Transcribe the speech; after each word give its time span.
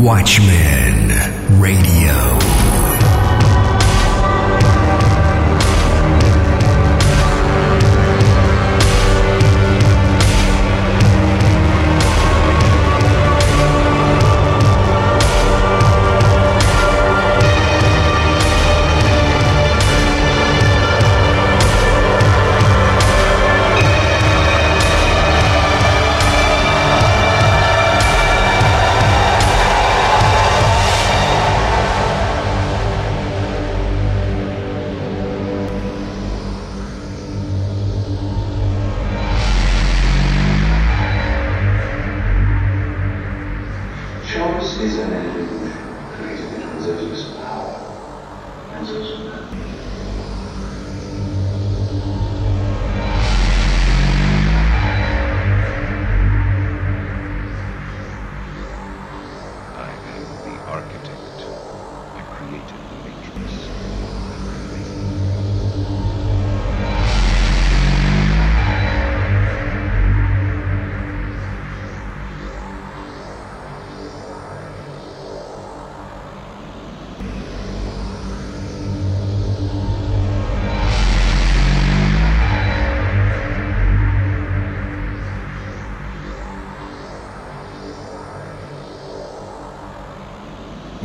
Watchmen 0.00 1.10
Radio. 1.60 2.41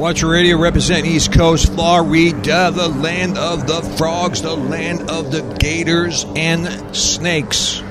Watcher 0.08 0.30
Radio 0.30 0.58
represent 0.58 1.06
East 1.06 1.34
Coast, 1.34 1.74
Florida, 1.74 2.72
the 2.72 2.88
land 2.88 3.38
of 3.38 3.68
the 3.68 3.82
frogs, 3.98 4.42
the 4.42 4.56
land 4.56 5.10
of 5.10 5.34
the 5.34 5.42
gators 5.60 6.26
and 6.34 6.96
snakes. 6.96 7.84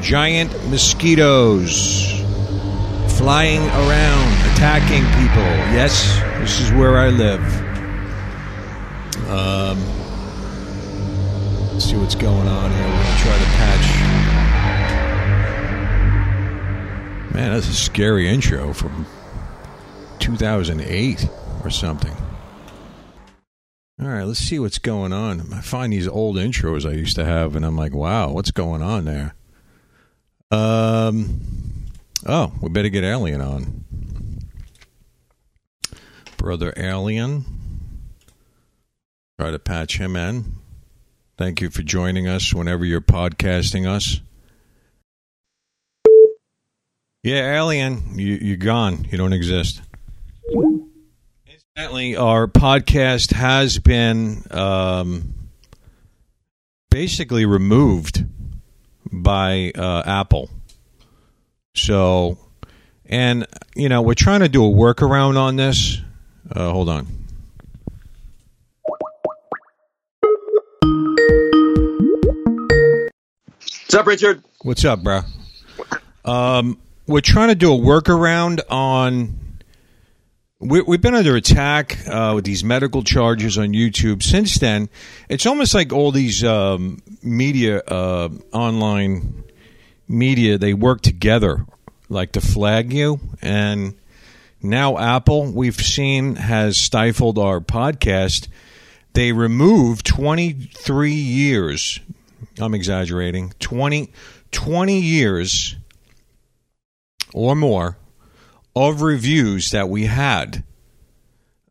Giant 0.00 0.50
mosquitoes 0.70 2.12
flying 3.18 3.60
around, 3.60 4.32
attacking 4.54 5.04
people. 5.20 5.44
Yes, 5.76 6.18
this 6.40 6.60
is 6.60 6.72
where 6.72 6.96
I 6.96 7.10
live. 7.10 7.44
Um, 9.28 9.78
let's 11.74 11.84
see 11.84 11.96
what's 11.98 12.14
going 12.14 12.48
on 12.48 12.70
here. 12.70 12.84
We're 12.84 13.02
going 13.02 13.04
to 13.04 13.22
try 13.22 13.38
to 13.38 13.44
patch. 13.58 13.86
Man, 17.34 17.52
that's 17.52 17.68
a 17.68 17.74
scary 17.74 18.30
intro 18.30 18.72
from 18.72 19.04
2008 20.28 21.26
or 21.64 21.70
something. 21.70 22.14
All 23.98 24.08
right, 24.08 24.24
let's 24.24 24.40
see 24.40 24.58
what's 24.58 24.78
going 24.78 25.12
on. 25.12 25.54
I 25.54 25.62
find 25.62 25.90
these 25.90 26.06
old 26.06 26.36
intros 26.36 26.88
I 26.88 26.92
used 26.92 27.16
to 27.16 27.24
have, 27.24 27.56
and 27.56 27.64
I'm 27.64 27.76
like, 27.76 27.94
wow, 27.94 28.30
what's 28.30 28.50
going 28.50 28.82
on 28.82 29.06
there? 29.06 29.34
Um, 30.50 31.40
oh, 32.26 32.52
we 32.60 32.68
better 32.68 32.90
get 32.90 33.04
Alien 33.04 33.40
on. 33.40 33.84
Brother 36.36 36.74
Alien. 36.76 37.46
Try 39.40 39.50
to 39.50 39.58
patch 39.58 39.96
him 39.96 40.14
in. 40.14 40.56
Thank 41.38 41.62
you 41.62 41.70
for 41.70 41.82
joining 41.82 42.28
us 42.28 42.52
whenever 42.52 42.84
you're 42.84 43.00
podcasting 43.00 43.88
us. 43.88 44.20
Yeah, 47.22 47.56
Alien, 47.56 48.18
you, 48.18 48.34
you're 48.34 48.56
gone. 48.58 49.06
You 49.10 49.16
don't 49.16 49.32
exist. 49.32 49.80
Incidentally, 50.50 52.16
our 52.16 52.46
podcast 52.46 53.32
has 53.34 53.78
been 53.78 54.42
um, 54.50 55.34
basically 56.90 57.44
removed 57.44 58.24
by 59.12 59.72
uh, 59.74 60.02
Apple. 60.06 60.48
So, 61.74 62.38
and 63.04 63.46
you 63.74 63.90
know, 63.90 64.00
we're 64.00 64.14
trying 64.14 64.40
to 64.40 64.48
do 64.48 64.64
a 64.64 64.70
workaround 64.70 65.36
on 65.36 65.56
this. 65.56 65.98
Uh, 66.50 66.70
hold 66.72 66.88
on. 66.88 67.06
What's 73.60 73.94
up, 73.94 74.06
Richard? 74.06 74.42
What's 74.62 74.84
up, 74.84 75.02
bro? 75.02 75.20
Um, 76.24 76.78
we're 77.06 77.20
trying 77.20 77.48
to 77.48 77.54
do 77.54 77.74
a 77.74 77.78
workaround 77.78 78.60
on. 78.70 79.37
We, 80.60 80.80
we've 80.80 81.00
been 81.00 81.14
under 81.14 81.36
attack 81.36 81.98
uh, 82.08 82.32
with 82.34 82.44
these 82.44 82.64
medical 82.64 83.04
charges 83.04 83.58
on 83.58 83.68
YouTube. 83.68 84.24
Since 84.24 84.58
then, 84.58 84.88
it's 85.28 85.46
almost 85.46 85.72
like 85.72 85.92
all 85.92 86.10
these 86.10 86.42
um, 86.42 87.00
media, 87.22 87.78
uh, 87.78 88.28
online 88.52 89.44
media, 90.08 90.58
they 90.58 90.74
work 90.74 91.00
together, 91.00 91.64
like 92.08 92.32
to 92.32 92.40
flag 92.40 92.92
you. 92.92 93.20
And 93.40 93.94
now 94.60 94.98
Apple, 94.98 95.52
we've 95.52 95.76
seen, 95.76 96.34
has 96.34 96.76
stifled 96.76 97.38
our 97.38 97.60
podcast. 97.60 98.48
They 99.12 99.30
removed 99.30 100.06
23 100.06 101.12
years. 101.12 102.00
I'm 102.58 102.74
exaggerating. 102.74 103.52
20, 103.60 104.10
20 104.50 105.00
years 105.00 105.76
or 107.32 107.54
more 107.54 107.96
of 108.86 109.02
reviews 109.02 109.72
that 109.72 109.88
we 109.88 110.06
had 110.06 110.62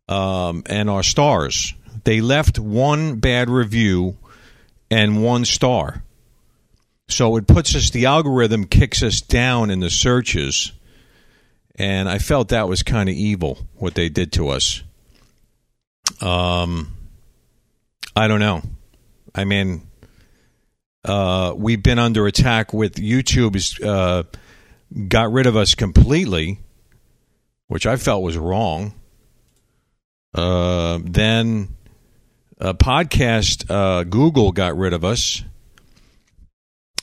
um, 0.09 0.63
and 0.65 0.89
our 0.89 1.03
stars. 1.03 1.73
They 2.03 2.21
left 2.21 2.59
one 2.59 3.15
bad 3.15 3.49
review 3.49 4.17
and 4.89 5.23
one 5.23 5.45
star. 5.45 6.03
So 7.09 7.37
it 7.37 7.47
puts 7.47 7.75
us, 7.75 7.89
the 7.89 8.05
algorithm 8.05 8.65
kicks 8.65 9.01
us 9.01 9.21
down 9.21 9.69
in 9.69 9.79
the 9.79 9.89
searches. 9.89 10.73
And 11.75 12.09
I 12.09 12.17
felt 12.17 12.49
that 12.49 12.67
was 12.67 12.83
kind 12.83 13.07
of 13.07 13.15
evil 13.15 13.59
what 13.75 13.95
they 13.95 14.09
did 14.09 14.33
to 14.33 14.49
us. 14.49 14.83
Um, 16.21 16.95
I 18.15 18.27
don't 18.27 18.39
know. 18.39 18.61
I 19.35 19.45
mean, 19.45 19.83
uh, 21.05 21.53
we've 21.55 21.83
been 21.83 21.99
under 21.99 22.27
attack 22.27 22.73
with 22.73 22.95
YouTube's 22.95 23.79
uh, 23.81 24.23
got 25.07 25.31
rid 25.31 25.45
of 25.45 25.55
us 25.55 25.75
completely, 25.75 26.59
which 27.67 27.85
I 27.85 27.95
felt 27.97 28.23
was 28.23 28.37
wrong. 28.37 28.93
Uh, 30.33 30.99
then 31.03 31.69
a 32.59 32.73
podcast, 32.73 33.69
uh, 33.69 34.03
Google 34.03 34.51
got 34.51 34.77
rid 34.77 34.93
of 34.93 35.03
us. 35.03 35.43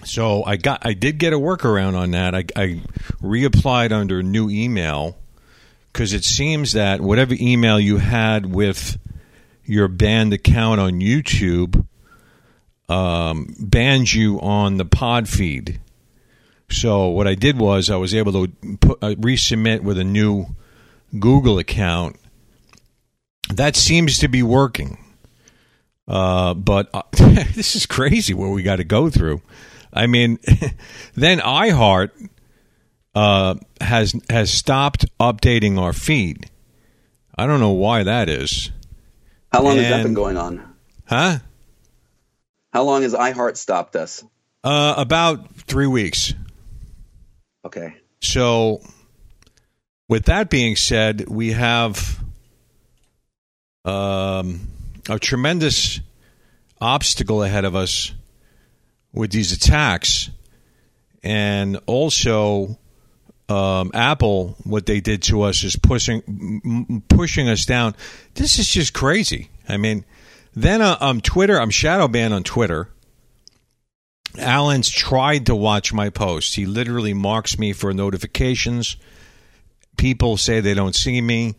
So 0.04 0.44
I 0.44 0.56
got, 0.56 0.84
I 0.84 0.92
did 0.92 1.18
get 1.18 1.32
a 1.32 1.38
workaround 1.38 1.96
on 1.96 2.10
that. 2.10 2.34
I, 2.34 2.44
I 2.56 2.82
reapplied 3.22 3.92
under 3.92 4.22
new 4.22 4.50
email 4.50 5.16
because 5.92 6.12
it 6.12 6.24
seems 6.24 6.72
that 6.72 7.00
whatever 7.00 7.34
email 7.38 7.80
you 7.80 7.98
had 7.98 8.52
with 8.52 8.98
your 9.64 9.88
banned 9.88 10.32
account 10.32 10.80
on 10.80 10.94
YouTube 10.94 11.86
um, 12.88 13.54
bans 13.58 14.14
you 14.14 14.40
on 14.40 14.76
the 14.76 14.84
pod 14.84 15.28
feed. 15.28 15.80
So 16.70 17.08
what 17.08 17.26
I 17.26 17.34
did 17.34 17.58
was 17.58 17.90
I 17.90 17.96
was 17.96 18.14
able 18.14 18.32
to 18.32 18.76
put, 18.80 19.02
uh, 19.02 19.14
resubmit 19.14 19.80
with 19.82 19.98
a 19.98 20.04
new 20.04 20.46
Google 21.18 21.58
account. 21.58 22.16
That 23.52 23.76
seems 23.76 24.18
to 24.18 24.28
be 24.28 24.42
working. 24.42 24.98
Uh, 26.06 26.54
but 26.54 26.90
uh, 26.92 27.02
this 27.12 27.76
is 27.76 27.86
crazy 27.86 28.34
what 28.34 28.48
we 28.48 28.62
got 28.62 28.76
to 28.76 28.84
go 28.84 29.10
through. 29.10 29.42
I 29.92 30.06
mean, 30.06 30.38
then 31.14 31.38
iHeart 31.38 32.10
uh, 33.14 33.54
has 33.80 34.14
has 34.28 34.50
stopped 34.50 35.06
updating 35.20 35.78
our 35.78 35.92
feed. 35.92 36.50
I 37.36 37.46
don't 37.46 37.60
know 37.60 37.70
why 37.70 38.02
that 38.02 38.28
is. 38.28 38.70
How 39.52 39.62
long 39.62 39.76
has 39.76 39.88
that 39.88 40.02
been 40.02 40.14
going 40.14 40.36
on? 40.36 40.74
Huh? 41.06 41.38
How 42.72 42.82
long 42.82 43.02
has 43.02 43.14
iHeart 43.14 43.56
stopped 43.56 43.94
us? 43.94 44.24
Uh, 44.64 44.94
about 44.96 45.54
three 45.56 45.86
weeks. 45.86 46.34
Okay. 47.64 47.94
So 48.20 48.80
with 50.08 50.26
that 50.26 50.50
being 50.50 50.76
said, 50.76 51.28
we 51.28 51.52
have 51.52 52.22
um, 53.84 54.68
a 55.08 55.18
tremendous 55.18 56.00
obstacle 56.80 57.42
ahead 57.42 57.64
of 57.64 57.74
us 57.74 58.12
with 59.12 59.30
these 59.30 59.52
attacks, 59.52 60.30
and 61.22 61.78
also 61.86 62.78
um, 63.48 63.90
Apple. 63.94 64.56
What 64.64 64.86
they 64.86 65.00
did 65.00 65.22
to 65.24 65.42
us 65.42 65.62
is 65.62 65.76
pushing 65.76 66.22
m- 66.64 67.02
pushing 67.08 67.48
us 67.48 67.64
down. 67.64 67.94
This 68.34 68.58
is 68.58 68.68
just 68.68 68.92
crazy. 68.92 69.50
I 69.68 69.76
mean, 69.76 70.04
then 70.54 70.82
uh, 70.82 70.96
on 71.00 71.20
Twitter, 71.20 71.60
I'm 71.60 71.70
shadow 71.70 72.08
banned 72.08 72.34
on 72.34 72.42
Twitter. 72.42 72.88
Alan's 74.38 74.90
tried 74.90 75.46
to 75.46 75.54
watch 75.54 75.92
my 75.92 76.10
posts. 76.10 76.54
He 76.54 76.66
literally 76.66 77.14
marks 77.14 77.58
me 77.58 77.72
for 77.72 77.92
notifications. 77.92 78.96
People 79.96 80.36
say 80.36 80.60
they 80.60 80.74
don't 80.74 80.94
see 80.94 81.20
me. 81.20 81.54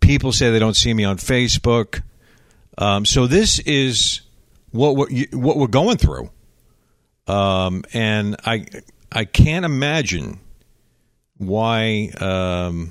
People 0.00 0.32
say 0.32 0.50
they 0.50 0.58
don't 0.58 0.76
see 0.76 0.92
me 0.92 1.04
on 1.04 1.16
Facebook. 1.16 2.02
Um, 2.76 3.06
so 3.06 3.26
this 3.26 3.58
is 3.60 4.20
what 4.70 4.96
we're, 4.96 5.26
what 5.32 5.56
we're 5.56 5.66
going 5.66 5.96
through, 5.96 6.30
um, 7.26 7.84
and 7.92 8.36
I 8.44 8.66
I 9.12 9.24
can't 9.24 9.64
imagine 9.64 10.40
why 11.38 12.10
um, 12.20 12.90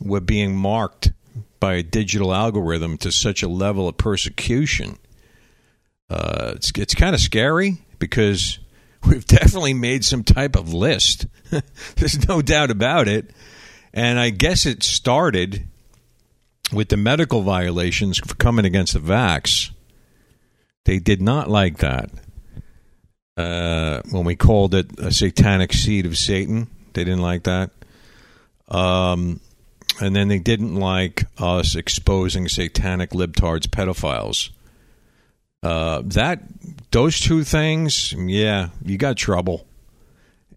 we're 0.00 0.20
being 0.20 0.56
marked 0.56 1.12
by 1.60 1.74
a 1.74 1.82
digital 1.82 2.34
algorithm 2.34 2.98
to 2.98 3.12
such 3.12 3.42
a 3.42 3.48
level 3.48 3.86
of 3.88 3.96
persecution. 3.96 4.98
Uh, 6.10 6.54
it's 6.56 6.72
it's 6.76 6.94
kind 6.94 7.14
of 7.14 7.20
scary 7.20 7.78
because 8.00 8.58
we've 9.06 9.26
definitely 9.26 9.74
made 9.74 10.04
some 10.04 10.24
type 10.24 10.56
of 10.56 10.74
list. 10.74 11.26
There's 11.96 12.26
no 12.26 12.42
doubt 12.42 12.72
about 12.72 13.06
it. 13.06 13.30
And 13.92 14.18
I 14.18 14.30
guess 14.30 14.66
it 14.66 14.82
started 14.82 15.68
with 16.72 16.88
the 16.88 16.96
medical 16.96 17.42
violations 17.42 18.18
for 18.18 18.34
coming 18.34 18.64
against 18.64 18.94
the 18.94 19.00
vax. 19.00 19.70
They 20.84 20.98
did 20.98 21.22
not 21.22 21.48
like 21.48 21.78
that. 21.78 22.10
Uh, 23.36 24.02
when 24.10 24.24
we 24.24 24.36
called 24.36 24.74
it 24.74 24.98
a 24.98 25.10
satanic 25.12 25.72
seed 25.72 26.06
of 26.06 26.18
Satan, 26.18 26.68
they 26.92 27.04
didn't 27.04 27.22
like 27.22 27.44
that. 27.44 27.70
Um, 28.68 29.40
and 30.00 30.14
then 30.14 30.28
they 30.28 30.38
didn't 30.38 30.76
like 30.76 31.24
us 31.38 31.74
exposing 31.74 32.48
satanic 32.48 33.10
libtards 33.10 33.66
pedophiles. 33.66 34.50
Uh, 35.62 36.02
that 36.06 36.42
those 36.90 37.20
two 37.20 37.44
things, 37.44 38.12
yeah, 38.12 38.70
you 38.82 38.96
got 38.96 39.16
trouble, 39.16 39.66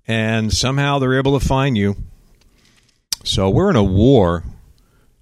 and 0.07 0.53
somehow 0.53 0.99
they're 0.99 1.17
able 1.17 1.37
to 1.37 1.45
find 1.45 1.77
you. 1.77 1.95
So 3.23 3.49
we're 3.49 3.69
in 3.69 3.75
a 3.75 3.83
war 3.83 4.43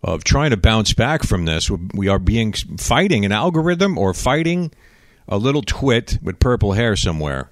of 0.04 0.24
trying 0.24 0.52
to 0.52 0.58
bounce 0.58 0.94
back 0.94 1.24
from 1.24 1.46
this. 1.46 1.70
We 1.94 2.08
are 2.08 2.20
being 2.20 2.54
fighting 2.54 3.26
an 3.26 3.32
algorithm 3.32 3.98
or 3.98 4.14
fighting 4.14 4.72
a 5.28 5.38
little 5.38 5.62
twit 5.62 6.18
with 6.22 6.40
purple 6.40 6.74
hair 6.74 6.96
somewhere. 6.96 7.50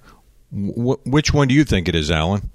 Wh- 0.50 1.04
which 1.06 1.32
one 1.32 1.48
do 1.48 1.54
you 1.54 1.64
think 1.64 1.88
it 1.88 1.94
is, 1.94 2.10
Alan? 2.10 2.50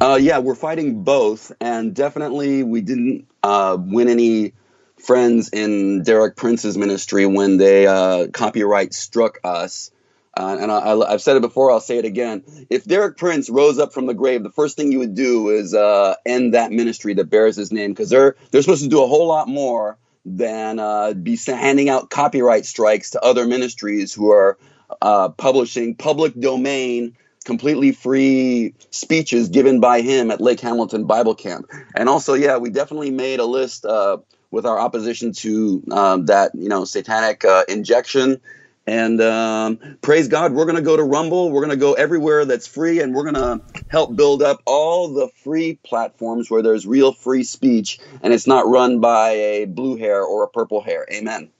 Uh, 0.00 0.18
yeah, 0.20 0.38
we're 0.38 0.54
fighting 0.54 1.02
both, 1.02 1.52
and 1.60 1.94
definitely 1.94 2.62
we 2.62 2.80
didn't 2.80 3.26
uh, 3.42 3.76
win 3.80 4.08
any 4.08 4.52
friends 4.98 5.50
in 5.50 6.02
Derek 6.02 6.36
Prince's 6.36 6.76
ministry 6.76 7.26
when 7.26 7.56
they 7.56 7.86
uh, 7.86 8.28
copyright 8.28 8.94
struck 8.94 9.38
us. 9.44 9.90
Uh, 10.36 10.58
and 10.60 10.70
I, 10.70 11.10
have 11.10 11.22
said 11.22 11.36
it 11.36 11.40
before, 11.40 11.70
I'll 11.70 11.80
say 11.80 11.96
it 11.96 12.04
again. 12.04 12.44
If 12.68 12.84
Derek 12.84 13.16
Prince 13.16 13.48
rose 13.48 13.78
up 13.78 13.94
from 13.94 14.04
the 14.04 14.12
grave, 14.12 14.42
the 14.42 14.50
first 14.50 14.76
thing 14.76 14.92
you 14.92 14.98
would 14.98 15.14
do 15.14 15.48
is 15.48 15.72
uh, 15.72 16.14
end 16.26 16.52
that 16.52 16.72
ministry 16.72 17.14
that 17.14 17.30
bears 17.30 17.56
his 17.56 17.72
name 17.72 17.92
because 17.92 18.10
they're 18.10 18.36
they're 18.50 18.60
supposed 18.60 18.82
to 18.82 18.90
do 18.90 19.02
a 19.02 19.06
whole 19.06 19.26
lot 19.26 19.48
more 19.48 19.96
than 20.26 20.78
uh, 20.78 21.14
be 21.14 21.38
handing 21.46 21.88
out 21.88 22.10
copyright 22.10 22.66
strikes 22.66 23.10
to 23.10 23.20
other 23.22 23.46
ministries 23.46 24.12
who 24.12 24.30
are 24.30 24.58
uh, 25.00 25.30
publishing 25.30 25.94
public 25.94 26.38
domain 26.38 27.16
completely 27.44 27.92
free 27.92 28.74
speeches 28.90 29.48
given 29.48 29.80
by 29.80 30.00
him 30.02 30.30
at 30.30 30.40
Lake 30.40 30.60
Hamilton 30.60 31.04
Bible 31.04 31.34
Camp. 31.34 31.70
And 31.94 32.08
also, 32.08 32.34
yeah, 32.34 32.58
we 32.58 32.70
definitely 32.70 33.12
made 33.12 33.38
a 33.38 33.46
list 33.46 33.86
uh, 33.86 34.18
with 34.56 34.66
our 34.66 34.80
opposition 34.80 35.32
to 35.32 35.84
um, 35.92 36.26
that, 36.26 36.54
you 36.54 36.68
know, 36.68 36.84
satanic 36.84 37.44
uh, 37.44 37.64
injection. 37.68 38.40
And 38.86 39.20
um, 39.20 39.98
praise 40.00 40.28
God, 40.28 40.52
we're 40.52 40.64
going 40.64 40.76
to 40.76 40.82
go 40.82 40.96
to 40.96 41.02
Rumble. 41.02 41.50
We're 41.50 41.60
going 41.60 41.76
to 41.76 41.76
go 41.76 41.92
everywhere 41.92 42.44
that's 42.44 42.66
free, 42.66 43.00
and 43.00 43.14
we're 43.14 43.30
going 43.30 43.34
to 43.34 43.82
help 43.88 44.16
build 44.16 44.42
up 44.42 44.62
all 44.64 45.08
the 45.08 45.28
free 45.44 45.78
platforms 45.84 46.50
where 46.50 46.62
there's 46.62 46.86
real 46.86 47.12
free 47.12 47.44
speech, 47.44 47.98
and 48.22 48.32
it's 48.32 48.46
not 48.46 48.66
run 48.66 49.00
by 49.00 49.30
a 49.30 49.64
blue 49.66 49.96
hair 49.96 50.22
or 50.22 50.44
a 50.44 50.48
purple 50.48 50.80
hair. 50.80 51.06
Amen. 51.12 51.50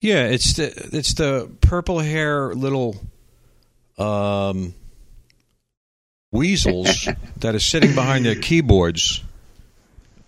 Yeah, 0.00 0.26
it's 0.26 0.54
the 0.54 0.66
it's 0.92 1.14
the 1.14 1.50
purple 1.60 1.98
hair 1.98 2.54
little 2.54 2.96
um, 3.98 4.74
weasels 6.30 7.08
that 7.38 7.54
are 7.54 7.60
sitting 7.60 7.94
behind 7.94 8.24
their 8.24 8.36
keyboards. 8.36 9.22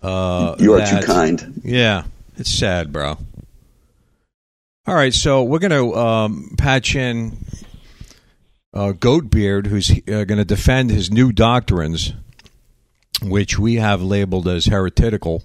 Uh, 0.03 0.55
you 0.59 0.73
are 0.73 0.79
that, 0.79 1.01
too 1.01 1.07
kind. 1.07 1.61
Yeah, 1.63 2.03
it's 2.37 2.51
sad, 2.51 2.91
bro. 2.91 3.17
All 4.85 4.95
right, 4.95 5.13
so 5.13 5.43
we're 5.43 5.59
going 5.59 5.71
to 5.71 5.95
um, 5.97 6.55
patch 6.57 6.93
in 6.93 7.37
uh, 8.73 8.91
Goatbeard, 8.91 9.67
who's 9.67 9.89
uh, 9.89 10.25
going 10.25 10.37
to 10.39 10.45
defend 10.45 10.91
his 10.91 11.09
new 11.09 11.31
doctrines, 11.31 12.13
which 13.21 13.57
we 13.57 13.75
have 13.75 14.01
labeled 14.01 14.45
as 14.49 14.65
heretical, 14.65 15.41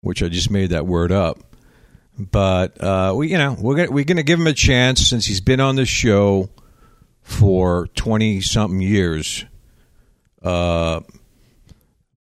which 0.00 0.22
I 0.22 0.30
just 0.30 0.50
made 0.50 0.70
that 0.70 0.86
word 0.86 1.12
up. 1.12 1.38
But 2.18 2.82
uh, 2.82 3.12
we, 3.14 3.30
you 3.30 3.36
know, 3.36 3.56
we're 3.60 3.76
gonna, 3.76 3.90
we're 3.90 4.04
going 4.04 4.16
to 4.16 4.22
give 4.22 4.40
him 4.40 4.46
a 4.46 4.54
chance 4.54 5.06
since 5.06 5.26
he's 5.26 5.42
been 5.42 5.60
on 5.60 5.76
the 5.76 5.84
show 5.84 6.48
for 7.20 7.88
20 7.88 8.40
something 8.40 8.80
years. 8.80 9.44
Uh, 10.42 11.00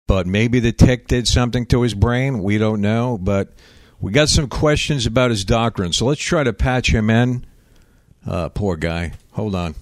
but 0.07 0.27
maybe 0.27 0.59
the 0.59 0.71
tick 0.71 1.07
did 1.07 1.27
something 1.27 1.65
to 1.67 1.81
his 1.81 1.93
brain. 1.93 2.43
We 2.43 2.57
don't 2.57 2.81
know. 2.81 3.17
But 3.17 3.53
we 3.99 4.11
got 4.11 4.29
some 4.29 4.47
questions 4.47 5.05
about 5.05 5.31
his 5.31 5.45
doctrine. 5.45 5.93
So 5.93 6.05
let's 6.05 6.21
try 6.21 6.43
to 6.43 6.53
patch 6.53 6.93
him 6.93 7.09
in. 7.09 7.45
Uh, 8.25 8.49
poor 8.49 8.75
guy. 8.75 9.13
Hold 9.31 9.55
on. 9.55 9.75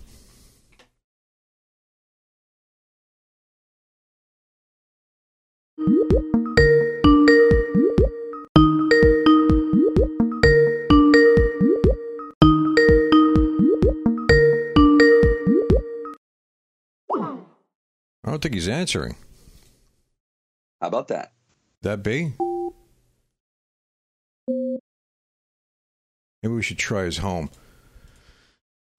I 18.24 18.30
don't 18.30 18.42
think 18.42 18.54
he's 18.54 18.70
answering. 18.70 19.16
How 20.82 20.88
about 20.88 21.10
that? 21.10 21.32
That 21.84 22.02
be? 22.02 22.34
Maybe 26.42 26.56
we 26.56 26.64
should 26.64 26.80
try 26.80 27.04
his 27.04 27.18
home. 27.18 27.52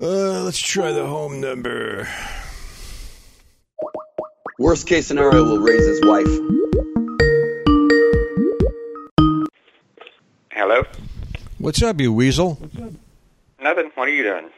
Uh, 0.01 0.45
let's 0.45 0.61
try 0.61 0.93
the 0.93 1.05
home 1.05 1.41
number. 1.41 2.09
Worst 4.61 4.87
case 4.87 5.09
scenario, 5.09 5.43
will 5.43 5.59
raise 5.59 5.85
his 5.85 6.01
wife. 6.03 6.29
Hello? 10.53 10.85
What's 11.59 11.83
up, 11.83 12.01
you 12.01 12.13
weasel? 12.13 12.61
Nothing. 13.61 13.91
What 13.97 14.07
are 14.07 14.13
you 14.13 14.23
doing? 14.23 14.51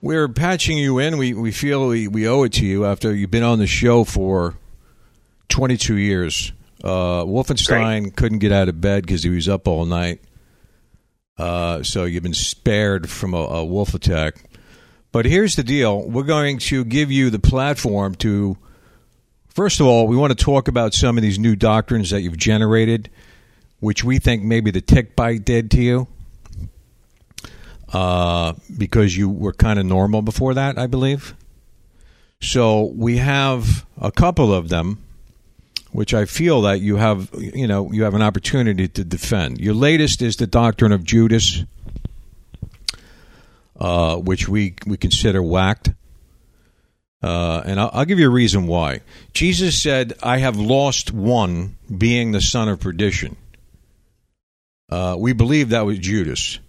We're 0.00 0.28
patching 0.28 0.78
you 0.78 0.98
in. 0.98 1.18
We 1.18 1.34
we 1.34 1.50
feel 1.50 1.88
we, 1.88 2.08
we 2.08 2.26
owe 2.26 2.44
it 2.44 2.54
to 2.54 2.64
you 2.64 2.86
after 2.86 3.14
you've 3.14 3.30
been 3.30 3.42
on 3.42 3.58
the 3.58 3.66
show 3.66 4.04
for 4.04 4.54
22 5.48 5.96
years. 5.96 6.52
Uh, 6.82 7.24
Wolfenstein 7.24 8.02
Great. 8.02 8.16
couldn't 8.16 8.38
get 8.38 8.52
out 8.52 8.68
of 8.68 8.80
bed 8.80 9.04
because 9.04 9.22
he 9.22 9.30
was 9.30 9.48
up 9.48 9.66
all 9.66 9.84
night. 9.84 10.20
Uh, 11.36 11.82
so 11.82 12.04
you've 12.04 12.22
been 12.22 12.34
spared 12.34 13.08
from 13.08 13.34
a, 13.34 13.38
a 13.38 13.64
wolf 13.64 13.94
attack. 13.94 14.44
But 15.12 15.24
here's 15.24 15.56
the 15.56 15.64
deal: 15.64 16.02
we're 16.08 16.22
going 16.22 16.58
to 16.58 16.84
give 16.84 17.10
you 17.10 17.30
the 17.30 17.38
platform 17.38 18.14
to. 18.16 18.56
First 19.48 19.80
of 19.80 19.86
all, 19.86 20.06
we 20.06 20.16
want 20.16 20.36
to 20.36 20.44
talk 20.44 20.68
about 20.68 20.94
some 20.94 21.16
of 21.18 21.22
these 21.22 21.38
new 21.38 21.56
doctrines 21.56 22.10
that 22.10 22.20
you've 22.22 22.36
generated, 22.36 23.10
which 23.80 24.04
we 24.04 24.18
think 24.18 24.44
maybe 24.44 24.70
the 24.70 24.80
tick 24.80 25.16
bite 25.16 25.44
did 25.44 25.70
to 25.72 25.82
you 25.82 26.06
uh, 27.92 28.52
because 28.76 29.16
you 29.16 29.28
were 29.28 29.52
kind 29.52 29.78
of 29.78 29.86
normal 29.86 30.22
before 30.22 30.54
that, 30.54 30.78
I 30.78 30.86
believe. 30.86 31.34
So 32.40 32.92
we 32.94 33.16
have 33.16 33.84
a 34.00 34.12
couple 34.12 34.52
of 34.52 34.68
them, 34.68 35.02
which 35.92 36.14
I 36.14 36.24
feel 36.24 36.62
that 36.62 36.80
you 36.80 36.96
have, 36.96 37.30
you 37.38 37.66
know, 37.66 37.92
you 37.92 38.04
have 38.04 38.14
an 38.14 38.22
opportunity 38.22 38.88
to 38.88 39.04
defend. 39.04 39.60
Your 39.60 39.74
latest 39.74 40.22
is 40.22 40.36
the 40.36 40.46
doctrine 40.46 40.92
of 40.92 41.04
Judas, 41.04 41.64
uh, 43.78 44.16
which 44.16 44.48
we 44.48 44.74
we 44.86 44.96
consider 44.96 45.42
whacked. 45.42 45.90
Uh, 47.20 47.62
and 47.64 47.80
I'll, 47.80 47.90
I'll 47.92 48.04
give 48.04 48.18
you 48.18 48.28
a 48.28 48.32
reason 48.32 48.66
why. 48.66 49.00
Jesus 49.32 49.80
said, 49.80 50.14
I 50.22 50.38
have 50.38 50.56
lost 50.56 51.12
one, 51.12 51.76
being 51.96 52.30
the 52.30 52.40
son 52.40 52.68
of 52.68 52.78
perdition. 52.78 53.36
Uh, 54.88 55.16
we 55.18 55.32
believe 55.32 55.70
that 55.70 55.84
was 55.84 55.98
Judas. 55.98 56.60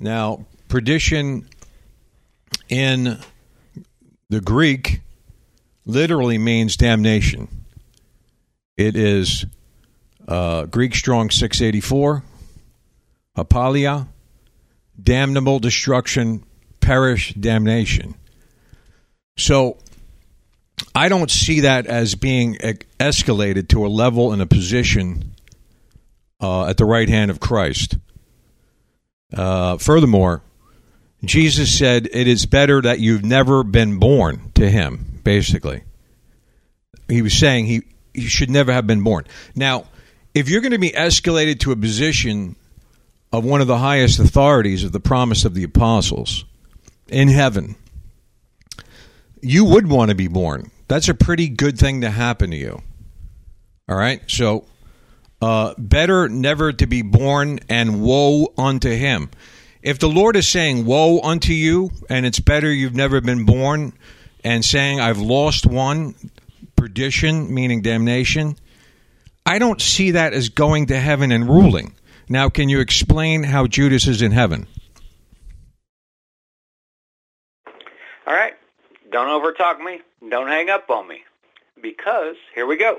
Now, 0.00 0.44
perdition 0.68 1.48
in 2.68 3.18
the 4.28 4.40
Greek 4.40 5.00
literally 5.86 6.38
means 6.38 6.76
damnation. 6.76 7.61
It 8.86 8.96
is 8.96 9.46
uh, 10.26 10.66
Greek 10.66 10.96
Strong 10.96 11.30
684, 11.30 12.24
apoleia, 13.36 14.08
damnable 15.00 15.60
destruction, 15.60 16.44
perish, 16.80 17.32
damnation. 17.34 18.16
So 19.38 19.78
I 20.94 21.08
don't 21.08 21.30
see 21.30 21.60
that 21.60 21.86
as 21.86 22.16
being 22.16 22.56
escalated 22.98 23.68
to 23.68 23.86
a 23.86 23.88
level 23.88 24.32
and 24.32 24.42
a 24.42 24.46
position 24.46 25.34
uh, 26.40 26.66
at 26.66 26.76
the 26.76 26.84
right 26.84 27.08
hand 27.08 27.30
of 27.30 27.38
Christ. 27.38 27.98
Uh, 29.32 29.78
furthermore, 29.78 30.42
Jesus 31.24 31.76
said, 31.76 32.08
It 32.12 32.26
is 32.26 32.46
better 32.46 32.82
that 32.82 32.98
you've 32.98 33.24
never 33.24 33.62
been 33.62 33.98
born 33.98 34.50
to 34.56 34.68
him, 34.68 35.20
basically. 35.22 35.84
He 37.08 37.22
was 37.22 37.32
saying 37.32 37.66
he, 37.66 37.82
he 38.14 38.26
should 38.26 38.50
never 38.50 38.72
have 38.72 38.86
been 38.86 39.02
born. 39.02 39.26
Now, 39.54 39.86
if 40.34 40.48
you're 40.48 40.60
going 40.60 40.72
to 40.72 40.78
be 40.78 40.90
escalated 40.90 41.60
to 41.60 41.72
a 41.72 41.76
position 41.76 42.56
of 43.32 43.44
one 43.44 43.60
of 43.60 43.66
the 43.66 43.78
highest 43.78 44.18
authorities 44.18 44.84
of 44.84 44.92
the 44.92 45.00
promise 45.00 45.44
of 45.44 45.54
the 45.54 45.64
apostles 45.64 46.44
in 47.08 47.28
heaven, 47.28 47.76
you 49.40 49.64
would 49.64 49.88
want 49.88 50.10
to 50.10 50.14
be 50.14 50.28
born. 50.28 50.70
That's 50.88 51.08
a 51.08 51.14
pretty 51.14 51.48
good 51.48 51.78
thing 51.78 52.02
to 52.02 52.10
happen 52.10 52.50
to 52.50 52.56
you. 52.56 52.82
All 53.88 53.96
right? 53.96 54.22
So, 54.26 54.66
uh, 55.40 55.74
better 55.76 56.28
never 56.28 56.72
to 56.72 56.86
be 56.86 57.02
born 57.02 57.58
and 57.68 58.02
woe 58.02 58.52
unto 58.56 58.90
him. 58.90 59.30
If 59.82 59.98
the 59.98 60.08
Lord 60.08 60.36
is 60.36 60.46
saying 60.46 60.86
woe 60.86 61.20
unto 61.20 61.52
you 61.52 61.90
and 62.08 62.24
it's 62.24 62.38
better 62.38 62.72
you've 62.72 62.94
never 62.94 63.20
been 63.20 63.44
born 63.44 63.92
and 64.44 64.64
saying 64.64 65.00
I've 65.00 65.18
lost 65.18 65.66
one, 65.66 66.14
perdition, 66.82 67.54
meaning 67.54 67.80
damnation, 67.80 68.56
I 69.46 69.60
don't 69.60 69.80
see 69.80 70.10
that 70.10 70.32
as 70.32 70.48
going 70.48 70.86
to 70.86 70.98
heaven 70.98 71.30
and 71.30 71.48
ruling. 71.48 71.94
Now, 72.28 72.48
can 72.48 72.68
you 72.68 72.80
explain 72.80 73.44
how 73.44 73.68
Judas 73.68 74.08
is 74.08 74.20
in 74.20 74.32
heaven? 74.32 74.66
All 78.26 78.34
right. 78.34 78.54
Don't 79.12 79.28
overtalk 79.28 79.78
me. 79.78 80.00
Don't 80.28 80.48
hang 80.48 80.70
up 80.70 80.90
on 80.90 81.06
me. 81.06 81.20
Because 81.80 82.34
here 82.52 82.66
we 82.66 82.76
go. 82.76 82.98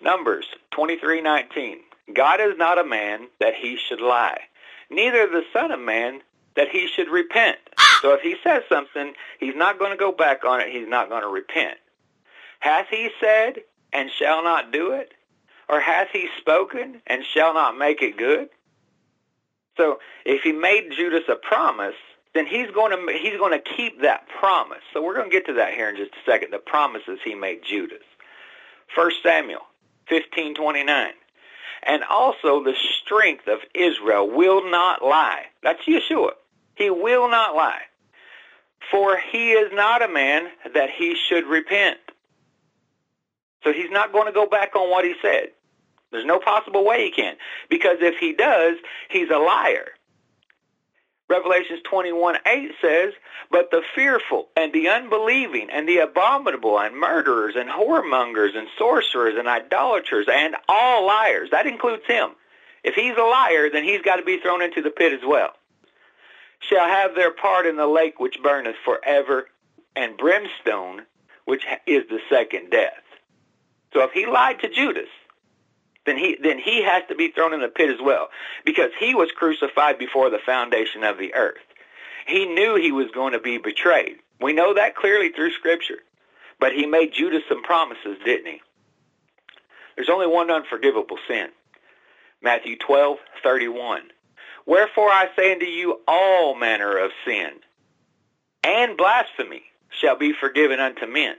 Numbers 0.00 0.46
23:19. 0.70 1.80
God 2.14 2.40
is 2.40 2.56
not 2.56 2.78
a 2.78 2.84
man 2.84 3.28
that 3.40 3.54
he 3.54 3.76
should 3.76 4.00
lie, 4.00 4.40
neither 4.88 5.26
the 5.26 5.44
son 5.52 5.70
of 5.70 5.80
man 5.80 6.22
that 6.56 6.68
he 6.70 6.88
should 6.88 7.10
repent. 7.10 7.58
So 8.00 8.14
if 8.14 8.20
he 8.20 8.34
says 8.42 8.64
something, 8.68 9.14
he's 9.38 9.54
not 9.54 9.78
going 9.78 9.92
to 9.92 9.96
go 9.96 10.10
back 10.10 10.44
on 10.44 10.60
it. 10.60 10.72
He's 10.72 10.88
not 10.88 11.08
going 11.08 11.22
to 11.22 11.28
repent. 11.28 11.78
Hath 12.62 12.86
he 12.90 13.10
said 13.20 13.64
and 13.92 14.08
shall 14.08 14.44
not 14.44 14.72
do 14.72 14.92
it? 14.92 15.14
Or 15.68 15.80
hath 15.80 16.08
he 16.12 16.28
spoken 16.38 17.02
and 17.08 17.24
shall 17.34 17.54
not 17.54 17.76
make 17.76 18.02
it 18.02 18.16
good? 18.16 18.50
So 19.76 19.98
if 20.24 20.42
he 20.42 20.52
made 20.52 20.92
Judas 20.96 21.24
a 21.28 21.34
promise, 21.34 21.96
then 22.34 22.46
he's 22.46 22.70
going 22.70 22.92
to 22.92 23.18
he's 23.18 23.36
going 23.36 23.52
to 23.52 23.76
keep 23.76 24.02
that 24.02 24.28
promise. 24.28 24.78
So 24.92 25.02
we're 25.02 25.14
going 25.14 25.28
to 25.28 25.36
get 25.36 25.46
to 25.46 25.54
that 25.54 25.74
here 25.74 25.88
in 25.88 25.96
just 25.96 26.12
a 26.12 26.30
second. 26.30 26.52
The 26.52 26.58
promises 26.58 27.18
he 27.24 27.34
made 27.34 27.64
Judas. 27.68 28.04
First 28.94 29.16
Samuel 29.24 29.62
fifteen 30.06 30.54
twenty 30.54 30.84
nine, 30.84 31.14
and 31.82 32.04
also 32.04 32.62
the 32.62 32.76
strength 33.02 33.48
of 33.48 33.58
Israel 33.74 34.30
will 34.30 34.70
not 34.70 35.02
lie. 35.02 35.46
That's 35.64 35.82
Yeshua. 35.84 36.32
He 36.76 36.90
will 36.90 37.28
not 37.28 37.56
lie, 37.56 37.82
for 38.88 39.18
he 39.32 39.50
is 39.50 39.72
not 39.72 40.00
a 40.00 40.08
man 40.08 40.48
that 40.74 40.90
he 40.90 41.16
should 41.16 41.46
repent. 41.46 41.98
So 43.64 43.72
he's 43.72 43.90
not 43.90 44.12
going 44.12 44.26
to 44.26 44.32
go 44.32 44.46
back 44.46 44.74
on 44.76 44.90
what 44.90 45.04
he 45.04 45.14
said. 45.22 45.48
There's 46.10 46.26
no 46.26 46.38
possible 46.38 46.84
way 46.84 47.04
he 47.04 47.10
can. 47.10 47.36
Because 47.70 47.98
if 48.00 48.18
he 48.18 48.32
does, 48.32 48.76
he's 49.08 49.30
a 49.30 49.38
liar. 49.38 49.88
Revelations 51.28 51.80
21, 51.88 52.36
8 52.46 52.70
says, 52.82 53.14
But 53.50 53.70
the 53.70 53.82
fearful 53.94 54.48
and 54.54 54.72
the 54.72 54.88
unbelieving 54.88 55.68
and 55.72 55.88
the 55.88 55.98
abominable 55.98 56.78
and 56.78 56.94
murderers 56.94 57.54
and 57.56 57.70
whoremongers 57.70 58.54
and 58.54 58.68
sorcerers 58.76 59.36
and 59.38 59.48
idolaters 59.48 60.26
and 60.30 60.54
all 60.68 61.06
liars, 61.06 61.48
that 61.50 61.66
includes 61.66 62.02
him. 62.06 62.30
If 62.84 62.94
he's 62.94 63.16
a 63.16 63.22
liar, 63.22 63.70
then 63.72 63.84
he's 63.84 64.02
got 64.02 64.16
to 64.16 64.24
be 64.24 64.38
thrown 64.38 64.60
into 64.60 64.82
the 64.82 64.90
pit 64.90 65.12
as 65.14 65.26
well. 65.26 65.52
Shall 66.60 66.86
have 66.86 67.14
their 67.14 67.32
part 67.32 67.66
in 67.66 67.76
the 67.76 67.86
lake 67.86 68.20
which 68.20 68.42
burneth 68.42 68.76
forever 68.84 69.48
and 69.96 70.18
brimstone, 70.18 71.06
which 71.46 71.64
is 71.86 72.02
the 72.08 72.20
second 72.28 72.70
death. 72.70 72.92
So 73.92 74.02
if 74.02 74.12
he 74.12 74.26
lied 74.26 74.60
to 74.60 74.68
Judas, 74.68 75.08
then 76.06 76.16
he 76.16 76.36
then 76.42 76.58
he 76.58 76.82
has 76.82 77.02
to 77.08 77.14
be 77.14 77.30
thrown 77.30 77.54
in 77.54 77.60
the 77.60 77.68
pit 77.68 77.90
as 77.90 78.00
well 78.02 78.28
because 78.64 78.90
he 78.98 79.14
was 79.14 79.30
crucified 79.36 79.98
before 79.98 80.30
the 80.30 80.40
foundation 80.44 81.04
of 81.04 81.18
the 81.18 81.34
earth. 81.34 81.60
He 82.26 82.46
knew 82.46 82.76
he 82.76 82.92
was 82.92 83.10
going 83.12 83.32
to 83.32 83.40
be 83.40 83.58
betrayed. 83.58 84.16
We 84.40 84.52
know 84.52 84.74
that 84.74 84.96
clearly 84.96 85.30
through 85.30 85.52
scripture. 85.52 85.98
But 86.58 86.72
he 86.72 86.86
made 86.86 87.12
Judas 87.12 87.42
some 87.48 87.62
promises, 87.62 88.18
didn't 88.24 88.46
he? 88.46 88.60
There's 89.96 90.08
only 90.08 90.28
one 90.28 90.50
unforgivable 90.50 91.18
sin. 91.28 91.48
Matthew 92.40 92.76
12:31. 92.78 94.00
Wherefore 94.64 95.10
I 95.10 95.28
say 95.36 95.52
unto 95.52 95.66
you 95.66 96.00
all 96.06 96.54
manner 96.54 96.96
of 96.96 97.10
sin 97.26 97.50
and 98.64 98.96
blasphemy 98.96 99.62
shall 99.90 100.16
be 100.16 100.32
forgiven 100.32 100.80
unto 100.80 101.06
men. 101.06 101.36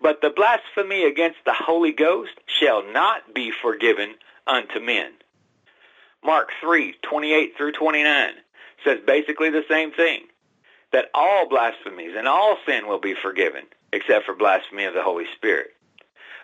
But 0.00 0.20
the 0.20 0.30
blasphemy 0.30 1.04
against 1.04 1.38
the 1.44 1.54
Holy 1.54 1.92
Ghost 1.92 2.32
shall 2.46 2.82
not 2.92 3.34
be 3.34 3.50
forgiven 3.50 4.14
unto 4.46 4.80
men. 4.80 5.12
Mark 6.24 6.50
3, 6.60 6.94
28 7.02 7.56
through 7.56 7.72
29 7.72 8.32
says 8.84 8.98
basically 9.06 9.50
the 9.50 9.64
same 9.68 9.92
thing, 9.92 10.24
that 10.92 11.10
all 11.14 11.48
blasphemies 11.48 12.14
and 12.16 12.28
all 12.28 12.56
sin 12.66 12.86
will 12.86 13.00
be 13.00 13.14
forgiven, 13.14 13.62
except 13.92 14.26
for 14.26 14.34
blasphemy 14.34 14.84
of 14.84 14.94
the 14.94 15.02
Holy 15.02 15.26
Spirit. 15.34 15.74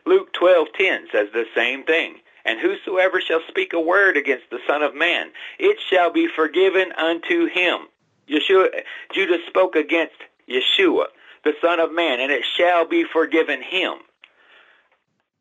Luke 0.04 0.32
12:10 0.32 1.10
says 1.12 1.28
the 1.32 1.46
same 1.54 1.84
thing, 1.84 2.20
and 2.44 2.58
whosoever 2.58 3.20
shall 3.20 3.42
speak 3.48 3.72
a 3.72 3.80
word 3.80 4.16
against 4.16 4.50
the 4.50 4.60
Son 4.66 4.82
of 4.82 4.94
Man, 4.94 5.30
it 5.58 5.78
shall 5.80 6.10
be 6.10 6.26
forgiven 6.26 6.92
unto 6.92 7.46
him. 7.46 7.88
Yeshua, 8.28 8.82
Judas 9.12 9.44
spoke 9.46 9.76
against 9.76 10.16
Yeshua, 10.48 11.06
the 11.44 11.54
Son 11.60 11.80
of 11.80 11.92
Man, 11.92 12.20
and 12.20 12.30
it 12.30 12.44
shall 12.56 12.86
be 12.86 13.04
forgiven 13.04 13.62
him. 13.62 13.94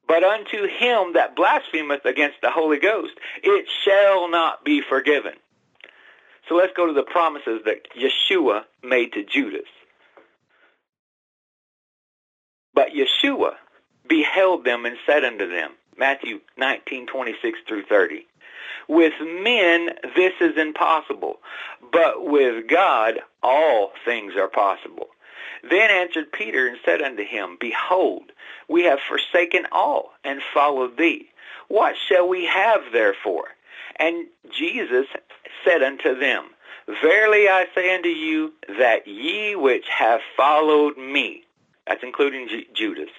But 0.07 0.23
unto 0.23 0.67
him 0.67 1.13
that 1.13 1.35
blasphemeth 1.35 2.05
against 2.05 2.41
the 2.41 2.51
Holy 2.51 2.79
Ghost, 2.79 3.13
it 3.43 3.67
shall 3.83 4.29
not 4.29 4.65
be 4.65 4.81
forgiven. 4.81 5.33
So 6.49 6.55
let's 6.55 6.73
go 6.75 6.85
to 6.87 6.93
the 6.93 7.03
promises 7.03 7.61
that 7.65 7.87
Yeshua 7.95 8.63
made 8.83 9.13
to 9.13 9.23
Judas. 9.23 9.69
But 12.73 12.89
Yeshua 12.89 13.53
beheld 14.07 14.65
them 14.65 14.85
and 14.85 14.97
said 15.05 15.23
unto 15.23 15.47
them, 15.47 15.71
Matthew 15.97 16.41
19:26 16.57 17.53
through 17.67 17.83
30. 17.83 18.27
With 18.87 19.13
men 19.21 19.91
this 20.15 20.33
is 20.41 20.57
impossible, 20.57 21.39
but 21.91 22.25
with 22.25 22.67
God 22.67 23.21
all 23.41 23.93
things 24.03 24.35
are 24.35 24.49
possible. 24.49 25.09
Then 25.69 25.89
answered 25.91 26.31
Peter 26.31 26.67
and 26.67 26.77
said 26.83 27.01
unto 27.01 27.23
him, 27.23 27.57
Behold, 27.59 28.31
we 28.67 28.83
have 28.83 28.99
forsaken 29.07 29.67
all 29.71 30.11
and 30.23 30.41
followed 30.53 30.97
thee. 30.97 31.29
What 31.67 31.95
shall 32.09 32.27
we 32.27 32.45
have 32.45 32.81
therefore? 32.91 33.49
And 33.97 34.27
Jesus 34.51 35.05
said 35.63 35.83
unto 35.83 36.17
them, 36.17 36.45
Verily 37.01 37.47
I 37.47 37.67
say 37.75 37.95
unto 37.95 38.09
you 38.09 38.53
that 38.79 39.07
ye 39.07 39.55
which 39.55 39.85
have 39.87 40.21
followed 40.35 40.97
me, 40.97 41.43
that's 41.85 42.03
including 42.03 42.47
Ju- 42.47 42.65
Judas, 42.73 43.09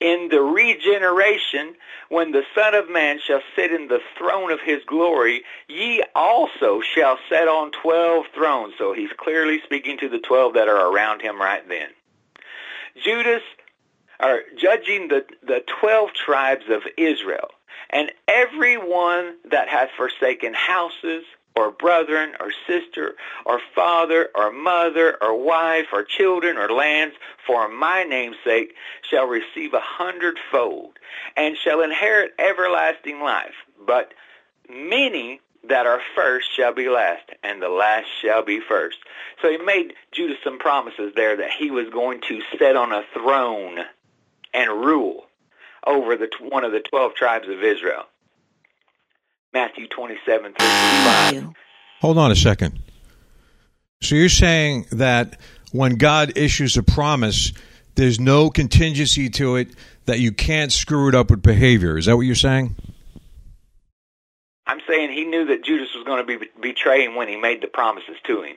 in 0.00 0.28
the 0.30 0.40
regeneration, 0.40 1.74
when 2.08 2.32
the 2.32 2.42
Son 2.54 2.74
of 2.74 2.90
Man 2.90 3.18
shall 3.24 3.40
sit 3.56 3.72
in 3.72 3.88
the 3.88 4.00
throne 4.18 4.50
of 4.50 4.60
his 4.60 4.82
glory, 4.84 5.42
ye 5.68 6.02
also 6.14 6.80
shall 6.80 7.18
sit 7.28 7.48
on 7.48 7.70
twelve 7.70 8.26
thrones. 8.34 8.74
So 8.78 8.92
he's 8.92 9.12
clearly 9.16 9.60
speaking 9.64 9.98
to 9.98 10.08
the 10.08 10.18
twelve 10.18 10.54
that 10.54 10.68
are 10.68 10.92
around 10.92 11.22
him 11.22 11.40
right 11.40 11.66
then. 11.68 11.88
Judas, 13.02 13.42
or 14.20 14.42
judging 14.56 15.08
the, 15.08 15.24
the 15.42 15.64
twelve 15.80 16.12
tribes 16.12 16.64
of 16.68 16.82
Israel, 16.96 17.48
and 17.90 18.12
every 18.28 18.76
one 18.76 19.36
that 19.50 19.68
hath 19.68 19.90
forsaken 19.96 20.54
houses, 20.54 21.24
or 21.54 21.70
brethren, 21.70 22.32
or 22.40 22.50
sister, 22.66 23.14
or 23.44 23.60
father, 23.74 24.28
or 24.34 24.50
mother, 24.52 25.16
or 25.22 25.38
wife, 25.42 25.86
or 25.92 26.02
children, 26.02 26.56
or 26.56 26.70
lands, 26.70 27.14
for 27.46 27.68
my 27.68 28.04
name's 28.04 28.36
sake, 28.44 28.74
shall 29.08 29.26
receive 29.26 29.74
a 29.74 29.80
hundredfold, 29.80 30.98
and 31.36 31.56
shall 31.56 31.82
inherit 31.82 32.32
everlasting 32.38 33.20
life. 33.20 33.54
But 33.86 34.14
many 34.68 35.40
that 35.68 35.86
are 35.86 36.00
first 36.14 36.48
shall 36.54 36.72
be 36.72 36.88
last, 36.88 37.30
and 37.42 37.62
the 37.62 37.68
last 37.68 38.06
shall 38.20 38.42
be 38.42 38.60
first. 38.60 38.98
So 39.40 39.50
he 39.50 39.58
made 39.58 39.94
Judas 40.10 40.38
some 40.42 40.58
promises 40.58 41.12
there 41.14 41.36
that 41.36 41.50
he 41.50 41.70
was 41.70 41.88
going 41.90 42.20
to 42.28 42.40
sit 42.58 42.76
on 42.76 42.92
a 42.92 43.04
throne 43.12 43.80
and 44.54 44.70
rule 44.70 45.26
over 45.86 46.16
the 46.16 46.28
one 46.40 46.64
of 46.64 46.72
the 46.72 46.80
twelve 46.80 47.14
tribes 47.14 47.48
of 47.48 47.62
Israel. 47.62 48.04
Matthew 49.52 49.86
27, 49.88 50.54
3 50.54 50.66
5. 50.66 51.48
Hold 52.00 52.18
on 52.18 52.30
a 52.30 52.36
second. 52.36 52.80
So 54.00 54.14
you're 54.14 54.28
saying 54.28 54.86
that 54.92 55.38
when 55.72 55.96
God 55.96 56.36
issues 56.36 56.76
a 56.76 56.82
promise, 56.82 57.52
there's 57.94 58.18
no 58.18 58.50
contingency 58.50 59.28
to 59.30 59.56
it 59.56 59.68
that 60.06 60.18
you 60.18 60.32
can't 60.32 60.72
screw 60.72 61.08
it 61.08 61.14
up 61.14 61.30
with 61.30 61.42
behavior. 61.42 61.98
Is 61.98 62.06
that 62.06 62.16
what 62.16 62.22
you're 62.22 62.34
saying? 62.34 62.74
I'm 64.66 64.80
saying 64.88 65.12
he 65.12 65.24
knew 65.24 65.46
that 65.46 65.64
Judas 65.64 65.94
was 65.94 66.04
going 66.04 66.26
to 66.26 66.38
be 66.38 66.46
betraying 66.60 67.14
when 67.14 67.28
he 67.28 67.36
made 67.36 67.62
the 67.62 67.68
promises 67.68 68.16
to 68.26 68.42
him. 68.42 68.56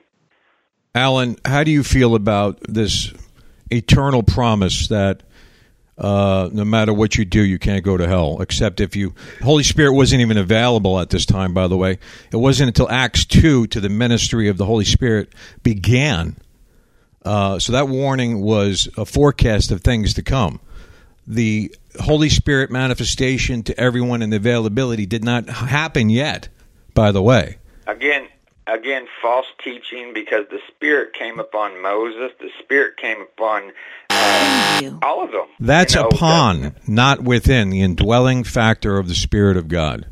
Alan, 0.94 1.36
how 1.44 1.62
do 1.62 1.70
you 1.70 1.82
feel 1.82 2.14
about 2.14 2.58
this 2.68 3.12
eternal 3.70 4.22
promise 4.22 4.88
that 4.88 5.22
uh, 5.98 6.50
no 6.52 6.64
matter 6.64 6.92
what 6.92 7.16
you 7.16 7.24
do, 7.24 7.42
you 7.42 7.58
can't 7.58 7.82
go 7.82 7.96
to 7.96 8.06
hell, 8.06 8.42
except 8.42 8.80
if 8.80 8.96
you. 8.96 9.14
Holy 9.42 9.62
Spirit 9.62 9.94
wasn't 9.94 10.20
even 10.20 10.36
available 10.36 11.00
at 11.00 11.10
this 11.10 11.24
time, 11.24 11.54
by 11.54 11.68
the 11.68 11.76
way. 11.76 11.98
It 12.30 12.36
wasn't 12.36 12.68
until 12.68 12.90
Acts 12.90 13.24
2 13.24 13.68
to 13.68 13.80
the 13.80 13.88
ministry 13.88 14.48
of 14.48 14.58
the 14.58 14.66
Holy 14.66 14.84
Spirit 14.84 15.32
began. 15.62 16.36
Uh, 17.24 17.58
so 17.58 17.72
that 17.72 17.88
warning 17.88 18.40
was 18.40 18.88
a 18.96 19.04
forecast 19.04 19.70
of 19.70 19.80
things 19.80 20.14
to 20.14 20.22
come. 20.22 20.60
The 21.26 21.74
Holy 21.98 22.28
Spirit 22.28 22.70
manifestation 22.70 23.62
to 23.64 23.80
everyone 23.80 24.22
and 24.22 24.32
the 24.32 24.36
availability 24.36 25.06
did 25.06 25.24
not 25.24 25.48
happen 25.48 26.10
yet, 26.10 26.48
by 26.94 27.10
the 27.10 27.22
way. 27.22 27.56
Again, 27.86 28.28
again, 28.66 29.06
false 29.22 29.46
teaching 29.64 30.12
because 30.12 30.46
the 30.50 30.60
Spirit 30.68 31.14
came 31.14 31.40
upon 31.40 31.82
Moses, 31.82 32.32
the 32.38 32.50
Spirit 32.60 32.96
came 32.96 33.22
upon 33.22 33.72
uh, 34.84 34.98
all 35.02 35.24
of 35.24 35.32
them. 35.32 35.46
That's 35.60 35.94
you 35.94 36.02
know, 36.02 36.08
upon, 36.08 36.60
the- 36.60 36.74
not 36.86 37.22
within, 37.22 37.70
the 37.70 37.82
indwelling 37.82 38.44
factor 38.44 38.98
of 38.98 39.08
the 39.08 39.14
Spirit 39.14 39.56
of 39.56 39.68
God. 39.68 40.06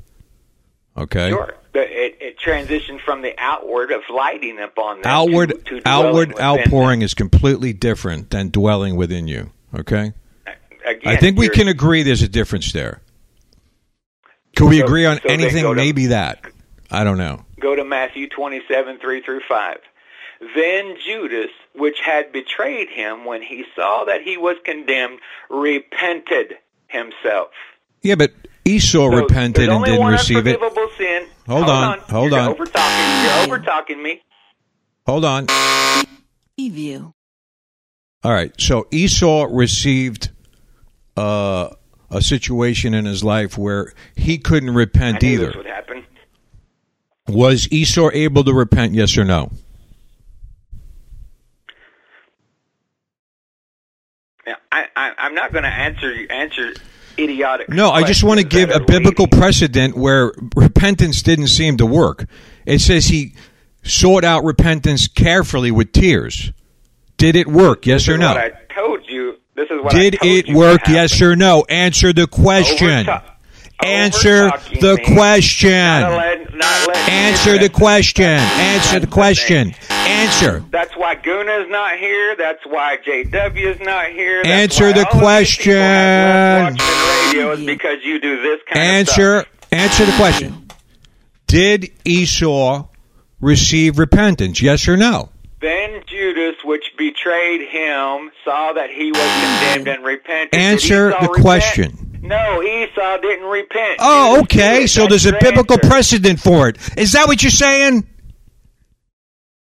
Okay? 0.96 1.30
Sure. 1.30 1.54
It, 1.74 2.18
it 2.20 2.38
transitioned 2.38 3.00
from 3.00 3.22
the 3.22 3.34
outward 3.36 3.90
of 3.90 4.02
lighting 4.08 4.60
upon 4.60 5.02
them 5.02 5.10
Outward, 5.10 5.64
to, 5.66 5.80
to 5.80 5.82
outward 5.84 6.28
within 6.28 6.44
outpouring 6.44 7.02
is 7.02 7.14
completely 7.14 7.72
different 7.72 8.30
than 8.30 8.50
dwelling 8.50 8.94
within 8.94 9.26
you. 9.26 9.50
Okay? 9.74 10.12
Again, 10.86 11.00
I 11.04 11.16
think 11.16 11.38
we 11.38 11.48
can 11.48 11.66
agree 11.66 12.02
there's 12.02 12.22
a 12.22 12.28
difference 12.28 12.72
there. 12.72 13.00
Can 14.54 14.68
we 14.68 14.80
agree 14.80 15.04
on 15.06 15.16
so 15.16 15.28
anything? 15.28 15.64
to- 15.64 15.74
Maybe 15.74 16.06
that. 16.06 16.44
I 16.90 17.02
don't 17.02 17.18
know. 17.18 17.44
Go 17.60 17.74
to 17.74 17.84
Matthew 17.84 18.28
27, 18.28 18.98
3 19.00 19.20
through 19.22 19.40
5. 19.48 19.76
Then 20.54 20.96
Judas, 21.04 21.50
which 21.74 21.98
had 22.00 22.32
betrayed 22.32 22.88
him 22.88 23.24
when 23.24 23.42
he 23.42 23.64
saw 23.74 24.04
that 24.04 24.22
he 24.22 24.36
was 24.36 24.56
condemned, 24.64 25.18
repented 25.50 26.54
himself. 26.88 27.48
Yeah, 28.02 28.14
but 28.14 28.32
Esau 28.64 29.10
So 29.10 29.16
repented 29.16 29.68
and 29.68 29.84
didn't 29.84 30.00
one 30.00 30.12
receive 30.12 30.46
it. 30.46 30.54
unforgivable 30.62 30.88
sin. 30.96 31.26
Hold 31.48 31.68
on, 31.68 31.98
hold 32.00 32.30
You're 32.32 32.40
on. 32.40 32.48
Over 32.50 32.64
talking. 32.66 33.24
You're 33.24 33.44
over 33.56 33.58
talking 33.64 34.02
me. 34.02 34.22
Hold 35.06 35.24
on. 35.24 35.46
Preview. 36.58 37.12
All 38.22 38.32
right. 38.32 38.58
So 38.58 38.86
Esau 38.90 39.48
received 39.50 40.30
uh, 41.16 41.68
a 42.10 42.22
situation 42.22 42.94
in 42.94 43.04
his 43.04 43.22
life 43.22 43.58
where 43.58 43.92
he 44.16 44.38
couldn't 44.38 44.70
I 44.70 44.72
repent 44.72 45.22
knew 45.22 45.28
either. 45.30 45.46
this 45.48 45.56
would 45.56 45.66
happen. 45.66 46.06
Was 47.28 47.68
Esau 47.70 48.10
able 48.14 48.44
to 48.44 48.54
repent? 48.54 48.94
Yes 48.94 49.18
or 49.18 49.24
no? 49.24 49.50
Now, 54.46 54.56
I, 54.96 55.12
I'm 55.18 55.34
not 55.34 55.52
going 55.52 55.64
to 55.64 55.70
answer 55.70 56.14
answer 56.30 56.72
idiotic. 57.18 57.68
No, 57.68 57.90
I 57.90 58.02
just 58.04 58.24
want 58.24 58.40
to 58.40 58.46
give 58.46 58.70
a 58.70 58.80
biblical 58.80 59.24
leading. 59.24 59.38
precedent 59.38 59.96
where 59.96 60.32
repentance 60.56 61.22
didn't 61.22 61.48
seem 61.48 61.76
to 61.78 61.86
work. 61.86 62.26
It 62.66 62.80
says 62.80 63.06
he 63.06 63.34
sought 63.82 64.24
out 64.24 64.44
repentance 64.44 65.08
carefully 65.08 65.70
with 65.70 65.92
tears. 65.92 66.52
Did 67.16 67.36
it 67.36 67.46
work? 67.46 67.86
Yes 67.86 68.08
or 68.08 68.18
no? 68.18 68.32
I 68.32 68.52
told 68.74 69.00
you. 69.08 69.36
This 69.54 69.70
is 69.70 69.80
what 69.82 69.92
Did 69.92 70.18
it 70.22 70.52
work? 70.52 70.80
Yes 70.88 71.22
or 71.22 71.36
no? 71.36 71.64
Answer 71.68 72.12
the 72.12 72.26
question. 72.26 73.06
Answer 73.82 74.50
the 74.80 74.96
me. 74.96 75.14
question. 75.14 75.70
Not 75.70 76.12
let- 76.12 76.54
not 76.54 76.88
me 76.88 76.94
Answer 77.08 77.58
the 77.58 77.68
question. 77.68 78.24
Answer 78.24 79.00
the 79.00 79.06
question. 79.06 79.74
Answer. 79.90 80.64
That's 80.70 80.96
why 80.96 81.16
Guna's 81.16 81.68
not 81.68 81.96
here. 81.98 82.36
That's 82.36 82.64
why 82.64 82.98
JW's 83.04 83.80
not 83.80 84.06
here. 84.10 84.42
That's 84.44 84.80
Answer 84.80 84.92
the 84.92 85.06
all 85.06 85.28
of 85.28 85.38
these 85.38 85.56
people 85.56 85.72
have 85.74 86.76
question. 86.76 87.32
Radio 87.32 87.52
is 87.52 87.64
because 87.66 87.98
you 88.04 88.20
do 88.20 88.40
this 88.42 88.60
kind 88.72 89.00
of 89.00 89.08
stuff. 89.08 89.46
Answer 89.72 90.04
the 90.06 90.12
question. 90.12 90.68
Did 91.46 91.90
Esau 92.04 92.86
receive 93.40 93.98
repentance? 93.98 94.62
Yes 94.62 94.88
or 94.88 94.96
no? 94.96 95.30
Then 95.60 96.02
Judas, 96.06 96.56
which 96.64 96.92
betrayed 96.98 97.62
him, 97.62 98.30
saw 98.44 98.72
that 98.74 98.90
he 98.90 99.10
was 99.12 99.20
condemned 99.20 99.88
and 99.88 100.04
repented. 100.04 100.54
Answer 100.54 101.08
the 101.08 101.28
repent? 101.28 101.40
question. 101.42 102.03
No, 102.24 102.62
Esau 102.62 103.18
didn't 103.18 103.46
repent. 103.46 103.98
Oh, 104.00 104.40
okay. 104.42 104.86
So 104.86 105.06
there's 105.06 105.26
a 105.26 105.36
biblical 105.38 105.76
precedent 105.78 106.40
for 106.40 106.68
it. 106.68 106.78
Is 106.96 107.12
that 107.12 107.26
what 107.28 107.42
you're 107.42 107.50
saying? 107.50 108.06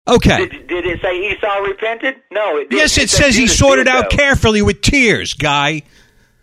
Okay. 0.08 0.48
Did, 0.48 0.68
did 0.68 0.86
it 0.86 1.02
say 1.02 1.32
Esau 1.32 1.58
repented? 1.60 2.18
No, 2.32 2.58
it 2.58 2.70
didn't. 2.70 2.74
Yes, 2.80 2.98
it 3.00 3.10
said 3.10 3.26
says 3.26 3.36
he 3.36 3.48
sorted 3.48 3.88
out 3.88 4.12
though. 4.12 4.16
carefully 4.18 4.62
with 4.62 4.82
tears, 4.82 5.34
guy. 5.34 5.82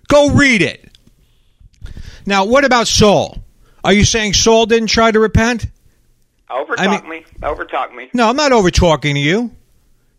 Go 0.09 0.31
read 0.31 0.61
it. 0.63 0.91
Now, 2.27 2.45
what 2.47 2.65
about 2.65 2.89
Saul? 2.89 3.39
Are 3.85 3.93
you 3.93 4.05
saying 4.05 4.35
Saul 4.35 4.67
didn't 4.67 4.89
try 4.89 5.11
to 5.13 5.21
repent? 5.21 5.67
Overtalk 6.51 6.75
I 6.79 7.01
mean- 7.01 7.09
me. 7.09 7.25
Overtalk 7.43 7.95
me. 7.95 8.11
No, 8.13 8.29
I'm 8.29 8.37
not 8.37 8.53
over 8.53 8.71
talking 8.71 9.15
to 9.15 9.21
you. 9.21 9.53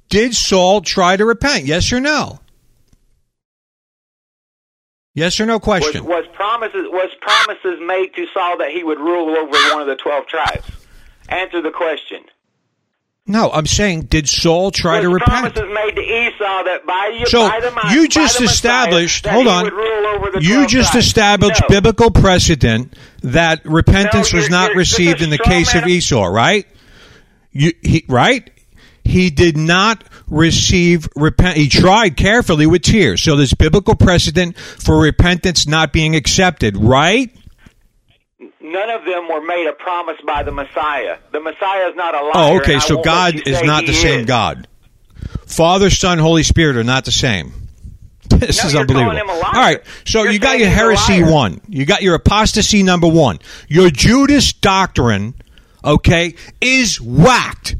Did 0.09 0.33
Saul 0.33 0.81
try 0.81 1.17
to 1.17 1.25
repent? 1.25 1.65
Yes 1.65 1.91
or 1.91 1.99
no? 1.99 2.39
Yes 5.19 5.39
or 5.39 5.45
no 5.45 5.60
question? 5.60 6.05
was 6.05 6.25
promises 6.34 6.86
was 6.89 7.12
promises 7.19 7.79
made 7.86 8.13
to 8.15 8.25
Saul 8.34 8.58
that 8.60 8.71
he 8.71 8.84
would 8.84 8.99
rule 8.99 9.36
over 9.38 9.51
one 9.73 9.82
of 9.82 9.88
the 9.88 9.95
twelve 9.97 10.27
tribes? 10.27 10.65
Answer 11.27 11.62
the 11.62 11.71
question. 11.71 12.23
No, 13.27 13.51
I'm 13.51 13.67
saying 13.67 14.03
did 14.03 14.27
Saul 14.27 14.71
try 14.71 14.95
was 14.95 15.03
to 15.03 15.10
repent? 15.10 15.29
promises 15.29 15.71
made 15.71 15.95
to 15.95 16.01
Esau 16.01 16.63
that 16.63 16.86
by 16.88 17.15
you, 17.19 17.27
So 17.27 17.47
by 17.47 17.60
the, 17.60 17.93
you 17.93 18.08
just 18.08 18.39
Messiah, 18.39 18.49
established. 18.53 19.25
Hold 19.27 19.45
on. 19.47 19.65
would 19.65 19.73
rule 19.73 20.05
over 20.08 20.32
the 20.32 20.41
You 20.43 20.65
just 20.65 20.93
tribes. 20.93 21.05
established 21.05 21.62
No. 21.62 21.67
biblical 21.69 22.10
precedent 22.10 22.95
that 23.21 23.63
repentance 23.65 24.34
No, 24.34 24.39
was 24.39 24.49
not 24.49 24.73
received 24.73 25.21
in 25.21 25.29
the 25.29 25.38
case 25.38 25.75
of 25.75 25.86
Esau, 25.86 26.25
right? 26.25 26.65
You 27.51 27.73
he 27.84 28.05
right? 28.08 28.49
He 29.09 29.29
did 29.31 29.57
not 29.57 30.03
receive 30.27 31.09
repent. 31.15 31.57
He 31.57 31.67
tried 31.67 32.15
carefully 32.15 32.67
with 32.67 32.83
tears. 32.83 33.21
So 33.21 33.35
there's 33.35 33.53
biblical 33.53 33.95
precedent 33.95 34.57
for 34.57 35.01
repentance 35.01 35.67
not 35.67 35.91
being 35.91 36.15
accepted, 36.15 36.77
right? 36.77 37.35
None 38.61 38.89
of 38.91 39.05
them 39.05 39.27
were 39.27 39.41
made 39.41 39.67
a 39.67 39.73
promise 39.73 40.17
by 40.25 40.43
the 40.43 40.51
Messiah. 40.51 41.17
The 41.31 41.39
Messiah 41.39 41.89
is 41.89 41.95
not 41.95 42.13
a 42.13 42.21
liar. 42.21 42.31
Oh, 42.35 42.57
okay. 42.57 42.79
So 42.79 43.01
God 43.01 43.35
is 43.35 43.63
not 43.63 43.85
the 43.87 43.93
same 43.93 44.21
is. 44.21 44.25
God. 44.27 44.67
Father, 45.47 45.89
Son, 45.89 46.19
Holy 46.19 46.43
Spirit 46.43 46.77
are 46.77 46.83
not 46.83 47.05
the 47.05 47.11
same. 47.11 47.53
This 48.29 48.61
No, 48.61 48.69
is 48.69 48.75
unbelievable. 48.75 49.15
him 49.17 49.27
a 49.27 49.33
liar. 49.33 49.43
All 49.45 49.51
right. 49.61 49.83
So 50.05 50.21
You're 50.21 50.33
you 50.33 50.39
got 50.39 50.59
your 50.59 50.69
heresy 50.69 51.23
one. 51.23 51.61
You 51.67 51.85
got 51.85 52.03
your 52.03 52.13
apostasy 52.13 52.83
number 52.83 53.07
one. 53.07 53.39
Your 53.67 53.89
Judas 53.89 54.53
doctrine, 54.53 55.33
okay, 55.83 56.35
is 56.61 57.01
whacked. 57.01 57.75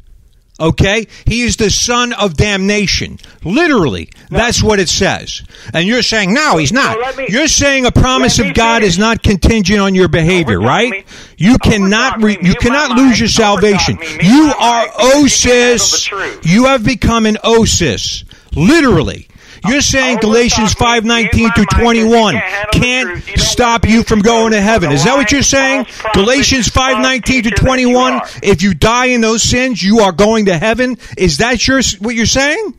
Okay? 0.60 1.08
He 1.26 1.41
is 1.41 1.58
the 1.58 1.69
son 1.69 2.13
of 2.13 2.36
damnation. 2.36 3.17
Literally. 3.43 4.10
That's 4.30 4.62
what 4.62 4.80
it 4.80 4.89
says. 4.89 5.41
And 5.74 5.88
you're 5.88 6.02
saying, 6.04 6.34
no, 6.34 6.58
he's 6.58 6.72
not. 6.72 7.00
let 7.00 7.17
me- 7.17 7.28
you're 7.30 7.48
saying 7.48 7.86
a 7.86 7.91
promise 7.91 8.39
of 8.39 8.54
God 8.54 8.84
is 8.84 8.98
not 9.00 9.24
contingent 9.24 9.80
on 9.80 9.95
your 9.95 10.08
behavior, 10.08 10.60
right? 10.60 10.91
me. 10.91 11.04
You 11.38 11.54
Overtalk 11.56 11.62
cannot 11.72 12.24
re- 12.24 12.38
you 12.41 12.54
cannot 12.56 12.91
lose 12.91 13.12
mic. 13.12 13.19
your 13.19 13.30
salvation. 13.30 13.98
You 14.22 14.52
are 14.60 14.86
mic 14.86 14.91
because 14.98 15.43
you 15.43 15.50
can't 15.50 15.60
handle 15.60 15.88
the 15.88 16.00
OSAS. 16.39 16.45
You 16.45 16.65
have 16.65 16.84
become 16.84 17.26
an 17.26 17.38
OSAS. 17.43 18.24
Literally. 18.56 19.28
You're 19.67 19.82
saying 19.82 20.19
Galatians 20.19 20.74
5:19 20.74 21.50
mute 21.50 21.56
through 21.56 21.65
21 21.65 22.41
can't 22.72 22.72
can't. 22.72 23.28
You 23.28 23.38
stop 23.38 23.88
you 23.88 24.04
from 24.04 24.19
going 24.19 24.52
to 24.52 24.62
heaven. 24.62 24.91
Is 24.91 25.04
that 25.04 25.15
what 25.17 25.32
you're 25.32 25.41
saying? 25.41 25.86
Galatians 26.13 26.69
5:19 26.69 27.22
to 27.22 27.22
teacher 27.22 27.50
that 27.50 27.62
you 27.62 27.65
21 27.65 28.22
if 28.43 28.62
you 28.62 28.74
die 28.74 29.06
in 29.08 29.22
those 29.22 29.43
sins, 29.43 29.82
you 29.82 30.00
are 30.00 30.12
going 30.12 30.45
to 30.45 30.58
heaven. 30.58 30.98
Is 31.17 31.38
that 31.38 31.67
your 31.67 31.82
what 32.00 32.15
you're 32.15 32.26
saying? 32.26 32.74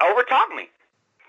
Overtalk 0.00 0.56
me. 0.56 0.68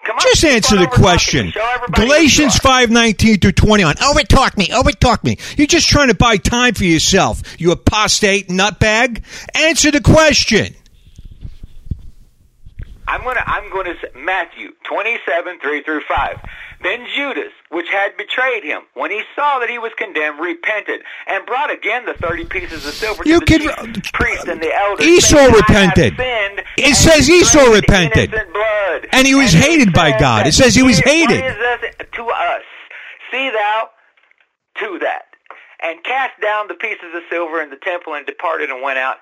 Come 0.06 0.16
on. 0.16 0.22
Just 0.22 0.44
answer 0.46 0.78
the 0.78 0.88
question. 0.88 1.54
Galatians 1.92 2.56
are. 2.56 2.88
5:19 2.88 3.42
through 3.42 3.52
21. 3.52 3.96
Overtalk 3.96 4.58
me. 4.58 4.68
Overtalk 4.68 5.24
me. 5.24 5.38
You're 5.58 5.68
just 5.68 5.88
trying 5.88 6.08
to 6.08 6.16
buy 6.16 6.38
time 6.38 6.74
for 6.74 6.86
yourself. 6.86 7.42
You 7.60 7.72
apostate 7.72 8.48
nutbag. 8.48 9.22
Answer 9.56 9.92
the 9.92 10.02
question. 10.02 10.76
I'm 13.12 13.24
gonna 13.24 13.44
I'm 13.46 13.70
gonna 13.72 13.94
say 14.02 14.08
Matthew 14.16 14.70
twenty 14.88 15.18
seven 15.28 15.60
three 15.60 15.84
through 15.84 16.02
five. 16.08 16.40
Then 16.82 17.06
Judas, 17.16 17.52
which 17.70 17.88
had 17.92 18.16
betrayed 18.18 18.64
him, 18.64 18.82
when 18.96 19.12
he 19.12 19.22
saw 19.36 19.60
that 19.60 19.70
he 19.70 19.78
was 19.78 19.92
condemned, 19.98 20.40
repented 20.40 21.02
and 21.28 21.46
brought 21.46 21.70
again 21.72 22.06
the 22.06 22.14
thirty 22.14 22.46
pieces 22.46 22.86
of 22.88 22.94
silver 22.94 23.24
You 23.26 23.40
to 23.42 23.46
the 23.46 23.68
can- 23.70 23.94
chief 23.94 24.14
priests 24.14 24.48
and 24.48 24.62
the 24.62 24.74
elders. 24.74 25.06
Esau 25.06 25.36
saying, 25.38 25.54
repented. 25.54 26.14
It 26.78 26.96
says 26.96 27.30
Esau 27.30 27.70
repented. 27.72 28.32
blood." 28.32 29.08
And 29.12 29.28
he 29.28 29.36
was 29.36 29.52
hated 29.54 29.92
by 29.94 30.18
God. 30.18 30.48
It 30.48 30.54
says 30.54 30.74
he 30.74 30.82
was 30.82 31.00
hated. 31.00 31.42
What 31.42 31.52
is 31.52 31.58
this 31.82 32.08
to 32.16 32.24
us? 32.30 32.64
See 33.30 33.50
thou 33.50 33.90
to 34.80 35.00
that, 35.00 35.26
and 35.84 36.04
cast 36.04 36.40
down 36.42 36.68
the 36.68 36.74
pieces 36.76 37.14
of 37.14 37.22
silver 37.30 37.62
in 37.62 37.70
the 37.70 37.76
temple, 37.78 38.14
and 38.16 38.26
departed 38.26 38.70
and 38.70 38.82
went 38.82 38.98
out 38.98 39.18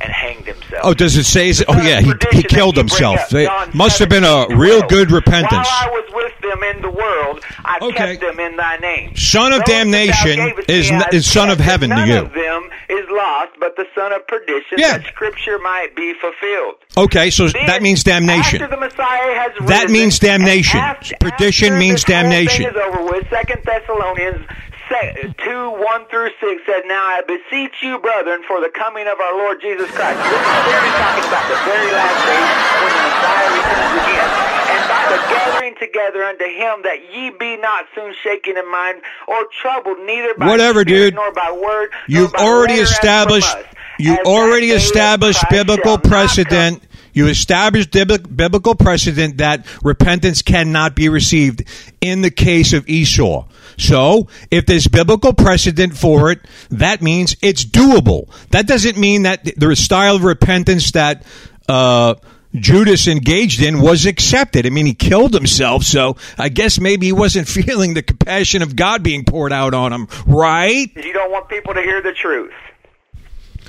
and 0.00 0.10
hanged 0.12 0.46
himself. 0.46 0.80
Oh, 0.82 0.94
does 0.94 1.16
it 1.16 1.24
say? 1.24 1.52
Oh, 1.68 1.80
yeah, 1.82 2.00
he, 2.00 2.12
he 2.32 2.42
killed 2.42 2.76
himself. 2.76 3.32
It 3.32 3.48
must 3.74 3.98
have 3.98 4.08
been 4.08 4.24
a 4.24 4.46
real 4.50 4.82
good 4.88 5.10
repentance. 5.10 5.52
While 5.68 5.88
I 5.88 5.90
was 5.90 6.12
with 6.14 6.40
them 6.40 6.62
in 6.62 6.82
the 6.82 6.90
world, 6.90 7.44
I 7.64 7.78
Okay. 7.82 8.16
kept 8.16 8.20
them 8.20 8.40
in 8.40 8.56
thy 8.56 8.76
name. 8.78 9.14
Son 9.16 9.52
of 9.52 9.64
damnation 9.64 10.54
is 10.68 10.90
me 10.90 11.02
is 11.12 11.30
son 11.30 11.50
of 11.50 11.58
heaven 11.58 11.90
to 11.90 12.06
you. 12.06 12.16
of 12.16 12.32
them 12.32 12.68
is 12.88 13.06
lost, 13.10 13.52
but 13.60 13.76
the 13.76 13.86
son 13.94 14.12
of 14.12 14.26
perdition, 14.26 14.78
Yeah. 14.78 14.98
that 14.98 15.06
scripture 15.06 15.58
might 15.58 15.94
be 15.94 16.14
fulfilled. 16.14 16.74
Okay, 16.96 17.30
so 17.30 17.48
Then, 17.48 17.66
that 17.66 17.82
means 17.82 18.02
damnation. 18.04 18.62
After 18.62 18.74
the 18.74 18.80
Messiah 18.80 19.34
has 19.34 19.52
That 19.68 19.90
means 19.90 20.18
damnation. 20.18 20.80
after- 20.80 21.16
Perdition 21.20 21.68
after 21.74 21.78
means 21.78 22.04
damnation. 22.04 22.66
Is 22.66 22.76
over 22.76 23.04
with. 23.04 23.26
Second 23.30 23.62
Thessalonians 23.64 24.44
se- 24.92 25.34
two 25.44 25.70
one 25.80 26.04
through 26.10 26.30
six 26.40 26.62
said, 26.66 26.82
"Now 26.86 27.02
I 27.02 27.22
beseech 27.26 27.82
you, 27.82 27.98
brethren, 27.98 28.42
for 28.46 28.60
the 28.60 28.68
coming 28.68 29.06
of 29.08 29.18
our 29.18 29.34
Lord 29.36 29.60
Jesus 29.60 29.90
Christ." 29.90 30.18
This 30.20 30.32
is 30.32 30.94
talking 31.00 31.24
about 31.24 31.48
the 31.48 31.58
very 31.64 31.90
last 31.92 32.20
days 32.28 32.50
when 32.84 32.92
the 32.92 33.02
Messiah 33.08 33.48
returns 33.56 33.94
again. 34.04 34.30
And 34.72 34.82
by 34.88 35.02
the 35.08 35.18
gathering 35.34 35.74
together 35.80 36.24
unto 36.24 36.44
him, 36.44 36.82
that 36.84 36.98
ye 37.12 37.30
be 37.30 37.56
not 37.56 37.86
soon 37.94 38.14
shaken 38.22 38.56
in 38.56 38.70
mind 38.70 39.00
or 39.26 39.46
troubled, 39.60 39.98
neither 40.04 40.34
by 40.34 40.46
Whatever, 40.46 40.84
dude. 40.84 41.14
nor 41.14 41.32
by 41.32 41.50
word. 41.50 41.90
You've 42.06 42.34
already 42.34 42.74
letter 42.74 42.82
as 42.84 42.98
from 42.98 43.08
established. 43.08 43.56
You 43.98 44.12
as 44.14 44.26
already 44.26 44.70
established 44.70 45.44
biblical 45.50 45.84
shall 45.84 45.92
not 45.94 46.02
come 46.02 46.10
precedent. 46.10 46.82
You 47.14 47.26
established 47.28 47.90
biblical 47.92 48.74
precedent 48.74 49.36
that 49.38 49.66
repentance 49.82 50.40
cannot 50.40 50.94
be 50.94 51.10
received 51.10 51.64
in 52.00 52.22
the 52.22 52.30
case 52.30 52.72
of 52.72 52.88
Esau. 52.88 53.44
So, 53.78 54.28
if 54.50 54.66
there's 54.66 54.86
biblical 54.88 55.32
precedent 55.32 55.96
for 55.96 56.30
it, 56.32 56.40
that 56.70 57.02
means 57.02 57.36
it's 57.42 57.64
doable. 57.64 58.28
That 58.50 58.66
doesn't 58.66 58.96
mean 58.96 59.22
that 59.22 59.44
the 59.56 59.74
style 59.76 60.16
of 60.16 60.24
repentance 60.24 60.92
that 60.92 61.24
uh, 61.68 62.14
Judas 62.54 63.08
engaged 63.08 63.62
in 63.62 63.80
was 63.80 64.04
accepted. 64.06 64.66
I 64.66 64.70
mean, 64.70 64.86
he 64.86 64.94
killed 64.94 65.32
himself, 65.34 65.84
so 65.84 66.16
I 66.38 66.48
guess 66.50 66.78
maybe 66.78 67.06
he 67.06 67.12
wasn't 67.12 67.48
feeling 67.48 67.94
the 67.94 68.02
compassion 68.02 68.62
of 68.62 68.76
God 68.76 69.02
being 69.02 69.24
poured 69.24 69.52
out 69.52 69.74
on 69.74 69.92
him, 69.92 70.06
right? 70.26 70.90
You 70.94 71.12
don't 71.12 71.30
want 71.32 71.48
people 71.48 71.72
to 71.74 71.80
hear 71.82 72.02
the 72.02 72.12
truth. 72.12 72.52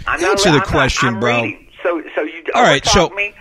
I'm 0.06 0.22
Answer 0.24 0.50
not, 0.50 0.56
the 0.60 0.66
I'm 0.66 0.72
question, 0.72 1.14
not, 1.14 1.22
bro. 1.22 1.42
reading. 1.44 1.68
So, 1.82 2.02
so 2.16 2.22
you 2.24 2.44
All 2.54 2.62
right, 2.64 2.86
so- 2.86 3.10
me. 3.10 3.34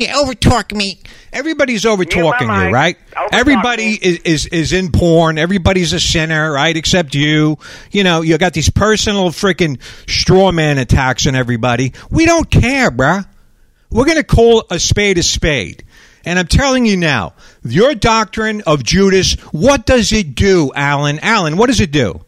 Yeah, 0.00 0.14
overtalk 0.14 0.74
me. 0.74 1.00
Everybody's 1.32 1.86
over 1.86 2.04
talking 2.04 2.48
you, 2.48 2.54
mic. 2.54 2.72
right? 2.72 2.98
Overtalk 3.12 3.28
Everybody 3.32 3.98
is, 4.00 4.18
is 4.24 4.46
is 4.46 4.72
in 4.72 4.90
porn. 4.90 5.38
Everybody's 5.38 5.92
a 5.92 6.00
sinner, 6.00 6.52
right? 6.52 6.76
Except 6.76 7.14
you. 7.14 7.58
You 7.92 8.02
know, 8.04 8.22
you 8.22 8.36
got 8.38 8.52
these 8.52 8.70
personal 8.70 9.30
freaking 9.30 9.80
straw 10.08 10.52
man 10.52 10.78
attacks 10.78 11.26
on 11.26 11.34
everybody. 11.34 11.92
We 12.10 12.26
don't 12.26 12.50
care, 12.50 12.90
bruh. 12.90 13.26
We're 13.90 14.06
going 14.06 14.16
to 14.16 14.24
call 14.24 14.64
a 14.70 14.78
spade 14.78 15.18
a 15.18 15.22
spade. 15.22 15.84
And 16.24 16.38
I'm 16.38 16.46
telling 16.46 16.86
you 16.86 16.96
now, 16.96 17.34
your 17.62 17.94
doctrine 17.94 18.62
of 18.66 18.82
Judas, 18.82 19.34
what 19.52 19.86
does 19.86 20.12
it 20.12 20.34
do, 20.34 20.70
Alan? 20.74 21.18
Alan, 21.20 21.56
what 21.56 21.66
does 21.66 21.80
it 21.80 21.90
do? 21.92 22.24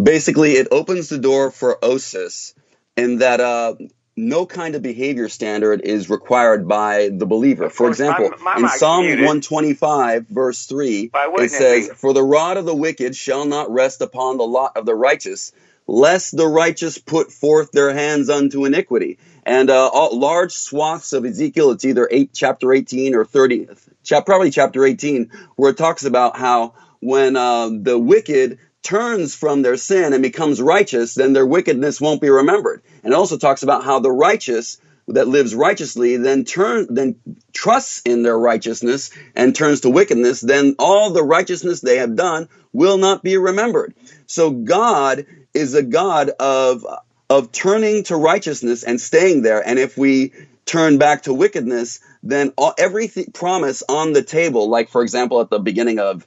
basically 0.00 0.52
it 0.52 0.68
opens 0.70 1.08
the 1.08 1.18
door 1.18 1.50
for 1.50 1.78
OSAS 1.82 2.54
in 2.96 3.18
that 3.18 3.40
uh, 3.40 3.74
no 4.16 4.46
kind 4.46 4.74
of 4.74 4.82
behavior 4.82 5.28
standard 5.28 5.80
is 5.80 6.08
required 6.08 6.68
by 6.68 7.10
the 7.12 7.26
believer. 7.26 7.68
For 7.68 7.88
example, 7.88 8.30
my- 8.40 8.58
my 8.58 8.74
in 8.74 8.78
Psalm 8.78 9.06
muted. 9.06 9.24
125, 9.24 10.26
verse 10.28 10.66
3, 10.66 11.10
it 11.46 11.50
says. 11.50 11.88
For 11.96 12.12
the 12.12 12.22
rod 12.22 12.56
of 12.56 12.64
the 12.64 12.74
wicked 12.74 13.16
shall 13.16 13.44
not 13.44 13.72
rest 13.72 14.00
upon 14.02 14.36
the 14.36 14.44
lot 14.44 14.76
of 14.76 14.86
the 14.86 14.94
righteous, 14.94 15.52
lest 15.86 16.36
the 16.36 16.46
righteous 16.46 16.98
put 16.98 17.32
forth 17.32 17.72
their 17.72 17.92
hands 17.92 18.30
unto 18.30 18.64
iniquity. 18.64 19.18
And 19.44 19.68
uh, 19.68 19.88
all, 19.88 20.18
large 20.18 20.52
swaths 20.52 21.12
of 21.12 21.24
Ezekiel, 21.24 21.72
it's 21.72 21.84
either 21.84 22.08
eight, 22.10 22.30
chapter 22.32 22.72
18 22.72 23.14
or 23.14 23.24
30, 23.24 23.68
chap, 24.02 24.24
probably 24.24 24.50
chapter 24.50 24.84
18, 24.84 25.30
where 25.56 25.70
it 25.72 25.76
talks 25.76 26.04
about 26.04 26.36
how 26.36 26.74
when 27.00 27.36
uh, 27.36 27.68
the 27.70 27.98
wicked 27.98 28.58
turns 28.84 29.34
from 29.34 29.62
their 29.62 29.76
sin 29.76 30.12
and 30.12 30.22
becomes 30.22 30.62
righteous, 30.62 31.14
then 31.14 31.32
their 31.32 31.46
wickedness 31.46 32.00
won't 32.00 32.20
be 32.20 32.30
remembered. 32.30 32.82
And 33.02 33.12
it 33.12 33.16
also 33.16 33.38
talks 33.38 33.62
about 33.62 33.84
how 33.84 33.98
the 33.98 34.12
righteous 34.12 34.78
that 35.08 35.28
lives 35.28 35.54
righteously 35.54 36.16
then 36.16 36.44
turn 36.44 36.86
then 36.88 37.16
trusts 37.52 38.00
in 38.06 38.22
their 38.22 38.38
righteousness 38.38 39.10
and 39.36 39.54
turns 39.54 39.80
to 39.82 39.90
wickedness, 39.90 40.40
then 40.40 40.76
all 40.78 41.10
the 41.10 41.22
righteousness 41.22 41.80
they 41.80 41.98
have 41.98 42.16
done 42.16 42.48
will 42.72 42.96
not 42.96 43.22
be 43.22 43.36
remembered. 43.36 43.94
So 44.26 44.50
God 44.50 45.26
is 45.52 45.74
a 45.74 45.82
God 45.82 46.30
of 46.40 46.86
of 47.30 47.52
turning 47.52 48.04
to 48.04 48.16
righteousness 48.16 48.82
and 48.82 49.00
staying 49.00 49.42
there. 49.42 49.66
And 49.66 49.78
if 49.78 49.96
we 49.96 50.32
turn 50.66 50.98
back 50.98 51.22
to 51.22 51.34
wickedness, 51.34 52.00
then 52.22 52.52
all, 52.56 52.74
every 52.78 53.08
th- 53.08 53.32
promise 53.32 53.82
on 53.88 54.12
the 54.12 54.22
table, 54.22 54.68
like 54.68 54.88
for 54.88 55.02
example 55.02 55.40
at 55.40 55.50
the 55.50 55.58
beginning 55.58 55.98
of 55.98 56.26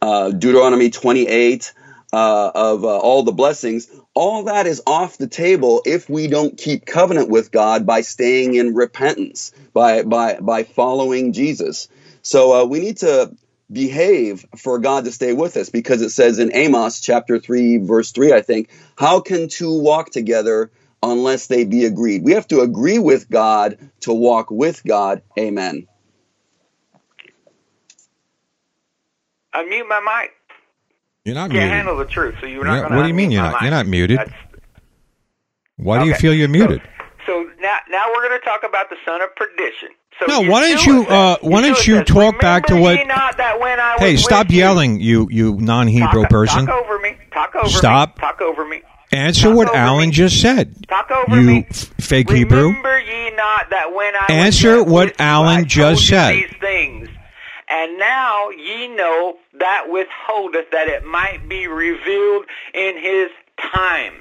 uh, 0.00 0.30
Deuteronomy 0.30 0.90
28, 0.90 1.72
uh, 2.12 2.52
of 2.54 2.84
uh, 2.84 2.98
all 2.98 3.22
the 3.22 3.32
blessings, 3.32 3.88
all 4.14 4.44
that 4.44 4.66
is 4.66 4.82
off 4.86 5.18
the 5.18 5.28
table 5.28 5.82
if 5.86 6.08
we 6.10 6.26
don't 6.28 6.58
keep 6.58 6.86
covenant 6.86 7.28
with 7.30 7.50
God 7.52 7.86
by 7.86 8.02
staying 8.02 8.54
in 8.54 8.74
repentance, 8.74 9.52
by 9.74 10.02
by 10.02 10.38
by 10.40 10.64
following 10.64 11.32
Jesus. 11.32 11.88
So 12.22 12.62
uh, 12.62 12.66
we 12.66 12.80
need 12.80 12.98
to 12.98 13.32
behave 13.72 14.46
for 14.56 14.78
God 14.78 15.04
to 15.04 15.12
stay 15.12 15.32
with 15.32 15.56
us 15.56 15.70
because 15.70 16.02
it 16.02 16.10
says 16.10 16.38
in 16.38 16.54
Amos 16.54 17.00
chapter 17.00 17.38
3 17.38 17.78
verse 17.78 18.12
3 18.12 18.32
I 18.32 18.42
think 18.42 18.70
how 18.96 19.20
can 19.20 19.48
two 19.48 19.80
walk 19.80 20.10
together 20.10 20.70
unless 21.02 21.48
they 21.48 21.64
be 21.64 21.84
agreed 21.84 22.24
we 22.24 22.32
have 22.32 22.48
to 22.48 22.60
agree 22.60 22.98
with 22.98 23.30
God 23.30 23.78
to 24.00 24.14
walk 24.14 24.50
with 24.50 24.82
God 24.84 25.22
amen 25.38 25.86
Unmute 29.54 29.88
my 29.88 30.00
mic. 30.00 30.32
You're 31.28 31.34
not 31.34 31.50
Can't 31.50 31.60
muted. 31.60 31.70
handle 31.72 31.98
the 31.98 32.06
truth, 32.06 32.36
so 32.40 32.46
you're 32.46 32.64
not 32.64 32.72
Yeah, 32.72 32.78
going 32.80 32.90
to. 32.92 32.96
what 32.96 33.02
do 33.02 33.08
you 33.08 33.14
mean 33.14 33.30
you're 33.30 33.42
not- 33.42 33.60
you're 33.60 33.70
not 33.70 33.86
muted? 33.86 34.18
Why 35.76 35.98
do 36.02 36.06
you 36.08 36.14
feel 36.14 36.32
you're 36.32 36.48
muted? 36.48 36.80
So 37.26 37.46
now, 37.60 37.76
now 37.90 38.06
we're 38.14 38.26
going 38.26 38.40
to 38.40 38.44
talk 38.46 38.62
about 38.66 38.88
the 38.88 38.96
son 39.04 39.20
of 39.20 39.36
perdition. 39.36 39.88
So 40.18 40.24
No, 40.26 40.50
why 40.50 40.62
don't 40.66 40.86
you, 40.86 41.06
uh, 41.06 41.36
why 41.42 41.60
don't 41.60 41.86
you 41.86 42.02
talk 42.02 42.40
back 42.40 42.64
to 42.68 42.76
what- 42.76 43.06
not 43.06 43.36
that 43.36 43.60
when 43.60 43.78
I 43.78 43.92
was 43.92 44.00
Hey, 44.00 44.16
stop 44.16 44.46
yelling, 44.50 45.00
you 45.00 45.28
you 45.30 45.54
non-Hebrew 45.60 46.22
talk, 46.22 46.30
person. 46.30 46.64
Talk 46.66 46.82
over 46.82 46.98
me. 46.98 47.16
Talk 47.30 47.54
over 47.56 47.66
me. 47.66 47.72
Stop. 47.72 48.16
me. 48.16 48.20
Talk 48.22 48.40
over 48.40 48.64
me. 48.64 48.80
Answer 49.12 49.48
Talk 49.48 49.56
what 49.56 49.74
Alan 49.76 50.08
me. 50.08 50.14
just 50.14 50.40
said. 50.40 50.74
Talk 50.88 51.10
over 51.10 51.36
you 51.38 51.46
me. 51.46 51.66
fake 52.00 52.30
Hebrew. 52.30 52.68
Remember 52.68 52.98
ye 53.00 53.30
not 53.36 53.68
that 53.70 53.92
when 53.94 54.14
I 54.16 54.32
Answer 54.32 54.82
what 54.82 55.14
Alan 55.20 55.66
just 55.66 56.06
said. 56.08 56.32
These 56.32 56.54
things. 56.60 57.08
And 57.70 57.98
now 57.98 58.48
ye 58.48 58.88
know 58.88 59.36
that 59.60 59.86
withholdeth 59.88 60.70
that 60.72 60.88
it 60.88 61.04
might 61.04 61.48
be 61.48 61.66
revealed 61.66 62.44
in 62.74 62.96
his 62.98 63.30
time. 63.72 64.14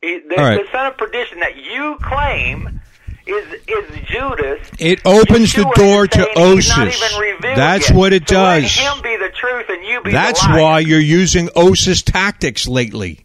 The, 0.00 0.22
right. 0.36 0.60
the 0.62 0.68
son 0.70 0.86
of 0.86 0.96
perdition 0.96 1.40
that 1.40 1.56
you 1.56 1.98
claim 2.00 2.80
is 3.26 3.52
is 3.66 3.84
Judas. 4.06 4.70
It 4.78 5.00
opens 5.04 5.52
the 5.52 5.64
door 5.74 6.06
to 6.06 6.18
OSAS. 6.36 7.56
That's 7.56 7.90
yet. 7.90 7.96
what 7.96 8.12
it 8.12 8.28
So 8.28 8.36
does. 8.36 8.76
Let 8.76 8.96
him 8.96 9.02
be 9.02 9.16
the 9.16 9.30
truth 9.34 9.66
and 9.68 9.84
you 9.84 10.02
be 10.02 10.12
That's 10.12 10.46
why 10.46 10.80
you're 10.80 11.00
using 11.00 11.48
OSAS 11.48 12.02
tactics 12.04 12.66
lately. 12.66 13.24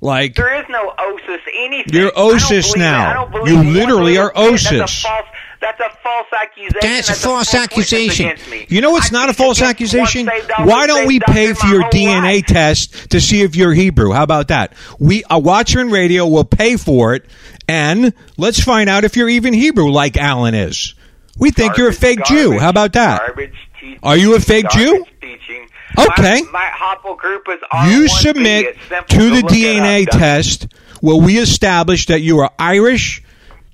Like 0.00 0.34
There 0.34 0.58
is 0.60 0.66
no 0.68 0.92
OSAS 0.98 1.40
anything. 1.54 1.94
You're 1.94 2.12
OSAS 2.12 2.76
now. 2.76 2.98
that. 2.98 3.10
I 3.10 3.12
don't 3.14 3.32
believe 3.32 3.64
You 3.64 3.72
literally 3.72 4.18
are 4.18 4.32
bit. 4.32 4.60
That's 4.60 4.70
a 4.70 4.74
OSAS. 4.84 5.24
That's 5.60 5.80
a 5.80 5.90
false 6.02 6.26
accusation. 6.32 6.78
That's 6.80 7.10
a 7.10 7.14
false 7.14 7.54
accusation. 7.54 8.36
You 8.68 8.80
know 8.80 8.92
what's 8.92 9.12
I 9.12 9.18
not 9.18 9.28
a 9.28 9.34
false 9.34 9.60
accusation? 9.60 10.26
once 10.26 10.40
saved, 10.40 10.50
always 10.52 10.70
Why 10.70 10.86
don't 10.86 11.06
we 11.06 11.20
pay 11.20 11.52
for 11.52 11.66
your 11.66 11.82
DNA 11.84 12.36
life. 12.36 12.46
test 12.46 13.10
to 13.10 13.20
see 13.20 13.42
if 13.42 13.56
you're 13.56 13.74
Hebrew? 13.74 14.12
How 14.12 14.22
about 14.22 14.48
that? 14.48 14.72
We 14.98 15.22
uh, 15.24 15.36
a 15.36 15.38
watcher 15.38 15.80
in 15.80 15.90
radio 15.90 16.26
will 16.26 16.44
pay 16.44 16.76
for 16.76 17.14
it, 17.14 17.26
and 17.68 18.14
let's 18.38 18.62
find 18.62 18.88
out 18.88 19.04
if 19.04 19.16
you're 19.16 19.28
even 19.28 19.52
Hebrew, 19.52 19.90
like 19.90 20.16
Alan 20.16 20.54
is. 20.54 20.94
We 21.38 21.50
think 21.50 21.76
you're 21.76 21.88
a 21.88 21.90
Garbage, 21.92 22.00
fake 22.00 22.24
Jew. 22.24 22.58
How 22.58 22.70
about 22.70 22.94
that? 22.94 23.20
Garbage 23.20 23.54
teaching, 23.78 23.98
Are 24.02 24.16
you 24.16 24.34
a 24.36 24.40
fake 24.40 24.68
Jew? 24.70 25.04
Teaching. 25.20 25.68
Okay. 25.98 26.42
My, 26.42 26.50
my 26.52 27.16
group 27.16 27.46
is 27.48 27.58
You 27.90 28.08
submit 28.08 28.76
to 28.88 29.30
the 29.30 29.42
DNA 29.42 30.06
test 30.06 30.68
where 31.00 31.16
we 31.16 31.38
establish 31.38 32.06
that 32.06 32.20
you 32.20 32.38
are 32.40 32.50
Irish, 32.58 33.22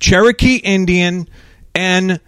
Cherokee 0.00 0.56
Indian, 0.56 1.28
and 1.76 2.20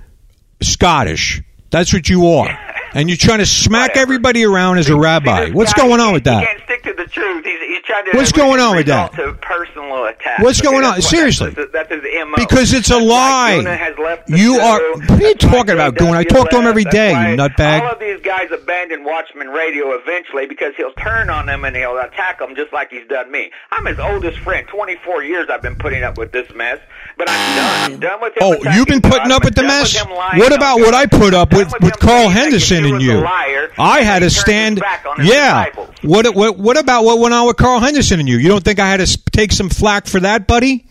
Scottish. 0.60 1.42
That's 1.70 1.92
what 1.92 2.08
you 2.08 2.26
are. 2.28 2.67
And 2.94 3.08
you're 3.08 3.16
trying 3.18 3.38
to 3.38 3.46
smack 3.46 3.90
Whatever. 3.90 4.02
everybody 4.02 4.44
around 4.44 4.78
as 4.78 4.88
a 4.88 4.96
rabbi. 4.96 5.50
What's 5.50 5.72
guy, 5.72 5.86
going 5.86 6.00
on 6.00 6.12
with 6.12 6.24
that? 6.24 6.40
He 6.40 6.46
can't 6.46 6.62
stick 6.64 6.82
to 6.84 6.94
the 6.94 7.08
truth. 7.08 7.44
He's, 7.44 7.60
he's 7.60 7.82
trying 7.82 8.04
to. 8.10 8.16
What's 8.16 8.32
going 8.32 8.60
on 8.60 8.76
with 8.76 8.86
that? 8.86 9.12
To 9.14 9.34
personal 9.34 10.04
attack. 10.06 10.40
What's 10.40 10.60
going 10.60 10.84
on? 10.84 10.92
What- 10.92 11.02
Seriously. 11.02 11.50
That's, 11.50 11.72
that's 11.72 11.90
his 11.90 12.02
MO. 12.02 12.36
Because 12.36 12.72
it's 12.72 12.90
a 12.90 12.94
That's 12.94 13.04
why 13.04 13.62
lie. 13.64 14.22
You 14.26 14.56
show. 14.56 14.62
are- 14.62 14.92
what 14.98 15.10
are 15.10 15.28
you 15.28 15.34
talking 15.34 15.74
about, 15.74 15.96
Guna? 15.96 16.12
I 16.12 16.24
talk 16.24 16.50
to 16.50 16.58
him 16.58 16.66
every 16.66 16.84
day, 16.84 17.10
you 17.10 17.36
nutbag. 17.36 17.82
All 17.82 17.92
of 17.92 17.98
these 17.98 18.20
guys 18.20 18.50
abandon 18.50 19.04
Watchmen 19.04 19.48
Radio 19.48 19.92
eventually 19.92 20.46
because 20.46 20.74
he'll 20.76 20.92
turn 20.92 21.30
on 21.30 21.46
them 21.46 21.64
and 21.64 21.74
he'll 21.76 21.98
attack 21.98 22.38
them 22.38 22.54
just 22.56 22.72
like 22.72 22.90
he's 22.90 23.06
done 23.08 23.30
me. 23.30 23.50
I'm 23.70 23.86
his 23.86 23.98
oldest 23.98 24.38
friend. 24.40 24.66
24 24.68 25.24
years 25.24 25.48
I've 25.50 25.62
been 25.62 25.76
putting 25.76 26.02
up 26.02 26.18
with 26.18 26.32
this 26.32 26.48
mess, 26.54 26.78
but 27.16 27.28
I'm 27.28 27.56
done. 27.56 27.90
I'm 27.90 27.92
oh, 27.92 28.00
done 28.00 28.20
with 28.20 28.32
him. 28.32 28.38
Oh, 28.42 28.76
you've 28.76 28.86
been 28.88 29.02
putting 29.02 29.32
up 29.32 29.44
with 29.44 29.54
the 29.54 29.62
mess? 29.62 29.98
What 30.04 30.52
about 30.52 30.78
what 30.80 30.94
I 30.94 31.06
put 31.06 31.34
up 31.34 31.52
with, 31.52 31.72
with 31.80 31.98
Carl 31.98 32.28
Henderson 32.28 32.77
Yeshua 32.84 32.92
and 32.94 33.02
is 33.02 33.08
a 33.08 33.12
you? 33.12 33.20
liar, 33.20 33.70
I 33.78 34.02
had 34.02 34.20
to 34.20 34.30
stand. 34.30 34.80
back 34.80 35.04
on 35.06 35.20
his 35.20 35.28
Yeah. 35.28 35.64
disciples. 35.64 35.88
What, 36.02 36.34
what 36.34 36.56
what 36.58 36.76
about 36.78 37.04
what 37.04 37.18
went 37.18 37.34
on 37.34 37.46
with 37.46 37.56
Carl 37.56 37.80
Henderson 37.80 38.20
and 38.20 38.28
you? 38.28 38.38
You 38.38 38.48
don't 38.48 38.64
think 38.64 38.78
I 38.78 38.88
had 38.88 39.04
to 39.04 39.18
take 39.32 39.52
some 39.52 39.68
flack 39.68 40.06
for 40.06 40.20
that, 40.20 40.46
buddy? 40.46 40.86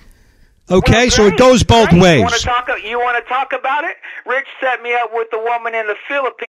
Okay, 0.70 1.04
Well, 1.04 1.10
so 1.12 1.26
it 1.28 1.38
goes 1.38 1.64
both 1.64 1.90
great. 1.90 2.02
ways. 2.02 2.16
You 2.18 2.22
want 2.24 2.34
to 2.36 2.46
talk? 2.46 2.70
You 2.84 3.00
want 3.00 3.24
to 3.24 3.30
talk 3.30 3.54
about 3.54 3.86
it? 3.86 3.96
Rich 4.26 4.48
set 4.62 4.82
me 4.82 4.94
up 4.94 5.12
with 5.14 5.30
the 5.32 5.40
woman 5.40 5.74
in 5.74 5.88
the 5.88 5.96
Philippines 6.10 6.44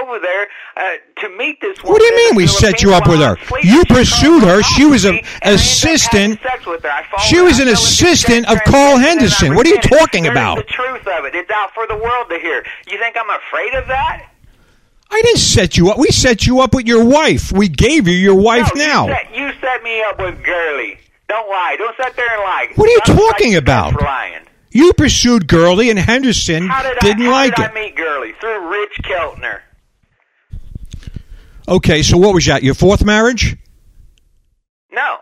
over 0.00 0.18
there 0.20 0.46
uh, 0.76 0.80
to 1.20 1.28
meet 1.36 1.60
this 1.60 1.76
woman. 1.82 1.92
What 1.92 1.98
do 1.98 2.04
you 2.06 2.16
mean 2.16 2.36
we 2.36 2.46
set 2.46 2.82
you 2.82 2.94
up 2.94 3.06
with 3.08 3.18
her? 3.20 3.36
You 3.62 3.84
pursued 3.84 4.42
her. 4.44 4.62
She 4.62 4.86
was 4.86 5.04
an 5.04 5.16
and 5.16 5.26
I 5.26 5.28
ended 5.28 5.34
up 5.34 5.40
having 5.42 5.54
assistant. 5.56 6.40
sex 6.40 6.64
with 6.66 6.82
her. 6.84 6.88
I 6.90 7.02
She 7.28 7.40
was 7.42 7.58
an 7.58 7.68
assistant 7.68 8.48
of 8.50 8.58
Carl 8.64 8.96
transition 8.96 8.96
and 8.96 9.04
I 9.04 9.08
Henderson. 9.08 9.54
What 9.54 9.66
are 9.66 9.70
you 9.70 9.80
talking 9.80 10.28
about? 10.28 10.56
the 10.56 10.62
truth 10.62 11.06
of 11.06 11.24
it. 11.26 11.34
It's 11.34 11.50
out 11.50 11.74
for 11.74 11.86
the 11.88 11.96
world 11.96 12.28
to 12.30 12.38
hear. 12.38 12.64
You 12.88 12.96
think 12.98 13.16
I'm 13.18 13.28
afraid 13.28 13.74
of 13.74 13.86
that? 13.88 14.28
I 15.14 15.20
didn't 15.22 15.38
set 15.40 15.76
you 15.76 15.90
up. 15.90 15.98
We 15.98 16.08
set 16.08 16.46
you 16.46 16.60
up 16.60 16.74
with 16.74 16.86
your 16.86 17.04
wife. 17.04 17.52
We 17.52 17.68
gave 17.68 18.08
you 18.08 18.14
your 18.14 18.34
wife 18.34 18.70
no, 18.74 18.80
now. 18.84 19.06
You 19.06 19.12
set, 19.12 19.36
you 19.36 19.52
set 19.60 19.82
me 19.82 20.02
up 20.02 20.18
with 20.18 20.42
Gurley. 20.42 20.98
Don't 21.28 21.48
lie. 21.48 21.76
Don't 21.78 21.94
sit 21.96 22.16
there 22.16 22.30
and 22.32 22.42
lie. 22.42 22.68
What 22.76 22.88
are 22.88 22.92
you 22.92 23.00
Stop 23.04 23.16
talking 23.18 23.54
about? 23.56 24.00
Lying. 24.00 24.42
You 24.70 24.94
pursued 24.94 25.46
Gurley 25.48 25.90
and 25.90 25.98
Henderson 25.98 26.66
How 26.66 26.82
did 26.82 26.98
didn't 27.00 27.22
I, 27.22 27.24
how 27.26 27.30
like 27.30 27.54
did 27.56 27.64
it. 27.64 27.70
I 27.70 27.74
meet 27.74 27.94
Gurley? 27.94 28.32
Through 28.40 28.70
Rich 28.70 29.00
Keltner. 29.02 29.60
Okay, 31.68 32.02
so 32.02 32.16
what 32.16 32.34
was 32.34 32.46
that? 32.46 32.62
Your 32.62 32.74
fourth 32.74 33.04
marriage? 33.04 33.56
No. 34.90 35.18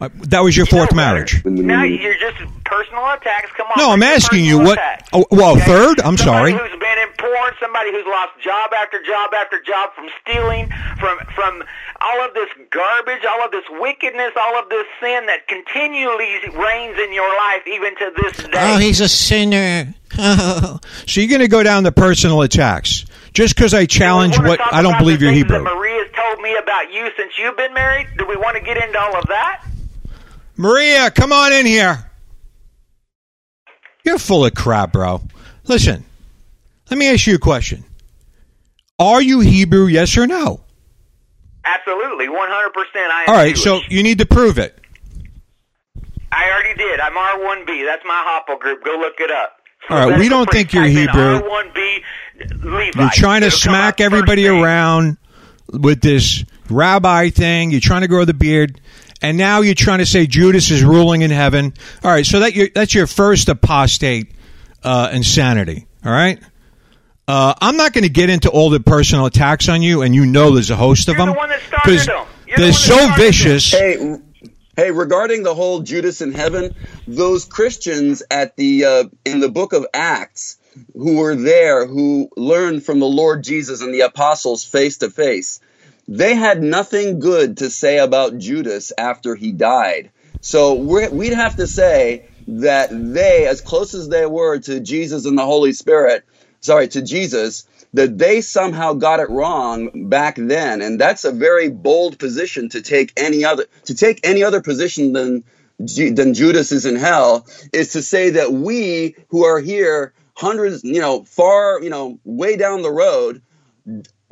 Uh, 0.00 0.08
that 0.22 0.40
was 0.40 0.56
your 0.56 0.66
You 0.66 0.70
fourth 0.70 0.94
marriage. 0.94 1.44
Now 1.44 1.82
you're 1.82 2.14
just 2.14 2.38
personal 2.64 3.08
attacks. 3.10 3.50
Come 3.56 3.66
on. 3.66 3.74
No, 3.76 3.90
I'm 3.90 4.02
asking 4.02 4.44
you 4.44 4.58
what- 4.58 4.78
attacks. 4.78 5.08
oh, 5.12 5.24
well, 5.30 5.56
third? 5.56 6.00
I'm 6.00 6.16
somebody 6.16 6.52
sorry. 6.52 6.70
Who's 7.24 7.30
been 7.30 7.32
in 7.32 7.36
porn? 7.36 7.52
Somebody 7.60 7.90
who's 7.92 8.06
lost 8.06 8.32
job 8.42 8.72
after 8.72 9.02
job 9.02 9.32
after 9.34 9.60
job 9.62 9.90
from 9.94 10.08
stealing, 10.22 10.68
from 10.98 11.18
from 11.34 11.64
all 12.00 12.24
of 12.26 12.34
this 12.34 12.48
garbage, 12.70 13.24
all 13.24 13.44
of 13.44 13.50
this 13.50 13.64
wickedness, 13.70 14.32
all 14.36 14.58
of 14.58 14.68
this 14.68 14.86
sin 15.00 15.26
that 15.26 15.48
continually 15.48 16.38
reigns 16.56 16.98
in 16.98 17.12
your 17.12 17.28
life, 17.28 17.62
even 17.66 17.96
to 17.96 18.12
this 18.22 18.36
day. 18.36 18.74
Oh, 18.74 18.78
he's 18.78 19.00
a 19.00 19.08
sinner. 19.08 19.94
Oh. 20.16 20.78
So 21.08 21.20
you're 21.20 21.28
going 21.28 21.40
to 21.40 21.48
go 21.48 21.64
down 21.64 21.82
to 21.82 21.90
personal 21.90 22.42
attacks 22.42 23.04
just 23.32 23.56
because 23.56 23.74
I 23.74 23.86
challenge 23.86 24.36
Do 24.36 24.42
we 24.42 24.48
wanna 24.50 24.62
what 24.62 24.72
I 24.72 24.80
don't 24.80 24.96
believe 24.96 25.18
the 25.18 25.24
you're 25.24 25.34
Hebrew. 25.34 25.58
That 25.58 25.64
Maria's 25.64 26.08
told 26.14 26.40
me 26.40 26.56
about 26.56 26.92
you 26.92 27.10
since 27.16 27.32
you've 27.36 27.56
been 27.56 27.74
married. 27.74 28.06
Do 28.16 28.24
we 28.24 28.36
want 28.36 28.56
to 28.56 28.62
get 28.62 28.76
into 28.76 28.96
all 28.96 29.16
of 29.16 29.26
that? 29.26 29.66
Maria, 30.56 31.10
come 31.10 31.32
on 31.32 31.52
in 31.52 31.66
here. 31.66 32.08
You're 34.04 34.20
full 34.20 34.44
of 34.46 34.54
crap, 34.54 34.92
bro. 34.92 35.20
Listen, 35.64 36.04
let 36.90 36.98
me 36.98 37.08
ask 37.12 37.26
you 37.26 37.36
a 37.36 37.38
question. 37.38 37.84
Are 38.98 39.20
you 39.20 39.40
Hebrew, 39.40 39.86
yes 39.86 40.16
or 40.16 40.26
no? 40.26 40.60
Absolutely, 41.64 42.28
100. 42.28 42.72
percent 42.72 43.10
I 43.10 43.22
am. 43.22 43.28
All 43.28 43.34
right, 43.34 43.54
Jewish. 43.54 43.64
so 43.64 43.80
you 43.88 44.02
need 44.02 44.18
to 44.18 44.26
prove 44.26 44.58
it. 44.58 44.78
I 46.30 46.50
already 46.50 46.74
did. 46.74 47.00
I'm 47.00 47.12
R1B. 47.12 47.86
That's 47.86 48.04
my 48.04 48.42
haplogroup. 48.48 48.84
Go 48.84 48.98
look 48.98 49.14
it 49.18 49.30
up. 49.30 49.56
All 49.88 50.08
right, 50.08 50.18
we 50.18 50.28
don't 50.28 50.50
think 50.50 50.72
you're 50.72 50.84
Hebrew. 50.84 51.40
R1B 51.40 52.02
Levi. 52.62 53.00
You're 53.00 53.10
trying 53.10 53.42
to 53.42 53.48
It'll 53.48 53.58
smack 53.58 54.00
everybody 54.00 54.46
around 54.46 55.18
with 55.68 56.00
this 56.00 56.44
rabbi 56.70 57.30
thing. 57.30 57.70
You're 57.70 57.80
trying 57.80 58.00
to 58.02 58.08
grow 58.08 58.24
the 58.24 58.34
beard, 58.34 58.80
and 59.22 59.36
now 59.36 59.60
you're 59.60 59.74
trying 59.74 59.98
to 59.98 60.06
say 60.06 60.26
Judas 60.26 60.70
is 60.70 60.82
ruling 60.82 61.22
in 61.22 61.30
heaven. 61.30 61.74
All 62.02 62.10
right, 62.10 62.26
so 62.26 62.40
that 62.40 62.54
you 62.54 62.70
that's 62.74 62.94
your 62.94 63.06
first 63.06 63.48
apostate 63.48 64.32
uh, 64.82 65.10
insanity. 65.12 65.86
All 66.04 66.12
right. 66.12 66.40
Uh, 67.26 67.54
I'm 67.60 67.76
not 67.76 67.92
going 67.92 68.04
to 68.04 68.10
get 68.10 68.28
into 68.28 68.50
all 68.50 68.70
the 68.70 68.80
personal 68.80 69.26
attacks 69.26 69.68
on 69.68 69.82
you, 69.82 70.02
and 70.02 70.14
you 70.14 70.26
know 70.26 70.52
there's 70.52 70.70
a 70.70 70.76
host 70.76 71.08
of 71.08 71.16
You're 71.16 71.26
the 71.26 71.32
them 71.32 71.36
one 71.36 71.48
that 71.48 71.60
them. 72.06 72.26
You're 72.46 72.56
the 72.56 72.62
they're 72.62 72.66
one 72.66 72.72
so 72.72 72.94
started 72.94 73.10
them. 73.12 73.18
vicious. 73.18 73.70
Hey, 73.72 74.16
hey, 74.76 74.90
regarding 74.90 75.42
the 75.42 75.54
whole 75.54 75.80
Judas 75.80 76.20
in 76.20 76.32
heaven, 76.32 76.74
those 77.06 77.46
Christians 77.46 78.22
at 78.30 78.56
the 78.56 78.84
uh, 78.84 79.04
in 79.24 79.40
the 79.40 79.48
book 79.48 79.72
of 79.72 79.86
Acts 79.94 80.58
who 80.92 81.16
were 81.16 81.36
there, 81.36 81.86
who 81.86 82.28
learned 82.36 82.84
from 82.84 83.00
the 83.00 83.06
Lord 83.06 83.42
Jesus 83.42 83.80
and 83.80 83.94
the 83.94 84.00
apostles 84.00 84.64
face 84.64 84.98
to 84.98 85.10
face, 85.10 85.60
they 86.08 86.34
had 86.34 86.62
nothing 86.62 87.20
good 87.20 87.58
to 87.58 87.70
say 87.70 87.98
about 87.98 88.38
Judas 88.38 88.92
after 88.98 89.34
he 89.34 89.52
died. 89.52 90.10
So 90.40 90.74
we're, 90.74 91.10
we'd 91.10 91.32
have 91.32 91.56
to 91.56 91.66
say 91.66 92.26
that 92.48 92.90
they, 92.90 93.46
as 93.46 93.60
close 93.60 93.94
as 93.94 94.08
they 94.08 94.26
were 94.26 94.58
to 94.58 94.80
Jesus 94.80 95.24
and 95.24 95.38
the 95.38 95.44
Holy 95.46 95.72
Spirit, 95.72 96.24
sorry, 96.64 96.88
to 96.88 97.02
Jesus, 97.02 97.66
that 97.92 98.18
they 98.18 98.40
somehow 98.40 98.94
got 98.94 99.20
it 99.20 99.30
wrong 99.30 100.08
back 100.08 100.36
then. 100.36 100.82
And 100.82 101.00
that's 101.00 101.24
a 101.24 101.32
very 101.32 101.68
bold 101.68 102.18
position 102.18 102.70
to 102.70 102.82
take 102.82 103.12
any 103.16 103.44
other, 103.44 103.66
to 103.84 103.94
take 103.94 104.20
any 104.24 104.42
other 104.42 104.62
position 104.62 105.12
than, 105.12 105.44
than 105.78 106.34
Judas 106.34 106.72
is 106.72 106.86
in 106.86 106.96
hell 106.96 107.46
is 107.72 107.92
to 107.92 108.02
say 108.02 108.30
that 108.30 108.52
we 108.52 109.16
who 109.28 109.44
are 109.44 109.60
here 109.60 110.14
hundreds, 110.34 110.82
you 110.84 111.00
know, 111.00 111.24
far, 111.24 111.80
you 111.82 111.90
know, 111.90 112.18
way 112.24 112.56
down 112.56 112.82
the 112.82 112.90
road 112.90 113.42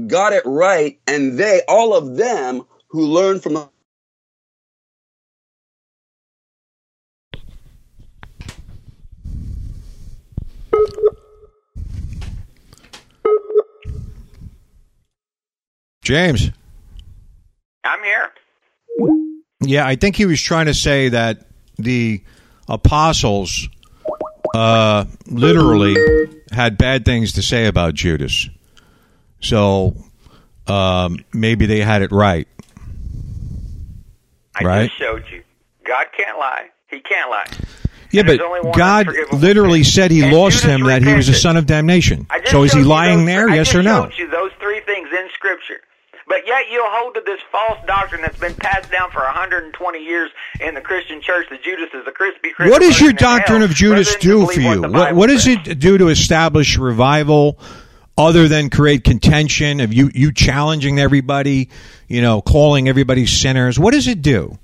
got 0.07 0.33
it 0.33 0.45
right. 0.47 0.99
And 1.07 1.39
they, 1.39 1.63
all 1.69 1.95
of 1.95 2.17
them 2.17 2.63
who 2.89 3.07
learned 3.07 3.43
from 3.43 3.69
James. 16.03 16.51
I'm 17.85 18.03
here. 18.03 18.31
Yeah, 19.61 19.87
I 19.87 19.97
think 19.97 20.17
he 20.17 20.27
was 20.27 20.41
trying 20.41 20.67
to 20.67 20.75
say 20.75 21.11
that 21.11 21.47
the 21.79 22.23
apostles 22.69 23.69
uh, 24.55 25.05
literally 25.27 25.97
had 26.51 26.77
bad 26.77 27.05
things 27.05 27.33
to 27.35 27.43
say 27.43 27.67
about 27.67 27.95
Judas. 27.95 28.49
So 29.41 29.97
um, 30.67 31.25
maybe 31.33 31.67
they 31.67 31.81
had 31.81 32.03
it 32.03 32.11
right. 32.13 32.49
I 34.55 34.65
Right. 34.65 34.87
just 34.89 34.99
showed 34.99 35.25
you. 35.33 35.43
God 35.85 36.07
can't 36.17 36.39
lie. 36.39 36.67
He 36.91 37.01
can't 37.01 37.31
lie. 37.31 37.47
Yeah, 38.11 38.21
And 38.21 38.27
but 38.27 38.33
there's 38.37 38.41
only 38.47 38.61
one 38.61 38.77
God 38.79 39.09
literally 39.33 39.85
said 39.85 40.11
he 40.11 40.23
And 40.23 40.33
lost 40.33 40.63
Judas 40.63 40.77
him, 40.81 40.87
that 40.89 41.03
he 41.03 41.15
was 41.15 41.29
a 41.31 41.35
son 41.35 41.57
of 41.57 41.65
damnation. 41.67 42.27
So 42.47 42.63
is 42.65 42.73
he 42.73 42.83
lying 42.83 43.19
those- 43.21 43.27
there, 43.27 43.49
I 43.49 43.55
yes 43.57 43.75
or 43.75 43.83
no? 43.83 44.03
showed 44.11 44.19
you 44.19 44.29
those 44.29 44.51
three 44.61 44.81
things 44.81 45.09
in 45.11 45.29
Scripture. 45.35 45.81
But 46.27 46.47
yet 46.47 46.65
you'll 46.71 46.85
hold 46.87 47.15
to 47.15 47.23
this 47.25 47.41
false 47.51 47.79
doctrine 47.87 48.23
that's 48.23 48.39
been 48.39 48.55
passed 48.55 48.91
down 48.91 49.11
for 49.11 49.21
120 49.21 49.99
years 49.99 50.31
in 50.61 50.75
the 50.75 50.81
Christian 50.81 51.21
church 51.21 51.47
that 51.51 51.63
Judas 51.63 51.91
is 51.93 52.07
a 52.07 52.13
crispy 52.13 52.51
Christian. 52.51 52.71
What 52.71 52.83
does 52.83 53.01
your 53.01 53.13
doctrine 53.13 53.63
of 53.63 53.71
Judas 53.71 54.09
rather 54.09 54.13
than 54.13 54.21
to 54.21 54.29
do 54.29 54.47
for 54.47 54.61
you? 54.61 54.93
What, 54.93 55.15
what 55.15 55.27
does 55.29 55.47
it 55.47 55.79
do 55.79 55.99
to 55.99 56.09
establish 56.09 56.79
revival 56.79 57.59
other 58.17 58.49
than 58.49 58.71
create 58.71 59.05
contention 59.05 59.81
of 59.81 59.93
you, 59.93 60.11
you 60.15 60.33
challenging 60.33 60.99
everybody, 60.99 61.71
you 62.09 62.23
know, 62.23 62.41
calling 62.41 62.89
everybody 62.89 63.27
sinners? 63.27 63.79
What 63.79 63.93
does 63.93 64.07
it 64.07 64.23
do? 64.23 64.59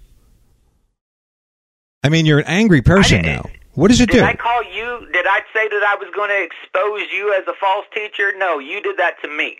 I 2.03 2.11
mean, 2.11 2.27
you're 2.27 2.39
an 2.39 2.47
angry 2.47 2.83
person 2.83 3.23
now. 3.23 3.45
What 3.75 3.89
does 3.89 4.01
it 4.01 4.07
Did 4.11 4.15
do? 4.15 4.19
Did 4.21 4.29
I 4.29 4.35
call 4.35 4.63
you? 4.65 5.07
Did 5.13 5.27
I 5.27 5.41
say 5.53 5.69
that 5.69 5.83
I 5.87 5.97
was 6.01 6.11
going 6.15 6.31
to 6.31 6.43
expose 6.43 7.13
you 7.13 7.35
as 7.39 7.47
a 7.47 7.55
false 7.61 7.87
teacher? 7.95 8.33
No, 8.37 8.59
you 8.59 8.81
did 8.81 8.97
that 8.99 9.21
to 9.23 9.29
me. 9.29 9.57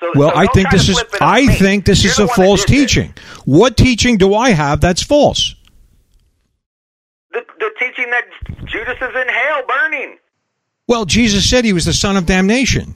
So, 0.00 0.12
Well, 0.14 0.30
so 0.30 0.36
I 0.36 0.46
think 0.48 0.70
this 0.70 0.88
is 0.88 0.94
flip 0.98 1.14
it 1.14 1.22
on 1.22 1.28
I 1.28 1.40
me. 1.46 1.54
think 1.54 1.84
this 1.84 2.04
is 2.04 2.18
a 2.18 2.28
false 2.28 2.60
this. 2.64 2.70
teaching. 2.70 3.14
What 3.44 3.76
teaching 3.76 4.16
do 4.16 4.34
I 4.34 4.50
have 4.50 4.80
that's 4.80 5.02
false? 5.02 5.54
The, 7.32 7.44
the 7.58 7.70
teaching 7.78 8.10
that 8.10 8.24
Judas 8.66 8.96
is 8.96 9.14
in 9.14 9.28
hell 9.28 9.62
burning. 9.68 10.18
Well, 10.86 11.04
Jesus 11.04 11.48
said 11.48 11.64
he 11.64 11.72
was 11.72 11.84
the 11.84 11.92
son 11.92 12.16
of 12.16 12.26
damnation. 12.26 12.94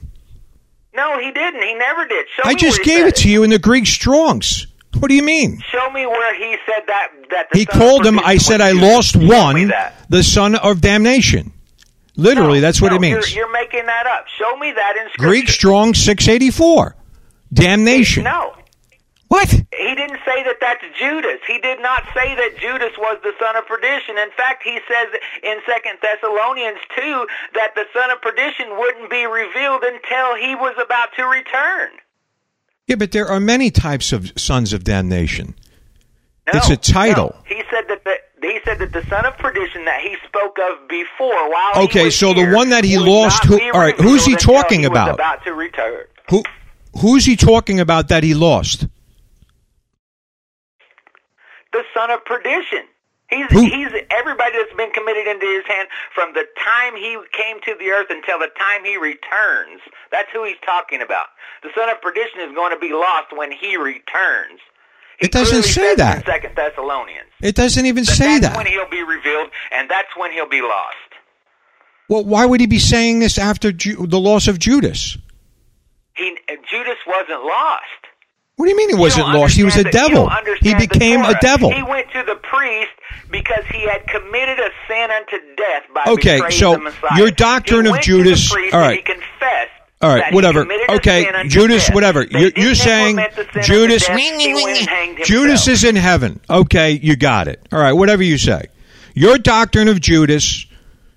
No, 0.95 1.19
he 1.19 1.31
didn't. 1.31 1.61
He 1.61 1.73
never 1.75 2.05
did. 2.07 2.25
Show 2.35 2.43
I 2.49 2.53
just 2.55 2.83
gave 2.83 3.05
it 3.05 3.15
to 3.17 3.29
you 3.29 3.43
in 3.43 3.49
the 3.51 3.59
Greek 3.59 3.85
Strongs. 3.85 4.67
What 4.99 5.07
do 5.09 5.15
you 5.15 5.23
mean? 5.23 5.59
Show 5.71 5.89
me 5.91 6.05
where 6.05 6.35
he 6.35 6.55
said 6.67 6.83
that. 6.87 7.07
That 7.31 7.47
the 7.51 7.59
He 7.59 7.65
called 7.65 8.05
him, 8.05 8.19
I 8.19 8.37
said, 8.37 8.61
I 8.61 8.71
lost 8.71 9.15
one, 9.15 9.71
the 10.09 10.21
son 10.23 10.55
of 10.55 10.81
damnation. 10.81 11.52
Literally, 12.15 12.59
No, 12.59 12.61
that's 12.61 12.81
what 12.81 12.89
no, 12.91 12.97
it 12.97 13.01
means. 13.01 13.33
You're, 13.33 13.45
you're 13.47 13.51
making 13.53 13.85
that 13.87 14.05
up. 14.05 14.25
Show 14.37 14.55
me 14.57 14.71
that 14.71 14.95
in 14.97 15.07
scripture. 15.09 15.27
Greek 15.27 15.49
Strong 15.49 15.93
684. 15.95 16.95
Damnation. 17.51 18.23
No. 18.23 18.53
What? 19.29 19.49
He 19.49 19.95
didn't 19.95 20.19
say 20.25 20.43
that 20.43 20.57
that's 20.61 20.83
Judas. 20.99 21.39
He 21.47 21.57
did 21.59 21.81
not 21.81 22.03
say 22.13 22.35
that 22.35 22.51
Judas 22.59 22.93
was 22.99 23.17
the 23.23 23.31
son 23.39 23.55
of 23.55 23.65
perdition. 23.65 24.15
In 24.19 24.29
fact, 24.37 24.61
he 24.63 24.77
says 24.87 25.07
in 25.41 25.57
Second 25.65 25.97
Thessalonians 26.03 26.77
2 26.95 27.27
that 27.55 27.73
the 27.73 27.85
son 27.93 28.11
of 28.11 28.21
perdition 28.21 28.77
wouldn't 28.77 29.09
be 29.09 29.25
revealed 29.25 29.81
until 29.83 30.35
he 30.35 30.53
was 30.53 30.75
about 30.83 31.09
to 31.17 31.23
return. 31.23 31.89
Yeah, 32.85 32.95
but 32.97 33.11
there 33.11 33.27
are 33.27 33.39
many 33.39 33.71
types 33.71 34.13
of 34.13 34.31
sons 34.37 34.71
of 34.71 34.83
damnation. 34.83 35.55
No, 36.53 36.59
It's 36.59 36.69
a 36.69 36.77
title. 36.77 37.33
no. 37.49 37.55
He 37.55 37.63
said 37.71 37.85
that 37.87 38.03
the 38.03 38.17
he 38.43 38.59
said 38.65 38.79
that 38.79 38.91
the 38.93 39.03
son 39.09 39.25
of 39.25 39.37
perdition 39.37 39.85
that 39.85 40.01
he 40.01 40.15
spoke 40.27 40.57
of 40.59 40.87
before, 40.87 41.49
while 41.51 41.73
he 41.75 41.79
Okay, 41.85 42.05
was 42.05 42.17
so 42.17 42.29
the 42.33 42.41
here, 42.41 42.53
one 42.55 42.69
that 42.69 42.83
he 42.83 42.97
lost, 42.97 43.43
who- 43.45 43.59
all 43.71 43.79
right, 43.79 43.95
who's 43.99 44.25
he 44.25 44.35
talking 44.35 44.85
about? 44.85 45.13
about 45.15 45.43
to 45.45 45.53
return. 45.53 46.05
Who 46.29 46.43
who's 47.01 47.25
he 47.25 47.35
talking 47.35 47.79
about 47.79 48.07
that 48.09 48.23
he 48.23 48.33
lost? 48.33 48.87
the 51.71 51.83
son 51.93 52.11
of 52.11 52.23
perdition. 52.25 52.85
He's 53.29 53.49
Who- 53.49 53.65
he's 53.65 53.89
everybody 54.11 54.51
that's 54.57 54.73
been 54.77 54.91
committed 54.91 55.25
into 55.25 55.47
his 55.47 55.65
hand 55.65 55.87
from 56.13 56.33
the 56.33 56.45
time 56.63 56.95
he 56.95 57.17
came 57.33 57.59
to 57.61 57.73
the 57.79 57.89
earth 57.89 58.07
until 58.11 58.37
the 58.37 58.49
time 58.59 58.85
he 58.85 58.95
returns. 58.97 59.81
That's 60.11 60.29
who 60.31 60.43
he's 60.43 60.59
talking 60.63 61.01
about. 61.01 61.27
The 61.63 61.69
son 61.73 61.89
of 61.89 61.99
perdition 61.99 62.41
is 62.41 62.53
going 62.53 62.71
to 62.73 62.77
be 62.79 62.93
lost 62.93 63.33
when 63.35 63.51
he 63.51 63.75
returns. 63.75 64.59
He 65.17 65.25
It 65.25 65.31
doesn't 65.31 65.63
say 65.63 65.95
that. 65.95 66.17
in 66.19 66.25
Second 66.25 66.55
Thessalonians. 66.55 67.32
It 67.43 67.55
doesn't 67.55 67.85
even 67.85 68.05
That 68.05 68.11
say 68.15 68.25
that's 68.25 68.41
that. 68.41 68.53
That's 68.53 68.57
when 68.57 68.67
he'll 68.67 68.89
be 68.89 69.03
revealed, 69.03 69.49
and 69.71 69.89
that's 69.89 70.15
when 70.15 70.31
he'll 70.31 70.47
be 70.49 70.61
lost. 70.61 70.95
Well, 72.09 72.23
why 72.23 72.45
would 72.45 72.59
he 72.61 72.67
be 72.67 72.79
saying 72.79 73.19
this 73.19 73.37
after 73.37 73.71
Ju- 73.71 74.07
the 74.07 74.19
loss 74.19 74.47
of 74.47 74.59
Judas? 74.59 75.17
He 76.15 76.37
Judas 76.69 76.97
wasn't 77.07 77.43
lost. 77.43 77.83
What 78.55 78.65
do 78.65 78.71
you 78.71 78.77
mean 78.77 78.89
he 78.89 78.95
wasn't 78.95 79.27
lost? 79.29 79.55
He 79.55 79.63
was 79.63 79.75
a 79.77 79.83
the- 79.83 79.91
devil. 79.91 80.29
He 80.61 80.75
became 80.75 81.21
a 81.21 81.33
devil. 81.41 81.71
He 81.71 81.81
went 81.83 82.11
to 82.11 82.23
the 82.23 82.35
priest 82.35 82.91
because 83.31 83.65
he 83.71 83.81
had 83.87 84.05
committed 84.07 84.59
a 84.59 84.69
sin 84.87 85.09
unto 85.11 85.37
death 85.57 85.83
by 85.93 86.03
Okay, 86.13 86.35
betraying 86.35 86.51
so 86.59 86.71
the 86.73 86.79
Messiah. 86.79 87.17
your 87.17 87.31
doctrine 87.31 87.87
of 87.87 87.99
Judas- 88.01 88.47
To 88.49 88.53
the 88.55 88.61
priest 88.61 88.73
all 88.75 88.83
and 88.83 88.95
he 88.95 89.01
confessed. 89.01 89.71
All 90.03 90.09
right, 90.09 90.33
whatever. 90.33 90.67
Okay, 90.89 91.31
Judas, 91.47 91.85
death. 91.87 91.95
whatever. 91.95 92.25
They 92.25 92.39
You're- 92.39 92.53
you're 92.57 92.75
saying 92.75 93.17
implement 93.17 93.35
the 93.35 93.41
sin 93.43 93.49
unto 93.55 93.73
Judas- 93.73 94.05
death. 94.07 94.19
He 94.19 94.53
went 94.53 94.77
and 94.79 94.89
hanged 94.89 95.17
himself. 95.19 95.27
Judas 95.27 95.67
is 95.69 95.83
in 95.85 95.95
heaven. 95.95 96.39
Okay, 96.49 96.99
you 97.01 97.15
got 97.15 97.47
it. 97.47 97.61
All 97.71 97.79
right, 97.79 97.93
whatever 97.93 98.21
you 98.21 98.37
say. 98.37 98.65
Your 99.15 99.37
doctrine 99.37 99.87
of 99.87 100.01
Judas, 100.01 100.65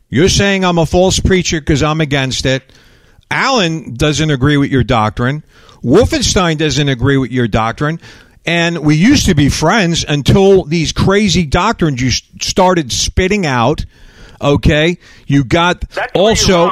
you're 0.08 0.28
saying 0.28 0.64
I'm 0.64 0.78
a 0.78 0.86
false 0.86 1.18
preacher 1.18 1.60
because 1.60 1.82
I'm 1.82 2.00
against 2.00 2.46
it. 2.46 2.62
Alan 3.30 3.94
doesn't 3.94 4.30
agree 4.30 4.56
with 4.56 4.70
your 4.70 4.84
doctrine. 4.84 5.42
Wolfenstein 5.84 6.56
doesn't 6.56 6.88
agree 6.88 7.16
with 7.16 7.32
your 7.32 7.48
doctrine. 7.48 8.00
And 8.44 8.78
we 8.78 8.94
used 8.94 9.26
to 9.26 9.34
be 9.34 9.48
friends 9.48 10.04
until 10.06 10.62
these 10.64 10.92
crazy 10.92 11.44
doctrines 11.44 12.00
you 12.00 12.10
started 12.40 12.92
spitting 12.92 13.44
out. 13.46 13.84
Okay, 14.40 14.98
you 15.26 15.42
got 15.42 15.80
That's 15.90 16.12
also. 16.14 16.70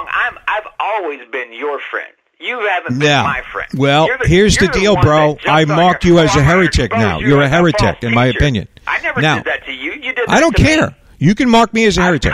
You're 0.85 0.99
wrong. 0.99 0.99
I'm, 1.01 1.01
I've 1.01 1.03
always 1.05 1.20
been 1.31 1.53
your 1.53 1.81
friend. 1.90 2.12
You 2.40 2.59
haven't 2.68 2.99
been 2.99 3.09
Yeah. 3.09 3.23
my 3.23 3.42
friend. 3.53 3.68
Well, 3.75 4.07
You're 4.07 4.18
here's 4.27 4.57
the 4.57 4.64
you're 4.66 4.73
deal, 4.73 4.97
bro. 5.01 5.38
I 5.47 5.64
marked 5.64 6.05
you 6.05 6.18
as 6.18 6.35
a 6.37 6.42
heretic 6.42 6.90
now. 6.92 7.18
you 7.18 7.29
You're 7.29 7.42
a 7.42 7.49
heretic, 7.49 8.03
in 8.05 8.12
my 8.14 8.27
opinion. 8.27 8.68
I 8.87 9.01
never 9.01 9.20
Now, 9.20 9.37
did 9.37 9.44
that 9.47 9.64
to 9.66 9.73
you. 9.73 9.92
You 9.92 10.12
did. 10.12 10.29
I 10.29 10.40
don't 10.40 10.55
to 10.57 10.62
me. 10.62 10.68
care. 10.68 10.94
You 11.18 11.35
can 11.35 11.49
mark 11.49 11.73
me 11.73 11.85
as 11.87 11.97
a 11.97 12.03
heretic. 12.03 12.33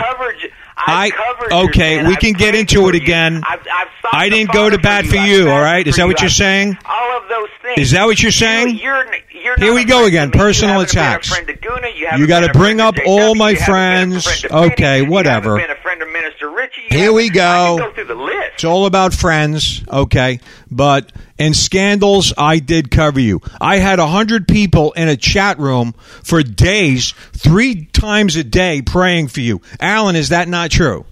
I- 0.77 1.11
covered 1.11 1.51
your 1.51 1.65
okay, 1.69 2.03
we 2.03 2.13
I've 2.13 2.19
can 2.19 2.33
get 2.33 2.55
into 2.55 2.89
it 2.89 2.95
again. 2.95 3.43
I've, 3.47 3.59
I've 3.71 3.87
I 4.11 4.29
didn't 4.29 4.51
go 4.51 4.69
to 4.69 4.79
bat 4.79 5.05
for 5.05 5.15
you, 5.17 5.49
all 5.49 5.61
right? 5.61 5.85
Is 5.87 5.97
that 5.97 6.07
what 6.07 6.19
you. 6.19 6.23
you're 6.25 6.29
saying? 6.31 6.77
All 6.85 7.17
of 7.17 7.29
those 7.29 7.49
things. 7.61 7.79
Is 7.79 7.91
that 7.91 8.05
what 8.05 8.21
you're 8.21 8.31
saying? 8.31 8.77
You, 8.79 8.89
are 8.89 9.05
you're 9.31 9.55
Here 9.57 9.73
we 9.73 9.85
go 9.85 10.05
again, 10.05 10.31
personal 10.31 10.77
you 10.77 10.81
attacks. 10.81 11.29
Been 11.33 11.45
to. 11.45 11.87
You, 11.89 11.99
You 11.99 12.07
haven't 12.07 12.27
gotta 12.27 12.51
bring 12.51 12.81
up 12.81 12.95
to 12.95 13.03
all 13.05 13.35
my 13.35 13.51
You 13.51 13.57
haven't 13.59 14.09
been 14.09 14.17
a 14.17 14.21
friends. 14.21 14.45
Okay, 14.51 15.01
whatever. 15.03 15.57
been 15.57 15.69
a 15.69 15.75
friend 15.75 16.01
of 16.01 16.09
Minister 16.11 16.49
Richie. 16.49 16.81
Here 16.89 17.13
we 17.13 17.29
go. 17.29 17.77
Go 17.77 17.91
the. 18.03 18.15
It's 18.61 18.65
all 18.67 18.85
about 18.85 19.11
friends, 19.11 19.83
okay? 19.91 20.39
But 20.69 21.11
in 21.39 21.55
scandals, 21.55 22.31
I 22.37 22.59
did 22.59 22.91
cover 22.91 23.19
you. 23.19 23.41
I 23.59 23.77
had 23.77 23.97
a 23.97 24.05
hundred 24.05 24.47
people 24.47 24.91
in 24.91 25.07
a 25.07 25.17
chat 25.17 25.57
room 25.57 25.93
for 26.21 26.43
days, 26.43 27.15
three 27.33 27.85
times 27.85 28.35
a 28.35 28.43
day, 28.43 28.83
praying 28.83 29.29
for 29.29 29.39
you. 29.39 29.61
Alan, 29.79 30.15
is 30.15 30.29
that 30.29 30.47
not 30.47 30.69
true? 30.69 31.07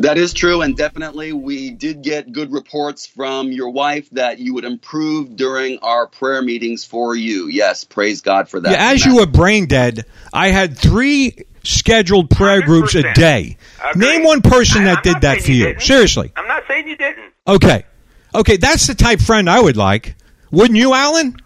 That 0.00 0.18
is 0.18 0.32
true, 0.32 0.60
and 0.60 0.76
definitely 0.76 1.32
we 1.32 1.70
did 1.70 2.02
get 2.02 2.32
good 2.32 2.52
reports 2.52 3.06
from 3.06 3.52
your 3.52 3.70
wife 3.70 4.10
that 4.10 4.40
you 4.40 4.54
would 4.54 4.64
improve 4.64 5.36
during 5.36 5.78
our 5.78 6.08
prayer 6.08 6.42
meetings 6.42 6.84
for 6.84 7.14
you. 7.14 7.46
Yes, 7.46 7.84
praise 7.84 8.20
God 8.20 8.48
for 8.48 8.58
that. 8.58 8.72
Yeah, 8.72 8.90
as 8.90 9.04
you 9.06 9.16
were 9.16 9.26
brain 9.26 9.66
dead, 9.66 10.04
I 10.32 10.48
had 10.48 10.76
three 10.76 11.44
scheduled 11.62 12.28
prayer 12.28 12.60
groups 12.60 12.96
a 12.96 13.14
day. 13.14 13.56
Agreed. 13.84 14.06
Name 14.06 14.24
one 14.24 14.42
person 14.42 14.82
I- 14.82 14.84
that 14.86 14.96
I'm 14.98 15.02
did 15.14 15.20
that 15.22 15.42
for 15.42 15.50
you. 15.52 15.64
didn't. 15.66 15.82
Seriously. 15.82 16.32
I'm 16.34 16.48
not 16.48 16.64
saying 16.66 16.88
you 16.88 16.96
didn't. 16.96 17.32
Okay. 17.46 17.84
Okay, 18.34 18.56
that's 18.56 18.88
the 18.88 18.96
type 18.96 19.20
friend 19.20 19.48
I 19.48 19.60
would 19.60 19.76
like. 19.76 20.16
Wouldn't 20.50 20.78
you, 20.78 20.92
Alan? 20.92 21.36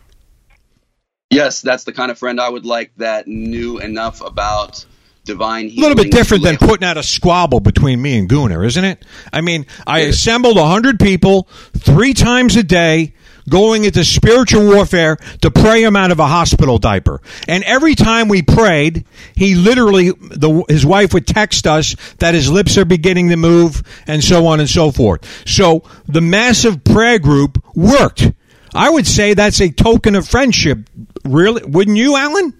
Yes, 1.30 1.60
that's 1.60 1.84
the 1.84 1.92
kind 1.92 2.10
of 2.10 2.18
friend 2.18 2.40
I 2.40 2.48
would 2.48 2.64
like 2.64 2.92
that 2.96 3.28
knew 3.28 3.78
enough 3.78 4.22
about 4.22 4.86
divine 5.28 5.66
A 5.66 5.74
little 5.74 5.94
bit 5.94 6.10
different 6.10 6.42
than 6.42 6.56
putting 6.56 6.86
out 6.86 6.96
a 6.96 7.02
squabble 7.02 7.60
between 7.60 8.02
me 8.02 8.18
and 8.18 8.28
Gooner, 8.28 8.66
isn't 8.66 8.84
it? 8.84 9.04
I 9.32 9.42
mean, 9.42 9.66
I 9.86 10.00
assembled 10.00 10.56
a 10.56 10.66
hundred 10.66 10.98
people 10.98 11.48
three 11.76 12.14
times 12.14 12.56
a 12.56 12.64
day 12.64 13.14
going 13.48 13.84
into 13.84 14.04
spiritual 14.04 14.66
warfare 14.66 15.16
to 15.40 15.50
pray 15.50 15.82
him 15.82 15.96
out 15.96 16.10
of 16.10 16.18
a 16.18 16.26
hospital 16.26 16.78
diaper. 16.78 17.20
And 17.46 17.64
every 17.64 17.94
time 17.94 18.28
we 18.28 18.42
prayed, 18.42 19.06
he 19.34 19.54
literally, 19.54 20.10
the, 20.10 20.64
his 20.68 20.84
wife 20.84 21.14
would 21.14 21.26
text 21.26 21.66
us 21.66 21.94
that 22.18 22.34
his 22.34 22.50
lips 22.50 22.76
are 22.76 22.84
beginning 22.84 23.30
to 23.30 23.36
move 23.36 23.82
and 24.06 24.22
so 24.22 24.46
on 24.46 24.60
and 24.60 24.68
so 24.68 24.90
forth. 24.90 25.24
So 25.46 25.84
the 26.06 26.20
massive 26.20 26.84
prayer 26.84 27.18
group 27.18 27.62
worked. 27.74 28.32
I 28.74 28.90
would 28.90 29.06
say 29.06 29.34
that's 29.34 29.60
a 29.60 29.70
token 29.70 30.14
of 30.14 30.28
friendship. 30.28 30.78
Really? 31.24 31.64
Wouldn't 31.64 31.96
you, 31.96 32.16
Alan? 32.16 32.52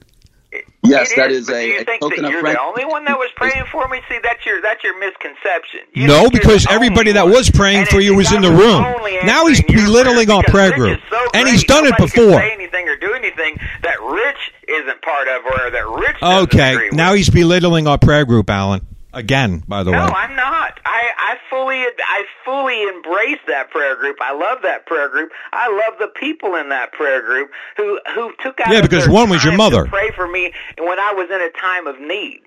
Yes, 0.84 1.10
It 1.12 1.16
that 1.16 1.30
is, 1.30 1.48
is 1.48 1.48
a, 1.50 1.60
do 1.60 1.66
you 1.68 1.80
a 1.80 1.84
think 1.84 2.00
token 2.00 2.22
that 2.22 2.28
of 2.28 2.32
you're 2.32 2.42
the 2.42 2.60
only 2.60 2.84
one 2.84 3.04
that 3.04 3.18
was 3.18 3.30
praying 3.36 3.64
for 3.70 3.88
me? 3.88 4.00
See, 4.08 4.18
that's 4.22 4.44
your 4.46 4.62
that's 4.62 4.82
your 4.84 4.98
misconception. 4.98 5.80
You 5.92 6.06
No, 6.06 6.30
because 6.30 6.66
everybody 6.70 7.12
that 7.12 7.26
was 7.26 7.50
praying 7.50 7.86
for 7.86 8.00
you 8.00 8.14
was 8.14 8.32
in 8.32 8.42
the 8.42 8.50
room. 8.50 8.82
Now 9.26 9.46
he's 9.46 9.62
belittling 9.62 10.30
our 10.30 10.42
prayer 10.44 10.72
group. 10.72 11.00
so 11.10 11.16
And 11.34 11.48
he's 11.48 11.64
great, 11.64 11.68
done 11.68 11.86
it 11.86 11.90
nobody 11.98 12.10
can 12.10 12.24
before. 12.26 12.40
Say 12.40 12.52
anything 12.52 12.88
or 12.88 12.96
do 12.96 13.12
anything 13.12 13.58
that 13.82 14.00
Rich 14.00 14.52
isn't 14.68 15.02
part 15.02 15.28
of, 15.28 15.44
or 15.44 15.70
that 15.70 15.86
Rich 15.88 16.20
doesn't 16.20 16.54
Okay, 16.54 16.74
agree 16.74 16.90
now 16.92 17.12
he's 17.14 17.28
belittling 17.30 17.86
our 17.86 17.98
prayer 17.98 18.24
group, 18.24 18.48
Alan. 18.48 18.86
Again, 19.12 19.62
by 19.66 19.82
the 19.84 19.90
No, 19.90 19.98
way. 20.00 20.06
No, 20.06 20.12
I'm 20.12 20.36
not. 20.36 20.80
I, 20.84 21.02
I 21.16 21.36
fully 21.48 21.78
I 21.82 22.24
fully 22.44 22.82
embrace 22.82 23.38
that 23.46 23.70
prayer 23.70 23.96
group. 23.96 24.16
I 24.20 24.32
love 24.34 24.58
that 24.62 24.84
prayer 24.86 25.08
group. 25.08 25.30
I 25.52 25.68
love 25.86 25.98
the 25.98 26.08
people 26.08 26.56
in 26.56 26.68
that 26.68 26.92
prayer 26.92 27.22
group 27.22 27.50
who 27.78 27.98
who 28.14 28.32
took 28.42 28.60
out 28.60 28.72
Yeah, 28.72 28.82
because 28.82 29.08
one 29.08 29.30
was 29.30 29.42
your 29.42 29.56
mother. 29.56 29.86
pray 29.86 30.10
for 30.14 30.28
me 30.28 30.52
when 30.78 30.98
I 30.98 31.14
was 31.14 31.28
in 31.30 31.40
a 31.40 31.50
time 31.58 31.86
of 31.86 31.98
need. 32.00 32.40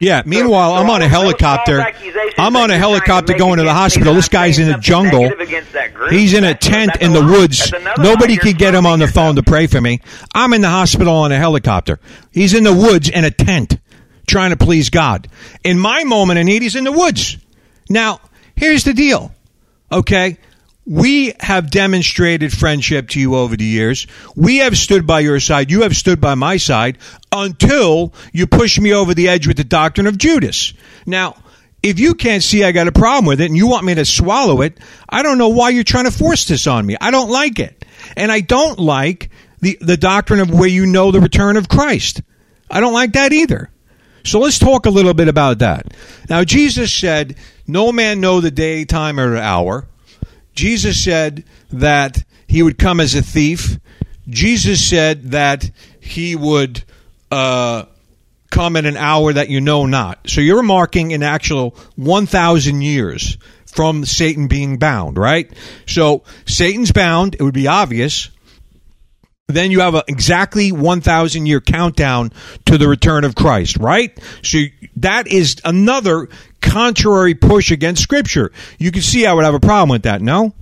Yeah. 0.00 0.22
Meanwhile, 0.26 0.70
So 0.70 0.76
I'm 0.82 0.90
on 0.90 1.02
a 1.02 1.08
helicopter. 1.08 1.84
I'm 2.38 2.56
on 2.56 2.70
a 2.70 2.76
helicopter 2.76 3.34
going 3.34 3.58
to 3.58 3.64
the 3.64 3.72
hospital. 3.72 4.14
This 4.14 4.28
guy's 4.28 4.58
in 4.58 4.68
the 4.68 4.78
jungle. 4.78 5.26
against 5.40 5.72
that 5.72 5.94
group, 5.94 6.10
He's 6.10 6.32
in 6.34 6.44
a 6.44 6.54
tent 6.54 6.92
that's 6.94 7.04
in 7.04 7.12
the 7.12 7.22
woods. 7.24 7.72
Nobody 7.98 8.36
could 8.36 8.58
get 8.58 8.74
him 8.74 8.86
on 8.86 8.98
the 8.98 9.06
phone 9.06 9.36
to 9.36 9.42
pray 9.42 9.66
for 9.66 9.80
me. 9.80 10.00
I'm 10.34 10.52
in 10.52 10.62
the 10.62 10.68
hospital 10.68 11.14
on 11.14 11.30
a 11.30 11.36
helicopter. 11.38 12.00
He's 12.32 12.54
in 12.54 12.64
the 12.64 12.74
woods 12.74 13.08
in 13.08 13.24
a 13.24 13.30
tent 13.30 13.78
trying 14.26 14.50
to 14.50 14.56
please 14.56 14.90
God. 14.90 15.28
In 15.62 15.78
my 15.78 16.04
moment 16.04 16.44
need, 16.44 16.62
he's 16.62 16.76
in 16.76 16.84
the 16.84 16.92
woods. 16.92 17.36
Now, 17.88 18.20
here's 18.56 18.84
the 18.84 18.94
deal. 18.94 19.32
Okay? 19.90 20.38
we 20.86 21.32
have 21.40 21.70
demonstrated 21.70 22.52
friendship 22.52 23.08
to 23.10 23.20
you 23.20 23.36
over 23.36 23.56
the 23.56 23.64
years. 23.64 24.06
We 24.36 24.58
have 24.58 24.76
stood 24.76 25.06
by 25.06 25.20
your 25.20 25.40
side. 25.40 25.70
You 25.70 25.82
have 25.82 25.96
stood 25.96 26.20
by 26.20 26.34
my 26.34 26.58
side 26.58 26.98
until 27.32 28.12
you 28.32 28.46
push 28.46 28.78
me 28.78 28.92
over 28.92 29.14
the 29.14 29.28
edge 29.28 29.46
with 29.46 29.56
the 29.56 29.64
doctrine 29.64 30.06
of 30.06 30.18
Judas. 30.18 30.74
Now, 31.06 31.36
if 31.82 31.98
you 31.98 32.14
can't 32.14 32.42
see 32.42 32.64
I 32.64 32.72
got 32.72 32.88
a 32.88 32.92
problem 32.92 33.26
with 33.26 33.40
it 33.40 33.46
and 33.46 33.56
you 33.56 33.66
want 33.66 33.84
me 33.84 33.94
to 33.94 34.04
swallow 34.04 34.60
it, 34.60 34.78
I 35.08 35.22
don't 35.22 35.38
know 35.38 35.50
why 35.50 35.70
you're 35.70 35.84
trying 35.84 36.04
to 36.04 36.10
force 36.10 36.46
this 36.46 36.66
on 36.66 36.84
me. 36.84 36.96
I 37.00 37.10
don't 37.10 37.30
like 37.30 37.58
it. 37.58 37.84
And 38.16 38.30
I 38.30 38.40
don't 38.40 38.78
like 38.78 39.30
the, 39.60 39.78
the 39.80 39.96
doctrine 39.96 40.40
of 40.40 40.50
where 40.50 40.68
you 40.68 40.86
know 40.86 41.10
the 41.10 41.20
return 41.20 41.56
of 41.56 41.68
Christ. 41.68 42.22
I 42.70 42.80
don't 42.80 42.92
like 42.92 43.12
that 43.12 43.32
either. 43.32 43.70
So 44.24 44.38
let's 44.40 44.58
talk 44.58 44.86
a 44.86 44.90
little 44.90 45.14
bit 45.14 45.28
about 45.28 45.58
that. 45.58 45.94
Now, 46.28 46.44
Jesus 46.44 46.92
said, 46.92 47.36
No 47.66 47.92
man 47.92 48.20
know 48.20 48.40
the 48.40 48.50
day, 48.50 48.84
time, 48.84 49.20
or 49.20 49.36
hour. 49.36 49.86
Jesus 50.54 51.02
said 51.02 51.44
that 51.72 52.22
he 52.46 52.62
would 52.62 52.78
come 52.78 53.00
as 53.00 53.14
a 53.14 53.22
thief. 53.22 53.78
Jesus 54.28 54.86
said 54.86 55.32
that 55.32 55.70
he 56.00 56.36
would 56.36 56.82
uh, 57.30 57.84
come 58.50 58.76
in 58.76 58.86
an 58.86 58.96
hour 58.96 59.32
that 59.32 59.48
you 59.48 59.60
know 59.60 59.86
not. 59.86 60.30
So 60.30 60.40
you're 60.40 60.62
marking 60.62 61.12
an 61.12 61.22
actual 61.22 61.70
1,000 61.96 62.82
years 62.82 63.36
from 63.66 64.04
Satan 64.04 64.46
being 64.46 64.78
bound, 64.78 65.18
right? 65.18 65.52
So 65.86 66.22
Satan's 66.46 66.92
bound. 66.92 67.34
It 67.34 67.42
would 67.42 67.54
be 67.54 67.66
obvious. 67.66 68.30
Then 69.46 69.70
you 69.70 69.80
have 69.80 69.94
a 69.94 70.02
exactly 70.08 70.72
1,000 70.72 71.46
year 71.46 71.60
countdown 71.60 72.32
to 72.64 72.78
the 72.78 72.88
return 72.88 73.24
of 73.24 73.34
Christ, 73.34 73.76
right? 73.76 74.18
So 74.42 74.58
that 74.96 75.26
is 75.26 75.56
another 75.64 76.28
contrary 76.62 77.34
push 77.34 77.70
against 77.70 78.02
Scripture. 78.02 78.52
You 78.78 78.90
can 78.90 79.02
see 79.02 79.26
I 79.26 79.34
would 79.34 79.44
have 79.44 79.54
a 79.54 79.60
problem 79.60 79.90
with 79.90 80.04
that, 80.04 80.22
no? 80.22 80.54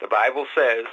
The 0.00 0.08
Bible 0.08 0.46
says, 0.56 0.86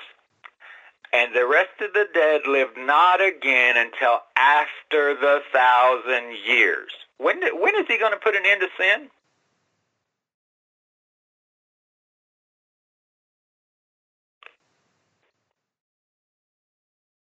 and 1.13 1.33
the 1.33 1.47
rest 1.47 1.81
of 1.81 1.93
the 1.93 2.05
dead 2.13 2.41
lived 2.47 2.77
not 2.77 3.19
again 3.19 3.75
until 3.77 4.19
after 4.35 5.15
the 5.15 5.39
thousand 5.51 6.35
years. 6.45 6.91
When, 7.17 7.41
when 7.59 7.75
is 7.75 7.87
he 7.87 7.97
going 7.97 8.11
to 8.11 8.19
put 8.19 8.35
an 8.35 8.43
end 8.45 8.61
to 8.61 8.67
sin? 8.77 9.09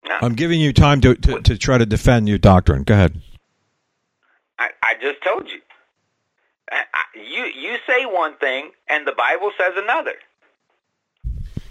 No. 0.06 0.18
I'm 0.22 0.36
giving 0.36 0.60
you 0.60 0.74
time 0.74 1.02
to, 1.02 1.16
to, 1.16 1.42
to 1.42 1.58
try 1.58 1.78
to 1.78 1.86
defend 1.86 2.28
your 2.28 2.38
doctrine. 2.38 2.84
Go 2.84 2.94
ahead. 2.94 3.22
I, 4.60 4.70
I 4.84 4.94
just 5.02 5.24
told 5.24 5.50
you. 5.50 5.60
I, 6.72 6.84
I, 6.94 7.20
you 7.20 7.46
you 7.46 7.78
say 7.88 8.06
one 8.06 8.36
thing, 8.38 8.72
and 8.90 9.08
the 9.08 9.14
Bible 9.14 9.52
says 9.58 9.74
another. 9.78 10.14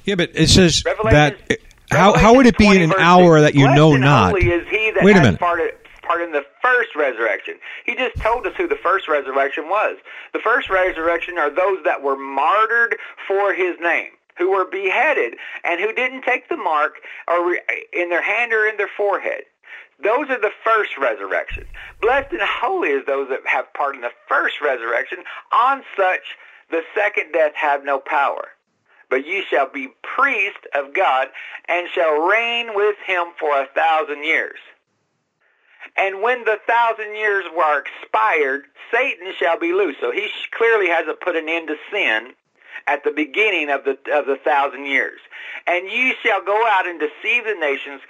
Yeah, 0.04 0.16
but 0.16 0.30
it 0.34 0.48
says 0.48 0.84
Revelation- 0.84 1.36
that. 1.48 1.58
How, 1.90 2.14
how 2.14 2.34
would 2.34 2.46
it 2.46 2.56
be 2.56 2.68
in 2.68 2.90
an 2.90 2.94
hour 2.98 3.42
that 3.42 3.54
you 3.54 3.68
know 3.74 3.96
not? 3.96 4.34
Is 4.38 4.66
he 4.70 4.92
that 4.94 5.04
Wait 5.04 5.14
a 5.14 5.20
minute. 5.20 5.38
Part, 5.38 5.60
of, 5.60 5.66
part 6.00 6.22
in 6.22 6.32
the 6.32 6.42
first 6.62 6.96
resurrection. 6.96 7.54
He 7.84 7.94
just 7.94 8.16
told 8.16 8.46
us 8.46 8.54
who 8.56 8.66
the 8.66 8.78
first 8.82 9.08
resurrection 9.08 9.68
was. 9.68 9.98
The 10.32 10.38
first 10.38 10.70
resurrection 10.70 11.36
are 11.36 11.50
those 11.50 11.84
that 11.84 12.02
were 12.02 12.16
martyred 12.16 12.96
for 13.28 13.52
his 13.52 13.76
name, 13.80 14.10
who 14.38 14.50
were 14.50 14.64
beheaded, 14.64 15.34
and 15.64 15.80
who 15.80 15.92
didn't 15.92 16.22
take 16.22 16.48
the 16.48 16.56
mark 16.56 16.94
or 17.28 17.54
in 17.92 18.08
their 18.08 18.22
hand 18.22 18.52
or 18.52 18.66
in 18.66 18.76
their 18.76 18.90
forehead. 18.96 19.42
Those 20.02 20.30
are 20.30 20.40
the 20.40 20.52
first 20.64 20.98
resurrection. 20.98 21.64
Blessed 22.00 22.32
and 22.32 22.42
holy 22.42 22.90
is 22.90 23.06
those 23.06 23.28
that 23.28 23.40
have 23.46 23.72
part 23.74 23.94
in 23.94 24.00
the 24.00 24.10
first 24.28 24.60
resurrection. 24.60 25.18
On 25.52 25.82
such 25.96 26.36
the 26.70 26.82
second 26.94 27.32
death 27.32 27.52
have 27.54 27.84
no 27.84 27.98
power. 27.98 28.48
But 29.10 29.26
ye 29.26 29.44
shall 29.48 29.68
be 29.70 29.90
priests 30.02 30.66
of 30.74 30.94
God 30.94 31.28
and 31.68 31.86
shall 31.94 32.26
reign 32.26 32.74
with 32.74 32.96
him 33.06 33.26
for 33.38 33.60
a 33.60 33.66
thousand 33.74 34.24
years. 34.24 34.58
And 35.96 36.22
when 36.22 36.44
the 36.44 36.58
thousand 36.66 37.14
years 37.14 37.44
were 37.54 37.82
expired, 37.82 38.62
Satan 38.90 39.32
shall 39.38 39.58
be 39.58 39.72
loose. 39.72 39.96
So 40.00 40.10
he 40.10 40.28
clearly 40.52 40.88
hasn't 40.88 41.20
put 41.20 41.36
an 41.36 41.48
end 41.48 41.68
to 41.68 41.76
sin 41.92 42.32
at 42.86 43.04
the 43.04 43.10
beginning 43.10 43.70
of 43.70 43.84
the 43.84 43.92
of 44.12 44.26
the 44.26 44.36
thousand 44.44 44.86
years. 44.86 45.20
And 45.66 45.86
ye 45.88 46.14
shall 46.22 46.42
go 46.44 46.66
out 46.66 46.86
and 46.86 46.98
deceive 46.98 47.44
the 47.44 47.54
nations 47.60 48.00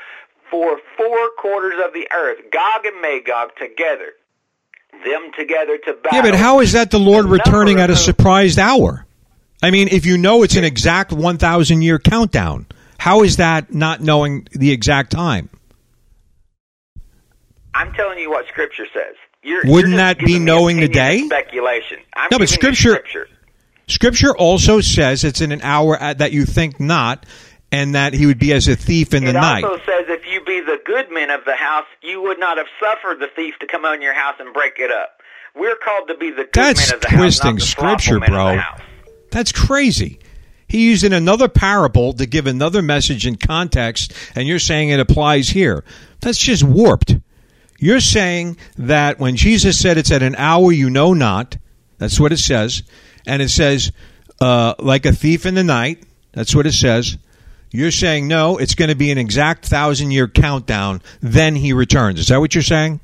for 0.51 0.79
four 0.97 1.31
quarters 1.39 1.75
of 1.85 1.93
the 1.93 2.09
earth, 2.13 2.39
Gog 2.51 2.85
and 2.87 3.01
Magog 3.01 3.51
together, 3.59 4.13
them 5.05 5.31
together 5.37 5.79
to 5.79 5.95
battle. 5.95 6.17
Yeah, 6.19 6.23
but 6.23 6.35
how 6.35 6.61
is 6.61 6.73
that 6.73 6.91
the 6.91 6.99
Lord 6.99 7.27
The 7.27 7.31
returning 7.31 7.79
at 7.79 7.91
a 7.91 7.97
surprised 7.97 8.59
hour? 8.59 9.07
I 9.63 9.71
mean, 9.71 9.89
if 9.89 10.07
you 10.07 10.19
know 10.19 10.43
it's 10.43 10.57
an 10.57 10.65
exact 10.65 11.13
1,000 11.13 11.83
year 11.83 11.99
countdown, 11.99 12.67
how 12.99 13.23
is 13.23 13.37
that 13.37 13.73
not 13.73 14.01
knowing 14.01 14.49
the 14.53 14.73
exact 14.73 15.13
time? 15.13 15.49
I'm 17.75 17.93
telling 17.95 18.19
you 18.19 18.31
what 18.31 18.47
Scripture 18.49 18.87
says. 18.93 19.15
You're, 19.43 19.63
Wouldn't 19.65 19.91
you're 19.95 19.99
that 19.99 20.19
be 20.19 20.39
knowing 20.39 20.79
the 20.79 20.89
day? 20.89 21.23
Speculation. 21.27 21.99
I'm 22.15 22.29
No, 22.31 22.39
but 22.39 22.43
you 22.51 22.57
Scripture- 22.57 22.91
Scripture. 22.91 23.29
Scripture 23.89 24.37
also 24.37 24.81
says 24.81 25.25
it's 25.25 25.41
in 25.41 25.53
an 25.53 25.63
hour 25.63 25.97
that 25.99 26.33
you 26.33 26.45
think 26.47 26.79
not, 26.81 27.27
and 27.71 27.95
that 27.95 28.15
he 28.15 28.27
would 28.27 28.39
be 28.39 28.53
as 28.53 28.69
a 28.69 28.77
thief 28.77 29.15
in 29.15 29.25
the 29.25 29.31
it 29.31 29.35
night. 29.35 29.65
also 29.65 29.79
says 29.85 30.05
if 30.09 30.27
you 30.27 30.45
be 30.45 30.61
the 30.61 30.81
good 30.85 31.11
men 31.11 31.31
of 31.31 31.45
the 31.45 31.57
house, 31.57 31.87
you 32.03 32.23
would 32.23 32.39
not 32.39 32.59
have 32.59 32.67
suffered 32.81 33.19
the 33.19 33.29
thief 33.35 33.55
to 33.61 33.67
come 33.67 33.85
on 33.85 34.03
your 34.03 34.15
house 34.15 34.37
and 34.39 34.53
break 34.53 34.75
it 34.79 34.91
up. 34.91 35.21
We're 35.55 35.77
called 35.77 36.09
to 36.09 36.17
be 36.17 36.31
the 36.31 36.45
good 36.45 36.51
That's 36.53 36.91
men 36.91 36.97
of 36.97 37.01
the 37.03 37.09
twisting 37.09 37.57
house, 37.57 37.61
the 37.61 37.67
slothful 37.67 37.99
Scripture, 37.99 38.21
bro. 38.21 38.49
Of 38.49 38.57
the 38.57 38.61
house. 38.61 38.81
That's 39.31 39.53
crazy. 39.53 40.19
He 40.69 40.89
used 40.89 41.05
in 41.05 41.13
another 41.13 41.49
parable 41.49 42.15
to 42.15 42.25
give 42.25 42.47
another 42.47 42.81
message 42.81 43.27
in 43.27 43.37
context, 43.37 44.15
and 44.35 44.49
you're 44.49 44.59
saying 44.59 44.89
it 44.89 45.01
applies 45.01 45.51
here. 45.51 45.85
That's 46.21 46.39
just 46.39 46.63
warped. 46.63 47.17
You're 47.79 48.01
saying 48.01 48.57
that 48.79 49.19
when 49.19 49.37
Jesus 49.37 49.79
said 49.79 49.99
it's 49.99 50.11
at 50.13 50.23
an 50.23 50.37
hour 50.37 50.73
you 50.73 50.89
know 50.89 51.13
not, 51.13 51.59
that's 51.99 52.19
what 52.19 52.33
it 52.33 52.39
says, 52.39 52.83
and 53.27 53.41
it 53.43 53.51
says, 53.51 53.93
uh, 54.41 54.75
like 54.79 55.07
a 55.07 55.13
thief 55.13 55.47
in 55.47 55.55
the 55.55 55.65
night, 55.65 56.03
that's 56.33 56.55
what 56.55 56.67
it 56.67 56.73
says. 56.73 57.17
You're 57.71 57.91
saying, 57.91 58.29
no, 58.29 58.59
it's 58.59 58.75
going 58.75 58.91
to 58.91 58.95
be 58.97 59.11
an 59.11 59.19
exact 59.19 59.65
thousand 59.67 60.11
year 60.11 60.29
countdown, 60.29 61.01
then 61.21 61.55
he 61.57 61.73
returns. 61.73 62.21
Is 62.21 62.29
that 62.29 62.39
what 62.39 62.55
you're 62.55 62.63
saying? 62.63 63.01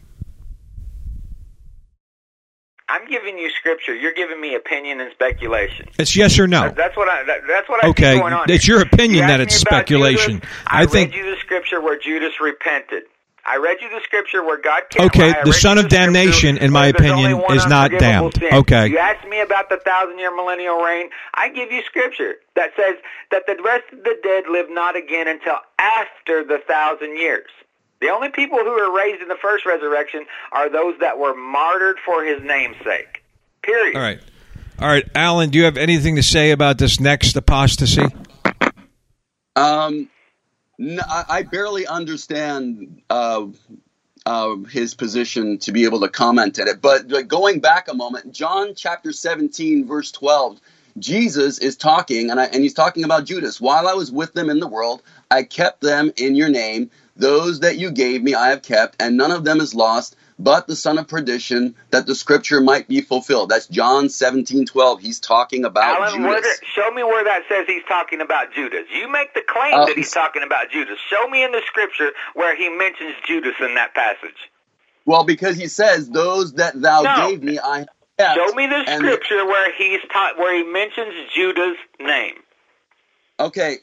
I'm 2.90 3.06
giving 3.06 3.36
you 3.38 3.50
Scripture. 3.50 3.94
You're 3.94 4.14
giving 4.14 4.40
me 4.40 4.54
opinion 4.54 5.00
and 5.00 5.12
speculation. 5.12 5.88
It's 5.98 6.16
yes 6.16 6.38
or 6.38 6.46
no. 6.46 6.70
That's 6.70 6.96
what 6.96 7.06
I. 7.08 7.22
That, 7.24 7.40
that's 7.46 7.68
what 7.68 7.84
I 7.84 7.88
Okay, 7.88 8.14
see 8.14 8.20
going 8.20 8.32
on. 8.32 8.50
it's 8.50 8.66
your 8.66 8.80
opinion 8.80 9.24
You 9.24 9.26
that 9.28 9.40
it's 9.40 9.54
speculation. 9.56 10.34
Judas. 10.36 10.48
I 10.66 10.82
I, 10.82 10.86
think- 10.86 11.12
read 11.14 11.18
you 11.24 11.30
the 11.34 11.40
Scripture 11.40 11.80
where 11.82 11.98
Judas 11.98 12.32
repented. 12.40 13.02
I 13.48 13.56
read 13.56 13.78
you 13.80 13.88
the 13.88 14.00
Scripture 14.04 14.44
where 14.44 14.60
God. 14.60 14.82
Came, 14.90 15.06
Okay, 15.06 15.32
the 15.44 15.52
son 15.54 15.78
of 15.78 15.84
the 15.84 15.88
damnation, 15.88 16.58
in 16.58 16.70
my 16.70 16.88
opinion, 16.88 17.40
is 17.50 17.66
not 17.66 17.90
damned. 17.90 18.34
sin. 18.34 18.52
Okay. 18.52 18.88
You 18.88 18.98
asked 18.98 19.26
me 19.26 19.40
about 19.40 19.70
the 19.70 19.78
thousand-year 19.78 20.34
millennial 20.36 20.76
reign. 20.82 21.08
I 21.32 21.48
give 21.48 21.72
you 21.72 21.82
Scripture 21.84 22.34
that 22.56 22.70
says 22.76 22.96
that 23.30 23.44
the 23.46 23.56
rest 23.64 23.84
of 23.92 24.04
the 24.04 24.16
dead 24.22 24.44
live 24.50 24.66
not 24.68 24.96
again 24.96 25.28
until 25.28 25.56
after 25.78 26.44
the 26.44 26.58
thousand 26.68 27.16
years. 27.16 27.48
The 28.00 28.10
only 28.10 28.28
people 28.28 28.58
who 28.58 28.68
are 28.70 28.94
raised 28.94 29.22
in 29.22 29.28
the 29.28 29.38
first 29.40 29.64
resurrection 29.66 30.26
are 30.52 30.68
those 30.70 30.94
that 31.00 31.18
were 31.18 31.34
martyred 31.34 31.96
for 32.04 32.22
His 32.24 32.42
name's 32.42 32.76
sake. 32.84 33.24
Period. 33.62 33.96
All 33.96 34.02
right. 34.02 34.20
All 34.80 34.86
right, 34.86 35.04
Alan, 35.14 35.50
do 35.50 35.58
you 35.58 35.64
have 35.64 35.76
anything 35.76 36.14
to 36.16 36.22
say 36.22 36.52
about 36.52 36.78
this 36.78 37.00
next 37.00 37.34
apostasy? 37.36 38.04
Um, 39.56 40.08
no, 40.78 41.02
I, 41.08 41.42
barely 41.42 41.86
understand 41.86 43.02
uh, 43.10 43.46
uh, 44.24 44.56
his 44.70 44.94
position 44.94 45.58
to 45.58 45.72
be 45.72 45.84
able 45.84 46.00
to 46.00 46.08
comment 46.08 46.60
on 46.60 46.68
it. 46.68 46.80
But 46.80 47.08
going 47.28 47.58
back 47.60 47.88
a 47.88 47.94
moment, 47.94 48.32
John 48.32 48.74
chapter 48.76 49.12
17, 49.12 49.86
verse 49.86 50.12
12, 50.12 50.60
Jesus 50.98 51.58
is 51.58 51.76
talking, 51.76 52.30
and, 52.30 52.40
I, 52.40 52.44
and 52.44 52.62
he's 52.62 52.74
talking 52.74 53.04
about 53.04 53.24
Judas. 53.24 53.60
While 53.60 53.88
I 53.88 53.94
was 53.94 54.12
with 54.12 54.34
them 54.34 54.50
in 54.50 54.60
the 54.60 54.68
world, 54.68 55.02
I 55.30 55.42
kept 55.42 55.80
them 55.80 56.12
in 56.16 56.36
your 56.36 56.48
name. 56.48 56.90
Those 57.16 57.60
that 57.60 57.78
you 57.78 57.90
gave 57.90 58.22
me, 58.22 58.34
I 58.34 58.48
have 58.50 58.62
kept, 58.62 59.00
and 59.00 59.16
none 59.16 59.32
of 59.32 59.44
them 59.44 59.60
is 59.60 59.74
lost, 59.74 60.16
but 60.38 60.66
the 60.66 60.76
son 60.76 60.98
of 60.98 61.08
perdition, 61.08 61.74
that 61.90 62.06
the 62.06 62.14
scripture 62.14 62.60
might 62.60 62.86
be 62.88 63.00
fulfilled. 63.00 63.48
That's 63.50 63.66
John 63.66 64.08
17, 64.08 64.66
12. 64.66 65.00
He's 65.00 65.18
talking 65.20 65.64
about 65.64 66.00
Alan, 66.00 66.22
Judas. 66.22 66.60
show 66.74 66.90
me 66.92 67.02
where 67.02 67.24
that 67.24 67.42
says 67.48 67.64
he's 67.66 67.82
talking 67.88 68.20
about 68.20 68.52
Judas. 68.52 68.84
You 68.92 69.08
make 69.08 69.34
the 69.34 69.42
claim 69.46 69.74
Uh, 69.74 69.86
that 69.86 69.96
he's 69.96 70.10
talking 70.12 70.42
about 70.42 70.70
Judas. 70.70 70.98
Show 71.10 71.28
me 71.28 71.42
in 71.42 71.52
the 71.52 71.62
scripture 71.66 72.10
where 72.34 72.54
he 72.56 72.68
mentions 72.68 73.14
Judas 73.26 73.54
in 73.60 73.74
that 73.74 73.94
passage. 73.94 74.36
Well, 75.06 75.24
because 75.24 75.56
he 75.56 75.68
says, 75.68 76.08
"Those 76.10 76.52
that 76.54 76.80
thou 76.80 77.02
No. 77.02 77.30
gave 77.30 77.42
me, 77.42 77.58
I 77.58 77.86
kept." 78.18 78.36
Show 78.36 78.52
me 78.54 78.66
the 78.66 78.76
and- 78.76 78.98
scripture 78.98 79.44
where 79.46 79.72
he's 79.72 80.00
taught 80.12 80.38
where 80.38 80.54
he 80.54 80.62
mentions 80.64 81.14
Judas' 81.34 81.76
name. 81.98 82.34
Okay, 83.40 83.78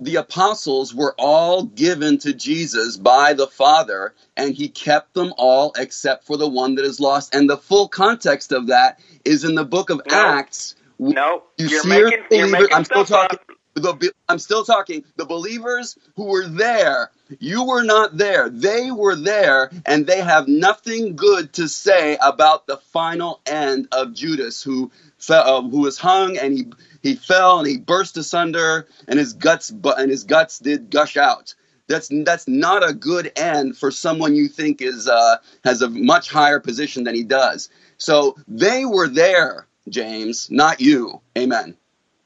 the 0.00 0.16
apostles 0.16 0.94
were 0.94 1.14
all 1.18 1.64
given 1.64 2.18
to 2.18 2.34
Jesus 2.34 2.96
by 2.96 3.32
the 3.32 3.46
Father, 3.46 4.14
and 4.36 4.54
he 4.54 4.68
kept 4.68 5.14
them 5.14 5.32
all 5.38 5.72
except 5.76 6.24
for 6.24 6.36
the 6.36 6.48
one 6.48 6.74
that 6.76 6.84
is 6.84 7.00
lost. 7.00 7.34
And 7.34 7.48
the 7.48 7.56
full 7.56 7.88
context 7.88 8.52
of 8.52 8.68
that 8.68 9.00
is 9.24 9.44
in 9.44 9.54
the 9.54 9.64
book 9.64 9.90
of 9.90 10.02
No. 10.10 10.16
Acts, 10.16 10.74
No, 10.98 11.44
You 11.56 11.68
you're 11.68 11.86
making 11.86 12.24
you're 12.30 12.48
making 12.48 12.68
I'm 12.72 12.84
still 12.84 13.04
talking. 13.04 13.38
up. 13.38 13.44
The, 13.74 14.12
I'm 14.28 14.40
still 14.40 14.64
talking. 14.64 15.04
The 15.14 15.24
believers 15.24 15.96
who 16.16 16.24
were 16.24 16.48
there, 16.48 17.12
you 17.38 17.64
were 17.64 17.84
not 17.84 18.16
there. 18.16 18.48
They 18.48 18.90
were 18.90 19.14
there, 19.14 19.70
and 19.86 20.04
they 20.04 20.20
have 20.20 20.48
nothing 20.48 21.14
good 21.14 21.52
to 21.52 21.68
say 21.68 22.18
about 22.20 22.66
the 22.66 22.78
final 22.78 23.40
end 23.46 23.86
of 23.92 24.14
Judas, 24.14 24.60
who 24.60 24.90
fell, 25.18 25.58
uh, 25.58 25.62
who 25.62 25.80
was 25.80 25.98
hung 25.98 26.36
and 26.38 26.52
he 26.52 26.66
he 27.02 27.14
fell 27.14 27.58
and 27.58 27.68
he 27.68 27.78
burst 27.78 28.16
asunder, 28.16 28.86
and 29.06 29.18
his 29.18 29.32
guts 29.32 29.70
bu- 29.70 29.92
and 29.92 30.10
his 30.10 30.24
guts 30.24 30.58
did 30.58 30.90
gush 30.90 31.16
out. 31.16 31.54
That's 31.86 32.10
that's 32.24 32.46
not 32.46 32.88
a 32.88 32.92
good 32.92 33.32
end 33.36 33.76
for 33.76 33.90
someone 33.90 34.34
you 34.36 34.48
think 34.48 34.82
is 34.82 35.08
uh, 35.08 35.36
has 35.64 35.82
a 35.82 35.88
much 35.88 36.30
higher 36.30 36.60
position 36.60 37.04
than 37.04 37.14
he 37.14 37.24
does. 37.24 37.70
So 37.96 38.36
they 38.46 38.84
were 38.84 39.08
there, 39.08 39.66
James, 39.88 40.50
not 40.50 40.80
you. 40.80 41.20
Amen. 41.36 41.76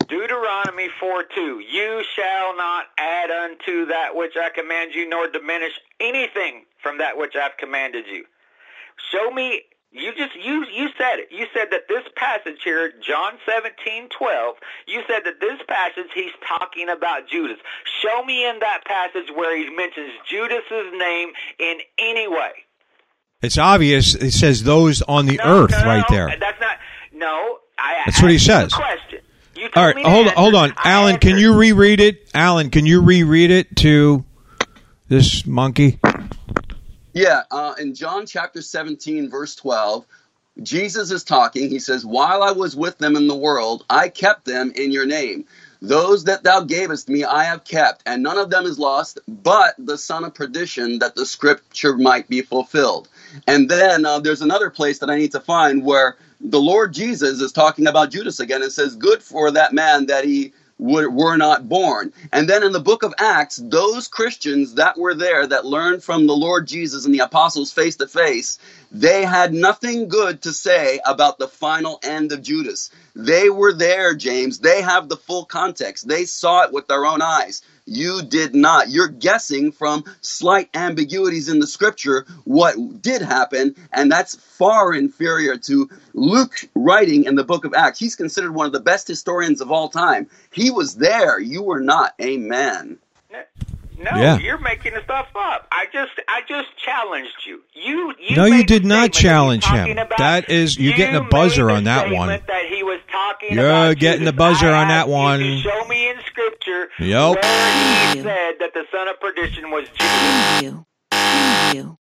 Deuteronomy 0.09 0.89
4 1.01 1.25
2. 1.35 1.61
You 1.61 2.05
shall 2.15 2.57
not 2.57 2.87
add 2.99 3.31
unto 3.31 3.87
that 3.87 4.15
which 4.15 4.33
I 4.37 4.51
command 4.51 4.93
you, 4.95 5.09
nor 5.09 5.29
diminish 5.29 5.73
anything 6.01 6.65
from 6.83 6.99
that 6.99 7.17
which 7.17 7.35
I've 7.35 7.57
commanded 7.57 8.07
you. 8.07 8.25
Show 9.11 9.31
me. 9.31 9.63
You 9.93 10.13
just 10.17 10.35
you 10.35 10.65
you 10.73 10.89
said 10.97 11.19
it. 11.19 11.29
You 11.31 11.47
said 11.53 11.69
that 11.71 11.87
this 11.87 12.05
passage 12.17 12.61
here, 12.65 12.93
John 13.07 13.35
seventeen 13.45 14.09
twelve. 14.09 14.57
You 14.87 15.03
said 15.07 15.21
that 15.27 15.39
this 15.39 15.61
passage 15.69 16.11
he's 16.15 16.33
talking 16.49 16.89
about 16.89 17.29
Judas. 17.29 17.59
Show 18.01 18.25
me 18.25 18.49
in 18.49 18.59
that 18.61 18.85
passage 18.87 19.31
where 19.35 19.55
he 19.57 19.69
mentions 19.75 20.13
Judas's 20.27 20.93
name 20.97 21.33
in 21.59 21.79
any 21.99 22.27
way. 22.27 22.53
It's 23.43 23.59
obvious. 23.59 24.15
It 24.15 24.31
says 24.31 24.63
those 24.63 25.03
on 25.03 25.27
the 25.27 25.37
No, 25.37 25.65
earth 25.65 25.73
no, 25.73 25.85
right 25.85 26.05
no, 26.09 26.17
there. 26.17 26.37
That's 26.41 26.61
not. 26.61 26.79
No, 27.13 27.59
I. 27.79 28.03
That's 28.07 28.23
what 28.23 28.31
he 28.31 28.37
asked 28.37 28.47
you 28.49 28.55
a 28.55 28.61
says. 28.61 28.73
Question. 28.73 29.19
You 29.55 29.69
All 29.77 29.85
right, 29.85 30.07
hold 30.07 30.29
on, 30.29 30.35
hold 30.35 30.55
on, 30.55 30.73
Alan. 30.83 31.19
Can 31.19 31.37
you 31.37 31.55
reread 31.55 32.01
it? 32.01 32.31
Alan, 32.33 32.71
can 32.71 32.87
you 32.87 33.03
reread 33.03 33.51
it 33.51 33.77
to 33.77 34.25
this 35.09 35.47
monkey? 35.47 35.99
Yeah, 37.13 37.43
uh, 37.51 37.75
in 37.79 37.95
John 37.95 38.27
chapter 38.27 38.63
17, 38.63 39.31
verse 39.31 39.57
12, 39.57 40.07
Jesus 40.63 41.11
is 41.11 41.25
talking. 41.25 41.69
He 41.69 41.79
says, 41.79 42.07
While 42.07 42.43
I 42.43 42.53
was 42.53 42.77
with 42.77 42.99
them 42.99 43.17
in 43.17 43.27
the 43.27 43.37
world, 43.37 43.85
I 43.91 44.09
kept 44.09 44.45
them 44.45 44.73
in 44.75 44.93
your 44.93 45.07
name. 45.07 45.47
Those 45.83 46.25
that 46.25 46.45
thou 46.45 46.61
gavest 46.61 47.09
me, 47.09 47.25
I 47.25 47.45
have 47.45 47.65
kept, 47.65 48.05
and 48.07 48.23
none 48.23 48.39
of 48.39 48.51
them 48.51 48.67
is 48.67 48.79
lost, 48.79 49.19
but 49.27 49.75
the 49.79 49.99
son 49.99 50.25
of 50.25 50.35
perdition, 50.35 51.01
that 51.01 51.17
the 51.17 51.27
scripture 51.27 51.97
might 51.97 52.29
be 52.29 52.43
fulfilled. 52.43 53.09
And 53.49 53.69
then 53.69 54.07
uh, 54.07 54.21
there's 54.21 54.43
another 54.43 54.71
place 54.71 55.01
that 55.01 55.11
I 55.11 55.19
need 55.19 55.33
to 55.33 55.41
find 55.41 55.85
where 55.85 56.17
the 56.41 56.61
Lord 56.61 56.95
Jesus 56.95 57.41
is 57.41 57.53
talking 57.53 57.89
about 57.89 58.13
Judas 58.13 58.41
again 58.41 58.63
and 58.63 58.73
says, 58.73 58.95
Good 58.97 59.23
for 59.23 59.51
that 59.51 59.73
man 59.75 60.07
that 60.07 60.25
he 60.25 60.53
were, 60.83 61.09
were 61.09 61.37
not 61.37 61.69
born. 61.69 62.13
And 62.33 62.49
then 62.49 62.65
in 62.65 62.73
the 62.73 62.81
book 62.81 63.05
of 63.05 63.15
Acts, 63.19 63.57
those 63.63 64.09
Christians 64.09 64.75
that 64.75 64.99
were 64.99 65.15
there 65.15 65.47
that 65.47 65.65
learned 65.65 66.03
from 66.03 66.27
the 66.27 66.37
Lord 66.37 66.67
Jesus 66.67 67.05
and 67.07 67.15
the 67.15 67.21
apostles 67.21 67.73
face 67.73 67.97
to 67.97 68.09
face, 68.09 68.59
they 68.91 69.25
had 69.25 69.55
nothing 69.55 70.09
good 70.09 70.43
to 70.43 70.53
say 70.53 71.01
about 71.07 71.39
the 71.39 71.49
final 71.49 72.01
end 72.03 72.33
of 72.33 72.43
Judas. 72.43 72.91
They 73.15 73.49
were 73.49 73.73
there, 73.73 74.15
James. 74.15 74.59
They 74.59 74.83
have 74.83 75.09
the 75.09 75.17
full 75.17 75.45
context. 75.45 76.09
They 76.09 76.25
saw 76.25 76.65
it 76.65 76.73
with 76.73 76.89
their 76.89 77.07
own 77.07 77.23
eyes. 77.23 77.63
You 77.93 78.23
did 78.23 78.55
not. 78.55 78.89
You're 78.89 79.09
guessing 79.09 79.71
from 79.73 80.05
slight 80.23 80.71
ambiguities 80.75 81.49
in 81.49 81.59
the 81.59 81.67
scripture 81.67 82.27
what 82.45 83.03
did 83.03 83.21
happen, 83.23 83.75
and 83.93 84.11
that's 84.11 84.35
far 84.35 84.95
inferior 84.95 85.59
to 85.59 85.91
Luke 86.15 86.69
writing 86.75 87.25
in 87.25 87.35
the 87.35 87.45
book 87.45 87.65
of 87.65 87.75
Acts. 87.75 87.99
He's 87.99 88.17
considered 88.17 88.55
one 88.55 88.67
of 88.67 88.73
the 88.73 88.81
best 88.81 89.07
historians 89.07 89.61
of 89.61 89.71
all 89.71 89.89
time. 89.89 90.29
He 90.53 90.71
was 90.71 90.95
there. 90.95 91.39
You 91.39 91.63
were 91.63 91.81
not. 91.81 92.15
Amen. 92.21 92.99
No, 93.99 94.11
Yeah. 94.21 94.39
you're 94.39 94.59
making 94.59 94.95
the 94.95 95.03
stuff 95.05 95.29
up. 95.37 95.67
I 95.71 95.87
just, 95.93 96.11
I 96.29 96.41
just 96.49 96.69
challenged 96.85 97.47
you. 97.47 97.61
You, 97.75 98.15
you 98.19 98.37
No, 98.37 98.47
you 98.47 98.65
did 98.65 98.85
not 98.85 99.15
statement 99.15 99.15
that 99.15 99.17
he's 99.17 99.23
challenge 99.23 99.65
him. 99.65 99.99
about- 99.99 100.19
That 100.19 100.51
is- 100.51 100.77
you're 100.79 100.91
You 100.93 100.97
getting 100.97 101.17
a 101.17 101.21
buzzer 101.25 101.71
on 101.71 101.85
that 101.85 102.11
one. 102.11 102.29
That 102.29 102.65
he 102.69 102.83
was 102.83 102.99
talking 103.11 103.55
You're 103.55 103.67
about 103.69 103.99
getting 103.99 104.21
Judas. 104.21 104.33
the 104.33 104.37
buzzer 104.37 104.71
I 104.71 104.83
on 104.83 104.89
that 104.89 104.95
asked 105.01 105.09
you 105.09 105.13
one. 105.15 105.61
show 105.63 105.85
me 105.89 106.09
in 106.09 106.17
scripture 106.27 106.89
Yep. 106.99 107.43
where 107.43 108.15
he 108.15 108.23
said 108.23 108.55
that 108.61 108.71
the 108.75 108.85
son 108.91 109.09
of 109.09 109.21
perdition 109.21 109.71
was 109.71 109.87
Judas. 109.89 110.09
Preview. 110.63 110.85
Preview. 111.13 111.97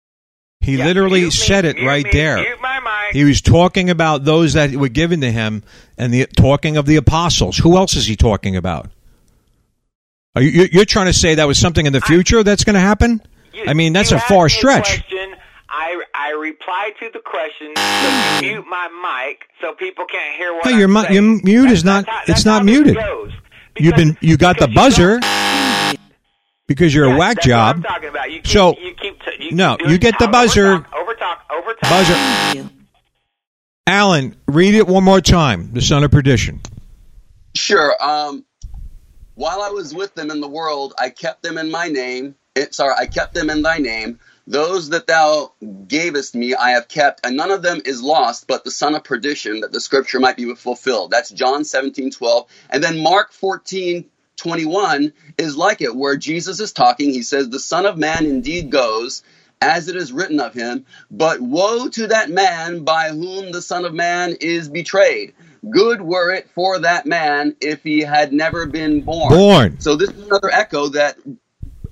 He 0.62 0.76
Yeah, 0.78 0.86
literally 0.86 1.22
mute 1.22 1.26
me, 1.28 1.32
said 1.32 1.66
it 1.66 1.76
mute 1.78 1.88
right 1.88 2.04
me, 2.06 2.12
there. 2.14 2.38
Mute 2.38 2.62
my 2.62 2.80
mic. 2.80 3.14
He 3.14 3.24
was 3.24 3.42
talking 3.42 3.90
about 3.90 4.26
those 4.26 4.54
that 4.54 4.72
were 4.72 4.90
given 4.90 5.22
to 5.22 5.32
him, 5.32 5.64
and 5.98 6.14
the 6.14 6.28
talking 6.38 6.78
of 6.78 6.86
the 6.86 6.96
apostles. 6.98 7.58
Who 7.58 7.78
else 7.78 7.96
is 7.96 8.06
he 8.06 8.16
talking 8.16 8.56
about? 8.56 8.90
Are 10.36 10.42
you, 10.42 10.50
you- 10.64 10.70
you're 10.72 10.86
trying 10.86 11.08
to 11.08 11.14
say 11.14 11.36
that 11.36 11.48
was 11.48 11.60
something 11.60 11.86
in 11.86 11.94
the 11.94 12.02
future 12.02 12.44
that's 12.44 12.64
going 12.64 12.76
to 12.76 12.80
happen? 12.80 13.22
You- 13.54 13.66
I 13.68 13.74
mean, 13.74 13.94
that's 13.94 14.12
a 14.12 14.20
far 14.20 14.46
asked 14.46 14.56
me 14.56 14.60
stretch. 14.60 14.86
question. 15.10 15.36
I 15.74 16.02
I 16.14 16.32
replied 16.32 16.92
to 17.00 17.10
the 17.14 17.20
question. 17.20 17.74
So 17.76 18.46
you 18.46 18.54
mute 18.56 18.66
my 18.70 18.90
mic 19.30 19.44
so 19.62 19.74
people 19.74 20.06
can't 20.06 20.36
hear 20.38 20.54
what 20.54 20.66
Hey, 20.66 20.74
I'm 20.74 20.80
your 20.80 20.88
mi- 20.90 21.02
saying. 21.04 21.14
your 21.14 21.24
mute 21.44 21.72
is 21.72 21.84
not- 21.86 22.08
how- 22.08 22.22
it's 22.28 22.44
not 22.46 22.66
muted. 22.66 22.96
goes. 22.96 23.32
You've 23.78 23.96
been 23.96 24.18
you 24.20 24.36
got 24.38 24.58
the 24.60 24.68
because 24.68 24.98
you 24.98 25.06
buzzer 25.18 25.98
because 26.68 26.94
you're 26.94 27.06
a 27.06 27.10
Yes, 27.12 27.20
whack 27.20 27.36
that's 27.36 27.48
what 27.48 27.52
job. 27.52 27.76
I'm 27.78 27.84
talking 27.84 28.10
about. 28.10 28.32
You 28.32 28.38
keep, 28.42 28.48
So- 28.48 28.76
you 28.82 28.94
keep 29.02 29.22
t- 29.24 29.46
you 29.46 29.52
No, 29.56 29.78
keep 29.78 29.90
you 29.90 29.98
get 29.98 30.20
the 30.20 30.26
I'll 30.26 30.32
buzzer. 30.32 30.78
Overtalk, 30.80 30.86
overtalk, 30.92 31.38
overtalk. 31.50 31.90
Buzzer. 31.90 32.70
Alan, 33.88 34.36
read 34.48 34.76
it 34.76 34.88
one 34.88 35.04
more 35.06 35.22
time. 35.22 35.70
The 35.74 35.82
son 35.82 36.04
of 36.04 36.12
perdition. 36.12 36.60
Sure. 37.56 37.96
Um, 38.04 38.44
while 39.42 39.64
I 39.64 39.70
was 39.70 39.92
with 39.92 40.14
them 40.14 40.30
in 40.30 40.40
the 40.40 40.48
world, 40.48 40.94
I 41.00 41.10
kept 41.10 41.42
them 41.42 41.58
in 41.58 41.72
my 41.72 41.88
name. 41.88 42.36
It, 42.56 42.76
sorry, 42.76 42.94
I 42.96 43.08
kept 43.08 43.34
them 43.34 43.50
in 43.50 43.64
thy 43.64 43.80
name. 43.80 44.20
Those 44.46 44.90
that 44.90 45.08
thou 45.08 45.54
gavest 45.88 46.36
me, 46.36 46.54
I 46.54 46.72
have 46.72 46.88
kept, 46.88 47.26
and 47.26 47.36
none 47.36 47.50
of 47.50 47.64
them 47.64 47.82
is 47.84 48.04
lost, 48.04 48.46
but 48.46 48.64
the 48.64 48.70
son 48.70 48.94
of 48.94 49.04
perdition, 49.04 49.62
that 49.62 49.72
the 49.72 49.80
scripture 49.80 50.20
might 50.20 50.38
be 50.38 50.54
fulfilled. 50.54 51.10
That's 51.10 51.32
John 51.32 51.64
17, 51.64 52.12
12. 52.12 52.48
And 52.70 52.84
then 52.84 53.02
Mark 53.02 53.32
14, 53.32 54.06
21 54.36 55.12
is 55.40 55.58
like 55.58 55.82
it, 55.82 55.96
where 55.96 56.18
Jesus 56.18 56.60
is 56.60 56.72
talking. 56.72 57.12
He 57.12 57.24
says, 57.24 57.50
The 57.50 57.60
Son 57.60 57.88
of 57.88 57.98
Man 57.98 58.28
indeed 58.28 58.70
goes, 58.70 59.24
as 59.60 59.88
it 59.88 59.96
is 59.96 60.12
written 60.12 60.40
of 60.40 60.54
him, 60.54 60.86
but 61.10 61.40
woe 61.40 61.88
to 61.88 62.08
that 62.08 62.30
man 62.30 62.84
by 62.84 63.10
whom 63.10 63.52
the 63.52 63.62
Son 63.62 63.86
of 63.86 63.94
Man 63.94 64.36
is 64.40 64.70
betrayed. 64.70 65.34
Good 65.70 66.02
were 66.02 66.34
it 66.34 66.50
for 66.50 66.80
that 66.80 67.06
man 67.06 67.56
if 67.62 67.84
he 67.84 68.00
had 68.00 68.34
never 68.34 68.66
been 68.66 69.02
born. 69.02 69.30
Born. 69.30 69.80
So 69.80 69.96
this 69.96 70.10
is 70.10 70.26
another 70.26 70.50
echo 70.52 70.90
that 70.90 71.18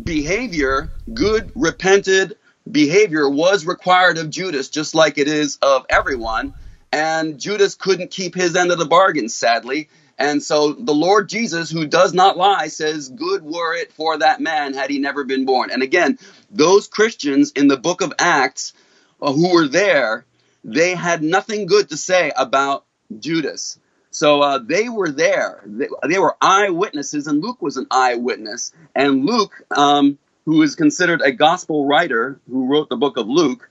behavior, 0.04 0.90
good, 1.14 1.52
repented 1.56 2.38
behavior, 2.70 3.30
was 3.30 3.66
required 3.66 4.18
of 4.18 4.30
Judas, 4.30 4.70
just 4.70 4.96
like 4.96 5.18
it 5.18 5.28
is 5.28 5.58
of 5.62 5.86
everyone. 5.90 6.54
And 6.92 7.40
Judas 7.40 7.76
couldn't 7.76 8.10
keep 8.10 8.34
his 8.34 8.56
end 8.56 8.72
of 8.72 8.80
the 8.80 8.86
bargain, 8.86 9.30
sadly. 9.30 9.90
And 10.18 10.42
so 10.44 10.74
the 10.74 10.94
Lord 10.94 11.30
Jesus, 11.30 11.70
who 11.70 11.86
does 11.86 12.14
not 12.14 12.38
lie, 12.38 12.68
says, 12.68 13.08
Good 13.08 13.44
were 13.44 13.76
it 13.76 13.94
for 13.94 14.18
that 14.18 14.42
man 14.42 14.74
had 14.74 14.90
he 14.90 15.00
never 15.00 15.24
been 15.24 15.46
born. 15.46 15.70
And 15.72 15.84
again, 15.84 16.18
those 16.52 16.88
Christians 16.88 17.52
in 17.52 17.68
the 17.68 17.78
book 17.78 18.02
of 18.02 18.14
Acts 18.20 18.74
uh, 19.22 19.32
who 19.32 19.54
were 19.54 19.68
there, 19.68 20.26
they 20.64 20.96
had 20.96 21.24
nothing 21.24 21.68
good 21.68 21.90
to 21.90 21.98
say 21.98 22.32
about 22.36 22.84
Judas. 23.18 23.80
So 24.12 24.42
uh, 24.42 24.60
they 24.60 24.90
were 24.90 25.10
there. 25.10 25.62
They, 25.66 25.88
they 26.08 26.20
were 26.20 26.36
eyewitnesses, 26.42 27.28
and 27.28 27.42
Luke 27.42 27.62
was 27.62 27.78
an 27.78 27.88
eyewitness. 27.92 28.74
And 28.96 29.26
Luke, 29.26 29.54
um, 29.76 30.18
who 30.46 30.62
is 30.62 30.76
considered 30.76 31.22
a 31.22 31.32
gospel 31.32 31.86
writer, 31.86 32.40
who 32.50 32.66
wrote 32.66 32.90
the 32.90 32.98
book 32.98 33.18
of 33.18 33.28
Luke, 33.28 33.70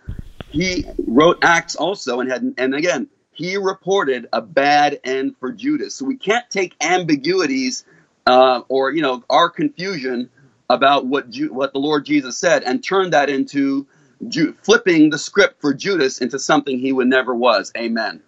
he 0.51 0.85
wrote 1.07 1.39
Acts 1.43 1.77
also, 1.77 2.21
and 2.21 2.31
had 2.31 2.55
and 2.57 2.75
again 2.75 3.09
he 3.33 3.57
reported 3.57 4.29
a 4.33 4.41
bad 4.41 5.01
end 5.05 5.37
for 5.39 5.53
Judas. 5.53 5.95
So 5.95 6.05
we 6.05 6.17
can't 6.17 6.49
take 6.51 6.75
ambiguities 6.81 7.85
uh, 8.27 8.63
or 8.69 8.93
you 8.93 9.03
know 9.03 9.23
our 9.29 9.51
confusion 9.51 10.31
about 10.71 11.07
what 11.07 11.31
Ju- 11.31 11.53
what 11.53 11.73
the 11.73 11.79
Lord 11.79 12.05
Jesus 12.05 12.37
said 12.37 12.63
and 12.63 12.83
turn 12.83 13.11
that 13.11 13.29
into 13.31 13.87
Ju- 14.27 14.55
flipping 14.63 15.11
the 15.11 15.19
script 15.19 15.61
for 15.61 15.75
Judas 15.75 16.21
into 16.21 16.39
something 16.39 16.79
he 16.79 16.93
would 16.93 17.09
never 17.09 17.35
was. 17.35 17.73
Amen. 17.77 18.23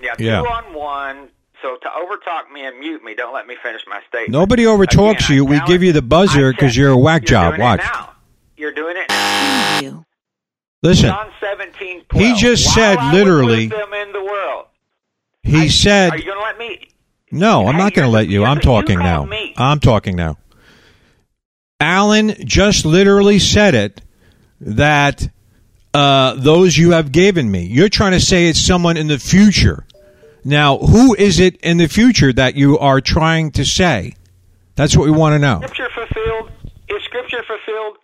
Yeah, 0.00 0.14
two 0.14 0.24
Yeah. 0.24 0.40
on 0.42 0.74
one. 0.74 1.28
So 1.62 1.76
to 1.76 1.88
overtalk 1.88 2.50
me 2.52 2.64
and 2.66 2.78
mute 2.78 3.02
me, 3.02 3.14
don't 3.14 3.32
let 3.34 3.46
me 3.46 3.56
finish 3.62 3.82
my 3.88 4.00
statement. 4.08 4.30
Nobody 4.30 4.64
overtalks 4.64 5.24
Again, 5.26 5.36
you. 5.36 5.44
We 5.46 5.60
give 5.66 5.82
you 5.82 5.92
the 5.92 6.02
buzzer 6.02 6.52
because 6.52 6.76
you're 6.76 6.90
a 6.90 6.96
whack 6.96 7.22
You're 7.22 7.28
job. 7.52 7.58
Watch. 7.58 7.82
You're 8.56 8.72
doing 8.72 8.96
it 8.98 9.08
now. 9.08 10.04
Listen, 10.82 11.06
John 11.08 11.30
17, 11.40 12.04
He 12.14 12.34
just 12.34 12.66
While 12.66 12.74
said 12.74 12.98
I 12.98 13.12
literally- 13.12 13.66
them 13.68 13.92
in 13.94 14.12
the 14.12 14.22
world. 14.22 14.66
he 15.42 15.62
I- 15.62 15.64
Are 15.64 15.68
said, 15.70 16.12
you 16.18 16.24
going 16.26 16.38
to 16.38 16.42
let 16.44 16.58
me? 16.58 16.88
No, 17.32 17.66
I'm 17.66 17.76
not 17.76 17.94
going 17.94 18.06
to 18.06 18.12
let 18.12 18.28
you. 18.28 18.44
I'm 18.44 18.58
you 18.58 18.62
talking 18.62 18.98
now. 18.98 19.24
me. 19.24 19.52
I'm 19.56 19.80
talking 19.80 20.14
now. 20.14 20.36
Alan 21.80 22.34
just 22.44 22.84
literally 22.84 23.38
said 23.38 23.74
it 23.74 24.00
that 24.60 25.28
uh, 25.96 26.34
those 26.34 26.76
you 26.76 26.90
have 26.90 27.10
given 27.10 27.50
me. 27.50 27.64
You're 27.64 27.88
trying 27.88 28.12
to 28.12 28.20
say 28.20 28.48
it's 28.48 28.60
someone 28.60 28.98
in 28.98 29.06
the 29.06 29.18
future. 29.18 29.86
Now, 30.44 30.76
who 30.76 31.14
is 31.14 31.40
it 31.40 31.56
in 31.62 31.78
the 31.78 31.88
future 31.88 32.32
that 32.34 32.54
you 32.54 32.78
are 32.78 33.00
trying 33.00 33.50
to 33.52 33.64
say? 33.64 34.14
That's 34.74 34.94
what 34.94 35.06
we 35.06 35.10
want 35.10 35.34
to 35.34 35.38
know. 35.38 35.60
Scripture 35.64 35.88
fulfilled. 35.94 36.50
Is 36.88 37.02
Scripture 37.04 37.42
fulfilled? 37.46 37.96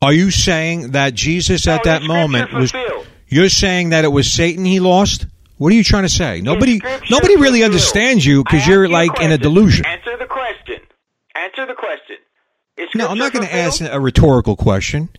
Are 0.00 0.12
you 0.12 0.30
saying 0.30 0.92
that 0.92 1.12
Jesus 1.12 1.68
at 1.68 1.84
No, 1.84 1.92
that 1.92 2.02
moment 2.02 2.48
Scripture 2.48 2.96
was? 2.96 3.06
You're 3.28 3.48
saying 3.50 3.90
that 3.90 4.04
it 4.04 4.08
was 4.08 4.32
Satan 4.32 4.64
he 4.64 4.80
lost. 4.80 5.26
What 5.58 5.70
are 5.70 5.76
you 5.76 5.84
trying 5.84 6.04
to 6.04 6.08
say? 6.08 6.40
Nobody, 6.40 6.80
nobody 7.10 7.36
really 7.36 7.60
fulfilled? 7.60 7.64
understands 7.64 8.24
you 8.24 8.42
because 8.42 8.66
you're 8.66 8.86
you 8.86 8.92
like 8.92 9.20
in 9.20 9.30
a 9.30 9.38
delusion. 9.38 9.84
Answer 9.84 10.16
the 10.16 10.26
question. 10.26 10.80
Answer 11.36 11.66
the 11.66 11.74
question. 11.74 12.16
No, 12.94 13.06
I'm 13.06 13.18
not 13.18 13.32
going 13.32 13.46
to 13.46 13.54
ask 13.54 13.82
a 13.82 14.00
rhetorical 14.00 14.56
question. 14.56 15.10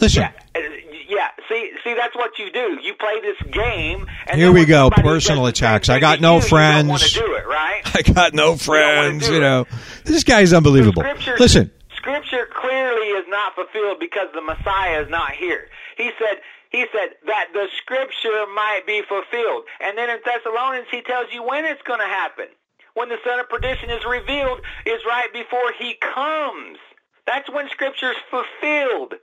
Listen, 0.00 0.22
Yeah, 0.22 0.32
uh, 0.54 0.60
yeah. 1.08 1.28
See, 1.48 1.70
see, 1.84 1.94
that's 1.94 2.14
what 2.16 2.38
you 2.38 2.50
do. 2.52 2.78
You 2.82 2.94
play 2.94 3.20
this 3.20 3.36
game. 3.52 4.06
And 4.26 4.40
Here 4.40 4.52
we 4.52 4.64
go, 4.64 4.90
personal 4.90 5.44
does 5.44 5.52
the 5.52 5.58
same 5.58 5.68
attacks. 5.68 5.88
I 5.88 5.98
got 6.08 6.20
no 6.20 6.36
you, 6.36 6.42
You 6.44 6.48
don't 6.50 6.88
want 6.88 7.00
friends. 7.00 7.12
to 7.12 7.20
do 7.20 7.34
it, 7.34 7.46
right? 7.46 7.82
I 7.94 8.02
got 8.02 8.34
no 8.34 8.56
friends. 8.56 9.26
do 9.28 9.34
You 9.34 9.40
know, 9.40 9.66
this 10.04 10.24
guy's 10.24 10.52
unbelievable. 10.52 11.02
Scripture, 11.02 11.36
Listen, 11.38 11.70
Scripture 11.94 12.48
clearly 12.54 13.08
is 13.08 13.24
not 13.28 13.54
fulfilled 13.54 13.98
because 14.00 14.28
the 14.34 14.42
Messiah 14.42 15.02
is 15.02 15.10
not 15.10 15.32
here. 15.32 15.68
He 15.96 16.10
said. 16.18 16.40
He 16.70 16.84
said 16.92 17.14
that 17.26 17.46
the 17.54 17.68
Scripture 17.78 18.44
might 18.54 18.82
be 18.86 19.00
fulfilled, 19.08 19.64
and 19.80 19.96
then 19.96 20.10
in 20.10 20.18
Thessalonians 20.24 20.88
he 20.90 21.00
tells 21.00 21.26
you 21.32 21.42
when 21.42 21.64
it's 21.64 21.80
going 21.82 22.00
to 22.00 22.06
happen. 22.06 22.46
When 22.94 23.08
the 23.08 23.18
Son 23.24 23.38
of 23.38 23.48
Perdition 23.48 23.88
is 23.88 24.04
revealed, 24.04 24.60
is 24.84 25.00
right 25.06 25.32
before 25.32 25.72
He 25.78 25.94
comes. 26.00 26.78
That's 27.26 27.48
when 27.50 27.68
Scripture's 27.68 28.16
fulfilled. 28.30 29.14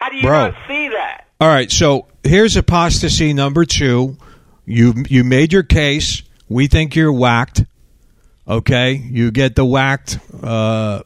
How 0.00 0.08
do 0.08 0.16
you 0.16 0.22
Bro. 0.22 0.48
not 0.50 0.54
see 0.66 0.88
that? 0.88 1.26
all 1.40 1.48
right. 1.48 1.70
So 1.70 2.06
here's 2.24 2.56
apostasy 2.56 3.32
number 3.34 3.64
two. 3.64 4.16
You 4.66 4.94
you 5.08 5.24
made 5.24 5.52
your 5.52 5.62
case. 5.62 6.22
We 6.48 6.66
think 6.66 6.96
you're 6.96 7.12
whacked. 7.12 7.64
Okay, 8.48 8.94
you 8.94 9.30
get 9.30 9.54
the 9.54 9.64
whacked 9.64 10.18
uh, 10.42 11.02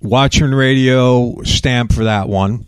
Watchmen 0.00 0.54
Radio 0.54 1.42
stamp 1.42 1.92
for 1.92 2.04
that 2.04 2.28
one. 2.28 2.66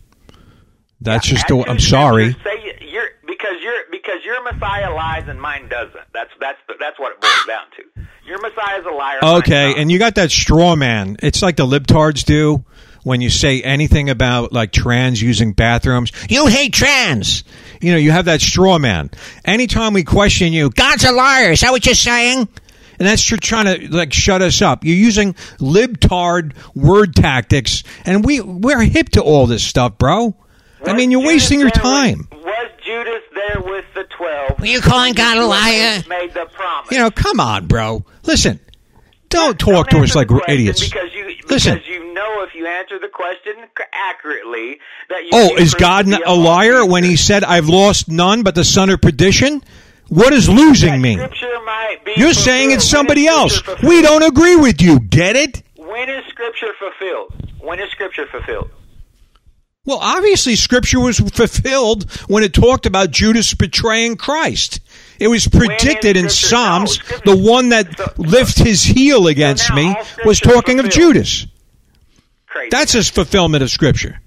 That's 1.01 1.27
just 1.27 1.47
the. 1.47 1.63
I'm 1.67 1.79
sorry. 1.79 2.33
Say 2.43 2.75
you're 2.81 3.09
because 3.25 3.55
you're 3.61 3.83
because 3.91 4.23
your 4.23 4.43
Messiah 4.43 4.93
lies 4.93 5.27
and 5.27 5.41
mine 5.41 5.67
doesn't. 5.67 5.95
That's 6.13 6.31
that's 6.39 6.59
that's 6.79 6.99
what 6.99 7.13
it 7.13 7.21
boils 7.21 7.45
down 7.47 7.65
to. 7.77 8.05
Your 8.27 8.39
Messiah's 8.41 8.85
a 8.85 8.91
liar. 8.91 9.19
Okay, 9.39 9.73
and 9.77 9.91
you 9.91 9.97
got 9.97 10.15
that 10.15 10.29
straw 10.31 10.75
man. 10.75 11.17
It's 11.23 11.41
like 11.41 11.55
the 11.55 11.65
libtards 11.65 12.23
do 12.23 12.63
when 13.03 13.21
you 13.21 13.29
say 13.29 13.61
anything 13.61 14.09
about 14.09 14.53
like 14.53 14.71
trans 14.71 15.21
using 15.21 15.53
bathrooms. 15.53 16.11
You 16.29 16.47
hate 16.47 16.73
trans. 16.73 17.43
You 17.81 17.91
know, 17.91 17.97
you 17.97 18.11
have 18.11 18.25
that 18.25 18.41
straw 18.41 18.77
man. 18.77 19.09
Anytime 19.45 19.93
we 19.93 20.03
question 20.03 20.53
you, 20.53 20.69
God's 20.69 21.05
a 21.05 21.11
liar. 21.11 21.51
Is 21.51 21.61
that 21.61 21.71
what 21.71 21.85
you're 21.85 21.95
saying? 21.95 22.47
and 22.99 23.07
that's 23.07 23.31
you're 23.31 23.37
trying 23.37 23.65
to 23.65 23.95
like 23.95 24.13
shut 24.13 24.41
us 24.41 24.61
up. 24.61 24.83
You're 24.83 24.97
using 24.97 25.33
libtard 25.59 26.53
word 26.75 27.15
tactics, 27.15 27.83
and 28.05 28.25
we 28.25 28.41
we're 28.41 28.81
hip 28.81 29.09
to 29.09 29.21
all 29.21 29.47
this 29.47 29.63
stuff, 29.63 29.97
bro. 29.97 30.35
I 30.85 30.93
mean, 30.93 31.11
you're 31.11 31.21
Judas 31.21 31.33
wasting 31.33 31.59
your 31.59 31.71
time. 31.71 32.27
With, 32.31 32.43
was 32.43 32.71
Judas 32.83 33.23
there 33.33 33.61
with 33.63 33.85
the 33.95 34.03
twelve? 34.03 34.59
Were 34.59 34.65
you 34.65 34.81
calling 34.81 35.13
God 35.13 35.37
a 35.37 35.45
liar? 35.45 36.03
Made 36.07 36.33
the 36.33 36.45
promise. 36.51 36.91
You 36.91 36.99
know, 36.99 37.11
come 37.11 37.39
on, 37.39 37.67
bro. 37.67 38.03
Listen, 38.23 38.59
don't 39.29 39.57
Don't 39.57 39.75
talk 39.75 39.89
to 39.89 39.99
us 39.99 40.15
like 40.15 40.29
we're 40.29 40.41
idiots. 40.47 40.83
Because 40.83 41.08
you 41.08 41.08
Listen. 41.49 41.75
because 41.75 41.87
you 41.87 42.13
know 42.13 42.43
if 42.43 42.53
you 42.55 42.67
answer 42.67 42.99
the 42.99 43.07
question 43.07 43.53
accurately 43.93 44.79
that 45.09 45.23
you 45.23 45.29
Oh, 45.33 45.55
is 45.55 45.73
God 45.73 46.07
a 46.07 46.33
liar 46.33 46.85
when 46.85 47.03
he 47.03 47.15
said, 47.15 47.43
"I've 47.43 47.67
lost 47.67 48.09
none 48.09 48.43
but 48.43 48.55
the 48.55 48.63
son 48.63 48.89
of 48.89 49.01
perdition"? 49.01 49.63
What 50.09 50.31
does 50.31 50.49
losing 50.49 51.01
mean? 51.01 51.19
Scripture 51.19 51.59
might 51.65 51.97
be 52.03 52.13
You're 52.17 52.33
saying 52.33 52.71
it's 52.71 52.83
somebody 52.85 53.27
else. 53.27 53.61
We 53.83 54.01
don't 54.01 54.23
agree 54.23 54.55
with 54.55 54.81
you. 54.81 54.99
Get 54.99 55.35
it? 55.35 55.61
When 55.75 56.09
is 56.09 56.25
Scripture 56.29 56.73
fulfilled? 56.79 57.33
When 57.59 57.79
is 57.79 57.91
Scripture 57.91 58.25
fulfilled? 58.31 58.71
Well, 59.85 59.99
obviously, 60.01 60.55
Scripture 60.55 60.99
was 60.99 61.19
fulfilled 61.19 62.11
when 62.27 62.43
it 62.43 62.53
talked 62.53 62.85
about 62.85 63.11
Judas 63.11 63.53
betraying 63.53 64.17
Christ. 64.17 64.81
It 65.19 65.27
was 65.27 65.47
predicted 65.47 66.15
in 66.17 66.29
Scripture- 66.29 66.55
no, 66.55 66.61
Psalms. 66.61 66.91
Scripture- 66.93 67.21
The 67.25 67.35
one 67.37 67.69
that 67.69 67.97
So- 67.97 68.13
lifted 68.17 68.65
his 68.67 68.83
heel 68.83 69.27
against 69.27 69.69
now 69.69 69.75
me 69.75 69.95
was 70.25 70.37
Scripture's 70.37 70.39
talking 70.55 70.79
of. 70.79 70.89
Judas. 70.89 71.45
Crazy. 72.47 72.69
That's 72.71 72.91
his 72.93 73.09
fulfillment 73.09 73.61
of 73.63 73.69
Scripture. 73.69 74.19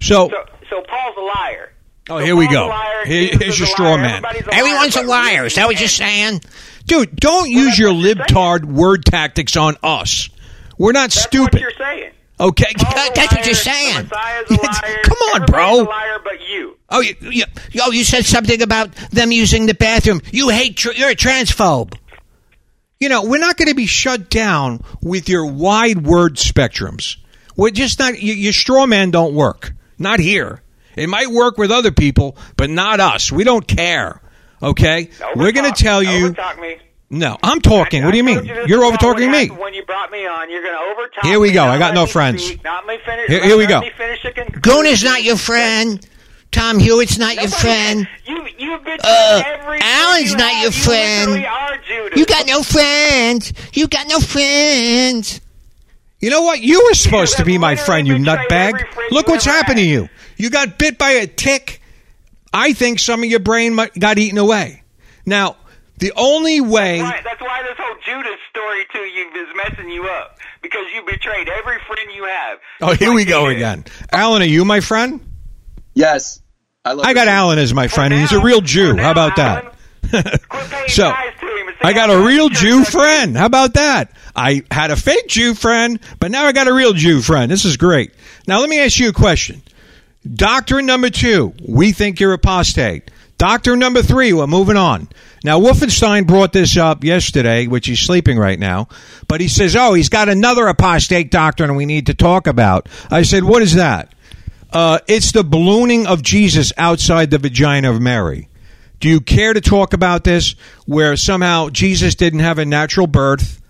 So, 0.00 0.28
so. 0.30 0.44
So 0.68 0.82
Paul's 0.88 1.16
a 1.16 1.20
liar. 1.20 1.72
oh, 2.10 2.18
So 2.18 2.24
here 2.24 2.34
we 2.36 2.48
go. 2.48 2.66
a 2.66 2.68
liar, 2.68 3.06
Here- 3.06 3.30
here's 3.40 3.58
your 3.58 3.68
straw 3.68 3.90
liar, 3.94 3.98
man. 3.98 4.10
everybody's 4.24 4.42
Everyone's 4.52 4.96
a 4.96 5.02
liar. 5.02 5.46
Is 5.46 5.54
that 5.54 5.66
what 5.66 5.78
you're 5.78 5.88
saying? 5.88 6.40
dude, 6.86 7.14
don't 7.16 7.48
use 7.50 7.78
your 7.78 7.92
what 7.92 8.02
you're 8.04 8.14
libtard 8.16 8.64
word 8.64 9.04
tactics 9.04 9.56
on 9.56 9.76
us. 9.82 10.28
We're 10.78 10.92
not 10.92 11.10
That's 11.10 11.22
stupid. 11.22 11.54
what 11.54 11.60
you're 11.62 11.72
saying. 11.78 12.10
Okay. 12.38 12.72
Paul's 12.78 13.10
That's 13.14 13.34
what 13.34 13.46
you're 13.46 13.54
saying. 13.54 14.08
Liar. 14.08 14.44
Come 15.04 15.18
on, 15.34 15.46
bro. 15.46 15.80
A 15.80 15.84
liar, 15.84 16.18
but 16.22 16.40
you. 16.48 16.76
Oh, 16.90 17.00
you, 17.00 17.14
you, 17.20 17.44
oh, 17.80 17.90
you 17.90 18.04
said 18.04 18.24
something 18.24 18.60
about 18.62 18.92
them 19.10 19.32
using 19.32 19.66
the 19.66 19.74
bathroom. 19.74 20.20
You 20.32 20.50
hate. 20.50 20.76
Tr- 20.76 20.92
you're 20.92 21.10
a 21.10 21.16
transphobe. 21.16 21.94
You 23.00 23.08
know, 23.08 23.24
we're 23.24 23.40
not 23.40 23.56
going 23.56 23.68
to 23.68 23.74
be 23.74 23.86
shut 23.86 24.30
down 24.30 24.82
with 25.02 25.28
your 25.28 25.46
wide 25.46 26.06
word 26.06 26.36
spectrums. 26.36 27.16
We're 27.56 27.70
just 27.70 27.98
not. 27.98 28.22
Your, 28.22 28.36
your 28.36 28.52
straw 28.52 28.86
man 28.86 29.10
don't 29.10 29.34
work. 29.34 29.72
Not 29.98 30.20
here. 30.20 30.62
It 30.94 31.08
might 31.08 31.28
work 31.28 31.58
with 31.58 31.70
other 31.70 31.90
people, 31.90 32.36
but 32.56 32.70
not 32.70 33.00
us. 33.00 33.32
We 33.32 33.44
don't 33.44 33.66
care. 33.66 34.20
Okay, 34.62 35.10
we're 35.34 35.52
going 35.52 35.70
to 35.70 35.82
tell 35.82 36.02
you. 36.02 36.30
Overtalk 36.30 36.58
me. 36.60 36.78
No, 37.08 37.36
I'm 37.42 37.60
talking. 37.60 38.02
I- 38.02 38.06
what 38.06 38.10
do 38.12 38.16
you 38.16 38.24
mean? 38.24 38.44
told 38.44 38.68
You're 38.68 38.84
over 38.84 38.96
talking 38.96 39.30
me. 39.30 39.48
When 39.48 39.74
you 39.74 39.84
brought 39.84 40.10
me 40.10 40.26
on, 40.26 40.50
you're 40.50 40.62
going 40.62 40.74
to 40.74 41.00
overtalk. 41.02 41.28
Here 41.28 41.38
we 41.38 41.52
go. 41.52 41.64
I 41.64 41.78
got 41.78 41.94
no 41.94 42.06
friends. 42.06 42.44
speak, 42.44 42.64
not 42.64 42.86
me 42.86 42.98
finish. 43.04 43.28
Here- 43.28 43.44
here 43.44 43.56
we 43.56 43.66
go. 43.66 43.80
me 43.80 43.90
finish 43.96 44.24
a 44.24 44.32
conclusion. 44.32 44.60
Goon 44.60 44.86
is 44.86 45.04
not 45.04 45.22
your 45.22 45.36
friend. 45.36 46.04
Tom 46.52 46.78
Hewitt's 46.78 47.18
not 47.18 47.34
your 47.36 47.48
friend. 47.48 48.08
You, 48.24 48.46
you've 48.58 48.82
been 48.82 48.98
Uh, 49.02 49.42
every 49.46 49.78
Alan's 49.82 50.30
you 50.30 50.36
not 50.36 50.50
have, 50.52 50.62
your 50.62 50.72
friend. 50.72 51.30
literally 51.32 51.46
are 51.46 51.76
Judas. 51.86 52.18
You 52.18 52.24
got 52.26 52.46
no 52.46 52.62
friends. 52.62 53.52
You 53.74 53.86
got 53.88 54.08
no 54.08 54.20
friends. 54.20 55.40
You 56.20 56.30
know 56.30 56.42
what? 56.42 56.60
You 56.60 56.82
were 56.84 56.94
supposed 56.94 57.36
to 57.36 57.44
be 57.44 57.58
my 57.58 57.76
friend, 57.76 58.08
you 58.08 58.14
nutbag. 58.14 58.70
friend 58.78 59.10
Look 59.10 59.26
you 59.26 59.34
what's 59.34 59.46
ever 59.46 59.56
happened 59.56 59.78
to 59.78 59.84
you. 59.84 60.08
You 60.38 60.48
got 60.50 60.78
bit 60.78 60.98
by 60.98 61.10
a 61.10 61.26
tick. 61.26 61.82
I 62.54 62.72
think 62.72 63.00
some 63.00 63.22
of 63.22 63.28
your 63.28 63.40
brain 63.40 63.78
got 63.98 64.18
eaten 64.18 64.38
away. 64.38 64.82
Now, 65.26 65.56
the 65.98 66.12
only 66.16 66.60
way. 66.60 67.00
Right, 67.00 67.22
that's 67.24 67.40
why 67.40 67.62
this 67.62 67.76
whole 67.78 67.96
Judas 68.04 68.38
story 68.50 68.84
to 68.92 68.98
you 68.98 69.28
is 69.42 69.48
messing 69.56 69.90
you 69.90 70.04
up 70.04 70.38
because 70.62 70.84
you 70.94 71.02
betrayed 71.06 71.48
every 71.48 71.78
friend 71.86 72.10
you 72.14 72.24
have. 72.24 72.58
Oh, 72.82 72.92
here 72.94 73.08
like 73.08 73.16
we 73.16 73.24
go 73.24 73.48
did. 73.48 73.56
again. 73.56 73.84
Alan, 74.12 74.42
are 74.42 74.46
you 74.46 74.64
my 74.64 74.80
friend? 74.80 75.20
Yes. 75.94 76.40
I 76.84 76.92
love 76.92 77.06
I 77.06 77.14
got 77.14 77.24
this. 77.24 77.32
Alan 77.32 77.58
as 77.58 77.74
my 77.74 77.88
For 77.88 77.94
friend, 77.96 78.12
and 78.14 78.20
he's 78.20 78.32
a 78.32 78.40
real 78.40 78.60
Jew. 78.60 78.92
now, 78.94 79.02
How 79.04 79.10
about 79.12 79.38
Alan, 79.38 79.64
that? 80.12 80.48
Quit 80.48 80.64
so, 80.90 81.10
ties 81.10 81.32
to 81.40 81.46
him 81.46 81.68
and 81.68 81.76
say, 81.76 81.88
I 81.88 81.92
got 81.92 82.10
a 82.10 82.24
real 82.24 82.48
Jew 82.48 82.84
friend. 82.84 83.36
How 83.36 83.46
about 83.46 83.74
that? 83.74 84.12
I 84.36 84.62
had 84.70 84.90
a 84.90 84.96
fake 84.96 85.26
Jew 85.28 85.54
friend, 85.54 85.98
but 86.20 86.30
now 86.30 86.44
I 86.44 86.52
got 86.52 86.68
a 86.68 86.72
real 86.72 86.92
Jew 86.92 87.22
friend. 87.22 87.50
This 87.50 87.64
is 87.64 87.76
great. 87.76 88.12
Now, 88.46 88.60
let 88.60 88.68
me 88.68 88.78
ask 88.80 88.98
you 89.00 89.08
a 89.08 89.12
question. 89.12 89.62
Doctrine 90.32 90.86
number 90.86 91.08
two, 91.10 91.54
we 91.66 91.92
think 91.92 92.20
you're 92.20 92.32
apostate. 92.32 93.10
Doctrine 93.38 93.78
number 93.78 94.02
three, 94.02 94.32
we're 94.32 94.46
moving 94.46 94.76
on. 94.76 95.08
Now, 95.46 95.60
Wolfenstein 95.60 96.26
brought 96.26 96.52
this 96.52 96.76
up 96.76 97.04
yesterday, 97.04 97.68
which 97.68 97.86
he's 97.86 98.00
sleeping 98.00 98.36
right 98.36 98.58
now, 98.58 98.88
but 99.28 99.40
he 99.40 99.46
says, 99.46 99.76
oh, 99.76 99.94
he's 99.94 100.08
got 100.08 100.28
another 100.28 100.66
apostate 100.66 101.30
doctrine 101.30 101.76
we 101.76 101.86
need 101.86 102.06
to 102.06 102.14
talk 102.14 102.48
about. 102.48 102.88
I 103.12 103.22
said, 103.22 103.44
what 103.44 103.62
is 103.62 103.76
that? 103.76 104.12
Uh, 104.72 104.98
it's 105.06 105.30
the 105.30 105.44
ballooning 105.44 106.08
of 106.08 106.20
Jesus 106.20 106.72
outside 106.76 107.30
the 107.30 107.38
vagina 107.38 107.92
of 107.92 108.02
Mary. 108.02 108.48
Do 108.98 109.08
you 109.08 109.20
care 109.20 109.52
to 109.52 109.60
talk 109.60 109.92
about 109.92 110.24
this, 110.24 110.56
where 110.84 111.16
somehow 111.16 111.68
Jesus 111.68 112.16
didn't 112.16 112.40
have 112.40 112.58
a 112.58 112.64
natural 112.64 113.06
birth, 113.06 113.62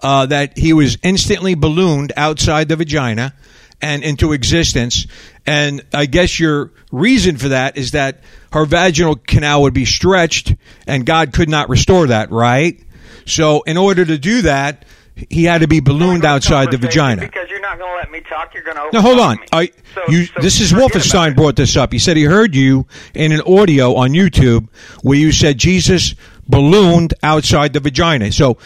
uh, 0.00 0.26
that 0.26 0.58
he 0.58 0.72
was 0.72 0.98
instantly 1.04 1.54
ballooned 1.54 2.12
outside 2.16 2.68
the 2.68 2.74
vagina 2.74 3.34
and 3.80 4.02
into 4.02 4.32
existence? 4.32 5.06
And 5.46 5.82
I 5.92 6.06
guess 6.06 6.38
your 6.38 6.70
reason 6.92 7.36
for 7.36 7.48
that 7.48 7.76
is 7.76 7.92
that 7.92 8.20
her 8.52 8.64
vaginal 8.64 9.16
canal 9.16 9.62
would 9.62 9.74
be 9.74 9.84
stretched 9.84 10.54
and 10.86 11.06
God 11.06 11.32
could 11.32 11.48
not 11.48 11.68
restore 11.68 12.08
that, 12.08 12.30
right? 12.30 12.78
So, 13.26 13.62
in 13.62 13.76
order 13.76 14.04
to 14.04 14.18
do 14.18 14.42
that, 14.42 14.84
he 15.28 15.44
had 15.44 15.60
to 15.60 15.68
be 15.68 15.80
ballooned 15.80 16.24
outside 16.24 16.70
the 16.70 16.78
vagina. 16.78 17.22
Because 17.22 17.48
you're 17.50 17.60
not 17.60 17.78
going 17.78 17.90
to 17.90 17.96
let 17.96 18.10
me 18.10 18.20
talk. 18.22 18.54
You're 18.54 18.62
going 18.62 18.76
to. 18.76 18.88
Now 18.92 19.02
hold 19.02 19.20
on. 19.20 19.38
I, 19.52 19.70
So- 19.94 20.02
you, 20.08 20.24
so 20.26 20.40
this 20.40 20.60
is 20.60 20.72
Wolfenstein 20.72 21.36
brought 21.36 21.56
this 21.56 21.76
up. 21.76 21.92
He 21.92 21.98
said 21.98 22.16
he 22.16 22.24
heard 22.24 22.54
you 22.54 22.86
in 23.14 23.32
an 23.32 23.42
audio 23.42 23.94
on 23.96 24.10
YouTube 24.10 24.68
where 25.02 25.18
you 25.18 25.32
said 25.32 25.58
Jesus 25.58 26.14
ballooned 26.48 27.14
outside 27.22 27.72
the 27.72 27.80
vagina. 27.80 28.32
So 28.32 28.58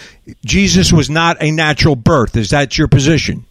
Jesus 0.45 0.93
was 0.93 1.11
not 1.11 1.37
a 1.43 1.51
natural 1.51 1.97
birth. 1.97 2.37
Is 2.37 2.51
that 2.51 2.79
your 2.79 2.89
position? 2.89 3.45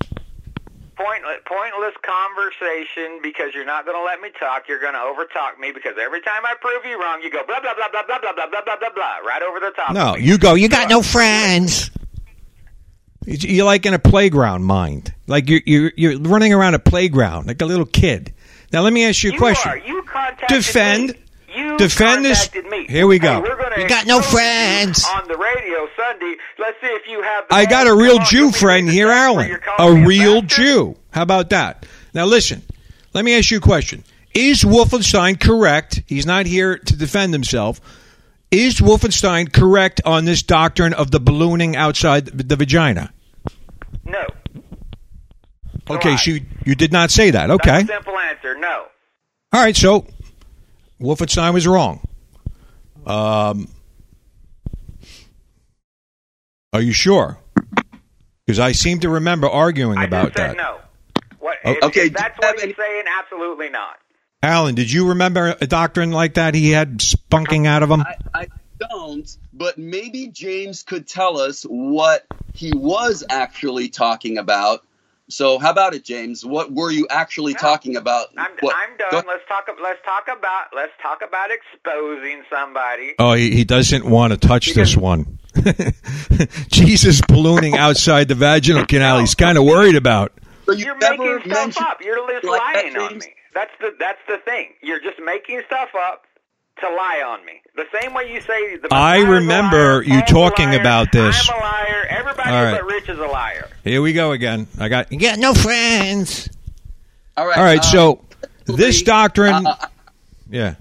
Point 1.04 1.24
pointless, 1.24 1.41
pointless 1.45 1.93
conversation 2.01 3.20
because 3.22 3.54
you're 3.54 3.66
not 3.66 3.86
going 3.86 3.97
to 3.97 4.04
let 4.04 4.22
me 4.22 4.30
talk. 4.39 4.68
You're 4.70 4.80
going 4.80 4.93
to 4.93 4.99
overtalk 4.99 5.60
me 5.60 5.72
because 5.72 5.95
every 6.01 6.22
time 6.22 6.45
I 6.45 6.54
prove 6.62 6.86
you 6.86 6.99
wrong, 7.01 7.22
you 7.22 7.30
go 7.30 7.43
blah 7.45 7.60
blah 7.60 7.74
blah 7.76 7.89
blah 7.91 8.04
blah 8.08 8.20
blah 8.20 8.34
blah 8.34 8.47
blah 8.47 8.62
blah 8.64 8.78
blah 8.78 8.89
blah 8.95 9.18
right 9.28 9.41
over 9.41 9.60
the 9.60 9.72
top. 9.76 9.93
No, 9.93 10.16
you 10.16 10.38
go. 10.38 10.54
You 10.54 10.70
got 10.70 10.89
no 10.89 11.01
friends. 11.01 11.91
You're 13.26 13.66
like 13.66 13.86
in 13.86 13.93
a 13.93 13.99
playground 13.99 14.64
mind. 14.64 15.14
Like 15.28 15.49
you're 15.49 15.62
you're, 15.66 15.91
you're 15.95 16.20
running 16.20 16.54
around 16.54 16.76
a 16.76 16.80
playground 16.80 17.47
like 17.47 17.62
a 17.62 17.66
little 17.66 17.86
kid. 17.86 18.34
Now 18.72 18.82
let 18.82 18.93
me 18.93 19.06
ask 19.06 19.24
you 19.24 19.32
a 19.32 19.34
You 19.34 19.39
question. 19.39 19.72
are. 19.72 19.78
You 19.78 20.04
Defend- 20.47 21.10
me. 21.10 21.22
You 21.56 21.78
defend 21.78 22.26
this- 22.26 22.49
me. 22.70 22.86
Here 22.88 23.08
we 23.08 23.20
go. 23.20 23.36
Hey, 23.36 23.39
we're 23.41 23.80
You 23.82 23.88
got 23.88 24.06
no 24.06 24.22
friends. 24.22 25.06
on 25.06 25.28
the 25.28 25.38
radio 25.38 25.88
Sunday. 25.95 26.36
Let's 26.60 26.78
see 26.82 26.88
if 26.88 27.08
you 27.08 27.22
have. 27.22 27.45
I 27.51 27.66
got 27.66 27.88
a 27.88 27.93
real 27.93 28.20
Jew 28.20 28.51
friend 28.51 28.89
here, 28.89 29.08
text 29.08 29.20
Alan. 29.20 29.60
A 29.80 30.06
real 30.06 30.41
bastard. 30.41 30.66
Jew. 30.66 30.95
How 31.12 31.22
about 31.24 31.49
that? 31.51 31.86
Now 32.14 32.26
listen. 32.26 32.62
Let 33.14 33.24
me 33.26 33.38
ask 33.38 33.51
you 33.51 33.58
a 33.58 33.62
question. 33.62 34.04
Is 34.34 34.64
Wolfenstein 34.64 35.39
correct? 35.39 36.01
He's 36.08 36.26
not 36.26 36.45
here 36.47 36.78
to 36.78 36.95
defend 36.95 37.34
himself. 37.34 37.80
Is 38.49 38.80
Wolfenstein 38.80 39.51
correct 39.54 40.01
on 40.06 40.26
this 40.26 40.41
doctrine 40.41 40.93
of 40.93 41.12
the 41.12 41.20
ballooning 41.20 41.76
outside 41.76 42.26
the 42.26 42.56
vagina? 42.56 43.12
No. 44.06 44.26
Okay, 45.89 46.12
lie. 46.12 46.16
so 46.16 46.32
you, 46.32 46.41
you 46.66 46.76
did 46.76 46.91
not 46.91 47.12
say 47.12 47.32
that. 47.32 47.51
Okay. 47.51 47.70
That's 47.84 47.89
a 47.89 47.93
simple 47.93 48.18
answer. 48.18 48.58
No. 48.58 48.86
All 49.51 49.62
right, 49.64 49.76
so 49.76 50.06
Wolfenstein 51.04 51.54
was 51.54 51.68
wrong. 51.68 51.99
Um, 53.06 53.68
are 56.72 56.82
you 56.82 56.93
sure? 56.93 57.38
Because 58.45 58.60
I 58.60 58.72
seem 58.72 59.01
to 59.01 59.10
remember 59.10 59.49
arguing 59.49 59.97
I 59.97 60.06
about 60.06 60.36
that. 60.36 60.56
no. 60.56 60.80
What, 61.39 61.58
if, 61.66 61.84
okay, 61.84 62.06
if 62.06 62.14
that's 62.14 62.39
what 62.39 62.58
have 62.58 62.68
he's 62.68 62.78
saying, 62.78 63.04
absolutely 63.20 63.70
not. 63.70 63.97
Alan, 64.41 64.76
did 64.76 64.89
you 64.91 65.10
remember 65.10 65.56
a 65.60 65.68
doctrine 65.68 66.12
like 66.12 66.36
that 66.36 66.56
he 66.56 66.72
had 66.72 66.99
spunking 66.99 67.68
out 67.68 67.84
of 67.84 67.91
him? 67.91 68.01
I, 68.01 68.16
I 68.34 68.47
don't, 68.80 69.38
but 69.51 69.78
maybe 69.78 70.28
James 70.28 70.84
could 70.84 71.06
tell 71.06 71.38
us 71.38 71.64
what 71.64 72.26
he 72.54 72.72
was 72.74 73.26
actually 73.30 73.89
talking 73.89 74.38
about. 74.38 74.86
So, 75.34 75.58
how 75.58 75.72
about 75.72 75.96
it, 75.96 76.04
James? 76.04 76.46
What 76.46 76.72
were 76.72 76.92
you 76.92 77.08
actually 77.10 77.54
No. 77.54 77.60
talking 77.60 77.96
about? 77.96 78.28
I'm, 78.38 78.52
What- 78.60 78.76
I'm 78.76 78.96
go- 78.98 79.10
done. 79.10 79.26
Let's 79.28 79.44
talk. 79.48 79.68
Let's 79.82 80.00
talk 80.06 80.28
about. 80.28 80.66
Let's 80.76 80.92
talk 81.02 81.22
about 81.28 81.50
exposing 81.52 82.44
somebody. 82.52 83.14
Oh, 83.18 83.34
he, 83.34 83.56
he 83.56 83.64
doesn't 83.64 84.06
want 84.06 84.32
to 84.34 84.38
touch 84.38 84.74
this 84.74 84.96
one. 84.96 85.40
Jesus 86.70 87.22
ballooning 87.22 87.76
outside 87.78 88.28
the 88.28 88.36
vaginal 88.36 88.86
canal. 88.86 89.20
He's 89.20 89.36
kind 89.36 89.58
of 89.58 89.64
worried 89.66 89.96
about. 89.96 90.34
So 90.66 90.72
you 90.74 90.86
You're 90.86 90.96
making 90.98 91.52
stuff 91.52 91.82
up. 91.82 92.02
You're 92.02 92.26
just 92.32 92.46
like 92.46 92.62
lying 92.76 92.98
on 92.98 93.18
me. 93.18 93.26
That's 93.54 93.72
the 93.80 93.96
that's 94.00 94.20
the 94.28 94.38
thing. 94.38 94.70
You're 94.82 95.00
just 95.00 95.20
making 95.24 95.62
stuff 95.68 95.90
up 95.96 96.24
to 96.82 96.88
lie 96.89 97.24
on 97.26 97.45
me. 97.45 97.61
The 97.76 97.86
same 98.01 98.13
way 98.13 98.32
you 98.34 98.41
say 98.41 98.78
the 98.78 98.88
I 98.93 99.19
remember 99.19 99.95
liar, 99.95 100.03
you 100.03 100.21
talking 100.24 100.69
liar, 100.69 100.80
about 100.80 101.11
this. 101.11 101.49
I'm 101.49 101.57
a 101.57 101.61
liar. 101.61 102.05
Everybody 102.09 102.49
All 102.49 102.63
right. 102.63 102.71
but 102.82 102.86
Rich 102.86 103.09
is 103.09 103.19
a 103.19 103.26
liar. 103.26 103.69
Here 103.84 104.01
we 104.01 104.13
go 104.13 104.32
again. 104.32 104.67
I 104.80 104.89
got. 104.89 105.11
You 105.11 105.19
got 105.19 105.39
no 105.39 105.53
friends. 105.53 106.49
All 107.38 107.47
right. 107.47 107.57
All 107.57 107.63
right, 107.63 107.80
uh, 107.80 107.84
so 107.84 108.21
this 108.65 109.01
doctrine. 109.03 109.65
uh, 109.65 109.76
Yeah. 110.49 110.76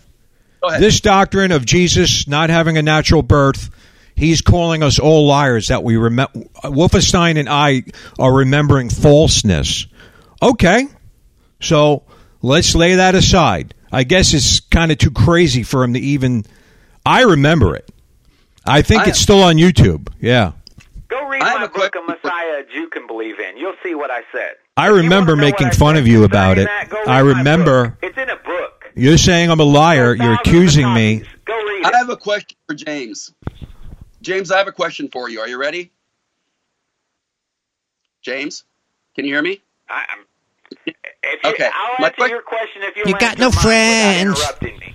This 0.78 1.01
doctrine 1.01 1.51
of 1.51 1.64
Jesus 1.66 2.28
not 2.28 2.49
having 2.51 2.78
a 2.78 2.82
natural 2.82 3.22
birth, 3.22 3.70
he's 4.14 4.40
calling 4.43 4.82
us 4.84 4.99
all 5.01 5.26
liars 5.26 5.68
that 5.68 5.82
we 5.82 5.97
remember. 5.97 6.38
Wolfenstein 6.64 7.36
and 7.38 7.49
I 7.49 7.82
are 8.18 8.32
remembering 8.32 8.88
falseness. 8.88 9.86
Okay, 10.40 10.86
so 11.61 12.03
let's 12.43 12.74
lay 12.76 12.95
that 12.97 13.14
aside. 13.16 13.74
I 13.93 14.05
guess 14.05 14.32
it's 14.34 14.61
kind 14.61 14.90
of 14.90 14.99
too 14.99 15.11
crazy 15.11 15.62
for 15.62 15.84
him 15.84 15.95
to 15.95 16.01
even. 16.01 16.45
I 17.05 17.22
remember 17.22 17.76
it. 17.76 17.88
I 18.66 18.82
think 18.82 19.03
I- 19.03 19.09
it's 19.11 19.18
still 19.20 19.43
on 19.43 19.57
YouTube. 19.57 20.09
Yeah. 20.20 20.53
Go 21.09 21.28
read 21.28 21.43
I 21.43 21.59
my 21.59 21.64
a 21.64 21.68
book, 21.68 21.93
question 21.93 22.03
A 22.09 22.11
Messiah 22.12 22.61
a 22.61 22.64
Jew 22.72 22.88
Can 22.88 23.07
Believe 23.07 23.38
In. 23.38 23.59
You'll 23.59 23.74
see 23.82 23.95
what 23.95 24.11
I 24.11 24.22
said. 24.32 24.53
I 24.78 24.86
remember 24.86 25.36
making 25.36 25.66
I 25.66 25.70
fun 25.70 25.95
said 25.97 26.01
of 26.01 26.07
you 26.09 26.24
about 26.24 26.57
it. 26.57 26.64
that, 26.66 26.88
I 27.07 27.18
remember- 27.18 27.99
It's 28.03 28.16
in 28.16 28.30
a 28.30 28.36
book. 28.36 28.84
You're 28.95 29.18
saying 29.18 29.51
I'm 29.51 29.61
a 29.61 29.64
liar. 29.64 30.14
You're 30.14 30.34
accusing 30.34 30.93
me. 30.95 31.22
Go 31.45 31.55
read 31.55 31.84
I 31.84 31.97
have 31.99 32.09
a 32.09 32.16
question 32.16 32.57
for 32.66 32.74
James. 32.74 33.30
James, 34.22 34.51
I 34.51 34.59
have 34.59 34.68
a 34.68 34.72
question 34.72 35.09
for 35.12 35.28
you. 35.28 35.40
Are 35.40 35.49
you 35.49 35.59
ready? 35.61 35.90
James, 38.22 38.64
can 39.14 39.24
you 39.24 39.34
hear 39.34 39.43
me? 39.43 39.61
I, 39.88 40.05
I'm, 40.11 40.24
if 41.23 41.43
you, 41.45 41.51
Okay, 41.51 41.68
I'll 41.73 41.97
my 41.99 42.07
answer 42.09 42.16
que- 42.25 42.29
your 42.31 42.43
question 42.43 42.83
if 42.83 42.97
you 42.97 43.05
You 43.07 43.18
got 43.18 43.39
no 43.39 43.51
friends. 43.51 44.39
interrupting 44.41 44.79
me. 44.79 44.95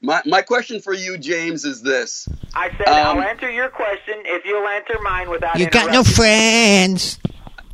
My 0.00 0.22
my 0.26 0.42
question 0.42 0.80
for 0.80 0.92
you, 0.94 1.18
James, 1.18 1.64
is 1.64 1.82
this: 1.82 2.28
I 2.54 2.70
said 2.78 2.86
Um, 2.88 3.18
I'll 3.18 3.22
answer 3.24 3.50
your 3.50 3.68
question 3.68 4.14
if 4.24 4.44
you'll 4.44 4.66
answer 4.68 4.96
mine 5.02 5.28
without 5.28 5.58
You 5.58 5.68
got 5.68 5.90
no 5.92 6.04
friends. 6.04 7.18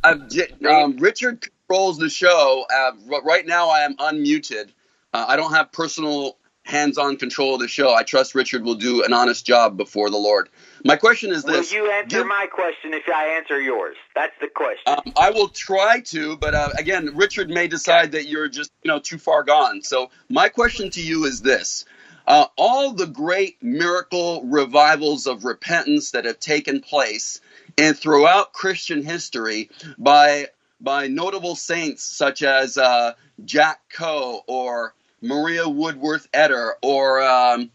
uh, 0.03 0.15
J- 0.29 0.51
um, 0.67 0.97
Richard 0.97 1.41
controls 1.67 1.97
the 1.99 2.09
show. 2.09 2.65
Uh, 2.73 2.91
right 3.23 3.45
now, 3.45 3.69
I 3.69 3.81
am 3.81 3.95
unmuted. 3.97 4.69
Uh, 5.13 5.25
I 5.27 5.35
don't 5.35 5.53
have 5.53 5.71
personal 5.71 6.37
hands-on 6.63 7.15
control 7.17 7.53
of 7.55 7.61
the 7.61 7.67
show. 7.67 7.93
I 7.93 8.01
trust 8.01 8.33
Richard 8.33 8.63
will 8.63 8.73
do 8.75 9.03
an 9.03 9.13
honest 9.13 9.45
job 9.45 9.77
before 9.77 10.09
the 10.09 10.17
Lord. 10.17 10.49
My 10.85 10.97
question 10.97 11.31
is 11.31 11.43
this: 11.43 11.71
Will 11.71 11.79
you 11.79 11.91
answer 11.91 12.17
Give- 12.19 12.27
my 12.27 12.45
question 12.45 12.93
if 12.93 13.09
I 13.09 13.25
answer 13.37 13.59
yours? 13.59 13.95
That's 14.13 14.35
the 14.39 14.47
question. 14.47 14.83
Um, 14.85 15.13
I 15.17 15.31
will 15.31 15.47
try 15.47 16.01
to, 16.01 16.37
but 16.37 16.53
uh, 16.53 16.73
again, 16.77 17.09
Richard 17.15 17.49
may 17.49 17.67
decide 17.67 18.11
that 18.11 18.27
you're 18.27 18.47
just 18.47 18.69
you 18.83 18.89
know 18.89 18.99
too 18.99 19.17
far 19.17 19.41
gone. 19.43 19.81
So 19.81 20.11
my 20.29 20.47
question 20.47 20.91
to 20.91 21.01
you 21.01 21.25
is 21.25 21.41
this: 21.41 21.85
uh, 22.27 22.45
all 22.55 22.93
the 22.93 23.07
great 23.07 23.57
miracle 23.63 24.43
revivals 24.43 25.25
of 25.25 25.43
repentance 25.43 26.11
that 26.11 26.25
have 26.25 26.39
taken 26.39 26.81
place 26.81 27.41
and 27.79 27.97
throughout 27.97 28.53
Christian 28.53 29.03
history 29.03 29.71
by 29.97 30.49
by 30.79 31.07
notable 31.07 31.55
saints 31.55 32.03
such 32.03 32.43
as 32.43 32.77
uh, 32.77 33.13
Jack 33.43 33.79
Coe 33.91 34.43
or 34.45 34.93
Maria 35.19 35.67
Woodworth 35.67 36.31
Etter 36.31 36.73
or 36.83 37.23
um, 37.23 37.71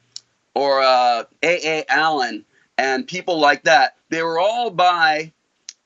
or 0.55 0.81
uh, 0.81 1.25
A. 1.43 1.81
A. 1.81 1.85
Allen 1.89 2.45
and 2.81 3.07
people 3.07 3.39
like 3.39 3.65
that. 3.65 3.97
They 4.09 4.23
were 4.23 4.39
all 4.39 4.71
by 4.71 5.33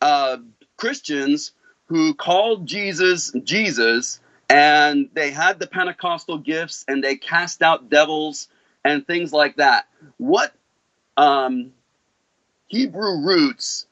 uh, 0.01 0.37
Christians 0.77 1.51
who 1.87 2.15
called 2.15 2.67
Jesus 2.67 3.33
Jesus, 3.43 4.21
and 4.49 5.09
they 5.13 5.33
had 5.33 5.59
the 5.59 5.67
Pentecostal 5.67 6.39
gifts, 6.39 6.85
and 6.87 7.03
they 7.03 7.17
cast 7.17 7.63
out 7.63 7.91
devils 7.91 8.47
and 8.85 9.05
things 9.05 9.33
like 9.33 9.57
that. 9.57 9.89
What 10.19 10.55
um, 11.17 11.73
Hebrew 12.69 13.27
roots 13.27 13.87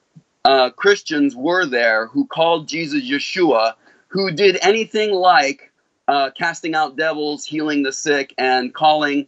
uh, 0.44 0.70
Christians 0.70 1.34
were 1.34 1.66
there 1.66 2.07
who 2.07 2.24
called 2.24 2.68
Jesus 2.68 3.03
Yeshua, 3.03 3.74
who 4.09 4.30
did 4.30 4.59
anything 4.62 5.12
like 5.12 5.72
uh, 6.07 6.30
casting 6.38 6.76
out 6.76 6.96
devils, 6.96 7.44
healing 7.44 7.82
the 7.82 7.92
sick, 7.92 8.32
and 8.38 8.72
calling 8.72 9.26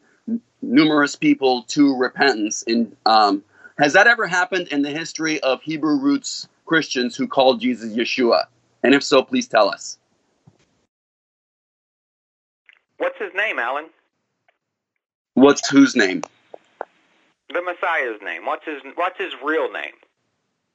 numerous 0.62 1.16
people 1.16 1.64
to 1.64 1.97
repentance? 1.97 2.62
In 2.62 2.97
um, 3.05 3.43
has 3.79 3.93
that 3.95 4.07
ever 4.07 4.27
happened 4.27 4.68
in 4.68 4.83
the 4.83 4.91
history 4.91 5.41
of 5.41 5.62
Hebrew 5.62 5.99
roots 5.99 6.49
Christians 6.66 7.16
who 7.16 7.27
called 7.27 7.61
Jesus 7.61 7.93
Yeshua? 7.93 8.45
And 8.83 8.95
if 8.95 9.03
so, 9.03 9.22
please 9.22 9.49
tell 9.49 9.68
us. 9.68 9.99
What's 12.99 13.18
his 13.18 13.33
name, 13.35 13.59
Alan? 13.59 13.87
What's 15.35 15.68
whose 15.68 15.97
name? 15.97 16.22
The 17.53 17.62
Messiah's 17.62 18.20
name. 18.22 18.47
What's 18.47 18.64
his 18.64 18.81
What's 18.95 19.18
his 19.18 19.33
real 19.43 19.70
name? 19.70 19.93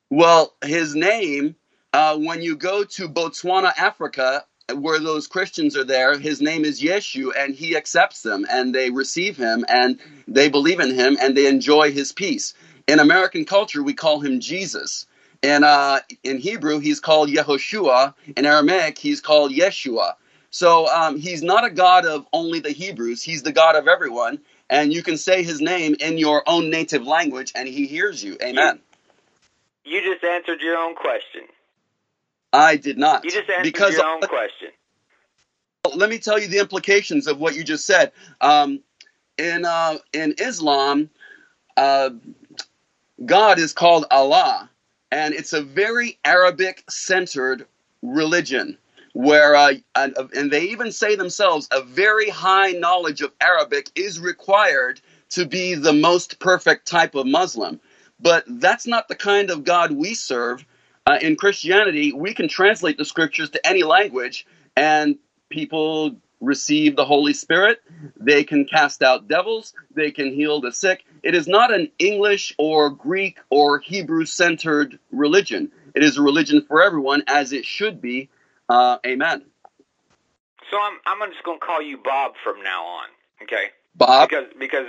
Well, 0.10 0.54
his 0.64 0.96
name, 0.96 1.56
uh, 1.94 2.18
when 2.18 2.42
you 2.42 2.56
go 2.56 2.84
to 2.84 3.08
Botswana, 3.08 3.72
Africa, 3.78 4.44
where 4.76 5.00
those 5.00 5.28
Christians 5.28 5.78
are 5.78 5.84
there, 5.84 6.18
his 6.18 6.42
name 6.42 6.66
is 6.66 6.82
Yeshu, 6.82 7.32
and 7.38 7.56
he 7.56 7.76
accepts 7.76 8.22
them, 8.22 8.46
and 8.50 8.74
they 8.74 8.90
receive 8.90 9.38
him, 9.38 9.66
and 9.68 10.00
they 10.28 10.50
believe 10.50 10.80
in 10.80 10.94
him, 10.94 11.18
and 11.22 11.36
they 11.36 11.48
enjoy 11.48 11.92
his 11.92 12.12
peace. 12.12 12.54
In 12.90 12.98
American 12.98 13.46
culture, 13.46 13.84
we 13.84 13.94
call 13.94 14.20
him 14.20 14.40
Jesus. 14.40 15.06
And 15.44 15.64
uh, 15.64 16.00
in 16.24 16.40
Hebrew, 16.40 16.80
he's 16.80 17.00
called 17.00 17.30
Yehoshua. 17.30 18.16
In 18.36 18.48
Aramaic, 18.48 18.98
he's 18.98 19.22
called 19.22 19.52
Yeshua. 19.52 20.14
So 20.50 20.88
um, 20.88 21.20
he's 21.20 21.44
not 21.44 21.64
a 21.64 21.70
God 21.70 22.08
of 22.08 22.26
only 22.34 22.60
the 22.60 22.72
Hebrews, 22.72 23.22
he's 23.22 23.44
the 23.44 23.52
God 23.52 23.76
of 23.76 23.88
everyone. 23.88 24.40
And 24.72 24.92
you 24.92 25.04
can 25.04 25.18
say 25.18 25.44
his 25.44 25.62
name 25.62 25.98
in 26.00 26.18
your 26.18 26.42
own 26.48 26.72
native 26.72 27.06
language, 27.06 27.52
and 27.54 27.68
he 27.68 27.86
hears 27.86 28.24
you. 28.24 28.38
Amen. 28.42 28.80
You 29.84 30.02
just 30.02 30.24
answered 30.24 30.62
your 30.62 30.78
own 30.78 30.96
question. 30.96 31.44
I 32.52 32.76
did 32.76 32.98
not. 32.98 33.24
You 33.24 33.30
just 33.30 33.50
answered 33.50 33.72
because 33.72 33.94
your 33.94 34.06
own 34.06 34.22
question. 34.22 34.70
let 35.96 36.10
me 36.10 36.18
tell 36.18 36.40
you 36.40 36.48
the 36.48 36.58
implications 36.58 37.28
of 37.28 37.40
what 37.40 37.56
you 37.56 37.64
just 37.64 37.86
said. 37.86 38.12
Um, 38.42 38.82
in 39.38 39.64
uh, 39.64 39.98
in 40.12 40.34
Islam, 40.40 41.10
uh, 41.78 42.10
God 43.26 43.60
is 43.60 43.74
called 43.74 44.06
Allah, 44.12 44.70
and 45.12 45.34
it's 45.34 45.54
a 45.54 45.62
very 45.62 46.20
Arabic 46.26 46.84
centered 46.90 47.68
religion. 48.02 48.78
where 49.14 49.56
uh, 49.56 49.74
and, 49.96 50.16
and 50.36 50.52
they 50.52 50.66
even 50.66 50.92
say 50.92 51.16
themselves 51.16 51.68
a 51.72 51.84
very 51.84 52.30
high 52.30 52.72
knowledge 52.72 53.22
of 53.22 53.34
Arabic 53.42 53.90
is 53.96 54.20
required 54.20 55.02
to 55.32 55.46
be 55.46 55.76
the 55.76 55.94
most 55.94 56.40
perfect 56.40 56.88
type 56.88 57.16
of 57.16 57.28
Muslim. 57.28 57.82
But 58.20 58.46
that's 58.48 58.88
not 58.88 59.10
the 59.10 59.16
kind 59.16 59.52
of 59.52 59.66
God 59.66 59.92
we 59.94 60.16
serve. 60.16 60.66
Uh, 61.08 61.20
in 61.22 61.36
Christianity, 61.36 62.14
we 62.14 62.34
can 62.36 62.48
translate 62.50 62.98
the 62.98 63.06
scriptures 63.06 63.52
to 63.52 63.68
any 63.68 63.84
language, 63.84 64.48
and 64.78 65.18
people 65.50 66.18
receive 66.42 66.96
the 66.96 67.06
Holy 67.06 67.34
Spirit. 67.34 67.82
They 68.18 68.44
can 68.44 68.66
cast 68.66 69.02
out 69.04 69.28
devils. 69.28 69.74
They 69.96 70.12
can 70.12 70.34
heal 70.34 70.62
the 70.62 70.72
sick. 70.72 71.06
It 71.24 71.36
is 71.36 71.48
not 71.48 71.74
an 71.74 71.92
English 72.00 72.54
or 72.58 72.90
Greek 72.90 73.40
or 73.50 73.80
Hebrew 73.80 74.26
centered 74.26 75.00
religion. 75.12 75.72
It 75.96 76.04
is 76.04 76.18
a 76.18 76.22
religion 76.22 76.64
for 76.68 76.82
everyone, 76.82 77.24
as 77.28 77.52
it 77.52 77.66
should 77.66 78.02
be. 78.02 78.30
Uh, 78.70 78.98
amen. 79.06 79.46
So 80.70 80.78
I'm 80.80 81.00
I'm 81.06 81.32
just 81.32 81.44
going 81.44 81.60
to 81.60 81.66
call 81.66 81.82
you 81.82 81.98
Bob 81.98 82.34
from 82.44 82.62
now 82.64 82.86
on, 82.86 83.08
okay? 83.44 83.70
Bob. 83.96 84.30
Because 84.30 84.46
because 84.60 84.86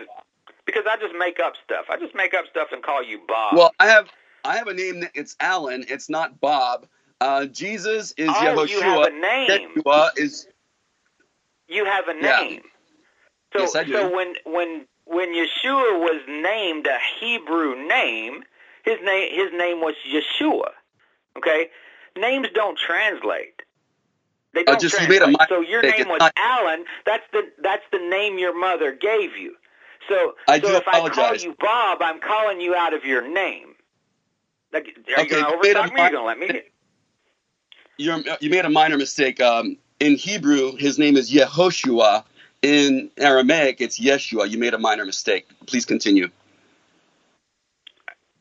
because 0.66 0.84
I 0.88 0.96
just 0.98 1.14
make 1.18 1.40
up 1.40 1.54
stuff. 1.64 1.86
I 1.88 1.96
just 1.98 2.14
make 2.14 2.34
up 2.34 2.44
stuff 2.50 2.68
and 2.72 2.82
call 2.82 3.02
you 3.02 3.20
Bob. 3.26 3.56
Well, 3.56 3.72
I 3.80 3.86
have 3.86 4.08
I 4.44 4.56
have 4.56 4.68
a 4.68 4.74
name 4.74 5.00
that 5.00 5.12
it's 5.14 5.36
Alan. 5.40 5.84
It's 5.88 6.08
not 6.10 6.40
Bob. 6.40 6.86
Uh, 7.20 7.46
Jesus 7.46 8.12
is 8.16 8.28
Oh, 8.28 8.32
Yehoshua. 8.32 8.68
you 8.68 8.80
have 8.80 9.02
a 9.04 9.10
name. 9.10 9.70
Yeshua 9.76 10.10
is 10.16 10.46
you 11.70 11.84
have 11.86 12.08
a 12.08 12.14
Yeah. 12.14 12.42
name. 12.42 12.62
So 13.54 13.60
Yes, 13.60 13.76
I 13.76 13.84
do. 13.84 13.92
so 13.94 14.14
when 14.14 14.34
when 14.44 14.86
when 15.06 15.30
Yeshua 15.34 16.00
was 16.00 16.20
named 16.28 16.86
a 16.86 16.98
Hebrew 17.20 17.86
name, 17.88 18.44
his 18.84 18.98
name 19.04 19.32
his 19.34 19.52
name 19.52 19.80
was 19.80 19.94
Yeshua. 20.08 20.70
Okay? 21.38 21.70
Names 22.16 22.48
don't 22.54 22.78
translate. 22.78 23.62
They 24.54 24.62
Oh, 24.62 24.72
don't 24.72 24.80
just 24.80 25.00
you 25.00 25.08
made 25.08 25.22
a 25.22 25.26
translate. 25.28 25.48
mi- 25.50 25.56
so 25.56 25.60
your 25.62 25.82
name 25.82 26.08
was 26.08 26.20
not- 26.20 26.32
Alan. 26.36 26.84
That's 27.06 27.24
the 27.32 27.42
that's 27.62 27.84
the 27.92 27.98
name 27.98 28.38
your 28.38 28.58
mother 28.58 28.92
gave 28.92 29.36
you. 29.36 29.56
So 30.08 30.34
I 30.48 30.60
so 30.60 30.76
if 30.76 30.88
I 30.88 31.08
call 31.08 31.34
you 31.36 31.54
Bob, 31.58 32.02
I'm 32.02 32.20
calling 32.20 32.60
you 32.60 32.74
out 32.74 32.94
of 32.94 33.04
your 33.04 33.26
name. 33.28 33.74
Like, 34.72 34.88
are 35.16 35.22
Okay, 35.22 35.38
you 35.38 35.44
going 35.44 35.62
to 35.62 35.68
overtalk 35.68 35.92
me? 35.92 36.00
Or 36.02 36.04
you 36.06 36.10
going 36.12 36.12
to 36.12 36.22
let 36.24 36.38
me? 36.38 36.62
you're, 37.98 38.22
you 38.40 38.50
made 38.50 38.64
a 38.64 38.70
minor 38.70 38.96
mistake. 38.98 39.40
Um, 39.40 39.76
in 40.00 40.16
Hebrew, 40.16 40.74
his 40.76 40.98
name 40.98 41.16
is 41.16 41.30
Yehoshua. 41.30 42.24
In 42.62 43.10
Aramaic, 43.16 43.80
it's 43.80 43.98
Yeshua. 43.98 44.50
You 44.50 44.58
made 44.58 44.74
a 44.74 44.78
minor 44.78 45.06
mistake. 45.06 45.48
Please 45.66 45.86
continue. 45.86 46.28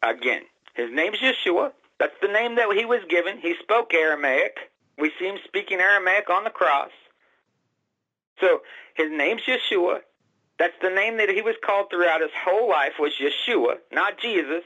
Again, 0.03 0.41
his 0.73 0.91
name's 0.91 1.19
Yeshua. 1.19 1.71
That's 1.99 2.15
the 2.21 2.27
name 2.27 2.55
that 2.55 2.69
he 2.75 2.83
was 2.83 2.99
given. 3.07 3.37
He 3.37 3.55
spoke 3.61 3.93
Aramaic. 3.93 4.57
We 4.97 5.11
see 5.17 5.25
him 5.25 5.37
speaking 5.45 5.79
Aramaic 5.79 6.29
on 6.29 6.43
the 6.43 6.49
cross. 6.49 6.91
So 8.41 8.61
his 8.95 9.09
name's 9.09 9.41
Yeshua. 9.43 10.01
That's 10.57 10.73
the 10.81 10.89
name 10.89 11.15
that 11.17 11.29
he 11.29 11.41
was 11.41 11.55
called 11.65 11.89
throughout 11.89 12.19
his 12.19 12.31
whole 12.43 12.69
life 12.69 12.93
was 12.99 13.13
Yeshua, 13.21 13.77
not 13.93 14.19
Jesus. 14.19 14.63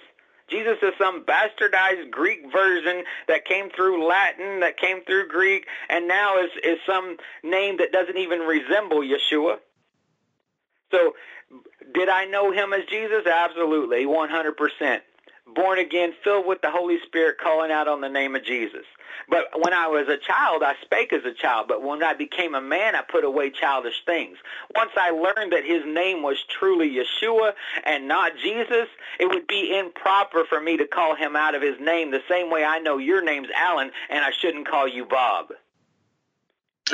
Jesus 0.49 0.77
is 0.81 0.93
some 0.97 1.25
bastardized 1.25 2.11
Greek 2.11 2.51
version 2.51 3.03
that 3.27 3.45
came 3.45 3.69
through 3.69 4.07
Latin, 4.07 4.59
that 4.59 4.77
came 4.77 5.03
through 5.03 5.27
Greek, 5.29 5.65
and 5.89 6.07
now 6.07 6.37
is, 6.39 6.51
is 6.63 6.77
some 6.85 7.17
name 7.43 7.77
that 7.77 7.91
doesn't 7.91 8.17
even 8.17 8.39
resemble 8.39 8.99
Yeshua. 8.99 9.57
So 10.91 11.13
did 11.93 12.09
I 12.09 12.25
know 12.25 12.51
him 12.51 12.73
as 12.73 12.85
Jesus? 12.85 13.25
Absolutely, 13.25 14.05
100%. 14.05 14.99
Born 15.45 15.77
again, 15.79 16.13
filled 16.23 16.47
with 16.47 16.61
the 16.61 16.71
Holy 16.71 16.99
Spirit, 17.05 17.37
calling 17.37 17.71
out 17.71 17.87
on 17.87 18.01
the 18.01 18.09
name 18.09 18.35
of 18.35 18.43
Jesus. 18.43 18.85
But 19.29 19.47
when 19.55 19.73
I 19.73 19.87
was 19.87 20.07
a 20.07 20.17
child, 20.17 20.63
I 20.63 20.75
spake 20.81 21.13
as 21.13 21.25
a 21.25 21.33
child. 21.33 21.67
But 21.67 21.83
when 21.83 22.03
I 22.03 22.13
became 22.13 22.55
a 22.55 22.61
man, 22.61 22.95
I 22.95 23.01
put 23.01 23.23
away 23.23 23.49
childish 23.49 24.03
things. 24.05 24.37
Once 24.75 24.91
I 24.95 25.11
learned 25.11 25.53
that 25.53 25.65
his 25.65 25.83
name 25.85 26.23
was 26.23 26.43
truly 26.43 26.89
Yeshua 26.89 27.53
and 27.85 28.07
not 28.07 28.33
Jesus, 28.41 28.87
it 29.19 29.27
would 29.27 29.47
be 29.47 29.77
improper 29.77 30.45
for 30.45 30.59
me 30.59 30.77
to 30.77 30.87
call 30.87 31.15
him 31.15 31.35
out 31.35 31.55
of 31.55 31.61
his 31.61 31.79
name 31.79 32.11
the 32.11 32.23
same 32.29 32.49
way 32.49 32.63
I 32.63 32.79
know 32.79 32.97
your 32.97 33.23
name's 33.23 33.49
Alan 33.55 33.91
and 34.09 34.23
I 34.23 34.31
shouldn't 34.31 34.67
call 34.67 34.87
you 34.87 35.05
Bob. 35.05 35.53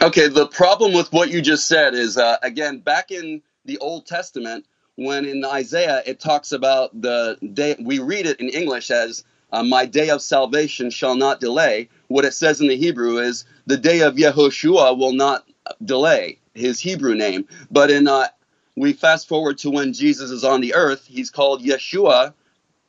Okay, 0.01 0.27
the 0.27 0.47
problem 0.47 0.93
with 0.93 1.11
what 1.11 1.29
you 1.29 1.41
just 1.41 1.67
said 1.67 1.93
is, 1.93 2.17
uh, 2.17 2.37
again, 2.43 2.79
back 2.79 3.11
in 3.11 3.41
the 3.65 3.77
Old 3.79 4.05
Testament, 4.05 4.65
when 4.99 5.23
in 5.23 5.45
Isaiah 5.45 6.03
it 6.05 6.19
talks 6.19 6.51
about 6.51 7.01
the 7.01 7.37
day, 7.53 7.77
we 7.79 7.99
read 7.99 8.25
it 8.25 8.39
in 8.41 8.49
English 8.49 8.91
as, 8.91 9.23
uh, 9.51 9.63
my 9.63 9.85
day 9.85 10.09
of 10.09 10.21
salvation 10.21 10.89
shall 10.89 11.15
not 11.15 11.39
delay. 11.39 11.87
What 12.09 12.25
it 12.25 12.33
says 12.33 12.59
in 12.59 12.67
the 12.67 12.75
Hebrew 12.75 13.17
is, 13.17 13.45
the 13.65 13.77
day 13.77 14.01
of 14.01 14.15
Yehoshua 14.15 14.97
will 14.97 15.13
not 15.13 15.47
delay, 15.83 16.39
his 16.53 16.81
Hebrew 16.81 17.15
name. 17.15 17.47
But 17.71 17.89
in, 17.91 18.09
uh, 18.09 18.27
we 18.75 18.91
fast 18.91 19.29
forward 19.29 19.57
to 19.59 19.69
when 19.69 19.93
Jesus 19.93 20.31
is 20.31 20.43
on 20.43 20.59
the 20.59 20.75
earth, 20.75 21.05
he's 21.07 21.31
called 21.31 21.63
Yeshua 21.63 22.33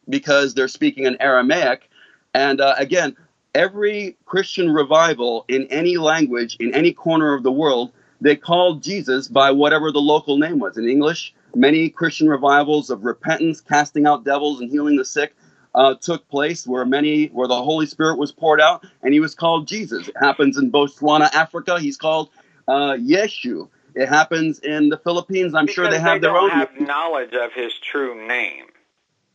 because 0.08 0.54
they're 0.54 0.68
speaking 0.68 1.04
in 1.04 1.16
Aramaic. 1.20 1.88
And 2.34 2.60
uh, 2.60 2.74
again, 2.76 3.16
every 3.54 4.16
Christian 4.24 4.68
revival 4.70 5.44
in 5.46 5.68
any 5.68 5.96
language, 5.96 6.56
in 6.58 6.74
any 6.74 6.92
corner 6.92 7.34
of 7.34 7.44
the 7.44 7.52
world, 7.52 7.92
they 8.20 8.34
called 8.34 8.82
Jesus 8.82 9.28
by 9.28 9.52
whatever 9.52 9.92
the 9.92 10.00
local 10.00 10.38
name 10.38 10.58
was. 10.58 10.76
In 10.76 10.88
English, 10.88 11.34
many 11.54 11.88
Christian 11.90 12.28
revivals 12.28 12.90
of 12.90 13.04
repentance, 13.04 13.60
casting 13.60 14.06
out 14.06 14.24
devils, 14.24 14.60
and 14.60 14.70
healing 14.70 14.96
the 14.96 15.04
sick 15.04 15.34
uh, 15.74 15.94
took 15.94 16.28
place 16.28 16.66
where 16.66 16.84
many, 16.84 17.26
where 17.26 17.48
the 17.48 17.62
Holy 17.62 17.86
Spirit 17.86 18.18
was 18.18 18.32
poured 18.32 18.60
out, 18.60 18.84
and 19.02 19.12
he 19.14 19.20
was 19.20 19.34
called 19.34 19.68
Jesus. 19.68 20.08
It 20.08 20.16
happens 20.20 20.58
in 20.58 20.70
Botswana, 20.72 21.32
Africa. 21.34 21.78
He's 21.78 21.96
called 21.96 22.30
uh, 22.68 22.92
Yeshu. 22.94 23.68
It 23.94 24.08
happens 24.08 24.60
in 24.60 24.88
the 24.88 24.98
Philippines. 24.98 25.54
I'm 25.54 25.66
sure 25.66 25.84
they 25.84 25.96
Because 25.96 26.02
have 26.02 26.20
their 26.20 26.30
don't 26.32 26.50
own. 26.50 26.50
have 26.50 26.80
knowledge 26.80 27.34
of 27.34 27.52
his 27.52 27.72
true 27.78 28.26
name. 28.26 28.66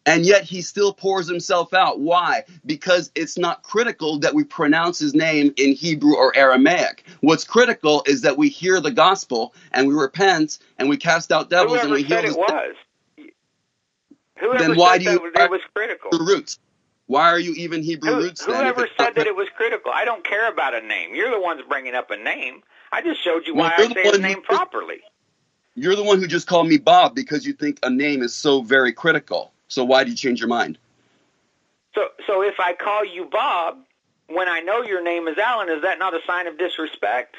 And 0.05 0.25
yet 0.25 0.43
he 0.43 0.61
still 0.61 0.93
pours 0.93 1.27
himself 1.27 1.73
out. 1.73 1.99
Why? 1.99 2.43
Because 2.65 3.11
it's 3.15 3.37
not 3.37 3.63
critical 3.63 4.19
that 4.19 4.33
we 4.33 4.43
pronounce 4.43 4.99
his 4.99 5.13
name 5.13 5.53
in 5.57 5.73
Hebrew 5.73 6.15
or 6.15 6.35
Aramaic. 6.37 7.05
What's 7.21 7.43
critical 7.43 8.03
is 8.07 8.21
that 8.21 8.37
we 8.37 8.49
hear 8.49 8.79
the 8.79 8.91
gospel 8.91 9.53
and 9.71 9.87
we 9.87 9.93
repent 9.95 10.59
and 10.77 10.89
we 10.89 10.97
cast 10.97 11.31
out 11.31 11.49
devils 11.49 11.71
and 11.73 11.91
Whoever 11.91 11.95
we 11.95 12.03
heal 12.03 12.17
said 12.17 12.25
the 12.25 12.31
it 12.31 12.37
was. 12.37 12.75
Whoever 14.39 14.59
Then 14.59 14.77
why 14.77 14.97
do 14.97 15.05
you- 15.05 15.31
that 15.35 15.45
it 15.45 15.51
was 15.51 15.61
critical? 15.73 16.11
Roots. 16.11 16.59
Why 17.07 17.29
are 17.29 17.39
you 17.39 17.53
even 17.53 17.83
Hebrew 17.83 18.11
Who, 18.11 18.21
roots 18.21 18.45
then? 18.45 18.55
if 18.55 18.75
whoever 18.75 18.87
said 18.97 19.15
that 19.15 19.27
it 19.27 19.35
was 19.35 19.47
critical? 19.55 19.91
I 19.93 20.05
don't 20.05 20.23
care 20.23 20.49
about 20.51 20.73
a 20.73 20.81
name. 20.81 21.13
You're 21.15 21.31
the 21.31 21.39
ones 21.39 21.61
bringing 21.69 21.93
up 21.95 22.09
a 22.11 22.17
name. 22.17 22.63
I 22.91 23.01
just 23.01 23.23
showed 23.23 23.45
you 23.45 23.53
Well, 23.55 23.65
why 23.65 23.75
I 23.75 23.93
say 23.93 24.03
his 24.03 24.11
one 24.13 24.21
who 24.21 24.27
name 24.27 24.41
properly. 24.41 25.01
You're 25.75 25.95
the 25.95 26.03
one 26.03 26.19
who 26.19 26.27
just 26.27 26.47
called 26.47 26.67
me 26.67 26.77
Bob 26.77 27.15
because 27.15 27.45
you 27.45 27.53
think 27.53 27.79
a 27.83 27.89
name 27.89 28.23
is 28.23 28.33
so 28.33 28.61
very 28.61 28.93
critical. 28.93 29.53
So 29.67 29.83
why 29.85 30.03
do 30.03 30.11
you 30.11 30.17
change 30.17 30.39
your 30.39 30.49
mind? 30.49 30.77
So, 31.95 32.09
so 32.27 32.43
if 32.43 32.55
I 32.59 32.73
call 32.73 33.05
you 33.05 33.25
Bob 33.31 33.79
when 34.27 34.49
I 34.49 34.61
know 34.61 34.83
your 34.83 35.03
name 35.03 35.27
is 35.27 35.37
Alan, 35.37 35.69
is 35.69 35.81
that 35.83 35.99
not 35.99 36.13
a 36.13 36.19
sign 36.27 36.47
of 36.47 36.57
disrespect? 36.57 37.35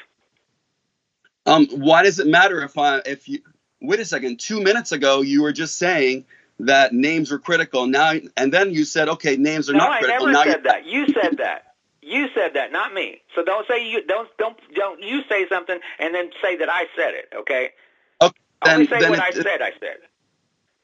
Um, 1.45 1.67
why 1.71 2.03
does 2.03 2.19
it 2.19 2.27
matter 2.27 2.61
if 2.63 2.77
I 2.77 2.99
if 3.05 3.29
you 3.29 3.39
wait 3.81 3.99
a 3.99 4.05
second? 4.05 4.39
Two 4.39 4.61
minutes 4.61 4.91
ago, 4.91 5.21
you 5.21 5.43
were 5.43 5.53
just 5.53 5.77
saying 5.77 6.25
that 6.59 6.93
names 6.93 7.31
were 7.31 7.39
critical. 7.39 7.87
Now 7.87 8.13
and 8.37 8.53
then 8.53 8.71
you 8.73 8.85
said, 8.85 9.09
okay, 9.09 9.37
names 9.37 9.69
are 9.69 9.73
no, 9.73 9.79
not 9.79 9.91
I 9.91 9.99
critical. 9.99 10.27
never 10.27 10.33
now 10.33 10.43
said 10.43 10.63
that. 10.65 10.85
You 10.85 11.07
said 11.13 11.37
that. 11.37 11.63
You 12.01 12.27
said 12.35 12.53
that, 12.55 12.71
not 12.71 12.93
me. 12.93 13.21
So 13.35 13.43
don't 13.43 13.67
say 13.67 13.89
you 13.89 14.05
don't 14.05 14.29
don't 14.37 14.57
don't 14.75 15.01
you 15.03 15.21
say 15.29 15.47
something 15.49 15.79
and 15.99 16.15
then 16.15 16.29
say 16.41 16.57
that 16.57 16.69
I 16.69 16.85
said 16.95 17.13
it. 17.15 17.29
Okay. 17.35 17.71
Okay, 18.21 18.33
Only 18.63 18.85
then, 18.85 18.89
say 18.89 18.99
then 19.01 19.09
what 19.09 19.19
it- 19.19 19.23
I 19.23 19.31
said. 19.31 19.61
I 19.61 19.71
said. 19.79 19.97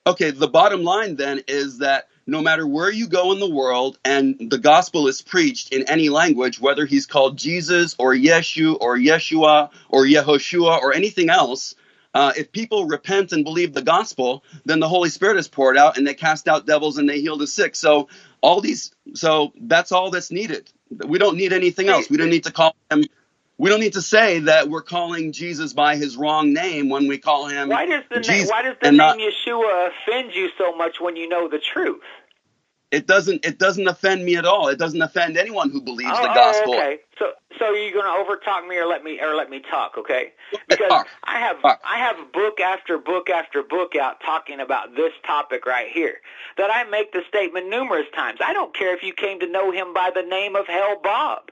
Okay. 0.06 0.32
The 0.32 0.48
bottom 0.48 0.84
line 0.84 1.16
then 1.16 1.42
is 1.48 1.80
that 1.80 2.08
no 2.26 2.42
matter 2.42 2.66
where 2.66 2.92
you 2.92 3.08
go 3.08 3.32
in 3.34 3.40
the 3.40 3.50
world 3.50 3.98
and 4.06 4.50
the 4.50 4.58
gospel 4.58 5.08
is 5.08 5.22
preached 5.22 5.74
in 5.74 5.84
any 5.90 6.10
language, 6.10 6.60
whether 6.60 6.86
he's 6.86 7.06
called 7.06 7.38
Jesus 7.38 7.96
or 8.00 8.14
Yeshu 8.14 8.78
or 8.80 8.98
Yeshua 8.98 9.72
or 9.90 10.06
Yehoshua 10.06 10.80
or 10.80 10.94
anything 10.94 11.30
else, 11.30 11.76
uh, 12.14 12.32
if 12.38 12.52
people 12.52 12.86
repent 12.86 13.34
and 13.34 13.44
believe 13.44 13.74
the 13.74 13.82
gospel, 13.82 14.44
then 14.66 14.80
the 14.80 14.88
Holy 14.88 15.10
Spirit 15.10 15.38
is 15.38 15.48
poured 15.48 15.78
out 15.78 15.98
and 15.98 16.06
they 16.06 16.14
cast 16.14 16.48
out 16.48 16.66
devils 16.66 16.98
and 16.98 17.10
they 17.10 17.20
heal 17.20 17.38
the 17.38 17.48
sick. 17.48 17.76
So 17.76 18.08
all 18.40 18.62
these, 18.62 18.94
so 19.16 19.52
that's 19.60 19.92
all 19.92 20.12
that's 20.12 20.32
needed. 20.32 20.72
We 21.08 21.18
don't 21.18 21.38
need 21.38 21.54
anything 21.54 21.88
else. 21.90 22.10
We 22.10 22.18
don't 22.18 22.30
need 22.30 22.44
to 22.44 22.52
call 22.52 22.76
him. 22.92 23.06
We 23.58 23.70
don't 23.70 23.80
need 23.80 23.94
to 23.94 24.02
say 24.02 24.40
that 24.40 24.70
we're 24.70 24.82
calling 24.82 25.32
Jesus 25.32 25.74
by 25.74 25.96
his 25.96 26.18
wrong 26.18 26.54
name 26.54 26.90
when 26.90 27.08
we 27.08 27.18
call 27.18 27.48
him 27.48 27.70
Why 27.70 27.86
does 27.86 28.04
the 28.10 28.20
Jesus. 28.20 28.30
name 28.30 28.48
Why 28.48 28.62
does 28.64 28.76
the 28.82 28.92
name 28.92 28.98
not- 28.98 29.18
Yeshua 29.20 29.90
offend 29.90 30.34
you 30.34 30.50
so 30.58 30.76
much 30.76 31.00
when 31.00 31.16
you 31.16 31.30
know 31.30 31.48
the 31.48 31.60
truth? 31.60 32.02
it 32.94 33.08
doesn't 33.08 33.44
it 33.44 33.58
doesn't 33.58 33.88
offend 33.88 34.24
me 34.24 34.36
at 34.36 34.46
all. 34.46 34.68
It 34.68 34.78
doesn't 34.78 35.02
offend 35.02 35.36
anyone 35.36 35.72
who 35.72 35.82
believes 35.82 36.12
oh, 36.14 36.22
the 36.22 36.30
oh, 36.32 36.36
gospel. 36.36 36.74
okay. 36.76 37.00
So, 37.18 37.32
so 37.58 37.72
you're 37.72 37.92
going 37.92 38.06
to 38.06 38.24
overtalk 38.24 38.68
me 38.68 38.78
or 38.78 38.86
let 38.86 39.04
me 39.04 39.20
or 39.20 39.34
let 39.34 39.50
me 39.50 39.62
talk, 39.62 39.98
okay? 39.98 40.32
Okay, 40.54 40.64
Because 40.70 40.90
talk. 40.90 41.08
I 41.24 41.40
have 41.40 41.60
Talk. 41.60 41.82
I 41.84 41.98
have 41.98 42.32
book 42.32 42.60
after 42.60 43.00
book 43.00 43.32
after 43.32 43.64
book 43.64 43.96
out 43.96 44.22
talking 44.24 44.60
about 44.60 44.96
this 44.96 45.12
topic 45.26 45.66
right 45.66 45.90
here. 45.92 46.18
That 46.58 46.70
I 46.72 46.84
make 46.84 47.12
the 47.14 47.22
statement 47.28 47.68
numerous 47.68 48.06
times. 48.16 48.40
I 48.46 48.54
don't 48.54 48.76
care 48.76 48.96
if 48.96 49.02
you 49.02 49.12
came 49.14 49.40
to 49.40 49.48
know 49.48 49.72
him 49.72 49.92
by 49.96 50.12
the 50.14 50.22
name 50.22 50.56
of 50.56 50.68
Hell 50.68 51.02
Bob. 51.04 51.50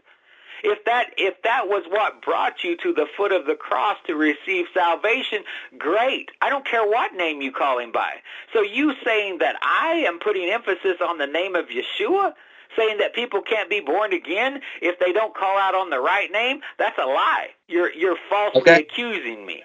If 0.63 0.85
that 0.85 1.11
if 1.17 1.35
that 1.43 1.67
was 1.67 1.83
what 1.89 2.21
brought 2.23 2.63
you 2.63 2.77
to 2.77 2.93
the 2.93 3.07
foot 3.17 3.31
of 3.31 3.45
the 3.47 3.55
cross 3.55 3.97
to 4.07 4.15
receive 4.15 4.65
salvation, 4.73 5.39
great. 5.77 6.29
I 6.41 6.49
don't 6.49 6.67
care 6.67 6.87
what 6.87 7.13
name 7.15 7.41
you 7.41 7.51
call 7.51 7.79
him 7.79 7.91
by. 7.91 8.11
So 8.53 8.61
you 8.61 8.93
saying 9.05 9.39
that 9.39 9.55
I 9.63 10.03
am 10.07 10.19
putting 10.19 10.49
emphasis 10.49 10.97
on 11.05 11.17
the 11.19 11.27
name 11.27 11.55
of 11.55 11.67
Yeshua? 11.67 12.33
saying 12.77 12.97
that 12.99 13.15
people 13.15 13.41
can't 13.41 13.69
be 13.69 13.81
born 13.81 14.13
again 14.13 14.61
if 14.81 14.99
they 14.99 15.13
don't 15.13 15.35
call 15.35 15.57
out 15.57 15.75
on 15.75 15.89
the 15.91 15.99
right 15.99 16.31
name, 16.31 16.61
that's 16.79 16.97
a 16.99 17.05
lie. 17.05 17.47
You're 17.67 17.93
you're 17.93 18.17
falsely 18.29 18.59
Okay. 18.61 18.79
accusing 18.79 19.45
me. 19.45 19.63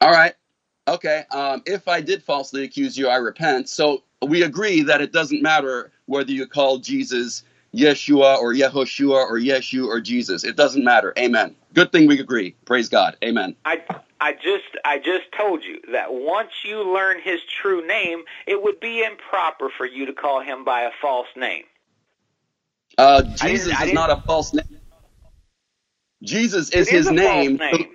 All 0.00 0.10
right. 0.12 0.34
Okay. 0.88 1.24
Um, 1.32 1.62
if 1.66 1.88
I 1.88 2.00
did 2.00 2.22
falsely 2.22 2.64
accuse 2.64 2.96
you, 2.98 3.08
I 3.08 3.16
repent. 3.16 3.68
So 3.68 4.04
we 4.26 4.42
agree 4.42 4.82
that 4.82 5.00
it 5.00 5.12
doesn't 5.12 5.42
matter 5.42 5.92
whether 6.06 6.32
you 6.32 6.46
call 6.46 6.78
Jesus 6.78 7.44
Yeshua 7.74 8.38
or 8.38 8.52
Yehoshua 8.52 9.14
or 9.24 9.38
Yeshu 9.38 9.86
or 9.86 10.00
Jesus. 10.00 10.44
It 10.44 10.56
doesn't 10.56 10.84
matter. 10.84 11.12
Amen. 11.18 11.54
Good 11.74 11.90
thing 11.92 12.06
we 12.06 12.20
agree. 12.20 12.54
Praise 12.66 12.88
God. 12.88 13.16
Amen. 13.24 13.56
I 13.64 13.82
I 14.20 14.34
just 14.34 14.64
I 14.84 14.98
just 14.98 15.24
told 15.36 15.64
you 15.64 15.80
that 15.92 16.12
once 16.12 16.50
you 16.64 16.92
learn 16.94 17.20
his 17.20 17.40
true 17.62 17.86
name, 17.86 18.22
it 18.46 18.62
would 18.62 18.78
be 18.78 19.02
improper 19.04 19.70
for 19.76 19.86
you 19.86 20.06
to 20.06 20.12
call 20.12 20.40
him 20.42 20.64
by 20.64 20.82
a 20.82 20.90
false 21.00 21.28
name. 21.36 21.64
Uh, 22.98 23.22
Jesus 23.22 23.80
is 23.80 23.92
not 23.94 24.10
a 24.10 24.20
false 24.26 24.52
name. 24.52 24.64
Jesus 26.22 26.68
is 26.70 26.88
It 26.88 26.94
is 26.94 26.98
his 26.98 27.06
a 27.08 27.12
name. 27.12 27.58
false 27.58 27.72
name. 27.72 27.88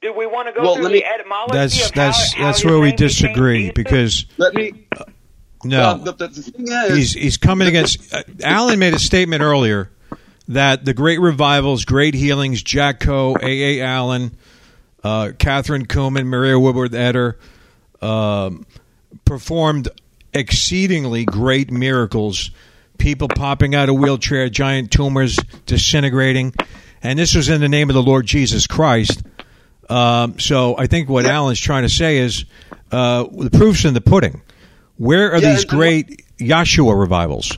Do 0.00 0.14
we 0.14 0.26
want 0.26 0.48
to 0.48 0.54
go 0.54 0.62
Well, 0.62 0.74
through 0.76 0.84
let 0.84 0.92
me- 0.92 1.00
the 1.00 1.06
etymology 1.06 1.52
That's 1.52 1.88
of 1.90 1.94
how, 1.94 2.06
that's 2.06 2.32
how 2.32 2.44
that's 2.46 2.58
his 2.62 2.64
where 2.64 2.80
we 2.80 2.92
disagree 2.92 3.70
because 3.70 4.24
Let 4.38 4.54
me. 4.54 4.72
No, 5.62 5.80
uh, 5.80 5.94
the, 5.94 6.12
the, 6.12 6.86
is, 6.88 6.96
he's 6.96 7.12
he's 7.12 7.36
coming 7.36 7.68
against. 7.68 8.14
Uh, 8.14 8.22
Alan 8.42 8.78
made 8.78 8.94
a 8.94 8.98
statement 8.98 9.42
earlier 9.42 9.90
that 10.48 10.84
the 10.84 10.94
great 10.94 11.20
revivals, 11.20 11.84
great 11.84 12.14
healings, 12.14 12.62
Jack 12.62 13.00
Coe, 13.00 13.36
A. 13.40 13.78
A. 13.78 13.84
Allen, 13.84 14.36
uh, 15.04 15.32
Kathryn 15.36 15.86
Kuhlman, 15.86 16.26
Maria 16.26 16.58
Woodworth 16.58 16.92
Etter, 16.92 17.34
um, 18.02 18.66
performed 19.24 19.88
exceedingly 20.32 21.24
great 21.24 21.70
miracles. 21.70 22.50
People 22.98 23.28
popping 23.28 23.74
out 23.74 23.88
of 23.88 23.96
wheelchair, 23.96 24.48
giant 24.48 24.90
tumors 24.90 25.36
disintegrating, 25.66 26.54
and 27.02 27.18
this 27.18 27.34
was 27.34 27.48
in 27.48 27.60
the 27.60 27.68
name 27.68 27.88
of 27.88 27.94
the 27.94 28.02
Lord 28.02 28.26
Jesus 28.26 28.66
Christ. 28.66 29.22
Um, 29.88 30.38
so 30.38 30.76
I 30.78 30.86
think 30.86 31.08
what 31.08 31.26
Alan's 31.26 31.60
trying 31.60 31.82
to 31.82 31.88
say 31.88 32.18
is 32.18 32.44
uh, 32.92 33.24
the 33.24 33.50
proof's 33.50 33.84
in 33.84 33.94
the 33.94 34.00
pudding. 34.00 34.42
Where 35.00 35.32
are 35.32 35.38
Yeah, 35.38 35.52
these 35.52 35.62
and- 35.62 35.72
and 35.72 35.80
great 35.80 36.24
Yahshua 36.38 36.98
revivals? 36.98 37.56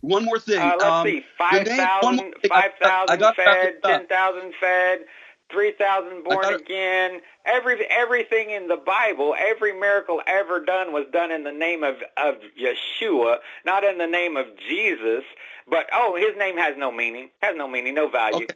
one 0.00 0.24
more 0.24 0.38
thing. 0.38 0.58
Uh, 0.58 0.76
let's 0.78 0.84
um, 0.84 1.06
see, 1.06 1.24
the 1.38 1.60
name- 1.60 1.76
one 2.00 2.16
5,000 2.16 2.16
more 2.16 2.34
thing. 2.40 2.50
I- 2.50 2.54
I- 2.54 2.58
I 2.58 3.16
5,000 3.18 3.34
fed, 3.34 3.76
uh, 3.84 3.88
10,000 3.88 4.54
fed, 4.54 5.04
3,000 5.50 6.24
born 6.24 6.54
again. 6.54 7.20
Every 7.44 7.84
everything 7.90 8.48
in 8.48 8.68
the 8.68 8.78
Bible, 8.78 9.36
every 9.38 9.74
miracle 9.78 10.22
ever 10.26 10.58
done 10.60 10.94
was 10.94 11.04
done 11.12 11.30
in 11.30 11.44
the 11.44 11.52
name 11.52 11.84
of 11.84 12.02
of 12.16 12.36
Yeshua, 12.58 13.40
not 13.66 13.84
in 13.84 13.98
the 13.98 14.06
name 14.06 14.38
of 14.38 14.46
Jesus. 14.56 15.22
But 15.68 15.90
oh, 15.92 16.16
his 16.16 16.34
name 16.38 16.56
has 16.56 16.78
no 16.78 16.90
meaning. 16.90 17.28
Has 17.42 17.54
no 17.56 17.68
meaning, 17.68 17.94
no 17.94 18.08
value. 18.08 18.36
Okay. 18.36 18.54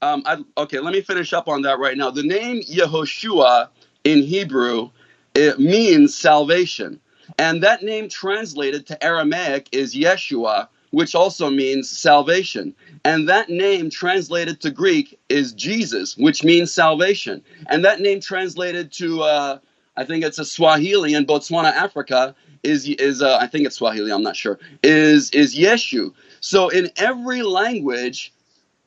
Um, 0.00 0.22
I, 0.26 0.44
okay, 0.58 0.78
let 0.78 0.92
me 0.92 1.00
finish 1.00 1.32
up 1.32 1.48
on 1.48 1.62
that 1.62 1.80
right 1.80 1.96
now. 1.96 2.10
The 2.12 2.22
name 2.22 2.62
Yehoshua 2.62 3.68
in 4.04 4.22
Hebrew 4.22 4.90
it 5.34 5.58
means 5.58 6.16
salvation, 6.16 7.00
and 7.38 7.62
that 7.62 7.82
name 7.82 8.08
translated 8.08 8.86
to 8.86 9.04
Aramaic 9.04 9.68
is 9.72 9.94
Yeshua, 9.94 10.68
which 10.90 11.14
also 11.14 11.50
means 11.50 11.90
salvation. 11.90 12.74
And 13.04 13.28
that 13.28 13.48
name 13.48 13.90
translated 13.90 14.60
to 14.62 14.70
Greek 14.70 15.18
is 15.28 15.52
Jesus, 15.52 16.16
which 16.16 16.44
means 16.44 16.72
salvation. 16.72 17.42
And 17.68 17.84
that 17.84 18.00
name 18.00 18.20
translated 18.20 18.92
to 18.92 19.22
uh, 19.22 19.58
I 19.96 20.04
think 20.04 20.24
it's 20.24 20.38
a 20.38 20.44
Swahili 20.44 21.14
in 21.14 21.26
Botswana, 21.26 21.72
Africa, 21.72 22.34
is 22.62 22.88
is 22.88 23.22
uh, 23.22 23.38
I 23.40 23.46
think 23.46 23.66
it's 23.66 23.76
Swahili. 23.76 24.12
I'm 24.12 24.22
not 24.22 24.36
sure. 24.36 24.58
Is 24.82 25.30
is 25.30 25.56
Yeshu. 25.56 26.12
So 26.40 26.68
in 26.68 26.90
every 26.96 27.42
language, 27.42 28.32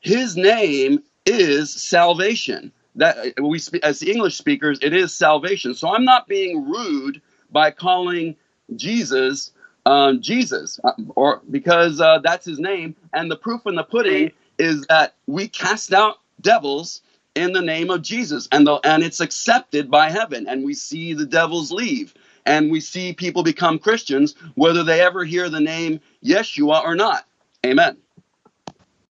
his 0.00 0.36
name 0.36 1.02
is 1.26 1.72
salvation. 1.72 2.72
That 2.96 3.16
we 3.40 3.60
as 3.82 4.02
English 4.02 4.36
speakers, 4.36 4.78
it 4.82 4.92
is 4.92 5.12
salvation. 5.12 5.74
So 5.74 5.94
I'm 5.94 6.04
not 6.04 6.26
being 6.28 6.68
rude 6.68 7.20
by 7.52 7.70
calling 7.70 8.36
Jesus 8.76 9.52
um, 9.86 10.20
Jesus, 10.20 10.78
uh, 10.84 10.92
or 11.16 11.40
because 11.50 12.00
uh, 12.00 12.18
that's 12.22 12.44
his 12.44 12.58
name. 12.58 12.94
And 13.12 13.30
the 13.30 13.36
proof 13.36 13.66
in 13.66 13.74
the 13.74 13.82
pudding 13.84 14.32
is 14.58 14.84
that 14.88 15.14
we 15.26 15.48
cast 15.48 15.92
out 15.92 16.18
devils 16.40 17.02
in 17.34 17.52
the 17.52 17.62
name 17.62 17.90
of 17.90 18.02
Jesus, 18.02 18.48
and 18.52 18.66
the, 18.66 18.74
and 18.84 19.02
it's 19.02 19.20
accepted 19.20 19.90
by 19.90 20.10
heaven, 20.10 20.46
and 20.48 20.64
we 20.64 20.74
see 20.74 21.14
the 21.14 21.26
devils 21.26 21.72
leave, 21.72 22.12
and 22.44 22.70
we 22.70 22.80
see 22.80 23.12
people 23.14 23.42
become 23.42 23.78
Christians, 23.78 24.34
whether 24.54 24.82
they 24.84 25.00
ever 25.00 25.24
hear 25.24 25.48
the 25.48 25.60
name 25.60 26.00
Yeshua 26.24 26.84
or 26.84 26.94
not. 26.94 27.24
Amen. 27.64 27.96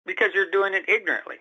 because 0.06 0.30
you're 0.34 0.50
doing 0.50 0.74
it 0.74 0.88
ignorantly. 0.88 1.36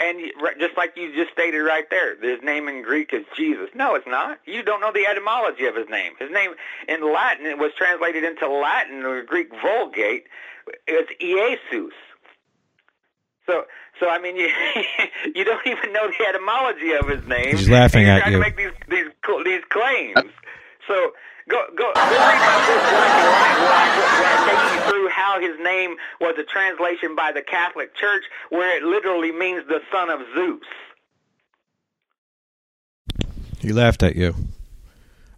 And 0.00 0.20
just 0.60 0.76
like 0.76 0.96
you 0.96 1.14
just 1.14 1.32
stated 1.32 1.58
right 1.58 1.88
there, 1.90 2.14
his 2.20 2.42
name 2.42 2.68
in 2.68 2.82
Greek 2.82 3.12
is 3.12 3.24
Jesus. 3.36 3.68
No, 3.74 3.94
it's 3.96 4.06
not. 4.06 4.38
You 4.46 4.62
don't 4.62 4.80
know 4.80 4.92
the 4.92 5.06
etymology 5.06 5.66
of 5.66 5.74
his 5.74 5.88
name. 5.88 6.12
His 6.20 6.30
name 6.30 6.52
in 6.86 7.02
Latin, 7.12 7.46
it 7.46 7.58
was 7.58 7.72
translated 7.76 8.22
into 8.22 8.48
Latin 8.48 9.04
or 9.04 9.22
Greek 9.24 9.50
Vulgate. 9.60 10.24
It's 10.86 11.10
Jesus. 11.20 11.94
So, 13.46 13.64
so 13.98 14.08
I 14.08 14.20
mean, 14.20 14.36
you 14.36 14.48
you 15.34 15.44
don't 15.44 15.66
even 15.66 15.92
know 15.92 16.06
the 16.06 16.26
etymology 16.28 16.92
of 16.92 17.08
his 17.08 17.26
name. 17.26 17.56
He's 17.56 17.68
laughing 17.68 18.08
at 18.08 18.20
trying 18.20 18.32
you. 18.32 18.38
To 18.38 18.44
make 18.44 18.56
these 18.56 18.76
these 18.88 19.10
these 19.44 19.64
claims. 19.70 20.30
So 20.86 21.12
go 21.48 21.64
go 21.74 21.90
go 21.94 22.10
read 22.12 22.38
my 22.38 22.56
book 22.68 22.82
Black 22.92 23.14
and 23.18 23.32
White, 23.34 23.58
where 23.58 23.72
I, 23.72 23.86
where 23.98 24.28
I 24.28 24.36
take 24.46 24.62
you 24.74 24.80
through 24.90 24.97
how 25.08 25.40
his 25.40 25.58
name 25.60 25.96
was 26.20 26.34
a 26.38 26.44
translation 26.44 27.14
by 27.16 27.32
the 27.32 27.42
Catholic 27.42 27.94
Church, 27.94 28.24
where 28.50 28.76
it 28.76 28.82
literally 28.82 29.32
means 29.32 29.64
the 29.68 29.80
son 29.92 30.10
of 30.10 30.20
Zeus. 30.34 30.60
He 33.60 33.72
laughed 33.72 34.02
at 34.02 34.16
you. 34.16 34.34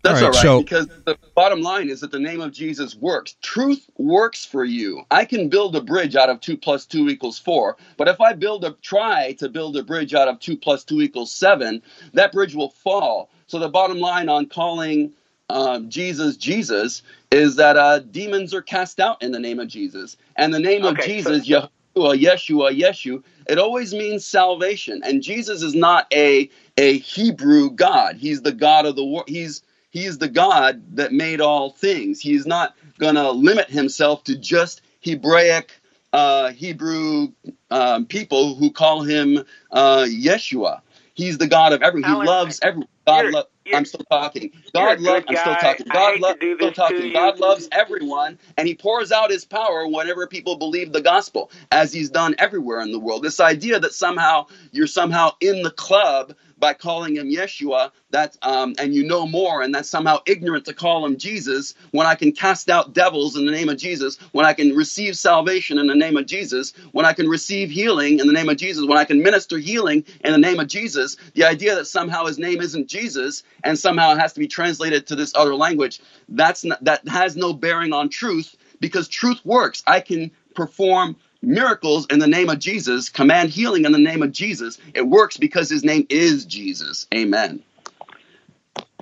That's 0.02 0.22
All 0.22 0.28
all 0.28 0.30
right, 0.30 0.36
right, 0.36 0.42
so- 0.42 0.62
because 0.62 0.88
the 1.04 1.18
bottom 1.34 1.60
line 1.60 1.90
is 1.90 2.00
that 2.00 2.10
the 2.10 2.18
name 2.18 2.40
of 2.40 2.52
Jesus 2.52 2.94
works. 2.94 3.36
Truth 3.42 3.88
works 3.98 4.46
for 4.46 4.64
you. 4.64 5.02
I 5.10 5.26
can 5.26 5.50
build 5.50 5.76
a 5.76 5.82
bridge 5.82 6.16
out 6.16 6.30
of 6.30 6.40
two 6.40 6.56
plus 6.56 6.86
two 6.86 7.08
equals 7.10 7.38
four, 7.38 7.76
but 7.98 8.08
if 8.08 8.18
I 8.20 8.32
build 8.32 8.64
a 8.64 8.72
try 8.80 9.32
to 9.34 9.48
build 9.50 9.76
a 9.76 9.82
bridge 9.82 10.14
out 10.14 10.28
of 10.28 10.40
two 10.40 10.56
plus 10.56 10.84
two 10.84 11.02
equals 11.02 11.32
seven, 11.32 11.82
that 12.14 12.32
bridge 12.32 12.54
will 12.54 12.70
fall. 12.70 13.30
So 13.46 13.58
the 13.58 13.68
bottom 13.68 13.98
line 14.00 14.28
on 14.30 14.46
calling 14.46 15.12
uh, 15.50 15.80
Jesus 15.80 16.36
Jesus 16.36 17.02
is 17.30 17.56
that 17.56 17.76
uh, 17.76 18.00
demons 18.00 18.54
are 18.54 18.62
cast 18.62 19.00
out 19.00 19.22
in 19.22 19.32
the 19.32 19.38
name 19.38 19.58
of 19.60 19.68
Jesus, 19.68 20.16
and 20.36 20.52
the 20.52 20.58
name 20.60 20.84
of 20.84 20.98
Okay, 20.98 21.22
so- 21.22 21.32
Jesus, 21.38 21.48
Yeshua, 21.48 22.18
Yeshua, 22.20 22.78
Yeshu, 22.78 23.22
it 23.48 23.58
always 23.58 23.92
means 23.92 24.24
salvation. 24.24 25.00
And 25.04 25.22
Jesus 25.22 25.62
is 25.62 25.74
not 25.74 26.06
a 26.12 26.48
a 26.76 26.98
Hebrew 26.98 27.70
God. 27.70 28.16
He's 28.16 28.42
the 28.42 28.52
God 28.52 28.86
of 28.86 28.96
the 28.96 29.04
world. 29.04 29.28
He's 29.28 29.62
He's 29.90 30.18
the 30.18 30.28
God 30.28 30.82
that 30.96 31.12
made 31.12 31.40
all 31.40 31.70
things. 31.70 32.20
He's 32.20 32.46
not 32.46 32.76
going 32.98 33.16
to 33.16 33.30
limit 33.32 33.68
himself 33.68 34.22
to 34.24 34.36
just 34.38 34.82
Hebraic, 35.00 35.72
uh, 36.12 36.52
Hebrew 36.52 37.28
um, 37.72 38.06
people 38.06 38.54
who 38.54 38.70
call 38.70 39.02
him 39.02 39.44
uh, 39.72 40.04
Yeshua. 40.08 40.80
He's 41.14 41.38
the 41.38 41.48
God 41.48 41.72
of 41.72 41.82
every. 41.82 42.02
He 42.02 42.08
loves 42.12 42.60
every. 42.62 42.84
God 43.06 43.22
you're- 43.22 43.32
lo- 43.32 43.38
you're- 43.40 43.44
I'm 43.74 43.84
still 43.84 44.04
talking. 44.10 44.50
God 44.74 45.00
loves. 45.00 45.24
I'm 45.28 45.36
still 45.36 45.56
talking. 45.56 45.86
God 45.88 46.18
loves. 46.18 46.38
Still 46.56 46.72
talking. 46.72 47.12
God 47.12 47.38
loves 47.38 47.68
everyone, 47.72 48.38
and 48.58 48.68
He 48.68 48.74
pours 48.74 49.12
out 49.12 49.30
His 49.30 49.44
power 49.44 49.86
whenever 49.88 50.26
people 50.26 50.56
believe 50.56 50.92
the 50.92 51.02
gospel, 51.02 51.50
as 51.72 51.92
He's 51.92 52.10
done 52.10 52.34
everywhere 52.38 52.80
in 52.80 52.92
the 52.92 53.00
world. 53.00 53.22
This 53.22 53.40
idea 53.40 53.80
that 53.80 53.94
somehow 53.94 54.46
you're 54.72 54.86
somehow 54.86 55.32
in 55.40 55.62
the 55.62 55.70
club 55.70 56.34
by 56.60 56.74
calling 56.74 57.16
him 57.16 57.28
Yeshua, 57.28 57.90
that 58.10 58.36
um, 58.42 58.74
and 58.78 58.94
you 58.94 59.04
know 59.04 59.26
more, 59.26 59.62
and 59.62 59.74
that's 59.74 59.88
somehow 59.88 60.18
ignorant 60.26 60.64
to 60.66 60.74
call 60.74 61.04
him 61.04 61.16
Jesus. 61.16 61.74
When 61.92 62.06
I 62.06 62.14
can 62.14 62.32
cast 62.32 62.70
out 62.70 62.92
devils 62.92 63.36
in 63.36 63.46
the 63.46 63.52
name 63.52 63.68
of 63.68 63.78
Jesus, 63.78 64.18
when 64.32 64.46
I 64.46 64.52
can 64.52 64.76
receive 64.76 65.16
salvation 65.16 65.78
in 65.78 65.86
the 65.86 65.94
name 65.94 66.16
of 66.16 66.26
Jesus, 66.26 66.72
when 66.92 67.06
I 67.06 67.12
can 67.12 67.28
receive 67.28 67.70
healing 67.70 68.18
in 68.20 68.26
the 68.26 68.32
name 68.32 68.48
of 68.48 68.56
Jesus, 68.56 68.86
when 68.86 68.98
I 68.98 69.04
can 69.04 69.22
minister 69.22 69.58
healing 69.58 70.04
in 70.24 70.32
the 70.32 70.38
name 70.38 70.60
of 70.60 70.68
Jesus, 70.68 71.16
the 71.34 71.44
idea 71.44 71.74
that 71.74 71.86
somehow 71.86 72.26
his 72.26 72.38
name 72.38 72.60
isn't 72.60 72.88
Jesus 72.88 73.42
and 73.64 73.78
somehow 73.78 74.12
it 74.12 74.18
has 74.18 74.32
to 74.34 74.40
be 74.40 74.48
translated 74.48 75.06
to 75.06 75.16
this 75.16 75.32
other 75.34 75.54
language, 75.54 76.00
that's 76.28 76.64
that 76.82 77.06
has 77.08 77.36
no 77.36 77.52
bearing 77.52 77.92
on 77.92 78.08
truth 78.08 78.56
because 78.80 79.08
truth 79.08 79.40
works. 79.44 79.82
I 79.86 80.00
can 80.00 80.30
perform 80.54 81.16
miracles 81.42 82.06
in 82.10 82.18
the 82.18 82.26
name 82.26 82.50
of 82.50 82.58
Jesus, 82.58 83.08
command 83.08 83.50
healing 83.50 83.84
in 83.84 83.92
the 83.92 83.98
name 83.98 84.22
of 84.22 84.32
Jesus. 84.32 84.78
It 84.94 85.06
works 85.06 85.36
because 85.36 85.70
his 85.70 85.84
name 85.84 86.06
is 86.08 86.44
Jesus. 86.44 87.06
Amen. 87.14 87.62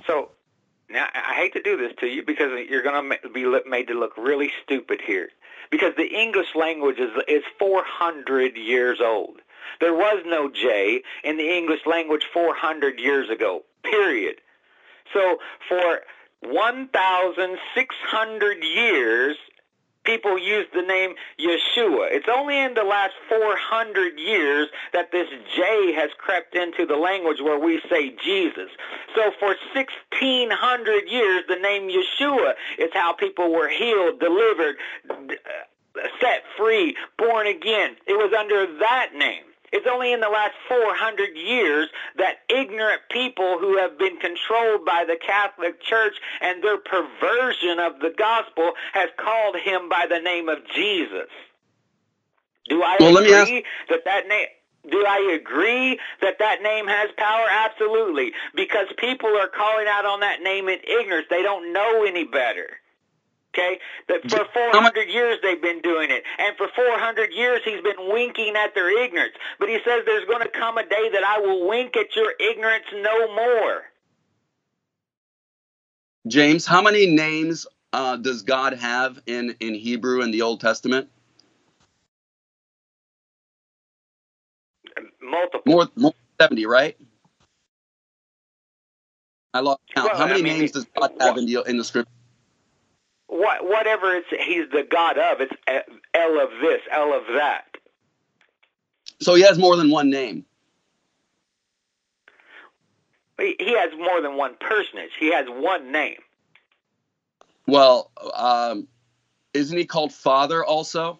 So 0.07 0.29
now 0.89 1.07
I 1.13 1.35
hate 1.35 1.53
to 1.53 1.61
do 1.61 1.77
this 1.77 1.93
to 1.99 2.07
you 2.07 2.23
because 2.23 2.51
you're 2.69 2.83
going 2.83 3.11
to 3.23 3.29
be 3.29 3.45
made 3.69 3.87
to 3.87 3.93
look 3.93 4.17
really 4.17 4.51
stupid 4.63 5.01
here. 5.05 5.29
because 5.69 5.93
the 5.95 6.07
English 6.07 6.55
language 6.55 6.97
is 6.99 7.11
is 7.27 7.43
400 7.57 8.55
years 8.57 8.99
old. 9.01 9.41
There 9.79 9.93
was 9.93 10.23
no 10.25 10.49
J 10.49 11.03
in 11.23 11.37
the 11.37 11.55
English 11.55 11.85
language 11.85 12.25
400 12.33 12.99
years 12.99 13.29
ago. 13.29 13.63
Period. 13.83 14.41
So 15.13 15.37
for 15.67 16.01
1,600 16.41 18.63
years, 18.63 19.37
people 20.09 20.39
used 20.39 20.69
the 20.73 20.81
name 20.81 21.13
Yeshua. 21.39 22.07
It's 22.09 22.27
only 22.33 22.57
in 22.59 22.73
the 22.73 22.83
last 22.83 23.13
400 23.29 24.19
years 24.19 24.67
that 24.91 25.11
this 25.11 25.27
J 25.55 25.93
has 25.93 26.09
crept 26.17 26.55
into 26.55 26.85
the 26.85 26.95
language 26.95 27.41
where 27.41 27.59
we 27.59 27.79
say 27.89 28.15
Jesus. 28.23 28.69
So 29.15 29.31
for 29.39 29.55
1600 29.75 31.07
years, 31.07 31.43
the 31.47 31.57
name 31.57 31.89
Yeshua 31.89 32.53
is 32.79 32.89
how 32.93 33.13
people 33.13 33.51
were 33.51 33.69
healed, 33.69 34.19
delivered, 34.19 34.77
set 36.19 36.43
free, 36.57 36.95
born 37.17 37.45
again. 37.45 37.95
It 38.07 38.13
was 38.13 38.33
under 38.37 38.65
that 38.79 39.09
name. 39.15 39.43
It's 39.71 39.87
only 39.89 40.13
in 40.13 40.19
the 40.21 40.29
last 40.29 40.53
400 40.67 41.35
years 41.37 41.89
that 42.17 42.39
ignorant 42.49 43.01
people 43.11 43.57
who 43.59 43.77
have 43.77 43.97
been 43.97 44.17
controlled 44.17 44.85
by 44.85 45.05
the 45.07 45.17
Catholic 45.17 45.81
Church 45.81 46.15
and 46.41 46.63
their 46.63 46.77
perversion 46.77 47.79
of 47.79 47.99
the 47.99 48.13
gospel 48.17 48.73
has 48.93 49.09
called 49.17 49.57
him 49.57 49.89
by 49.89 50.05
the 50.09 50.19
name 50.19 50.49
of 50.49 50.59
Jesus. 50.75 51.29
Do 52.69 52.83
I 52.83 52.97
Well, 52.99 53.17
agree 53.17 53.65
that 53.89 54.05
that 54.05 54.27
name 54.27 54.47
do 54.89 55.05
I 55.05 55.37
agree 55.39 55.99
that 56.21 56.39
that 56.39 56.61
name 56.63 56.87
has 56.87 57.11
power? 57.17 57.45
Absolutely. 57.51 58.31
Because 58.55 58.87
people 58.97 59.29
are 59.37 59.49
calling 59.49 59.87
out 59.89 60.05
on 60.05 60.21
that 60.21 60.41
name 60.41 60.69
in 60.69 60.79
ignorance. 60.87 61.27
They 61.29 61.43
don't 61.43 61.73
know 61.73 62.05
any 62.05 62.23
better. 62.23 62.78
Okay? 63.59 63.79
That 64.07 64.21
for 64.29 64.45
400 64.53 65.09
years 65.09 65.37
they've 65.43 65.61
been 65.61 65.81
doing 65.81 66.09
it. 66.11 66.23
And 66.37 66.55
for 66.57 66.67
400 66.75 67.31
years 67.33 67.61
he's 67.65 67.81
been 67.81 68.09
winking 68.11 68.55
at 68.55 68.73
their 68.73 69.03
ignorance. 69.03 69.33
But 69.59 69.69
he 69.69 69.77
says 69.85 70.03
there's 70.05 70.25
going 70.25 70.43
to 70.43 70.49
come 70.49 70.77
a 70.77 70.83
day 70.83 71.09
that 71.13 71.23
I 71.23 71.39
will 71.39 71.67
wink 71.67 71.95
at 71.97 72.15
your 72.15 72.33
ignorance 72.39 72.85
no 72.93 73.35
more. 73.35 73.83
James, 76.27 76.65
how 76.65 76.81
many 76.81 77.07
names 77.07 77.65
uh, 77.93 78.17
does 78.17 78.43
God 78.43 78.73
have 78.73 79.19
in, 79.25 79.55
in 79.59 79.73
Hebrew 79.73 80.21
in 80.21 80.31
the 80.31 80.41
Old 80.41 80.61
Testament? 80.61 81.09
Multiple. 85.21 85.61
More, 85.65 85.87
more 85.95 86.13
than 86.39 86.47
70, 86.47 86.65
right? 86.65 86.97
I 89.53 89.61
lost 89.61 89.81
count. 89.95 90.09
Well, 90.09 90.17
how 90.17 90.27
many 90.27 90.39
I 90.39 90.43
mean, 90.43 90.59
names 90.59 90.71
does 90.71 90.85
God 90.97 91.11
have 91.19 91.37
in 91.37 91.45
the 91.45 91.63
in 91.63 91.77
the 91.77 91.83
scripture? 91.83 92.11
What, 93.29 93.63
whatever 93.63 94.15
it's, 94.15 94.27
he's 94.29 94.69
the 94.71 94.83
God 94.83 95.19
of, 95.19 95.39
it's 95.39 95.53
El 96.15 96.41
of 96.41 96.49
this, 96.61 96.81
El 96.91 97.13
of 97.13 97.23
that. 97.35 97.77
So 99.21 99.35
he 99.35 99.43
has 99.43 99.59
more 99.59 99.75
than 99.75 99.91
one 99.91 100.09
name. 100.09 100.45
He 103.39 103.55
he 103.59 103.73
has 103.77 103.91
more 103.97 104.21
than 104.21 104.35
one 104.35 104.55
personage. 104.59 105.11
He 105.19 105.31
has 105.31 105.45
one 105.47 105.91
name. 105.91 106.17
Well, 107.67 108.11
um, 108.33 108.87
isn't 109.53 109.77
he 109.77 109.85
called 109.85 110.11
Father 110.11 110.65
also? 110.65 111.19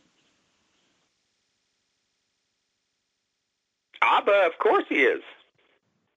Abba, 4.02 4.48
of 4.48 4.58
course 4.58 4.86
he 4.90 5.04
is. 5.04 5.22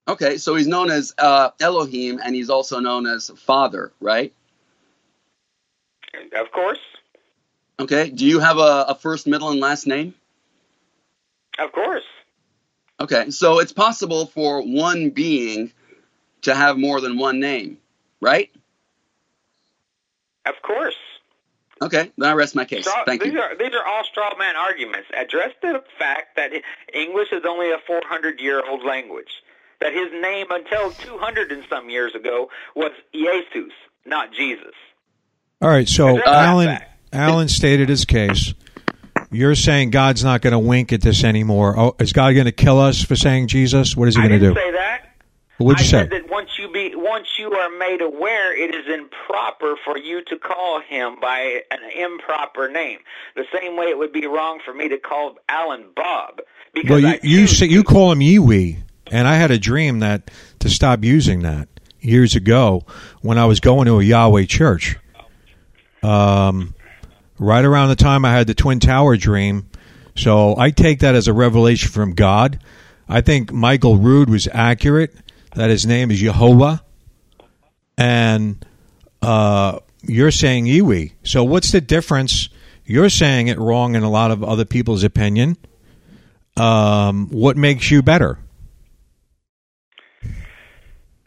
Okay, 0.09 0.38
so 0.38 0.57
he's 0.57 0.66
known 0.66 0.90
as 0.90 1.14
uh, 1.18 1.51
Elohim, 1.61 2.20
and 2.24 2.34
he's 2.34 2.51
also 2.51 2.80
known 2.80 3.07
as 3.07 3.30
Father, 3.36 3.93
right? 4.01 4.32
Of 6.14 6.50
course. 6.52 6.78
Okay. 7.80 8.10
Do 8.10 8.26
you 8.26 8.40
have 8.40 8.58
a, 8.58 8.86
a 8.88 8.94
first, 8.94 9.26
middle, 9.26 9.50
and 9.50 9.60
last 9.60 9.86
name? 9.86 10.14
Of 11.58 11.72
course. 11.72 12.04
Okay, 13.02 13.30
so 13.30 13.58
it's 13.58 13.72
possible 13.72 14.26
for 14.26 14.62
one 14.62 15.10
being 15.10 15.72
to 16.42 16.54
have 16.54 16.78
more 16.78 17.00
than 17.00 17.18
one 17.18 17.40
name, 17.40 17.78
right? 18.20 18.48
Of 20.46 20.54
course. 20.62 20.94
Okay, 21.80 22.12
then 22.16 22.28
I 22.28 22.34
rest 22.34 22.54
my 22.54 22.64
case. 22.64 22.86
Straw, 22.88 23.04
Thank 23.04 23.22
these 23.22 23.32
you. 23.32 23.40
are 23.40 23.56
these 23.56 23.72
are 23.74 23.84
all 23.84 24.04
straw 24.04 24.36
man 24.38 24.54
arguments. 24.54 25.08
Address 25.16 25.50
the 25.60 25.82
fact 25.98 26.36
that 26.36 26.52
English 26.94 27.32
is 27.32 27.42
only 27.44 27.72
a 27.72 27.78
400 27.84 28.40
year 28.40 28.62
old 28.64 28.84
language. 28.84 29.42
That 29.80 29.92
his 29.92 30.12
name 30.12 30.46
until 30.50 30.92
200 30.92 31.50
and 31.50 31.64
some 31.68 31.90
years 31.90 32.14
ago 32.14 32.50
was 32.76 32.92
Jesus, 33.12 33.72
not 34.06 34.32
Jesus. 34.32 34.74
All 35.62 35.68
right, 35.68 35.88
so 35.88 36.08
Address 36.08 36.26
uh, 36.26 36.30
Alan. 36.30 36.78
Alan 37.12 37.48
stated 37.48 37.88
his 37.88 38.04
case. 38.04 38.52
You're 39.30 39.54
saying 39.54 39.90
God's 39.90 40.24
not 40.24 40.42
going 40.42 40.52
to 40.52 40.58
wink 40.58 40.92
at 40.92 41.02
this 41.02 41.22
anymore. 41.22 41.78
Oh, 41.78 41.94
is 42.00 42.12
God 42.12 42.32
going 42.32 42.46
to 42.46 42.52
kill 42.52 42.80
us 42.80 43.02
for 43.02 43.14
saying 43.14 43.46
Jesus? 43.46 43.96
What 43.96 44.08
is 44.08 44.16
he 44.16 44.20
going 44.22 44.32
to 44.32 44.38
do? 44.40 44.54
say 44.54 44.72
that. 44.72 45.08
What'd 45.58 45.78
you 45.80 45.84
I 45.84 45.86
say? 45.86 46.08
said 46.08 46.10
that 46.10 46.28
once 46.28 46.50
you 46.58 46.70
be 46.72 46.92
once 46.96 47.28
you 47.38 47.52
are 47.52 47.70
made 47.78 48.00
aware, 48.00 48.56
it 48.56 48.74
is 48.74 48.92
improper 48.92 49.76
for 49.84 49.96
you 49.96 50.24
to 50.24 50.36
call 50.36 50.80
him 50.80 51.16
by 51.20 51.60
an 51.70 51.78
improper 51.96 52.68
name. 52.68 52.98
The 53.36 53.44
same 53.52 53.76
way 53.76 53.86
it 53.86 53.98
would 53.98 54.12
be 54.12 54.26
wrong 54.26 54.58
for 54.64 54.74
me 54.74 54.88
to 54.88 54.98
call 54.98 55.36
Alan 55.48 55.84
Bob 55.94 56.40
because 56.74 56.90
Well, 56.90 57.00
you 57.00 57.08
I 57.08 57.20
you 57.22 57.46
say, 57.46 57.66
you 57.66 57.84
call 57.84 58.10
him 58.10 58.18
Yiwi, 58.18 58.82
and 59.12 59.28
I 59.28 59.36
had 59.36 59.52
a 59.52 59.58
dream 59.58 60.00
that 60.00 60.30
to 60.58 60.68
stop 60.68 61.04
using 61.04 61.42
that 61.42 61.68
years 62.00 62.34
ago 62.34 62.82
when 63.20 63.38
I 63.38 63.44
was 63.44 63.60
going 63.60 63.86
to 63.86 64.00
a 64.00 64.02
Yahweh 64.02 64.46
church. 64.46 64.96
Um, 66.03 66.74
right 67.38 67.64
around 67.64 67.88
the 67.88 67.96
time 67.96 68.24
I 68.24 68.32
had 68.32 68.46
the 68.46 68.55
Twin 68.55 68.80
Tower 68.80 69.16
dream, 69.16 69.68
so 70.16 70.57
I 70.57 70.70
take 70.70 71.00
that 71.00 71.14
as 71.14 71.28
a 71.28 71.32
revelation 71.32 71.90
from 71.90 72.14
God. 72.14 72.59
I 73.09 73.20
think 73.20 73.53
Michael 73.53 73.96
Rood 73.96 74.28
was 74.28 74.48
accurate 74.53 75.14
that 75.55 75.70
his 75.70 75.86
name 75.86 76.11
is 76.11 76.20
Jehovah, 76.20 76.82
and 77.96 78.64
uh, 79.20 79.78
you're 80.03 80.30
saying 80.30 80.66
Yiwi. 80.66 81.12
So 81.22 81.44
what's 81.44 81.72
the 81.72 81.80
difference? 81.80 82.48
You're 82.84 83.11
saying 83.11 83.48
it 83.48 83.59
wrong 83.59 83.94
in 83.94 84.03
a 84.03 84.11
lot 84.11 84.30
of 84.30 84.42
other 84.42 84.64
people's 84.64 85.05
opinion 85.05 85.57
um, 86.57 87.28
what 87.30 87.57
makes 87.57 87.90
you 87.90 88.03
better? 88.03 88.38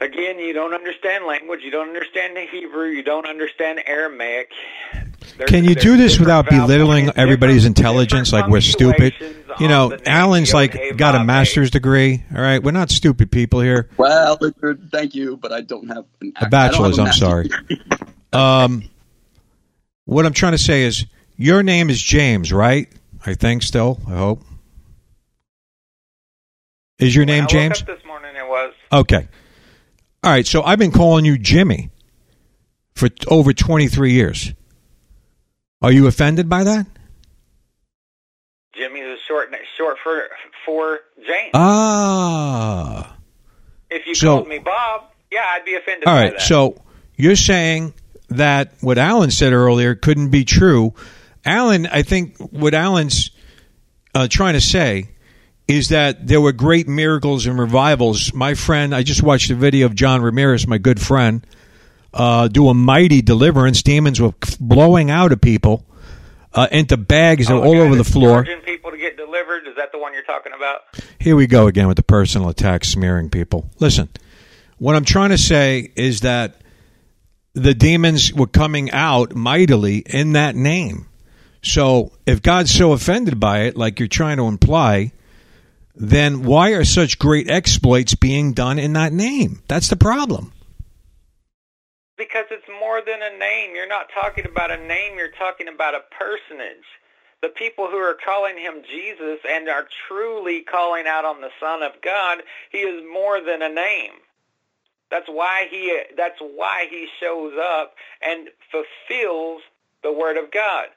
Again, 0.02 0.40
you 0.40 0.52
don't 0.54 0.74
understand 0.74 1.26
language. 1.26 1.62
You 1.64 1.72
don't 1.72 1.88
understand 1.88 2.36
the 2.36 2.46
Hebrew. 2.52 2.88
You 2.88 3.02
don't 3.02 3.26
understand 3.26 3.80
Aramaic. 3.86 4.52
There's- 5.38 5.50
Can 5.50 5.64
you 5.64 5.74
do 5.74 5.96
this 5.98 6.20
without 6.20 6.50
belittling 6.50 7.12
everybody's 7.16 7.66
intelligence? 7.66 8.34
Like 8.34 8.48
we're 8.48 8.60
stupid. 8.62 9.14
You 9.60 9.68
know, 9.70 9.98
Alan's 10.06 10.54
like 10.54 10.74
Yod-Heh 10.74 10.92
got 10.98 11.16
a 11.16 11.20
Vav-Heh. 11.20 11.26
master's 11.26 11.72
degree. 11.72 12.24
All 12.36 12.42
right, 12.42 12.62
we're 12.62 12.72
not 12.72 12.90
stupid 12.92 13.32
people 13.32 13.62
here. 13.62 13.90
Well, 13.98 14.38
Richard, 14.42 14.90
thank 14.92 15.16
you, 15.16 15.38
but 15.38 15.52
I 15.54 15.62
don't 15.62 15.88
have 15.88 16.06
an 16.22 16.34
A 16.42 16.50
bachelor's. 16.50 17.00
I'm 17.00 17.14
sorry. 17.14 17.50
Um, 18.34 18.90
what 20.04 20.26
I'm 20.26 20.34
trying 20.34 20.52
to 20.52 20.58
say 20.58 20.84
is, 20.84 21.06
your 21.38 21.64
name 21.64 21.90
is 21.90 22.02
James, 22.02 22.52
right? 22.52 22.90
I 23.26 23.34
think 23.34 23.64
still. 23.64 24.02
I 24.10 24.16
hope. 24.16 24.42
Is 27.00 27.16
your 27.16 27.22
When 27.22 27.28
name 27.28 27.42
I 27.44 27.46
woke 27.46 27.50
James? 27.50 27.82
up 27.82 27.88
this 27.88 28.06
morning, 28.06 28.36
it 28.36 28.46
was. 28.46 28.74
Okay. 28.92 29.28
All 30.26 30.32
right. 30.32 30.48
So 30.48 30.64
I've 30.64 30.80
been 30.80 30.92
calling 30.92 31.24
you 31.24 31.38
Jimmy 31.38 31.92
for 32.96 33.10
over 33.28 33.54
23 33.54 34.12
years. 34.12 34.54
Are 35.84 35.92
you 35.92 36.08
offended 36.08 36.50
by 36.50 36.64
that? 36.64 36.88
Jimmy 38.76 39.02
is 39.02 39.20
short 39.28 39.54
short 39.78 39.98
for 40.04 40.24
for 40.66 41.00
James. 41.18 41.52
Ah. 41.54 43.16
if 43.92 44.08
you 44.08 44.16
so- 44.16 44.38
called 44.38 44.48
me 44.48 44.58
Bob, 44.58 45.04
yeah, 45.32 45.44
I'd 45.54 45.64
be 45.64 45.76
offended. 45.76 46.08
All 46.08 46.16
right, 46.16 46.32
by 46.32 46.38
that. 46.40 46.42
So 46.42 46.82
you're 47.16 47.36
saying 47.36 47.94
that 48.30 48.74
what 48.82 48.98
Alan 48.98 49.30
said 49.30 49.54
earlier 49.54 49.94
couldn't 49.94 50.32
be 50.32 50.44
true. 50.44 50.96
Alan, 51.46 51.86
I 51.86 52.02
think 52.02 52.38
what 52.40 52.74
Alan's 52.74 53.30
uh, 54.16 54.28
trying 54.28 54.54
to 54.54 54.62
say 54.62 55.10
is 55.68 55.90
that 55.90 56.28
there 56.28 56.40
were 56.42 56.52
great 56.52 56.88
miracles 56.88 57.46
and 57.48 57.58
revivals. 57.58 58.34
My 58.34 58.54
friend, 58.54 58.94
I 58.94 59.04
just 59.04 59.24
watched 59.24 59.50
a 59.50 59.56
video 59.56 59.88
of 59.88 59.96
John 59.96 60.22
Ramirez, 60.22 60.68
my 60.68 60.78
good 60.78 61.02
friend, 61.02 61.46
uh, 62.14 62.48
do 62.48 62.70
a 62.70 62.74
mighty 62.74 63.22
deliverance. 63.22 63.82
Demons 63.82 64.22
were 64.22 64.34
blowing 64.60 65.10
out 65.10 65.32
of 65.32 65.42
people 65.42 65.86
uh, 66.54 66.68
into 66.72 66.98
bags 66.98 67.50
Oh, 67.50 67.62
all 67.64 67.74
guy 67.74 67.80
over 67.80 67.96
the 67.96 68.04
floor. 68.04 68.46
people 68.64 68.92
to 68.92 68.98
get 68.98 69.18
delivered. 69.18 69.68
Is 69.68 69.76
that 69.78 69.92
the 69.92 69.98
one 69.98 70.14
you're 70.14 70.24
talking 70.24 70.54
about? 70.56 70.82
Here 71.20 71.36
we 71.36 71.48
go 71.48 71.68
again 71.68 71.88
with 71.88 71.98
the 71.98 72.04
personal 72.04 72.50
attack, 72.50 72.86
smearing 72.86 73.30
people. 73.30 73.70
Listen, 73.80 74.10
what 74.78 74.96
I'm 74.96 75.06
trying 75.06 75.32
to 75.32 75.38
say 75.38 75.92
is 75.96 76.22
that 76.22 76.62
the 77.54 77.74
demons 77.74 78.34
were 78.34 78.48
coming 78.48 78.92
out 78.92 79.34
mightily 79.36 79.98
in 80.00 80.34
that 80.34 80.56
name. 80.56 81.08
So 81.64 82.12
if 82.28 82.42
God's 82.44 82.70
so 82.72 82.92
offended 82.92 83.40
by 83.40 83.62
it, 83.62 83.76
like 83.76 84.00
you're 84.00 84.08
trying 84.08 84.38
to 84.38 84.44
imply, 84.44 85.12
then 85.96 86.44
why 86.44 86.72
are 86.72 86.84
such 86.84 87.20
great 87.20 87.50
exploits 87.50 88.16
being 88.16 88.54
done 88.54 88.80
in 88.80 88.94
that 88.94 89.14
name? 89.14 89.62
That's 89.68 89.88
the 89.88 89.96
problem. 89.96 90.52
Because 92.18 92.46
it's 92.52 92.68
more 92.80 93.02
than 93.06 93.20
a 93.22 93.38
name. 93.38 93.76
You're 93.76 93.88
not 93.88 94.08
talking 94.14 94.46
about 94.46 94.72
a 94.72 94.78
name, 94.78 95.18
you're 95.18 95.32
talking 95.32 95.68
about 95.68 95.96
a 95.96 96.04
personage. 96.18 96.86
The 97.42 97.50
people 97.50 97.88
who 97.88 97.98
are 97.98 98.18
calling 98.26 98.58
him 98.58 98.82
Jesus 98.90 99.40
and 99.48 99.70
are 99.70 99.88
truly 100.08 100.62
calling 100.62 101.06
out 101.08 101.26
on 101.26 101.42
the 101.42 101.52
Son 101.60 101.84
of 101.84 102.02
God, 102.02 102.40
he 102.72 102.80
is 102.80 103.04
more 103.12 103.42
than 103.42 103.62
a 103.62 103.70
name. 103.70 104.14
That's 105.12 105.28
why 105.28 105.68
he 105.70 106.02
that's 106.18 106.40
why 106.40 106.88
he 106.90 107.08
shows 107.20 107.54
up 107.62 107.94
and 108.22 108.50
fulfills 108.72 109.62
the 110.02 110.12
word 110.12 110.38
of 110.38 110.52
God. 110.52 110.88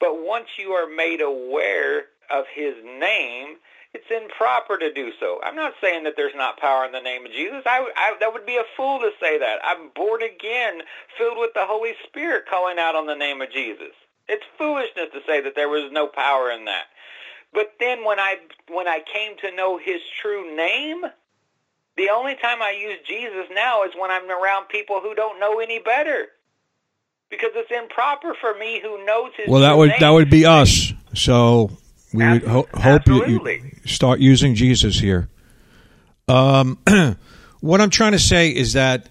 But 0.00 0.22
once 0.22 0.48
you 0.58 0.72
are 0.72 0.88
made 0.88 1.20
aware 1.20 2.06
of 2.30 2.44
his 2.54 2.74
name, 2.84 3.56
it's 3.94 4.10
improper 4.10 4.76
to 4.76 4.92
do 4.92 5.12
so. 5.20 5.40
I'm 5.44 5.54
not 5.54 5.74
saying 5.80 6.02
that 6.02 6.14
there's 6.16 6.34
not 6.34 6.58
power 6.58 6.84
in 6.84 6.90
the 6.90 7.00
name 7.00 7.24
of 7.24 7.30
Jesus. 7.30 7.62
I, 7.64 7.88
I, 7.96 8.16
that 8.18 8.32
would 8.32 8.44
be 8.44 8.56
a 8.56 8.64
fool 8.76 8.98
to 8.98 9.10
say 9.20 9.38
that. 9.38 9.60
I'm 9.62 9.90
born 9.94 10.20
again, 10.20 10.80
filled 11.16 11.38
with 11.38 11.52
the 11.54 11.64
Holy 11.64 11.92
Spirit, 12.06 12.44
calling 12.50 12.78
out 12.78 12.96
on 12.96 13.06
the 13.06 13.14
name 13.14 13.40
of 13.40 13.52
Jesus. 13.52 13.94
It's 14.28 14.44
foolishness 14.58 15.10
to 15.12 15.20
say 15.26 15.40
that 15.42 15.54
there 15.54 15.68
was 15.68 15.92
no 15.92 16.08
power 16.08 16.50
in 16.50 16.64
that. 16.64 16.86
But 17.52 17.74
then 17.78 18.04
when 18.04 18.18
I 18.18 18.36
when 18.68 18.88
I 18.88 19.00
came 19.12 19.36
to 19.38 19.54
know 19.54 19.78
His 19.78 20.00
true 20.20 20.56
name, 20.56 21.02
the 21.96 22.10
only 22.10 22.34
time 22.34 22.60
I 22.60 22.70
use 22.72 22.98
Jesus 23.06 23.46
now 23.54 23.84
is 23.84 23.92
when 23.96 24.10
I'm 24.10 24.28
around 24.28 24.68
people 24.68 25.00
who 25.00 25.14
don't 25.14 25.38
know 25.38 25.60
any 25.60 25.78
better. 25.78 26.26
Because 27.30 27.50
it's 27.54 27.70
improper 27.70 28.34
for 28.40 28.58
me 28.58 28.80
who 28.82 29.04
knows 29.04 29.30
His 29.36 29.48
Well, 29.48 29.60
that 29.60 29.76
would 29.76 29.90
name 29.90 30.00
that 30.00 30.10
would 30.10 30.30
be 30.30 30.46
us. 30.46 30.92
So 31.14 31.70
we 32.14 32.28
would 32.28 32.44
ho- 32.44 32.68
hope 32.74 33.08
you, 33.08 33.26
you 33.26 33.60
start 33.86 34.20
using 34.20 34.54
Jesus 34.54 34.98
here. 34.98 35.28
Um, 36.28 36.78
what 37.60 37.80
I'm 37.80 37.90
trying 37.90 38.12
to 38.12 38.20
say 38.20 38.50
is 38.50 38.74
that 38.74 39.08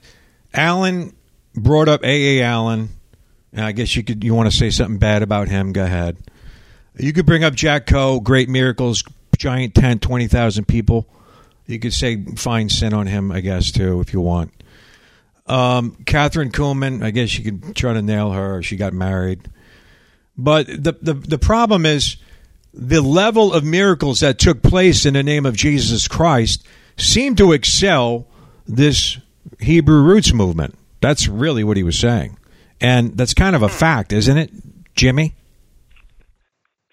Alan 0.54 1.14
brought 1.54 1.90
up 1.90 2.04
A.A. 2.04 2.44
Allen, 2.44 2.90
and 3.52 3.66
I 3.66 3.74
guess 3.74 3.96
you 3.96 4.04
could 4.04 4.24
you 4.24 4.34
want 4.34 4.50
to 4.50 4.58
say 4.58 4.70
something 4.70 5.00
bad 5.00 5.22
about 5.22 5.50
him. 5.50 5.74
Go 5.74 5.84
ahead. 5.84 6.18
You 6.98 7.12
could 7.12 7.26
bring 7.26 7.44
up 7.44 7.56
Jack 7.56 7.88
Coe, 7.88 8.22
Great 8.22 8.48
Miracles, 8.48 9.04
Giant 9.38 9.76
Tent, 9.76 10.02
twenty 10.02 10.28
thousand 10.28 10.66
people. 10.66 11.06
You 11.66 11.80
could 11.80 11.94
say 11.94 12.24
fine 12.36 12.70
sin 12.70 12.94
on 12.94 13.08
him, 13.08 13.32
I 13.32 13.42
guess 13.42 13.72
too, 13.72 14.00
if 14.00 14.14
you 14.14 14.22
want. 14.22 14.52
Um, 15.46 15.98
Kathryn 16.06 16.52
Kuhlman, 16.52 17.04
I 17.04 17.12
guess 17.12 17.38
you 17.38 17.44
could 17.44 17.76
try 17.76 17.94
to 17.94 18.02
nail 18.02 18.32
her. 18.32 18.62
She 18.64 18.78
got 18.78 18.94
married. 18.94 19.50
But 20.38 20.68
the, 20.68 20.98
the 21.02 21.14
the 21.14 21.38
problem 21.38 21.86
is 21.86 22.18
the 22.74 23.02
level 23.02 23.54
of 23.54 23.64
miracles 23.64 24.22
that 24.22 24.40
took 24.40 24.62
place 24.64 25.06
in 25.06 25.14
the 25.14 25.24
name 25.24 25.46
of 25.46 25.56
Jesus 25.56 26.08
Christ 26.08 26.66
seemed 26.98 27.38
to 27.38 27.52
excel 27.52 28.28
this 28.66 29.20
Hebrew 29.60 30.02
roots 30.02 30.34
movement. 30.34 30.76
That's 31.02 31.28
really 31.28 31.64
what 31.64 31.78
he 31.78 31.84
was 31.84 31.98
saying. 31.98 32.38
And 32.82 33.16
that's 33.16 33.34
kind 33.34 33.56
of 33.56 33.62
a 33.62 33.70
fact, 33.70 34.12
isn't 34.12 34.38
it, 34.38 34.52
Jimmy? 34.96 35.36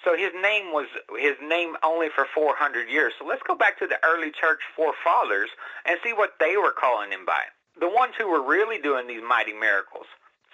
So 0.04 0.16
his 0.16 0.32
name 0.42 0.72
was 0.72 0.86
his 1.18 1.36
name 1.42 1.76
only 1.82 2.08
for 2.14 2.26
400 2.34 2.88
years. 2.88 3.12
So 3.18 3.26
let's 3.26 3.42
go 3.46 3.54
back 3.54 3.78
to 3.78 3.86
the 3.86 3.98
early 4.04 4.30
church 4.30 4.60
forefathers 4.74 5.50
and 5.84 5.98
see 6.02 6.12
what 6.12 6.34
they 6.40 6.56
were 6.56 6.72
calling 6.72 7.10
him 7.10 7.26
by. 7.26 7.42
The 7.78 7.88
ones 7.88 8.14
who 8.18 8.28
were 8.28 8.42
really 8.42 8.80
doing 8.80 9.06
these 9.06 9.22
mighty 9.26 9.52
miracles. 9.52 10.06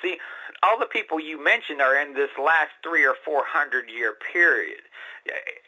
See, 0.03 0.19
all 0.63 0.79
the 0.79 0.87
people 0.87 1.21
you 1.21 1.43
mentioned 1.43 1.81
are 1.81 1.97
in 1.97 2.15
this 2.15 2.31
last 2.39 2.73
three 2.83 3.07
or 3.07 3.15
four 3.25 3.45
hundred 3.47 3.89
year 3.89 4.15
period. 4.33 4.83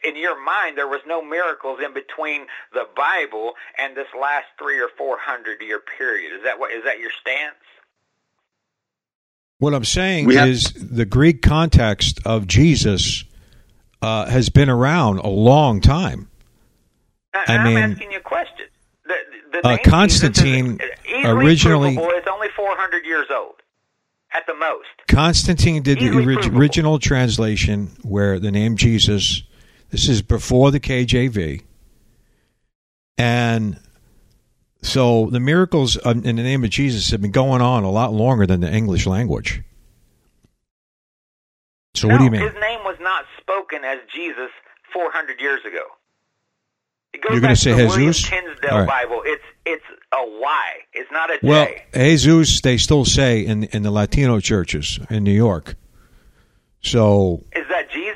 In 0.03 0.15
your 0.15 0.41
mind, 0.43 0.77
there 0.77 0.87
was 0.87 1.01
no 1.05 1.21
miracles 1.21 1.79
in 1.83 1.93
between 1.93 2.45
the 2.73 2.85
Bible 2.95 3.53
and 3.77 3.95
this 3.97 4.07
last 4.19 4.45
three 4.57 4.79
or 4.79 4.89
four 4.97 5.17
hundred 5.19 5.61
year 5.61 5.79
period. 5.97 6.33
Is 6.35 6.43
that 6.43 6.59
what? 6.59 6.71
Is 6.71 6.83
that 6.85 6.99
your 6.99 7.11
stance? 7.21 7.55
What 9.59 9.73
I'm 9.73 9.83
saying 9.83 10.29
have- 10.31 10.47
is 10.47 10.71
the 10.73 11.05
Greek 11.05 11.41
context 11.41 12.19
of 12.25 12.47
Jesus 12.47 13.25
uh, 14.01 14.25
has 14.27 14.49
been 14.49 14.69
around 14.69 15.19
a 15.19 15.27
long 15.27 15.81
time. 15.81 16.29
I, 17.33 17.43
I 17.47 17.55
I'm 17.57 17.63
mean- 17.65 17.77
asking 17.77 18.11
you 18.11 18.17
a 18.19 18.21
question. 18.21 18.67
The, 19.05 19.15
the 19.61 19.67
Uh, 19.67 19.77
Constantine 19.83 20.79
is 21.05 21.25
originally- 21.25 21.95
provable. 21.95 22.15
It's 22.17 22.27
only 22.31 22.47
400 22.55 23.05
years 23.05 23.27
old, 23.29 23.55
at 24.33 24.45
the 24.47 24.53
most. 24.53 24.87
Constantine 25.09 25.81
did 25.83 25.99
the 25.99 26.05
Easily 26.05 26.23
orig- 26.25 26.37
provable. 26.39 26.59
original 26.59 26.99
translation 26.99 27.97
where 28.03 28.39
the 28.39 28.51
name 28.51 28.77
Jesus, 28.77 29.43
this 29.89 30.07
is 30.07 30.21
before 30.21 30.71
the 30.71 30.79
KJV. 30.79 31.63
And 33.17 33.79
so 34.81 35.29
the 35.29 35.39
miracles 35.39 35.97
in 36.05 36.21
the 36.21 36.33
name 36.33 36.63
of 36.63 36.69
Jesus 36.69 37.11
have 37.11 37.21
been 37.21 37.31
going 37.31 37.61
on 37.61 37.83
a 37.83 37.91
lot 37.91 38.13
longer 38.13 38.45
than 38.45 38.61
the 38.61 38.71
English 38.71 39.05
language. 39.05 39.61
So 41.95 42.07
what 42.07 42.19
do 42.19 42.23
you 42.23 42.31
mean? 42.31 42.41
His 42.41 42.53
name 42.53 42.79
was 42.85 42.97
not 43.01 43.25
spoken 43.39 43.83
as 43.83 43.99
Jesus 44.13 44.49
400 44.93 45.41
years 45.41 45.61
ago. 45.65 45.83
It 47.13 47.21
goes 47.21 47.41
You're 47.41 47.55
say 47.55 47.75
to 47.75 47.95
Jesus? 47.95 48.29
Tyndale 48.29 48.79
right. 48.79 48.87
Bible. 48.87 49.21
It's 49.25 49.43
it's 49.65 49.83
a 50.13 50.21
Y. 50.21 50.73
It's 50.93 51.11
not 51.11 51.31
a 51.31 51.39
J. 51.39 51.47
Well, 51.47 51.67
Jesus, 51.93 52.61
they 52.61 52.77
still 52.77 53.03
say 53.03 53.43
in 53.43 53.63
in 53.65 53.81
the 53.81 53.91
Latino 53.91 54.39
churches 54.39 54.99
in 55.09 55.23
New 55.23 55.33
York. 55.33 55.75
So, 56.81 57.43
Is 57.53 57.67
that 57.69 57.89
Jesus? 57.91 58.08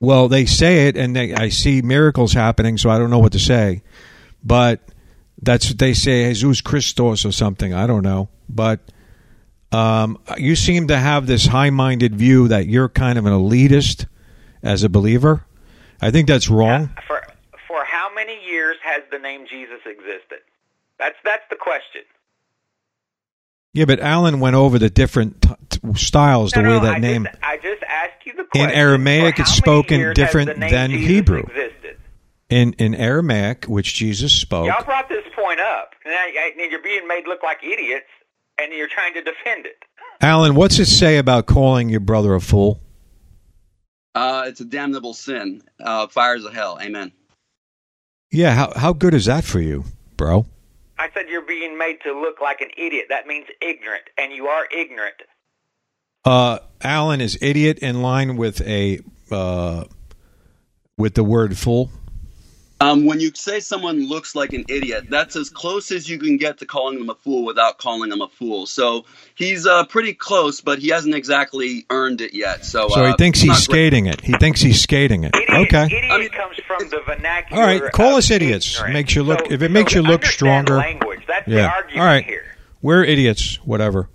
Well, 0.00 0.28
they 0.28 0.46
say 0.46 0.88
it, 0.88 0.96
and 0.96 1.16
they, 1.16 1.34
I 1.34 1.48
see 1.48 1.82
miracles 1.82 2.32
happening, 2.32 2.78
so 2.78 2.90
I 2.90 2.98
don't 2.98 3.10
know 3.10 3.18
what 3.18 3.32
to 3.32 3.38
say. 3.38 3.82
But 4.44 4.80
that's 5.40 5.68
what 5.68 5.78
they 5.78 5.94
say, 5.94 6.32
Jesus 6.32 6.60
Christos 6.60 7.24
or 7.24 7.32
something. 7.32 7.74
I 7.74 7.86
don't 7.86 8.02
know, 8.02 8.28
but 8.48 8.80
um, 9.72 10.18
you 10.36 10.56
seem 10.56 10.88
to 10.88 10.96
have 10.96 11.26
this 11.26 11.46
high-minded 11.46 12.14
view 12.14 12.48
that 12.48 12.66
you're 12.66 12.88
kind 12.88 13.18
of 13.18 13.26
an 13.26 13.32
elitist 13.32 14.06
as 14.62 14.82
a 14.82 14.88
believer. 14.88 15.44
I 16.00 16.10
think 16.10 16.28
that's 16.28 16.48
wrong. 16.48 16.90
For 17.06 17.22
for 17.66 17.84
how 17.84 18.12
many 18.14 18.38
years 18.46 18.76
has 18.82 19.02
the 19.10 19.18
name 19.18 19.46
Jesus 19.48 19.80
existed? 19.84 20.40
That's 20.98 21.16
that's 21.24 21.44
the 21.50 21.56
question. 21.56 22.02
Yeah, 23.74 23.84
but 23.84 24.00
Alan 24.00 24.40
went 24.40 24.56
over 24.56 24.78
the 24.78 24.88
different 24.88 25.42
t- 25.42 25.50
t- 25.68 25.94
styles, 25.96 26.52
the 26.52 26.60
way 26.60 26.68
no, 26.68 26.80
that 26.80 26.94
I 26.94 26.98
name. 26.98 27.24
Just, 27.24 27.36
I 27.42 27.56
just 27.56 27.82
asked 27.82 28.24
you 28.24 28.32
In. 28.54 28.70
Aramaic, 28.70 29.38
it's 29.38 29.52
spoken 29.52 30.14
different 30.14 30.58
than 30.60 30.90
Jesus 30.90 31.08
Hebrew. 31.08 31.40
Existed? 31.40 31.76
in 32.48 32.72
in 32.74 32.94
Aramaic, 32.94 33.64
which 33.64 33.94
Jesus 33.94 34.32
spoke. 34.32 34.66
Y'all 34.66 34.84
brought 34.84 35.08
this 35.08 35.24
point 35.34 35.60
up. 35.60 35.94
Now 36.04 36.12
y- 36.12 36.52
you're 36.70 36.82
being 36.82 37.06
made 37.08 37.26
look 37.26 37.42
like 37.42 37.62
idiots, 37.62 38.06
and 38.58 38.72
you're 38.72 38.88
trying 38.88 39.14
to 39.14 39.22
defend 39.22 39.66
it. 39.66 39.84
Alan, 40.20 40.54
what's 40.54 40.78
it 40.78 40.86
say 40.86 41.18
about 41.18 41.46
calling 41.46 41.88
your 41.88 42.00
brother 42.00 42.34
a 42.34 42.40
fool? 42.40 42.80
Uh, 44.14 44.44
it's 44.46 44.60
a 44.60 44.64
damnable 44.64 45.12
sin. 45.12 45.62
Uh, 45.78 46.06
fires 46.06 46.44
of 46.44 46.54
hell. 46.54 46.78
Amen. 46.80 47.12
Yeah, 48.30 48.54
how 48.54 48.72
how 48.76 48.92
good 48.92 49.14
is 49.14 49.26
that 49.26 49.44
for 49.44 49.60
you, 49.60 49.84
bro? 50.16 50.46
I 50.98 51.10
said 51.12 51.28
you're 51.28 51.42
being 51.42 51.76
made 51.76 51.98
to 52.04 52.18
look 52.18 52.40
like 52.40 52.60
an 52.62 52.70
idiot. 52.78 53.06
That 53.10 53.26
means 53.26 53.46
ignorant, 53.60 54.04
and 54.16 54.32
you 54.32 54.46
are 54.46 54.66
ignorant. 54.74 55.16
Uh, 56.26 56.58
Alan 56.82 57.20
is 57.20 57.38
idiot 57.40 57.78
in 57.78 58.02
line 58.02 58.36
with 58.36 58.60
a 58.62 59.00
uh, 59.30 59.84
with 60.98 61.14
the 61.14 61.24
word 61.24 61.56
fool. 61.56 61.90
Um, 62.78 63.06
when 63.06 63.20
you 63.20 63.30
say 63.34 63.60
someone 63.60 64.06
looks 64.06 64.34
like 64.34 64.52
an 64.52 64.66
idiot, 64.68 65.04
that's 65.08 65.34
as 65.34 65.48
close 65.48 65.90
as 65.90 66.10
you 66.10 66.18
can 66.18 66.36
get 66.36 66.58
to 66.58 66.66
calling 66.66 66.98
them 66.98 67.08
a 67.08 67.14
fool 67.14 67.46
without 67.46 67.78
calling 67.78 68.10
them 68.10 68.20
a 68.20 68.28
fool. 68.28 68.66
So 68.66 69.06
he's 69.34 69.66
uh, 69.66 69.86
pretty 69.86 70.12
close, 70.12 70.60
but 70.60 70.78
he 70.80 70.88
hasn't 70.88 71.14
exactly 71.14 71.86
earned 71.88 72.20
it 72.20 72.34
yet. 72.34 72.66
So, 72.66 72.88
So 72.90 73.02
uh, 73.02 73.08
he 73.08 73.14
thinks 73.16 73.38
it's 73.38 73.46
not 73.46 73.56
he's 73.56 73.66
great. 73.68 73.74
skating 73.76 74.06
it. 74.06 74.20
He 74.20 74.32
thinks 74.34 74.60
he's 74.60 74.82
skating 74.82 75.24
it. 75.24 75.34
Idiot, 75.34 75.72
Okay. 75.74 75.86
idiot 75.86 76.04
I 76.12 76.18
mean, 76.18 76.28
comes 76.28 76.56
from 76.66 76.86
the 76.90 77.00
vernacular. 77.06 77.62
All 77.62 77.66
right, 77.66 77.92
call 77.92 78.16
us 78.16 78.30
idiots. 78.30 78.74
ignorant. 78.74 78.92
Makes 78.92 79.14
you 79.14 79.22
look- 79.22 79.46
So- 79.46 79.52
if 79.52 79.62
it 79.62 79.70
makes 79.70 79.92
so 79.94 80.00
you 80.00 80.06
look 80.06 80.26
stronger- 80.26 80.76
Language. 80.76 81.20
That's 81.26 81.46
the 81.48 81.62
argument 81.66 81.98
All 82.00 82.04
right. 82.06 82.24
here. 82.26 82.44
We're 82.82 83.04
idiots. 83.04 83.56
Whatever. 83.64 84.10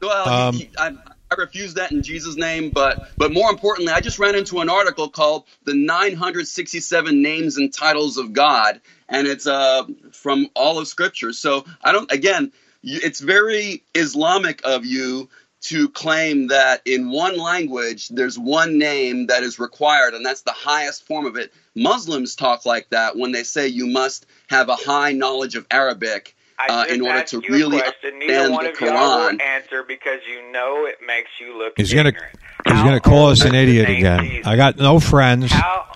Well, 0.00 0.26
Um, 0.28 0.54
he- 0.54 0.60
he- 0.60 0.70
I, 0.78 0.92
I 1.32 1.36
refuse 1.36 1.74
that 1.74 1.92
in 1.92 2.02
Jesus' 2.02 2.34
name, 2.36 2.70
but 2.70 2.98
but 3.16 3.32
more 3.32 3.50
importantly, 3.50 3.92
I 3.92 4.00
just 4.00 4.18
ran 4.18 4.34
into 4.34 4.58
an 4.60 4.68
article 4.68 5.08
called 5.08 5.44
"The 5.64 5.74
967 5.74 7.22
Names 7.22 7.56
and 7.56 7.72
Titles 7.72 8.16
of 8.18 8.32
God," 8.32 8.80
and 9.08 9.28
it's 9.28 9.46
uh 9.46 9.84
from 10.10 10.48
all 10.56 10.80
of 10.80 10.88
Scripture. 10.88 11.32
So 11.32 11.64
I 11.82 11.92
don't. 11.92 12.10
Again, 12.10 12.50
it's 12.82 13.20
very 13.20 13.84
Islamic 13.94 14.60
of 14.64 14.84
you 14.84 15.28
to 15.60 15.88
claim 15.90 16.48
that 16.48 16.82
in 16.84 17.10
one 17.10 17.38
language 17.38 18.08
there's 18.08 18.36
one 18.36 18.76
name 18.76 19.28
that 19.28 19.44
is 19.44 19.60
required, 19.60 20.14
and 20.14 20.26
that's 20.26 20.42
the 20.42 20.50
highest 20.50 21.06
form 21.06 21.26
of 21.26 21.36
it. 21.36 21.52
Muslims 21.76 22.34
talk 22.34 22.66
like 22.66 22.90
that 22.90 23.16
when 23.16 23.30
they 23.30 23.44
say 23.44 23.68
you 23.68 23.86
must 23.86 24.26
have 24.48 24.68
a 24.68 24.74
high 24.74 25.12
knowledge 25.12 25.54
of 25.54 25.64
Arabic. 25.70 26.34
I 26.68 26.82
Uh, 26.82 26.94
in 26.94 27.00
order 27.02 27.22
to 27.22 27.40
you 27.42 27.54
really 27.54 27.78
a 27.78 27.82
question. 27.82 28.18
Neither 28.18 28.32
understand 28.34 28.52
one 28.52 28.64
the 28.64 28.70
of 28.72 28.80
y'all 28.80 29.30
Quran. 29.30 29.40
answer 29.42 29.82
because 29.82 30.20
you 30.28 30.52
know 30.52 30.86
it 30.86 30.98
makes 31.06 31.30
you 31.40 31.56
look 31.58 31.72
He's 31.76 31.92
gonna 31.94 32.12
he's 32.12 32.74
How 32.74 32.84
gonna 32.84 33.00
call 33.00 33.28
us 33.28 33.44
an 33.44 33.54
idiot 33.54 33.88
again. 33.88 34.24
Jesus? 34.24 34.46
I 34.46 34.56
got 34.56 34.76
no 34.76 35.00
friends. 35.00 35.50
How, 35.52 35.92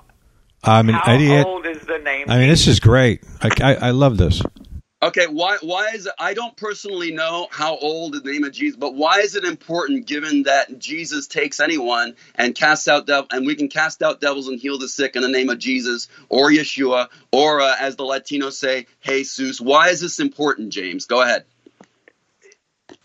I'm 0.63 0.89
an 0.89 0.95
how 0.95 1.15
idiot. 1.15 1.47
old 1.47 1.67
is 1.67 1.81
the 1.83 1.99
name 1.99 2.31
I 2.31 2.39
mean, 2.39 2.49
this 2.49 2.67
is 2.67 2.81
great. 2.81 3.21
I, 3.43 3.51
I, 3.61 3.75
I 3.75 3.91
love 3.91 4.17
this. 4.17 4.41
Okay, 5.05 5.27
why 5.27 5.59
why 5.61 5.91
is 5.91 6.07
it 6.07 6.15
I 6.19 6.33
don't 6.33 6.57
personally 6.57 7.13
know 7.13 7.47
how 7.51 7.77
old 7.77 8.15
the 8.15 8.33
name 8.33 8.43
of 8.43 8.53
Jesus, 8.53 8.79
but 8.79 8.95
why 8.95 9.21
is 9.21 9.37
it 9.37 9.45
important 9.45 10.07
given 10.07 10.45
that 10.45 10.79
Jesus 10.79 11.27
takes 11.27 11.61
anyone 11.61 12.17
and 12.35 12.55
casts 12.55 12.89
out 12.89 13.07
devil 13.07 13.29
and 13.31 13.47
we 13.47 13.55
can 13.55 13.69
cast 13.69 14.03
out 14.03 14.23
devils 14.23 14.49
and 14.49 14.59
heal 14.59 14.79
the 14.79 14.89
sick 14.89 15.15
in 15.15 15.21
the 15.21 15.29
name 15.29 15.51
of 15.51 15.59
Jesus 15.59 16.09
or 16.31 16.51
Yeshua 16.51 17.09
or 17.33 17.61
uh, 17.61 17.77
as 17.79 17.97
the 17.97 18.05
Latinos 18.05 18.55
say, 18.55 18.87
Jesus. 19.03 19.61
Why 19.61 19.91
is 19.91 20.01
this 20.01 20.21
important, 20.21 20.71
James? 20.71 21.05
Go 21.05 21.21
ahead. 21.21 21.45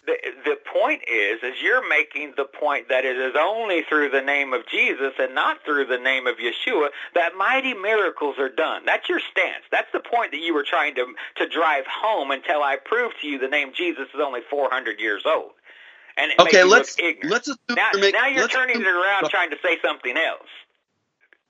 The 0.10 0.18
the 0.46 0.58
point 0.74 1.04
is 1.08 1.40
is 1.44 1.56
you're 1.64 1.88
making 1.88 2.34
the 2.38 2.46
point 2.46 2.90
that 2.90 3.06
it 3.06 3.18
is 3.18 3.34
only 3.40 3.84
through 3.90 4.10
the 4.10 4.22
name 4.22 4.54
of 4.54 4.68
Jesus 4.68 5.14
and 5.20 5.36
not 5.36 5.58
through 5.66 5.86
the 5.86 6.00
name 6.00 6.28
of 6.28 6.38
Yeshua 6.38 6.90
that 7.16 7.34
mighty 7.38 7.76
miracles 7.76 8.38
are 8.40 8.50
done. 8.50 8.86
That's 8.86 9.10
your 9.10 9.22
stance. 9.32 9.66
That's 9.72 9.92
the 9.94 10.02
point 10.02 10.32
that 10.32 10.40
you 10.42 10.54
were 10.56 10.66
trying 10.68 10.96
to 10.96 11.06
to 11.38 11.48
drive 11.50 11.86
home 11.88 12.32
until 12.32 12.64
I 12.64 12.78
proved 12.84 13.16
to 13.22 13.28
you 13.28 13.40
the 13.40 13.48
name 13.50 13.72
Jesus 13.78 14.08
is 14.14 14.22
only 14.22 14.42
400 14.50 15.00
years 15.00 15.24
old. 15.26 15.52
And 16.18 16.32
it 16.32 16.40
Okay, 16.42 16.64
let's 16.66 16.98
let's 17.24 17.48
assume 17.48 17.58
now, 17.78 17.92
you're 17.94 18.02
make- 18.02 18.14
now 18.14 18.28
you're 18.28 18.48
turning 18.48 18.76
it 18.78 18.82
assume- 18.84 18.98
around 19.04 19.30
trying 19.30 19.52
to 19.52 19.58
say 19.64 19.78
something 19.84 20.18
else. 20.18 20.50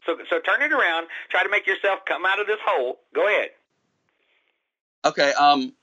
So 0.05 0.17
so 0.29 0.39
turn 0.41 0.61
it 0.61 0.73
around, 0.73 1.07
try 1.29 1.43
to 1.43 1.49
make 1.49 1.67
yourself 1.67 1.99
come 2.05 2.25
out 2.25 2.39
of 2.39 2.47
this 2.47 2.59
hole. 2.65 2.99
Go 3.15 3.27
ahead. 3.27 3.51
Okay, 5.05 5.33
um 5.33 5.73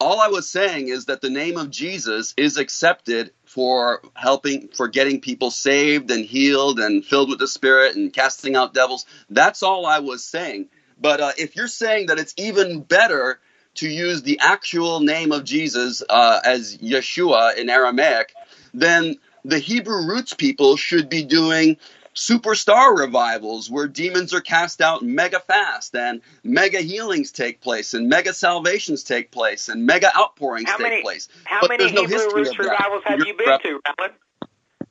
all 0.00 0.18
I 0.18 0.28
was 0.28 0.48
saying 0.48 0.88
is 0.88 1.04
that 1.04 1.20
the 1.20 1.30
name 1.30 1.58
of 1.58 1.70
Jesus 1.70 2.32
is 2.36 2.56
accepted 2.56 3.32
for 3.44 4.00
helping 4.14 4.68
for 4.68 4.88
getting 4.88 5.20
people 5.20 5.50
saved 5.50 6.10
and 6.10 6.24
healed 6.24 6.80
and 6.80 7.04
filled 7.04 7.28
with 7.28 7.38
the 7.38 7.46
spirit 7.46 7.96
and 7.96 8.12
casting 8.12 8.56
out 8.56 8.72
devils. 8.72 9.04
That's 9.28 9.62
all 9.62 9.84
I 9.84 9.98
was 9.98 10.24
saying. 10.24 10.68
But 10.98 11.20
uh, 11.20 11.32
if 11.38 11.54
you're 11.54 11.68
saying 11.68 12.06
that 12.06 12.18
it's 12.18 12.34
even 12.38 12.80
better 12.80 13.38
to 13.76 13.88
use 13.88 14.22
the 14.22 14.38
actual 14.40 15.00
name 15.00 15.32
of 15.32 15.44
Jesus 15.44 16.02
uh, 16.08 16.40
as 16.44 16.78
Yeshua 16.78 17.56
in 17.56 17.68
Aramaic, 17.70 18.34
then 18.72 19.16
the 19.44 19.58
Hebrew 19.58 20.06
roots 20.06 20.34
people 20.34 20.76
should 20.76 21.08
be 21.08 21.24
doing 21.24 21.76
superstar 22.14 22.96
revivals 22.98 23.70
where 23.70 23.86
demons 23.86 24.34
are 24.34 24.40
cast 24.40 24.80
out 24.80 25.02
mega 25.02 25.40
fast 25.40 25.94
and 25.94 26.20
mega 26.42 26.80
healings 26.80 27.30
take 27.32 27.60
place 27.60 27.94
and 27.94 28.08
mega 28.08 28.32
salvations 28.32 29.04
take 29.04 29.30
place 29.30 29.68
and 29.68 29.86
mega 29.86 30.10
outpourings 30.16 30.68
How 30.68 30.76
take 30.76 30.82
many 30.86 31.02
place. 31.02 31.28
how 31.44 31.60
But 31.60 31.70
many 31.70 31.84
no 31.92 32.02
Hebrew 32.02 32.16
history 32.18 32.42
roots 32.42 32.58
revivals 32.58 33.02
have 33.04 33.18
You're 33.18 33.28
you 33.28 33.36
been 33.36 33.60
to, 33.60 33.80
Alan? 33.98 34.12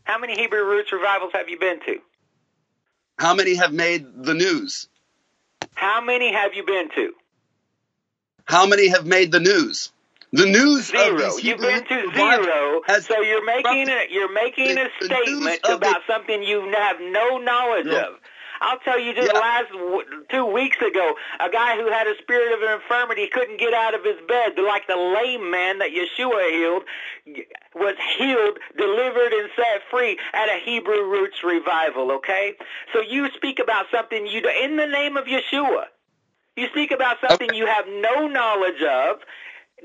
How 0.04 0.18
many 0.18 0.36
Hebrew 0.36 0.64
roots 0.64 0.92
revivals 0.92 1.32
have 1.34 1.50
you 1.50 1.60
been 1.60 1.80
to? 1.82 2.00
How 3.18 3.36
many 3.36 3.56
have 3.56 3.74
made 3.74 4.24
the 4.24 4.34
news? 4.34 4.88
How 5.76 6.02
many 6.02 6.32
have 6.34 6.54
you 6.54 6.64
been 6.66 6.90
to? 6.96 7.14
How 8.46 8.66
many 8.66 8.88
have 8.88 9.06
made 9.06 9.32
the 9.32 9.40
news? 9.40 9.92
The 10.32 10.46
news 10.46 10.88
Zero. 10.88 11.38
You've 11.38 11.62
been 11.62 11.86
to 11.86 12.14
zero. 12.16 12.82
has 12.88 13.08
So 13.08 13.22
you're 13.22 13.46
making 13.46 13.90
a 13.90 14.06
you're 14.12 14.34
making 14.34 14.78
a 14.78 14.88
statement 15.06 15.62
about 15.70 16.02
something 16.08 16.44
you 16.44 16.72
have 16.78 16.98
no 17.02 17.38
knowledge 17.40 17.88
Yeah. 17.88 18.02
of. 18.08 18.16
I'll 18.62 18.80
tell 18.80 19.00
you 19.00 19.14
just 19.16 19.34
Yeah. 19.34 19.40
last 19.40 19.70
w- 19.72 20.26
two 20.32 20.46
weeks 20.46 20.78
ago, 20.82 21.16
a 21.40 21.50
guy 21.50 21.78
who 21.78 21.92
had 21.92 22.08
a 22.08 22.18
spirit 22.22 22.54
of 22.54 22.62
infirmity 22.82 23.28
couldn't 23.28 23.60
get 23.60 23.74
out 23.74 23.96
of 23.96 24.04
his 24.06 24.18
bed, 24.28 24.54
like 24.60 24.88
the 24.88 24.98
lame 24.98 25.50
man 25.52 25.80
that 25.80 25.92
Yeshua 25.92 26.52
healed, 26.52 26.84
was 27.76 27.96
healed, 28.18 28.60
delivered, 28.78 29.34
and 29.34 29.50
set 29.56 29.82
free 29.92 30.20
at 30.34 30.50
a 30.50 30.60
Hebrew 30.66 31.04
roots 31.10 31.44
revival. 31.44 32.12
Okay, 32.14 32.56
so 32.94 33.02
you 33.02 33.30
speak 33.36 33.60
about 33.60 33.88
something 33.92 34.28
you 34.28 34.42
do 34.42 34.50
in 34.50 34.78
the 34.78 34.88
name 34.88 35.18
of 35.18 35.26
Yeshua. 35.26 35.86
You 36.58 36.68
speak 36.70 36.92
about 36.92 37.18
something 37.22 37.50
Okay. 37.50 37.58
you 37.58 37.66
have 37.68 37.86
no 37.88 38.28
knowledge 38.28 38.82
of 38.84 39.18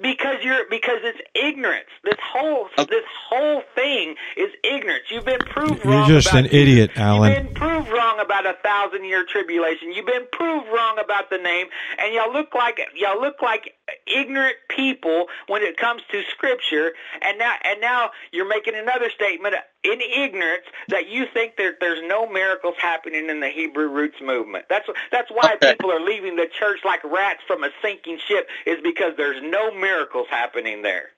because 0.01 0.37
you're 0.43 0.65
because 0.69 0.99
it's 1.03 1.21
ignorance. 1.35 1.89
This 2.03 2.19
whole 2.23 2.69
Okay. 2.79 2.87
this 2.91 3.05
whole 3.29 3.63
thing 3.75 4.17
is 4.37 4.51
ignorance. 4.63 5.05
You've 5.11 5.25
been 5.25 5.39
proved 5.41 5.85
wrong. 5.85 6.09
You're 6.09 6.21
just 6.21 6.29
about 6.31 6.45
an 6.45 6.47
idiot, 6.47 6.91
Alan. 6.97 7.33
You've 7.33 7.45
been 7.45 7.55
proved 7.55 7.89
wrong 7.89 8.21
about 8.21 8.47
a 8.47 8.55
thousand 8.63 9.05
year 9.05 9.25
tribulation. 9.25 9.93
You've 9.93 10.07
been 10.07 10.27
proved 10.33 10.67
wrong 10.69 10.99
about 10.99 11.31
the 11.31 11.39
name, 11.39 11.67
and 11.99 12.15
y'all 12.15 12.33
look 12.33 12.55
like 12.55 12.81
y'all 12.95 13.21
look 13.21 13.43
like 13.43 13.75
ignorant 14.07 14.57
people 14.69 15.27
when 15.47 15.63
it 15.63 15.77
comes 15.77 16.03
to 16.11 16.23
scripture. 16.31 16.93
And 17.23 17.39
now 17.39 17.55
and 17.65 17.81
now 17.81 18.11
you're 18.33 18.49
making 18.49 18.75
another 18.75 19.11
statement 19.11 19.55
in 19.85 20.01
ignorance 20.01 20.65
that 20.91 21.09
you 21.11 21.27
think 21.35 21.57
that 21.59 21.77
there's 21.81 22.03
no 22.07 22.29
miracles 22.29 22.75
happening 22.81 23.31
in 23.31 23.41
the 23.41 23.51
Hebrew 23.51 23.89
roots 23.89 24.19
movement. 24.23 24.67
That's 24.71 24.89
that's 25.13 25.31
why 25.31 25.57
Okay. 25.63 25.63
people 25.63 25.93
are 25.93 26.01
leaving 26.05 26.37
the 26.37 26.49
church 26.59 26.81
like 26.85 27.05
rats 27.05 27.41
from 27.47 27.65
a 27.65 27.71
sinking 27.83 28.19
ship 28.29 28.49
is 28.67 28.79
because 28.85 29.15
there's 29.17 29.43
no 29.43 29.73
miracles 29.75 30.29
happening 30.31 30.83
there. 30.83 31.11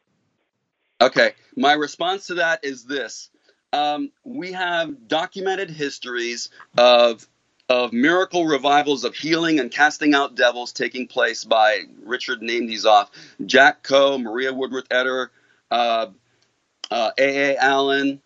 Okay, 1.01 1.35
my 1.57 1.75
response 1.75 2.29
to 2.29 2.35
that 2.37 2.65
is 2.65 2.85
this: 2.85 3.31
um, 3.73 4.11
we 4.25 4.53
have 4.53 5.09
documented 5.09 5.71
histories 5.71 6.51
of 6.79 7.27
of 7.69 7.93
miracle 7.93 8.47
revivals 8.47 9.05
of 9.05 9.15
healing 9.15 9.61
and 9.61 9.71
casting 9.71 10.15
out 10.15 10.37
devils 10.37 10.73
taking 10.73 11.07
place 11.09 11.45
by 11.45 11.83
Richard 12.05 12.43
named 12.43 12.69
these 12.69 12.87
off: 12.87 13.11
Jack 13.47 13.83
Coe, 13.85 14.19
Maria 14.19 14.53
Woodworth 14.55 14.89
Etter. 14.91 15.29
uh, 15.71 16.07
uh, 16.91 17.13
A. 17.19 17.55
A. 17.55 17.59
Allen, 17.59 18.23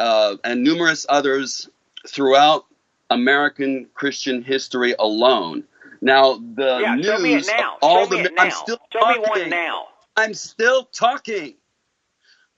uh, 0.00 0.36
and 0.44 0.64
numerous 0.64 1.04
others 1.08 1.68
throughout 2.08 2.64
American 3.10 3.86
Christian 3.92 4.42
history 4.42 4.94
alone. 4.98 5.64
Now, 6.00 6.36
the 6.54 6.78
yeah, 6.80 6.94
news, 6.94 7.06
show 7.06 7.18
me 7.18 7.34
it 7.34 7.46
now. 7.46 7.76
all 7.82 8.06
show 8.06 8.16
me 8.16 8.22
the, 8.22 8.28
it 8.30 8.34
now. 8.34 8.42
I'm 8.44 8.50
still 8.50 8.78
show 8.92 9.08
me 9.08 9.14
talking. 9.14 9.42
one 9.42 9.50
now. 9.50 9.86
I'm 10.16 10.34
still 10.34 10.84
talking. 10.86 11.54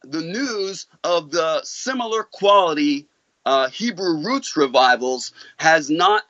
The 0.04 0.20
news 0.20 0.86
of 1.02 1.32
the 1.32 1.60
similar 1.64 2.22
quality 2.22 3.08
uh, 3.44 3.68
Hebrew 3.70 4.24
roots 4.24 4.56
revivals 4.56 5.32
has 5.56 5.90
not 5.90 6.22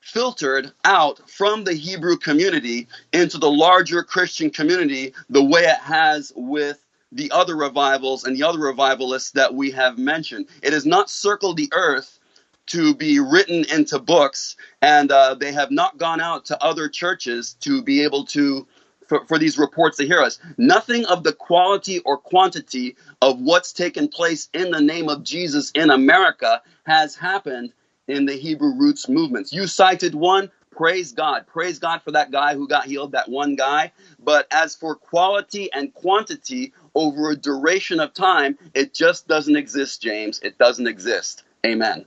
filtered 0.00 0.72
out 0.84 1.30
from 1.30 1.64
the 1.64 1.72
Hebrew 1.72 2.18
community 2.18 2.88
into 3.14 3.38
the 3.38 3.50
larger 3.50 4.02
Christian 4.02 4.50
community 4.50 5.14
the 5.30 5.42
way 5.42 5.62
it 5.62 5.78
has 5.78 6.32
with 6.36 6.81
the 7.12 7.30
other 7.30 7.56
revivals 7.56 8.24
and 8.24 8.36
the 8.36 8.42
other 8.42 8.58
revivalists 8.58 9.32
that 9.32 9.54
we 9.54 9.70
have 9.72 9.98
mentioned. 9.98 10.46
It 10.62 10.72
has 10.72 10.86
not 10.86 11.10
circled 11.10 11.56
the 11.58 11.70
earth 11.72 12.18
to 12.66 12.94
be 12.94 13.20
written 13.20 13.64
into 13.72 13.98
books, 13.98 14.56
and 14.80 15.12
uh, 15.12 15.34
they 15.34 15.52
have 15.52 15.70
not 15.70 15.98
gone 15.98 16.20
out 16.20 16.46
to 16.46 16.62
other 16.62 16.88
churches 16.88 17.54
to 17.60 17.82
be 17.82 18.02
able 18.02 18.24
to 18.26 18.66
for, 19.08 19.26
for 19.26 19.38
these 19.38 19.58
reports 19.58 19.98
to 19.98 20.06
hear 20.06 20.20
us. 20.20 20.38
Nothing 20.56 21.04
of 21.06 21.22
the 21.24 21.34
quality 21.34 21.98
or 22.00 22.16
quantity 22.16 22.96
of 23.20 23.40
what's 23.40 23.72
taken 23.72 24.08
place 24.08 24.48
in 24.54 24.70
the 24.70 24.80
name 24.80 25.08
of 25.10 25.22
Jesus 25.22 25.70
in 25.72 25.90
America 25.90 26.62
has 26.86 27.14
happened 27.14 27.72
in 28.08 28.26
the 28.26 28.34
Hebrew 28.34 28.74
roots 28.74 29.08
movements. 29.08 29.52
You 29.52 29.66
cited 29.66 30.14
one. 30.14 30.50
Praise 30.70 31.12
God. 31.12 31.46
Praise 31.46 31.78
God 31.78 32.02
for 32.02 32.12
that 32.12 32.30
guy 32.30 32.54
who 32.54 32.66
got 32.66 32.86
healed, 32.86 33.12
that 33.12 33.28
one 33.28 33.56
guy. 33.56 33.92
But 34.18 34.46
as 34.50 34.74
for 34.74 34.94
quality 34.94 35.70
and 35.72 35.92
quantity 35.92 36.72
over 36.94 37.30
a 37.30 37.36
duration 37.36 38.00
of 38.00 38.14
time, 38.14 38.58
it 38.74 38.94
just 38.94 39.28
doesn't 39.28 39.56
exist, 39.56 40.02
James. 40.02 40.40
It 40.40 40.58
doesn't 40.58 40.86
exist. 40.86 41.44
Amen. 41.64 42.06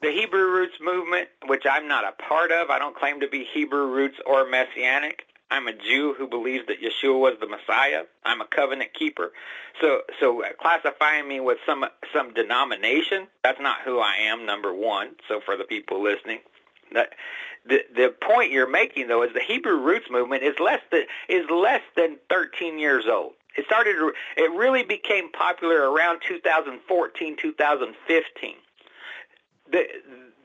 The 0.00 0.12
Hebrew 0.12 0.52
roots 0.52 0.76
movement, 0.80 1.28
which 1.46 1.64
I'm 1.68 1.88
not 1.88 2.04
a 2.04 2.12
part 2.12 2.52
of, 2.52 2.70
I 2.70 2.78
don't 2.78 2.96
claim 2.96 3.20
to 3.20 3.28
be 3.28 3.44
Hebrew 3.52 3.86
roots 3.86 4.18
or 4.24 4.48
Messianic. 4.48 5.24
I'm 5.50 5.66
a 5.66 5.72
Jew 5.72 6.14
who 6.16 6.28
believes 6.28 6.66
that 6.66 6.76
Yeshua 6.80 7.18
was 7.18 7.34
the 7.40 7.48
Messiah. 7.48 8.02
I'm 8.24 8.40
a 8.40 8.46
covenant 8.46 8.92
keeper. 8.94 9.32
So, 9.80 10.02
so 10.20 10.42
classifying 10.60 11.26
me 11.26 11.40
with 11.40 11.58
some 11.64 11.86
some 12.12 12.34
denomination, 12.34 13.26
that's 13.42 13.60
not 13.60 13.78
who 13.84 13.98
I 13.98 14.14
am. 14.26 14.44
Number 14.44 14.74
one. 14.74 15.16
So 15.26 15.40
for 15.40 15.56
the 15.56 15.64
people 15.64 16.02
listening, 16.02 16.40
that 16.92 17.14
the 17.66 17.80
the 17.94 18.14
point 18.20 18.52
you're 18.52 18.70
making 18.70 19.08
though 19.08 19.22
is 19.22 19.32
the 19.32 19.40
Hebrew 19.40 19.78
roots 19.78 20.06
movement 20.10 20.42
is 20.42 20.54
less 20.58 20.80
than 20.90 21.04
is 21.28 21.48
less 21.50 21.82
than 21.96 22.16
13 22.30 22.78
years 22.78 23.06
old. 23.10 23.32
It 23.56 23.64
started. 23.64 23.96
It 24.36 24.52
really 24.52 24.84
became 24.84 25.32
popular 25.32 25.90
around 25.90 26.20
2014, 26.26 27.36
2015 27.40 28.54
the, 29.70 29.84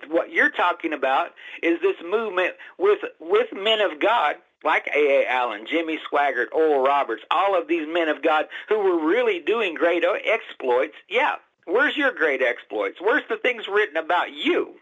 what 0.09 0.31
you're 0.31 0.49
talking 0.49 0.93
about 0.93 1.31
is 1.61 1.79
this 1.81 1.95
movement 2.03 2.55
with 2.77 2.99
with 3.19 3.47
men 3.53 3.81
of 3.81 3.99
God 3.99 4.35
like 4.63 4.87
A. 4.95 5.23
A. 5.23 5.27
Allen, 5.27 5.65
Jimmy 5.69 5.99
Swaggart, 6.09 6.47
Oral 6.53 6.83
Roberts, 6.83 7.23
all 7.29 7.59
of 7.59 7.67
these 7.67 7.85
men 7.87 8.07
of 8.07 8.21
God 8.23 8.45
who 8.69 8.79
were 8.79 9.05
really 9.05 9.39
doing 9.39 9.73
great 9.73 10.03
exploits. 10.05 10.95
Yeah, 11.09 11.35
where's 11.65 11.97
your 11.97 12.13
great 12.13 12.41
exploits? 12.41 12.99
Where's 13.01 13.23
the 13.29 13.37
things 13.37 13.67
written 13.67 13.97
about 13.97 14.31
you 14.31 14.75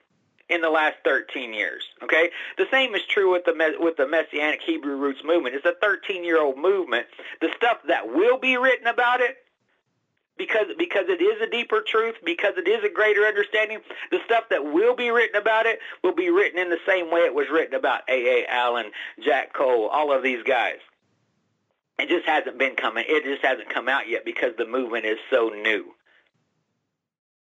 in 0.51 0.61
the 0.61 0.69
last 0.69 0.97
13 1.03 1.53
years? 1.53 1.83
Okay, 2.03 2.29
the 2.57 2.67
same 2.69 2.93
is 2.93 3.01
true 3.09 3.31
with 3.31 3.45
the 3.45 3.53
with 3.79 3.97
the 3.97 4.07
Messianic 4.07 4.61
Hebrew 4.61 4.97
roots 4.97 5.21
movement. 5.23 5.55
It's 5.55 5.65
a 5.65 5.75
13 5.81 6.23
year 6.23 6.39
old 6.39 6.57
movement. 6.57 7.07
The 7.39 7.49
stuff 7.55 7.77
that 7.87 8.07
will 8.07 8.37
be 8.37 8.57
written 8.57 8.87
about 8.87 9.21
it 9.21 9.37
because 10.37 10.67
because 10.77 11.05
it 11.07 11.21
is 11.21 11.41
a 11.41 11.49
deeper 11.49 11.83
truth, 11.85 12.15
because 12.25 12.53
it 12.57 12.67
is 12.67 12.83
a 12.83 12.89
greater 12.89 13.25
understanding. 13.25 13.79
The 14.09 14.19
stuff 14.25 14.45
that 14.49 14.63
will 14.63 14.95
be 14.95 15.09
written 15.11 15.39
about 15.39 15.65
it 15.65 15.79
will 16.03 16.15
be 16.15 16.29
written 16.29 16.59
in 16.59 16.69
the 16.69 16.79
same 16.87 17.11
way 17.11 17.21
it 17.21 17.33
was 17.33 17.47
written 17.51 17.75
about 17.75 18.01
A. 18.09 18.43
A. 18.43 18.45
Allen, 18.47 18.91
Jack 19.23 19.53
Coe, 19.53 19.87
all 19.87 20.11
of 20.11 20.23
these 20.23 20.43
guys. 20.43 20.79
It 21.99 22.09
just 22.09 22.25
hasn't 22.25 22.57
been 22.57 22.75
coming. 22.75 23.05
It 23.07 23.23
just 23.23 23.45
hasn't 23.45 23.69
come 23.69 23.87
out 23.87 24.09
yet 24.09 24.25
because 24.25 24.53
the 24.57 24.65
movement 24.65 25.05
is 25.05 25.17
so 25.29 25.49
new. 25.49 25.93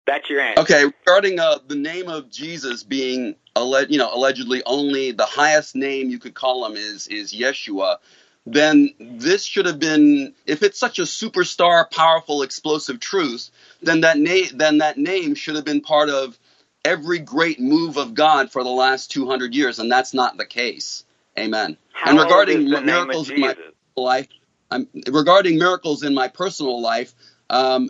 That's 0.05 0.29
your 0.29 0.41
answer. 0.41 0.61
Okay, 0.61 0.85
regarding 0.85 1.39
uh, 1.39 1.59
the 1.67 1.75
name 1.75 2.09
of 2.09 2.29
Jesus 2.29 2.83
being 2.83 3.35
alle- 3.55 3.85
you 3.85 3.97
know 3.97 4.13
allegedly 4.13 4.63
only 4.65 5.11
the 5.11 5.25
highest 5.25 5.75
name 5.75 6.09
you 6.09 6.19
could 6.19 6.33
call 6.33 6.65
him 6.65 6.75
is 6.75 7.07
is 7.07 7.33
Yeshua, 7.33 7.97
then 8.45 8.93
this 8.99 9.43
should 9.43 9.65
have 9.65 9.79
been 9.79 10.33
if 10.45 10.63
it's 10.63 10.79
such 10.79 10.99
a 10.99 11.03
superstar, 11.03 11.89
powerful, 11.89 12.41
explosive 12.41 12.99
truth, 12.99 13.51
then 13.81 14.01
that 14.01 14.17
name 14.17 14.47
then 14.55 14.79
that 14.79 14.97
name 14.97 15.35
should 15.35 15.55
have 15.55 15.65
been 15.65 15.81
part 15.81 16.09
of 16.09 16.37
every 16.83 17.19
great 17.19 17.59
move 17.59 17.97
of 17.97 18.13
God 18.13 18.51
for 18.51 18.63
the 18.63 18.69
last 18.69 19.11
200 19.11 19.53
years, 19.53 19.79
and 19.79 19.91
that's 19.91 20.13
not 20.13 20.37
the 20.37 20.45
case. 20.45 21.05
Amen. 21.37 21.77
How 21.93 22.09
and 22.09 22.19
regarding 22.19 22.63
is 22.63 22.69
the 22.69 22.69
name 22.71 22.79
of 22.79 22.85
miracles 22.85 23.29
in 23.29 23.39
my 23.39 23.55
life, 23.95 24.27
I'm, 24.71 24.87
regarding 25.07 25.57
miracles 25.57 26.03
in 26.03 26.13
my 26.13 26.27
personal 26.27 26.81
life, 26.81 27.13
um, 27.49 27.89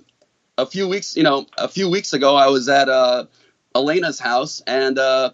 a 0.62 0.66
few 0.66 0.88
weeks, 0.88 1.16
you 1.18 1.24
know, 1.24 1.46
a 1.58 1.68
few 1.68 1.90
weeks 1.90 2.14
ago, 2.14 2.36
I 2.36 2.48
was 2.48 2.70
at 2.70 2.90
uh, 2.90 3.26
Elena's 3.76 4.20
house, 4.20 4.62
and 4.66 4.98
uh, 4.98 5.32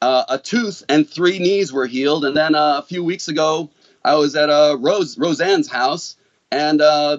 uh, 0.00 0.24
a 0.28 0.38
tooth 0.38 0.82
and 0.88 1.08
three 1.08 1.38
knees 1.38 1.72
were 1.72 1.86
healed. 1.86 2.24
And 2.24 2.36
then 2.36 2.54
uh, 2.54 2.78
a 2.78 2.82
few 2.82 3.04
weeks 3.04 3.28
ago, 3.28 3.70
I 4.04 4.16
was 4.16 4.34
at 4.34 4.50
uh, 4.50 4.76
Rose 4.80 5.16
Roseanne's 5.18 5.70
house, 5.70 6.16
and 6.50 6.80
uh, 6.80 7.18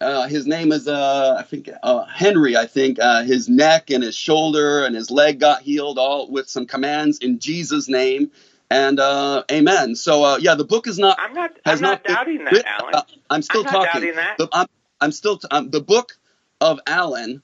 uh, 0.00 0.28
his 0.28 0.46
name 0.46 0.72
is 0.72 0.86
uh, 0.86 1.36
I 1.38 1.42
think 1.42 1.70
uh, 1.82 2.04
Henry. 2.04 2.56
I 2.56 2.66
think 2.66 2.98
uh, 3.00 3.24
his 3.24 3.48
neck 3.48 3.90
and 3.90 4.02
his 4.02 4.14
shoulder 4.14 4.84
and 4.84 4.94
his 4.94 5.10
leg 5.10 5.40
got 5.40 5.62
healed, 5.62 5.98
all 5.98 6.30
with 6.30 6.48
some 6.48 6.66
commands 6.66 7.18
in 7.18 7.40
Jesus' 7.40 7.88
name. 7.88 8.30
And 8.70 9.00
uh, 9.00 9.44
Amen. 9.50 9.96
So 9.96 10.22
uh, 10.22 10.38
yeah, 10.40 10.54
the 10.54 10.64
book 10.64 10.86
is 10.86 10.98
not 10.98 11.18
I'm 11.18 11.34
not. 11.34 11.52
has 11.64 11.80
I'm 11.80 11.88
not, 11.90 12.04
been 12.04 12.14
doubting 12.14 12.44
that, 12.44 12.66
Alan. 12.66 12.94
I'm 13.30 13.42
still 13.42 13.60
I'm 13.60 13.64
not 13.64 13.72
talking. 13.72 14.00
doubting 14.02 14.16
that. 14.16 14.38
The, 14.38 14.48
I'm, 14.52 14.66
I'm 15.00 15.12
still 15.12 15.38
t- 15.38 15.48
um, 15.50 15.70
the 15.70 15.80
book 15.80 16.17
of 16.60 16.80
Allen 16.86 17.42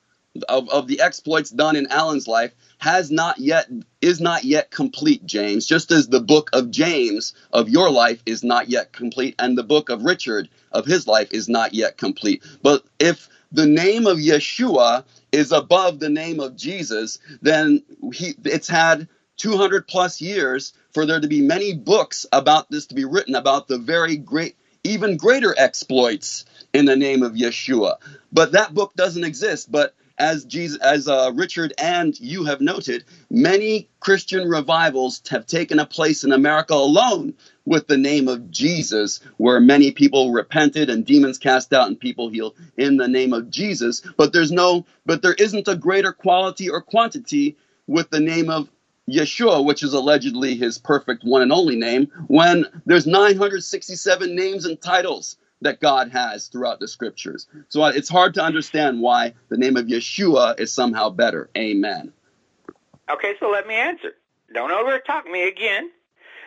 of, 0.48 0.68
of 0.68 0.88
the 0.88 1.00
exploits 1.00 1.50
done 1.50 1.76
in 1.76 1.86
Allen's 1.88 2.26
life 2.26 2.52
has 2.78 3.10
not 3.10 3.38
yet 3.38 3.68
is 4.00 4.20
not 4.20 4.44
yet 4.44 4.70
complete, 4.70 5.24
James. 5.24 5.66
Just 5.66 5.90
as 5.90 6.08
the 6.08 6.20
book 6.20 6.50
of 6.52 6.70
James 6.70 7.34
of 7.52 7.68
your 7.68 7.90
life 7.90 8.22
is 8.26 8.42
not 8.42 8.68
yet 8.68 8.92
complete, 8.92 9.34
and 9.38 9.56
the 9.56 9.62
book 9.62 9.90
of 9.90 10.02
Richard 10.02 10.48
of 10.72 10.86
his 10.86 11.06
life 11.06 11.32
is 11.32 11.48
not 11.48 11.72
yet 11.72 11.96
complete. 11.96 12.42
But 12.62 12.84
if 12.98 13.28
the 13.52 13.66
name 13.66 14.06
of 14.06 14.18
Yeshua 14.18 15.04
is 15.30 15.52
above 15.52 16.00
the 16.00 16.10
name 16.10 16.40
of 16.40 16.56
Jesus, 16.56 17.18
then 17.40 17.82
he, 18.12 18.34
it's 18.44 18.68
had 18.68 19.08
200 19.36 19.86
plus 19.86 20.20
years 20.20 20.72
for 20.92 21.06
there 21.06 21.20
to 21.20 21.28
be 21.28 21.40
many 21.40 21.74
books 21.74 22.26
about 22.32 22.70
this 22.70 22.86
to 22.86 22.94
be 22.94 23.04
written 23.04 23.34
about 23.34 23.68
the 23.68 23.78
very 23.78 24.16
great, 24.16 24.56
even 24.82 25.16
greater 25.16 25.54
exploits 25.56 26.44
in 26.74 26.86
the 26.86 26.96
name 26.96 27.22
of 27.22 27.32
Yeshua. 27.34 27.96
But 28.32 28.52
that 28.52 28.74
book 28.74 28.94
doesn't 28.96 29.24
exist. 29.24 29.72
But 29.72 29.94
as 30.18 30.44
Jesus, 30.44 30.78
as 30.80 31.08
uh, 31.08 31.32
Richard 31.34 31.72
and 31.78 32.18
you 32.20 32.44
have 32.44 32.60
noted, 32.60 33.04
many 33.30 33.88
Christian 34.00 34.48
revivals 34.48 35.22
have 35.30 35.46
taken 35.46 35.78
a 35.78 35.86
place 35.86 36.24
in 36.24 36.32
America 36.32 36.74
alone 36.74 37.34
with 37.64 37.86
the 37.86 37.96
name 37.96 38.28
of 38.28 38.50
Jesus, 38.50 39.20
where 39.38 39.60
many 39.60 39.92
people 39.92 40.32
repented 40.32 40.90
and 40.90 41.06
demons 41.06 41.38
cast 41.38 41.72
out 41.72 41.88
and 41.88 41.98
people 41.98 42.28
healed 42.28 42.56
in 42.76 42.96
the 42.96 43.08
name 43.08 43.32
of 43.32 43.50
Jesus. 43.50 44.02
But 44.16 44.32
there's 44.32 44.52
no, 44.52 44.84
but 45.06 45.22
there 45.22 45.34
isn't 45.34 45.68
a 45.68 45.76
greater 45.76 46.12
quality 46.12 46.68
or 46.70 46.82
quantity 46.82 47.56
with 47.86 48.10
the 48.10 48.20
name 48.20 48.50
of 48.50 48.68
Yeshua, 49.10 49.64
which 49.64 49.82
is 49.82 49.92
allegedly 49.92 50.56
his 50.56 50.78
perfect 50.78 51.24
one 51.24 51.42
and 51.42 51.52
only 51.52 51.76
name, 51.76 52.10
when 52.26 52.66
there's 52.86 53.06
967 53.06 54.34
names 54.34 54.64
and 54.64 54.80
titles 54.80 55.36
that 55.64 55.80
God 55.80 56.10
has 56.12 56.46
throughout 56.46 56.78
the 56.78 56.86
scriptures. 56.86 57.48
So 57.68 57.84
it's 57.86 58.08
hard 58.08 58.34
to 58.34 58.42
understand 58.42 59.00
why 59.00 59.34
the 59.48 59.56
name 59.56 59.76
of 59.76 59.86
Yeshua 59.86 60.60
is 60.60 60.72
somehow 60.72 61.10
better. 61.10 61.50
Amen. 61.56 62.12
Okay, 63.10 63.34
so 63.40 63.50
let 63.50 63.66
me 63.66 63.74
answer. 63.74 64.12
Don't 64.52 64.70
over 64.70 64.98
talk 65.00 65.26
me 65.26 65.48
again, 65.48 65.90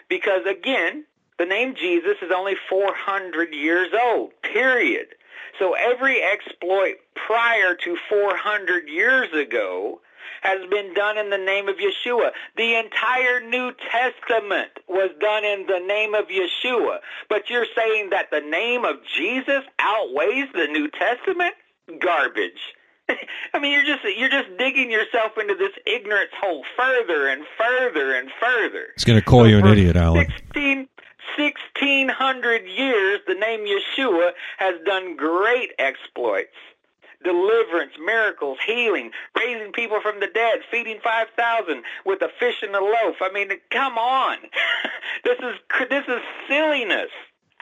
because 0.08 0.46
again, 0.46 1.04
the 1.38 1.46
name 1.46 1.76
Jesus 1.76 2.18
is 2.22 2.32
only 2.34 2.56
400 2.70 3.54
years 3.54 3.90
old. 4.02 4.32
Period. 4.42 5.08
So 5.60 5.74
every 5.74 6.22
exploit 6.24 6.96
prior 7.16 7.76
to 7.76 7.98
400 8.10 8.88
years 8.88 9.34
ago 9.34 10.00
has 10.42 10.68
been 10.70 10.94
done 10.94 11.18
in 11.18 11.30
the 11.30 11.38
name 11.38 11.68
of 11.68 11.76
Yeshua. 11.78 12.32
The 12.56 12.76
entire 12.76 13.42
New 13.42 13.72
Testament 13.92 14.72
was 14.88 15.12
done 15.20 15.46
in 15.46 15.66
the 15.68 15.80
name 15.80 16.14
of 16.14 16.26
Yeshua. 16.28 17.00
But 17.30 17.50
you're 17.50 17.68
saying 17.76 18.10
that 18.12 18.30
the 18.32 18.42
name 18.42 18.86
of 18.86 18.98
Jesus 19.16 19.64
outweighs 19.80 20.48
the 20.54 20.68
New 20.68 20.90
Testament? 20.90 21.54
Garbage. 22.00 22.76
I 23.54 23.60
mean, 23.60 23.72
you're 23.72 23.86
just 23.86 24.04
you're 24.18 24.30
just 24.30 24.58
digging 24.58 24.92
yourself 24.92 25.32
into 25.40 25.56
this 25.56 25.72
ignorance 25.86 26.32
hole 26.40 26.64
further 26.76 27.28
and 27.28 27.44
further 27.58 28.16
and 28.16 28.30
further. 28.40 28.88
He's 28.96 29.06
going 29.06 29.20
to 29.20 29.26
call 29.26 29.42
So 29.42 29.46
you 29.46 29.60
an 29.60 29.68
idiot, 29.68 29.96
Alan. 29.96 30.28
16, 30.54 30.90
1600 31.38 32.68
years, 32.68 33.20
the 33.28 33.36
name 33.36 33.62
Yeshua 33.62 34.32
has 34.58 34.76
done 34.86 35.16
great 35.16 35.72
exploits. 35.80 36.56
Deliverance, 37.28 37.92
miracles, 38.04 38.58
healing, 38.66 39.12
raising 39.38 39.74
people 39.74 40.00
from 40.02 40.22
the 40.22 40.28
dead, 40.28 40.60
feeding 40.72 40.98
5,000 41.04 41.84
with 42.06 42.22
a 42.22 42.30
fish 42.40 42.56
and 42.64 42.74
a 42.74 42.80
loaf. 42.80 43.18
I 43.22 43.30
mean, 43.34 43.50
come 43.70 43.98
on. 43.98 44.38
this 45.26 45.38
is 45.40 45.56
this 45.90 46.06
is 46.08 46.22
silliness. 46.48 47.10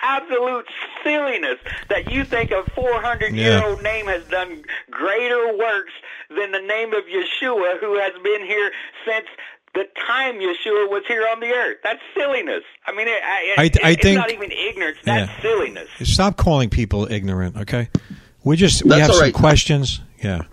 Absolute 0.04 0.66
silliness 1.04 1.58
that 1.90 2.12
you 2.12 2.26
think 2.26 2.52
a 2.52 2.64
400 2.76 3.34
year 3.34 3.64
old 3.64 3.82
name 3.82 4.06
has 4.06 4.24
done 4.26 4.62
greater 4.92 5.58
works 5.58 5.94
than 6.30 6.52
the 6.52 6.60
name 6.62 6.94
of 6.94 7.06
Yeshua 7.06 7.80
who 7.80 7.98
has 7.98 8.12
been 8.24 8.46
here 8.46 8.72
since 9.04 9.26
the 9.74 9.86
time 10.08 10.36
Yeshua 10.36 10.90
was 10.92 11.04
here 11.08 11.28
on 11.32 11.40
the 11.40 11.48
earth. 11.48 11.78
That's 11.84 12.02
silliness. 12.16 12.64
I 12.86 12.92
mean, 12.94 13.08
it, 13.08 13.22
I, 13.24 13.56
I- 13.58 13.64
it- 13.64 13.84
I 13.84 13.90
it's 13.92 14.04
think- 14.04 14.18
not 14.20 14.32
even 14.32 14.52
ignorance. 14.52 15.00
That's 15.04 15.32
Yeah. 15.32 15.42
silliness. 15.42 15.90
Stop 16.04 16.38
calling 16.38 16.70
people 16.70 17.12
ignorant, 17.12 17.58
okay? 17.58 17.90
We 18.46 18.56
just 18.56 18.86
we 18.86 18.98
have 18.98 19.12
some 19.12 19.20
right. 19.20 19.34
questions. 19.34 20.00
Yeah. 20.24 20.44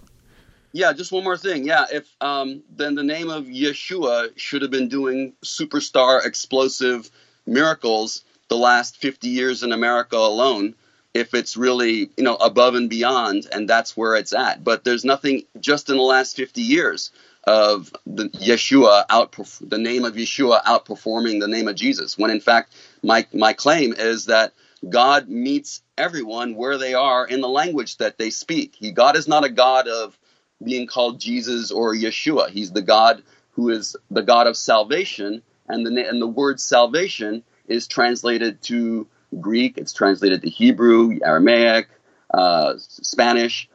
Yeah, 0.73 0.95
just 0.95 1.13
one 1.13 1.23
more 1.23 1.37
thing. 1.37 1.67
Yeah, 1.67 1.85
if 1.93 2.09
um, 2.23 2.63
then 2.75 2.95
the 2.95 3.03
name 3.03 3.29
of 3.29 3.45
Yeshua 3.45 4.31
should 4.37 4.63
have 4.63 4.71
been 4.71 4.89
doing 4.89 5.35
superstar 5.45 6.25
explosive 6.25 7.11
miracles 7.47 8.25
the 8.49 8.57
last 8.57 8.97
50 8.97 9.29
years 9.29 9.63
in 9.63 9.73
America 9.73 10.17
alone 10.17 10.75
if 11.13 11.35
it's 11.35 11.59
really, 11.59 12.09
you 12.17 12.25
know, 12.25 12.37
above 12.37 12.75
and 12.75 12.89
beyond 12.89 13.47
and 13.53 13.69
that's 13.69 13.95
where 13.95 14.15
it's 14.17 14.33
at. 14.33 14.65
But 14.65 14.85
there's 14.85 15.05
nothing 15.05 15.43
just 15.61 15.91
in 15.91 15.97
the 15.99 16.03
last 16.03 16.35
50 16.37 16.63
years 16.63 17.11
of 17.45 17.93
the 18.07 18.31
Yeshua 18.31 19.07
outperf- 19.09 19.69
the 19.69 19.77
name 19.77 20.07
of 20.07 20.15
Yeshua 20.15 20.63
outperforming 20.65 21.41
the 21.41 21.49
name 21.49 21.69
of 21.69 21.77
Jesus 21.77 22.17
when 22.17 22.31
in 22.31 22.41
fact 22.41 22.73
my 23.03 23.27
my 23.35 23.53
claim 23.53 23.93
is 23.93 24.27
that 24.27 24.55
God 24.89 25.29
meets 25.29 25.82
everyone 25.99 26.55
where 26.55 26.79
they 26.79 26.95
are 26.95 27.27
in 27.27 27.41
the 27.41 27.49
language 27.49 27.99
that 27.99 28.19
they 28.19 28.31
speak. 28.31 28.75
He 28.77 28.93
God 28.93 29.17
is 29.17 29.29
not 29.29 29.45
a 29.45 29.51
God 29.51 29.89
of 29.89 30.19
being 30.63 30.87
called 30.87 31.21
Jesus 31.21 31.71
or 31.71 31.95
Yeshua. 31.95 32.49
He's 32.49 32.73
the 32.73 32.83
God 32.83 33.23
who 33.53 33.69
is 33.69 33.97
the 34.11 34.23
God 34.23 34.47
of 34.47 34.57
salvation, 34.57 35.43
and 35.69 35.87
the 35.87 36.09
and 36.09 36.21
the 36.21 36.27
word 36.27 36.61
salvation 36.61 37.43
is 37.69 37.87
translated 37.87 38.63
to 38.63 39.07
Greek. 39.41 39.79
It's 39.79 39.93
translated 39.93 40.43
to 40.43 40.49
Hebrew, 40.49 41.19
Aramaic, 41.25 41.89
uh, 42.33 42.75
Spanish. 42.79 43.69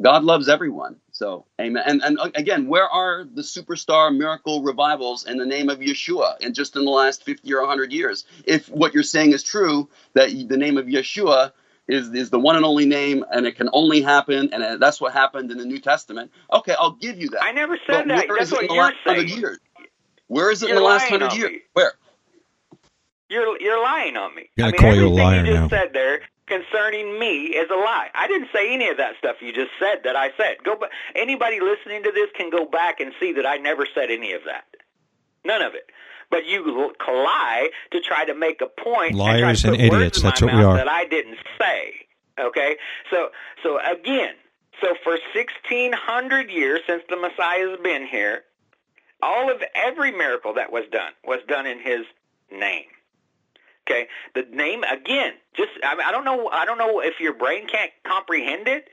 God 0.00 0.24
loves 0.24 0.48
everyone. 0.48 0.96
So, 1.12 1.44
amen. 1.60 1.82
And, 1.86 2.02
and 2.02 2.18
uh, 2.18 2.30
again, 2.34 2.66
where 2.66 2.88
are 2.88 3.24
the 3.24 3.42
superstar 3.42 4.14
miracle 4.16 4.62
revivals 4.62 5.26
in 5.26 5.36
the 5.36 5.44
name 5.44 5.68
of 5.68 5.80
Yeshua 5.80 6.36
and 6.40 6.54
just 6.54 6.76
in 6.76 6.86
the 6.86 6.90
last 6.90 7.24
50 7.24 7.52
or 7.52 7.60
100 7.60 7.92
years? 7.92 8.24
If 8.46 8.68
what 8.70 8.94
you're 8.94 9.02
saying 9.02 9.32
is 9.32 9.42
true, 9.42 9.90
that 10.14 10.30
the 10.30 10.56
name 10.56 10.78
of 10.78 10.86
Yeshua 10.86 11.52
is, 11.92 12.10
is 12.12 12.30
the 12.30 12.38
one 12.40 12.56
and 12.56 12.64
only 12.64 12.86
name 12.86 13.24
and 13.32 13.46
it 13.46 13.56
can 13.56 13.68
only 13.72 14.00
happen, 14.02 14.50
and 14.52 14.62
uh, 14.62 14.76
that's 14.78 15.00
what 15.00 15.12
happened 15.12 15.50
in 15.50 15.58
the 15.58 15.64
New 15.66 15.78
Testament, 15.80 16.30
okay, 16.52 16.74
I'll 16.78 16.92
give 16.92 17.18
you 17.20 17.30
that. 17.30 17.44
I 17.44 17.52
never 17.52 17.78
said 17.86 18.04
But 18.04 18.08
that. 18.08 18.26
That's 18.38 18.52
what 18.52 18.70
you're 18.70 18.92
saying. 19.06 19.28
years? 19.28 19.58
Where 20.28 20.50
is 20.50 20.62
it 20.62 20.68
You're 20.68 20.76
in 20.78 20.82
the 20.82 20.88
last 20.88 21.10
100 21.10 21.36
years? 21.36 21.52
me. 21.52 21.60
Where? 21.74 21.92
You're 23.30 23.60
you're 23.60 23.82
lying 23.82 24.16
on 24.16 24.34
me. 24.34 24.50
i 24.58 24.62
Gonna 24.62 24.68
I 24.68 24.72
mean, 24.72 24.80
call 24.80 24.94
you 24.94 25.06
a 25.06 25.08
everything 25.08 25.16
liar 25.24 25.46
you 25.46 25.52
just 25.52 25.62
now. 25.62 25.68
said 25.70 25.90
there 25.94 26.20
concerning 26.46 27.18
me 27.18 27.46
is 27.46 27.70
a 27.70 27.74
lie. 27.76 28.08
I 28.14 28.28
didn't 28.28 28.48
say 28.52 28.72
any 28.74 28.88
of 28.88 28.98
that 28.98 29.14
stuff 29.18 29.36
you 29.40 29.52
just 29.52 29.70
said 29.80 30.00
that 30.04 30.16
I 30.16 30.30
said. 30.36 30.56
Go 30.64 30.76
back. 30.76 30.90
Anybody 31.14 31.60
listening 31.60 32.02
to 32.04 32.12
this 32.12 32.28
can 32.36 32.50
go 32.50 32.66
back 32.66 33.00
and 33.00 33.12
see 33.20 33.32
that 33.34 33.46
I 33.46 33.56
never 33.56 33.86
said 33.94 34.10
any 34.10 34.32
of 34.32 34.42
that. 34.46 34.64
None 35.44 35.62
of 35.62 35.74
it. 35.74 35.90
But 36.32 36.46
you 36.46 36.92
lie 37.06 37.68
to 37.92 38.00
try 38.00 38.24
to 38.24 38.34
make 38.34 38.62
a 38.62 38.66
point. 38.66 39.14
Liars 39.14 39.64
and, 39.64 39.76
and 39.76 39.94
idiots, 39.94 40.22
that's 40.22 40.40
what 40.40 40.54
we 40.54 40.62
are. 40.62 40.76
That 40.78 40.88
I 40.88 41.04
didn't 41.04 41.36
say. 41.60 41.92
Okay. 42.40 42.78
So 43.10 43.28
so 43.62 43.78
again, 43.78 44.34
So 44.80 44.94
for 45.04 45.18
1600 45.34 46.50
years 46.50 46.80
since 46.86 47.02
the 47.08 47.16
Messiah 47.16 47.68
has 47.68 47.78
been 47.80 48.06
here, 48.06 48.44
all 49.20 49.50
of 49.50 49.62
every 49.74 50.10
miracle 50.10 50.54
that 50.54 50.72
was 50.72 50.84
done 50.90 51.12
was 51.24 51.40
done 51.46 51.66
in 51.66 51.78
his 51.78 52.00
name. 52.50 52.86
Okay, 53.86 54.08
the 54.34 54.46
name 54.52 54.84
again. 54.84 55.34
Just 55.54 55.70
I, 55.84 55.94
mean, 55.96 56.06
I 56.06 56.12
don't 56.12 56.24
know. 56.24 56.48
I 56.48 56.64
don't 56.64 56.78
know 56.78 57.00
if 57.00 57.20
your 57.20 57.34
brain 57.34 57.66
can't 57.66 57.90
comprehend 58.04 58.68
it, 58.68 58.88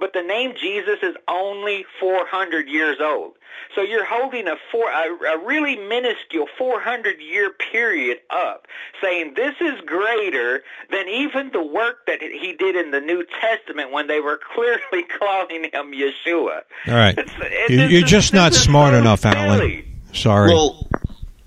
but 0.00 0.12
the 0.14 0.22
name 0.22 0.54
Jesus 0.60 0.98
is 1.02 1.14
only 1.28 1.84
400 2.00 2.66
years 2.68 2.96
old. 3.00 3.34
So 3.74 3.82
you're 3.82 4.04
holding 4.06 4.48
a 4.48 4.56
four 4.72 4.90
a, 4.90 5.12
a 5.34 5.46
really 5.46 5.76
minuscule 5.76 6.46
400 6.58 7.20
year 7.20 7.50
period 7.50 8.18
up, 8.30 8.66
saying 9.02 9.34
this 9.36 9.54
is 9.60 9.80
greater 9.86 10.62
than 10.90 11.08
even 11.08 11.50
the 11.52 11.62
work 11.62 12.06
that 12.06 12.20
he 12.22 12.52
did 12.58 12.74
in 12.74 12.90
the 12.90 13.00
New 13.00 13.24
Testament 13.40 13.92
when 13.92 14.06
they 14.08 14.20
were 14.20 14.40
clearly 14.54 15.04
calling 15.18 15.64
him 15.64 15.92
Yeshua. 15.92 16.62
All 16.88 16.94
right, 16.94 17.16
It's- 17.16 17.36
it- 17.40 17.70
You- 17.70 17.76
this 17.76 17.90
you're 17.92 18.04
is- 18.04 18.10
just 18.10 18.32
not 18.34 18.54
smart 18.54 18.94
so 18.94 18.98
enough, 18.98 19.24
Alan. 19.24 19.84
Sorry. 20.12 20.52
Well, 20.52 20.88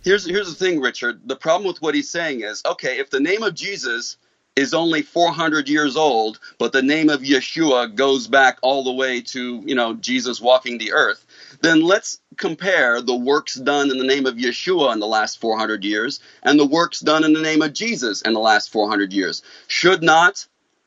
here's 0.03 0.25
here's 0.25 0.47
the 0.47 0.55
thing, 0.55 0.79
Richard. 0.79 1.21
The 1.25 1.35
problem 1.35 1.67
with 1.67 1.81
what 1.81 1.95
he's 1.95 2.09
saying 2.09 2.41
is, 2.41 2.61
okay, 2.65 2.99
if 2.99 3.09
the 3.09 3.19
name 3.19 3.43
of 3.43 3.53
Jesus 3.55 4.15
is 4.55 4.73
only 4.73 5.01
400 5.01 5.67
years 5.67 5.95
old, 5.95 6.39
but 6.59 6.71
the 6.71 6.81
name 6.81 7.09
of 7.09 7.21
Yeshua 7.21 7.93
goes 7.93 8.27
back 8.27 8.59
all 8.61 8.83
the 8.83 8.93
way 8.93 9.21
to 9.21 9.63
you 9.65 9.75
know 9.75 9.95
Jesus 9.95 10.39
walking 10.39 10.77
the 10.77 10.93
earth, 10.93 11.25
then 11.61 11.81
let's 11.81 12.19
compare 12.37 13.01
the 13.01 13.15
works 13.15 13.55
done 13.55 13.89
in 13.89 13.97
the 13.97 14.05
name 14.05 14.25
of 14.25 14.35
Yeshua 14.35 14.93
in 14.93 14.99
the 14.99 15.07
last 15.07 15.39
400 15.39 15.83
years 15.83 16.19
and 16.43 16.59
the 16.59 16.65
works 16.65 16.99
done 16.99 17.23
in 17.23 17.33
the 17.33 17.41
name 17.41 17.61
of 17.61 17.73
Jesus 17.73 18.21
in 18.21 18.33
the 18.33 18.39
last 18.39 18.71
400 18.71 19.13
years. 19.13 19.41
Should 19.67 20.03
not 20.03 20.45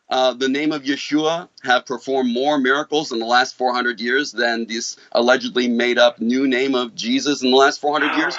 uh, 0.08 0.34
the 0.34 0.48
name 0.48 0.70
of 0.72 0.84
Yeshua 0.84 1.48
have 1.64 1.86
performed 1.86 2.32
more 2.32 2.58
miracles 2.58 3.10
in 3.10 3.18
the 3.18 3.26
last 3.26 3.56
400 3.56 4.00
years 4.00 4.32
than 4.32 4.66
this 4.66 4.96
allegedly 5.12 5.66
made 5.68 5.98
up 5.98 6.20
new 6.20 6.46
name 6.46 6.74
of 6.74 6.94
Jesus 6.94 7.42
in 7.42 7.50
the 7.50 7.56
last 7.56 7.80
400 7.80 8.16
years? 8.16 8.36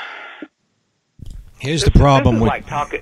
Here's 1.60 1.82
This 1.82 1.92
the 1.92 2.00
problem 2.00 2.40
with 2.40 2.50
like 2.50 2.68
talking. 2.68 3.02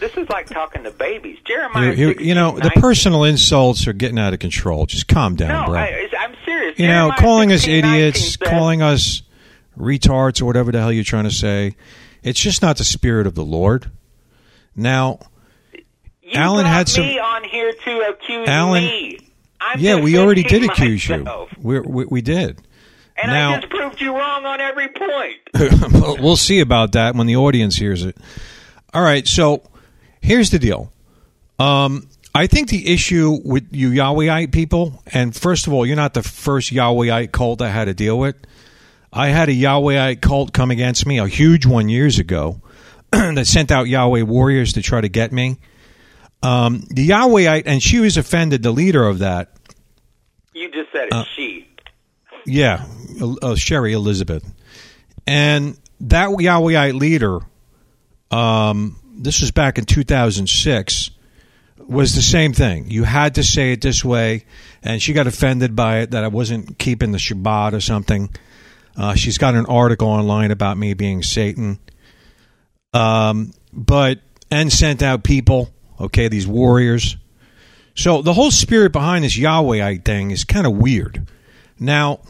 This 0.00 0.16
is 0.16 0.28
like 0.30 0.46
talking 0.48 0.82
to 0.84 0.90
babies. 0.90 1.38
Jeremiah. 1.46 1.86
you, 1.86 1.90
you, 1.90 2.06
16, 2.08 2.26
you 2.28 2.34
know 2.34 2.58
the 2.58 2.70
personal 2.70 3.24
insults 3.24 3.86
are 3.86 3.92
getting 3.92 4.18
out 4.18 4.32
of 4.32 4.38
control. 4.40 4.86
Just 4.86 5.06
calm 5.08 5.36
down, 5.36 5.48
No, 5.66 5.72
bro. 5.72 5.78
I, 5.80 6.08
I'm 6.18 6.34
serious. 6.44 6.78
you 6.78 6.86
know, 6.88 7.12
calling 7.18 7.52
us 7.52 7.60
16, 7.62 7.82
19 7.82 8.00
idiots, 8.00 8.20
says- 8.20 8.36
calling 8.38 8.82
us 8.82 9.22
retards, 9.78 10.40
or 10.42 10.46
whatever 10.46 10.72
the 10.72 10.80
hell 10.80 10.92
you're 10.92 11.04
trying 11.04 11.24
to 11.24 11.30
say. 11.30 11.76
It's 12.22 12.40
just 12.40 12.60
not 12.62 12.76
the 12.78 12.84
spirit 12.84 13.26
of 13.26 13.34
the 13.34 13.44
Lord. 13.44 13.90
Now, 14.76 15.20
You 15.72 16.32
Alan 16.34 16.66
had 16.66 16.88
some- 16.88 17.04
me 17.04 17.18
on 17.18 17.44
here 17.44 17.72
to 17.72 18.00
accuse 18.10 18.48
Alan- 18.48 18.84
me. 18.84 19.18
I'm 19.60 19.78
yeah, 19.78 19.96
we 20.00 20.18
already 20.18 20.42
did 20.42 20.64
accuse 20.64 21.06
myself. 21.08 21.50
you. 21.56 21.62
We're, 21.62 21.82
we 21.82 22.04
we 22.06 22.22
did. 22.22 22.60
and 23.16 23.30
now- 23.30 23.52
I 23.54 23.60
just 23.60 23.68
proved 23.70 24.00
you 24.00 24.16
wrong 24.16 24.46
on 24.46 24.60
every 24.60 24.88
point. 24.88 25.36
We'll 26.20 26.36
see 26.36 26.60
about 26.60 26.92
that 26.92 27.14
when 27.14 27.26
the 27.26 27.36
audience 27.36 27.76
hears 27.76 28.02
it. 28.04 28.16
All 28.94 29.02
right, 29.02 29.26
so 29.28 29.62
here's 30.20 30.50
the 30.50 30.58
deal. 30.58 30.92
Um, 31.58 32.08
I 32.34 32.46
think 32.46 32.68
the 32.68 32.92
issue 32.92 33.38
with 33.44 33.68
you 33.72 33.90
Yahwehite 33.90 34.52
people, 34.52 35.02
and 35.06 35.34
first 35.34 35.66
of 35.66 35.72
all, 35.72 35.84
you're 35.84 35.96
not 35.96 36.14
the 36.14 36.22
first 36.22 36.72
Yahwehite 36.72 37.32
cult 37.32 37.60
I 37.60 37.68
had 37.70 37.86
to 37.86 37.94
deal 37.94 38.18
with. 38.18 38.36
I 39.12 39.28
had 39.28 39.48
a 39.48 39.52
Yahwehite 39.52 40.20
cult 40.20 40.52
come 40.52 40.70
against 40.70 41.04
me, 41.06 41.18
a 41.18 41.26
huge 41.26 41.66
one 41.66 41.88
years 41.88 42.18
ago, 42.20 42.60
that 43.10 43.46
sent 43.46 43.72
out 43.72 43.88
Yahweh 43.88 44.22
warriors 44.22 44.74
to 44.74 44.82
try 44.82 45.00
to 45.00 45.08
get 45.08 45.32
me. 45.32 45.58
Um, 46.42 46.86
the 46.88 47.08
Yahwehite, 47.08 47.64
and 47.66 47.82
she 47.82 47.98
was 47.98 48.16
offended, 48.16 48.62
the 48.62 48.70
leader 48.70 49.06
of 49.06 49.18
that, 49.18 49.50
You 50.54 50.70
just 50.70 50.92
said 50.92 51.08
it. 51.08 51.12
Uh, 51.12 51.24
she. 51.36 51.68
yeah, 52.46 52.86
uh, 53.42 53.56
Sherry 53.56 53.92
Elizabeth, 53.92 54.44
and 55.26 55.76
that 56.00 56.28
Yahwehite 56.30 56.98
leader. 56.98 57.40
Um, 58.30 58.96
this 59.20 59.40
was 59.40 59.50
back 59.50 59.78
in 59.78 59.84
2006. 59.84 61.10
Was 61.78 62.14
the 62.14 62.22
same 62.22 62.52
thing. 62.52 62.90
You 62.90 63.04
had 63.04 63.34
to 63.34 63.42
say 63.42 63.72
it 63.72 63.80
this 63.80 64.04
way, 64.04 64.44
and 64.82 65.02
she 65.02 65.12
got 65.12 65.26
offended 65.26 65.74
by 65.74 66.00
it 66.00 66.12
that 66.12 66.24
I 66.24 66.28
wasn't 66.28 66.78
keeping 66.78 67.12
the 67.12 67.18
Shabbat 67.18 67.72
or 67.72 67.80
something. 67.80 68.30
Uh, 68.96 69.14
she's 69.14 69.38
got 69.38 69.54
an 69.54 69.66
article 69.66 70.08
online 70.08 70.50
about 70.50 70.76
me 70.78 70.94
being 70.94 71.22
Satan. 71.22 71.78
Um, 72.92 73.52
but 73.72 74.20
and 74.50 74.72
sent 74.72 75.02
out 75.02 75.24
people. 75.24 75.70
Okay, 75.98 76.28
these 76.28 76.46
warriors. 76.46 77.16
So 77.94 78.22
the 78.22 78.32
whole 78.32 78.50
spirit 78.50 78.92
behind 78.92 79.24
this 79.24 79.36
Yahwehite 79.36 80.04
thing 80.04 80.30
is 80.30 80.44
kind 80.44 80.66
of 80.66 80.76
weird. 80.76 81.28
Now, 81.78 82.20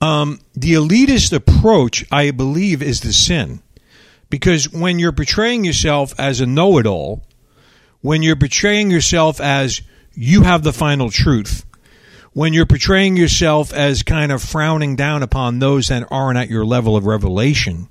um, 0.00 0.40
the 0.54 0.74
elitist 0.74 1.32
approach, 1.32 2.04
I 2.12 2.30
believe, 2.30 2.82
is 2.82 3.00
the 3.00 3.12
sin. 3.12 3.60
Because 4.34 4.68
when 4.68 4.98
you're 4.98 5.12
portraying 5.12 5.62
yourself 5.62 6.12
as 6.18 6.40
a 6.40 6.46
know 6.46 6.78
it 6.78 6.88
all, 6.88 7.22
when 8.00 8.20
you're 8.20 8.34
portraying 8.34 8.90
yourself 8.90 9.40
as 9.40 9.80
you 10.12 10.42
have 10.42 10.64
the 10.64 10.72
final 10.72 11.08
truth, 11.08 11.64
when 12.32 12.52
you're 12.52 12.66
portraying 12.66 13.16
yourself 13.16 13.72
as 13.72 14.02
kind 14.02 14.32
of 14.32 14.42
frowning 14.42 14.96
down 14.96 15.22
upon 15.22 15.60
those 15.60 15.86
that 15.86 16.08
aren't 16.10 16.36
at 16.36 16.50
your 16.50 16.64
level 16.64 16.96
of 16.96 17.06
revelation, 17.06 17.86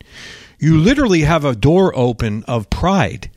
you 0.60 0.80
literally 0.80 1.22
have 1.22 1.46
a 1.46 1.56
door 1.56 1.96
open 1.96 2.44
of 2.44 2.70
pride. 2.70 3.32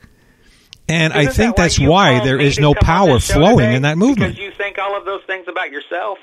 And 0.89 1.13
I 1.13 1.21
Isn't 1.21 1.33
think 1.33 1.55
that 1.55 1.61
that's 1.63 1.79
why 1.79 2.19
there 2.25 2.41
is 2.41 2.59
no 2.59 2.73
power 2.73 3.21
flowing 3.21 3.59
today? 3.59 3.75
in 3.77 3.81
that 3.83 3.97
movement. 3.97 4.35
Because 4.35 4.37
you 4.37 4.51
think 4.57 4.79
all 4.79 4.97
of 4.97 5.05
those 5.05 5.23
things 5.23 5.47
about 5.47 5.71
yourself. 5.71 6.17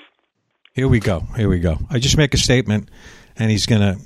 Here 0.74 0.86
we 0.86 1.00
go. 1.00 1.20
Here 1.34 1.48
we 1.48 1.60
go. 1.60 1.78
I 1.88 1.98
just 1.98 2.18
make 2.18 2.34
a 2.34 2.38
statement, 2.38 2.90
and 3.38 3.50
he's 3.50 3.64
going 3.64 3.80
to 3.80 3.98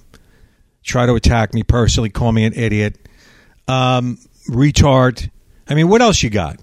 try 0.82 1.06
to 1.06 1.14
attack 1.14 1.54
me 1.54 1.62
personally, 1.62 2.10
call 2.10 2.32
me 2.32 2.44
an 2.44 2.54
idiot, 2.54 2.96
um, 3.66 4.18
retard. 4.48 5.30
I 5.68 5.74
mean, 5.74 5.88
what 5.88 6.02
else 6.02 6.22
you 6.22 6.30
got? 6.30 6.60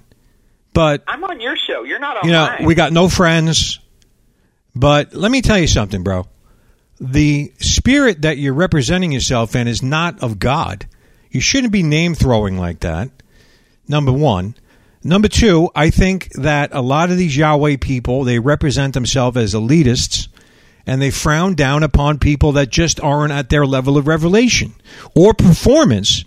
But 0.73 1.03
I'm 1.07 1.23
on 1.23 1.39
your 1.39 1.55
show. 1.55 1.83
You're 1.83 1.99
not 1.99 2.17
on 2.17 2.25
you 2.25 2.31
know, 2.31 2.47
mine. 2.47 2.65
we 2.65 2.75
got 2.75 2.91
no 2.91 3.07
friends. 3.07 3.79
But 4.75 5.13
let 5.13 5.31
me 5.31 5.41
tell 5.41 5.57
you 5.57 5.67
something, 5.67 6.03
bro. 6.03 6.27
The 6.99 7.53
spirit 7.59 8.23
that 8.23 8.37
you're 8.37 8.53
representing 8.53 9.11
yourself 9.11 9.55
in 9.55 9.67
is 9.67 9.81
not 9.81 10.21
of 10.21 10.37
God. 10.37 10.87
You 11.31 11.39
shouldn't 11.39 11.71
be 11.71 11.83
name 11.83 12.13
throwing 12.13 12.57
like 12.57 12.81
that. 12.81 13.09
Number 13.87 14.11
one. 14.11 14.55
Number 15.03 15.27
two, 15.27 15.69
I 15.75 15.91
think 15.91 16.33
that 16.33 16.73
a 16.73 16.81
lot 16.81 17.11
of 17.11 17.17
these 17.17 17.37
Yahweh 17.37 17.77
people, 17.79 18.23
they 18.23 18.39
represent 18.39 18.93
themselves 18.95 19.37
as 19.37 19.53
elitists 19.53 20.27
and 20.87 21.01
they 21.01 21.11
frown 21.11 21.55
down 21.55 21.83
upon 21.83 22.19
people 22.19 22.51
that 22.53 22.69
just 22.69 22.99
aren't 23.01 23.31
at 23.33 23.49
their 23.49 23.65
level 23.65 23.97
of 23.97 24.07
revelation 24.07 24.73
or 25.15 25.33
performance. 25.33 26.25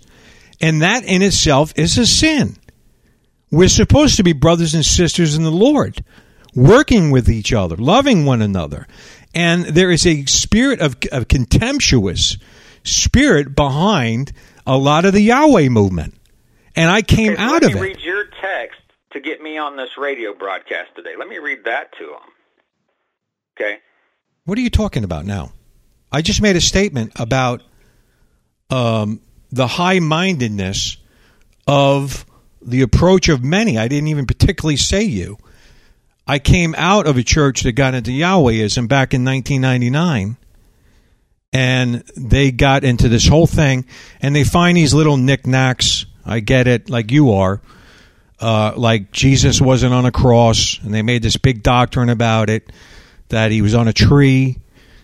And 0.60 0.82
that 0.82 1.04
in 1.04 1.22
itself 1.22 1.72
is 1.76 1.96
a 1.98 2.06
sin. 2.06 2.56
We're 3.50 3.68
supposed 3.68 4.16
to 4.16 4.22
be 4.24 4.32
brothers 4.32 4.74
and 4.74 4.84
sisters 4.84 5.36
in 5.36 5.42
the 5.44 5.50
Lord, 5.50 6.02
working 6.54 7.10
with 7.10 7.28
each 7.30 7.52
other, 7.52 7.76
loving 7.76 8.24
one 8.26 8.42
another. 8.42 8.86
And 9.34 9.64
there 9.64 9.90
is 9.90 10.06
a 10.06 10.24
spirit 10.26 10.80
of, 10.80 10.96
of 11.12 11.28
contemptuous 11.28 12.36
spirit 12.84 13.54
behind 13.54 14.32
a 14.66 14.76
lot 14.76 15.04
of 15.04 15.12
the 15.12 15.20
Yahweh 15.22 15.68
movement. 15.68 16.14
And 16.74 16.90
I 16.90 17.02
came 17.02 17.32
Okay, 17.34 17.42
out 17.42 17.62
let 17.62 17.64
of 17.64 17.74
me 17.74 17.78
it. 17.78 17.82
read 17.82 18.00
your 18.00 18.24
text 18.40 18.80
to 19.12 19.20
get 19.20 19.40
me 19.42 19.56
on 19.58 19.76
this 19.76 19.96
radio 19.96 20.34
broadcast 20.34 20.90
today. 20.94 21.14
Let 21.18 21.28
me 21.28 21.38
read 21.38 21.64
that 21.64 21.92
to 21.98 22.04
them. 22.06 22.32
Okay. 23.56 23.78
What 24.48 24.56
are 24.56 24.62
you 24.62 24.70
talking 24.70 25.04
about 25.04 25.26
now? 25.26 25.52
I 26.10 26.22
just 26.22 26.40
made 26.40 26.56
a 26.56 26.60
statement 26.62 27.12
about 27.16 27.62
um, 28.70 29.20
the 29.50 29.66
high 29.66 29.98
mindedness 29.98 30.96
of 31.66 32.24
the 32.62 32.80
approach 32.80 33.28
of 33.28 33.44
many. 33.44 33.76
I 33.76 33.88
didn't 33.88 34.08
even 34.08 34.24
particularly 34.24 34.78
say 34.78 35.02
you. 35.02 35.36
I 36.26 36.38
came 36.38 36.74
out 36.78 37.06
of 37.06 37.18
a 37.18 37.22
church 37.22 37.60
that 37.64 37.72
got 37.72 37.92
into 37.92 38.10
Yahwehism 38.10 38.88
back 38.88 39.12
in 39.12 39.22
1999, 39.22 40.38
and 41.52 42.02
they 42.16 42.50
got 42.50 42.84
into 42.84 43.10
this 43.10 43.28
whole 43.28 43.46
thing, 43.46 43.84
and 44.22 44.34
they 44.34 44.44
find 44.44 44.78
these 44.78 44.94
little 44.94 45.18
knickknacks. 45.18 46.06
I 46.24 46.40
get 46.40 46.66
it, 46.66 46.88
like 46.88 47.10
you 47.10 47.32
are. 47.32 47.60
Uh, 48.40 48.72
like 48.76 49.12
Jesus 49.12 49.60
wasn't 49.60 49.92
on 49.92 50.06
a 50.06 50.10
cross, 50.10 50.78
and 50.82 50.94
they 50.94 51.02
made 51.02 51.22
this 51.22 51.36
big 51.36 51.62
doctrine 51.62 52.08
about 52.08 52.48
it 52.48 52.72
that 53.28 53.50
he 53.50 53.62
was 53.62 53.74
on 53.74 53.88
a 53.88 53.92
tree, 53.92 54.58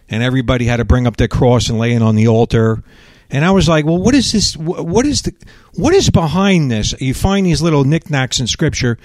and 0.08 0.22
everybody 0.22 0.66
had 0.66 0.78
to 0.78 0.84
bring 0.84 1.06
up 1.06 1.16
their 1.16 1.28
cross 1.28 1.68
and 1.68 1.78
lay 1.78 1.92
it 1.94 2.02
on 2.02 2.14
the 2.14 2.28
altar. 2.28 2.82
And 3.30 3.44
I 3.44 3.50
was 3.50 3.68
like, 3.68 3.84
well, 3.84 3.98
what 3.98 4.14
is 4.14 4.32
this? 4.32 4.56
What 4.56 5.06
is 5.06 5.22
the? 5.22 5.34
What 5.74 5.94
is 5.94 6.10
behind 6.10 6.70
this? 6.70 6.94
You 7.00 7.14
find 7.14 7.46
these 7.46 7.62
little 7.62 7.84
knickknacks 7.84 8.40
in 8.40 8.46
Scripture, 8.46 8.98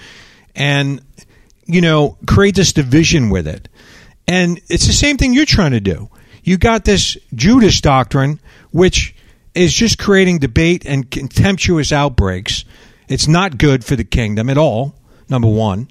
and 0.54 1.00
you 1.66 1.80
know, 1.80 2.16
create 2.26 2.54
this 2.54 2.72
division 2.72 3.30
with 3.30 3.46
it. 3.46 3.68
And 4.26 4.60
it's 4.68 4.86
the 4.86 4.92
same 4.92 5.16
thing 5.16 5.32
you're 5.32 5.44
trying 5.44 5.72
to 5.72 5.80
do. 5.80 6.08
You 6.42 6.58
got 6.58 6.84
this 6.84 7.16
Judas 7.34 7.80
doctrine, 7.80 8.40
which 8.70 9.14
is 9.54 9.72
just 9.72 9.98
creating 9.98 10.38
debate 10.38 10.84
and 10.86 11.10
contemptuous 11.10 11.92
outbreaks. 11.92 12.64
It's 13.08 13.28
not 13.28 13.58
good 13.58 13.84
for 13.84 13.96
the 13.96 14.04
kingdom 14.04 14.48
at 14.48 14.58
all, 14.58 14.94
number 15.28 15.48
one. 15.48 15.88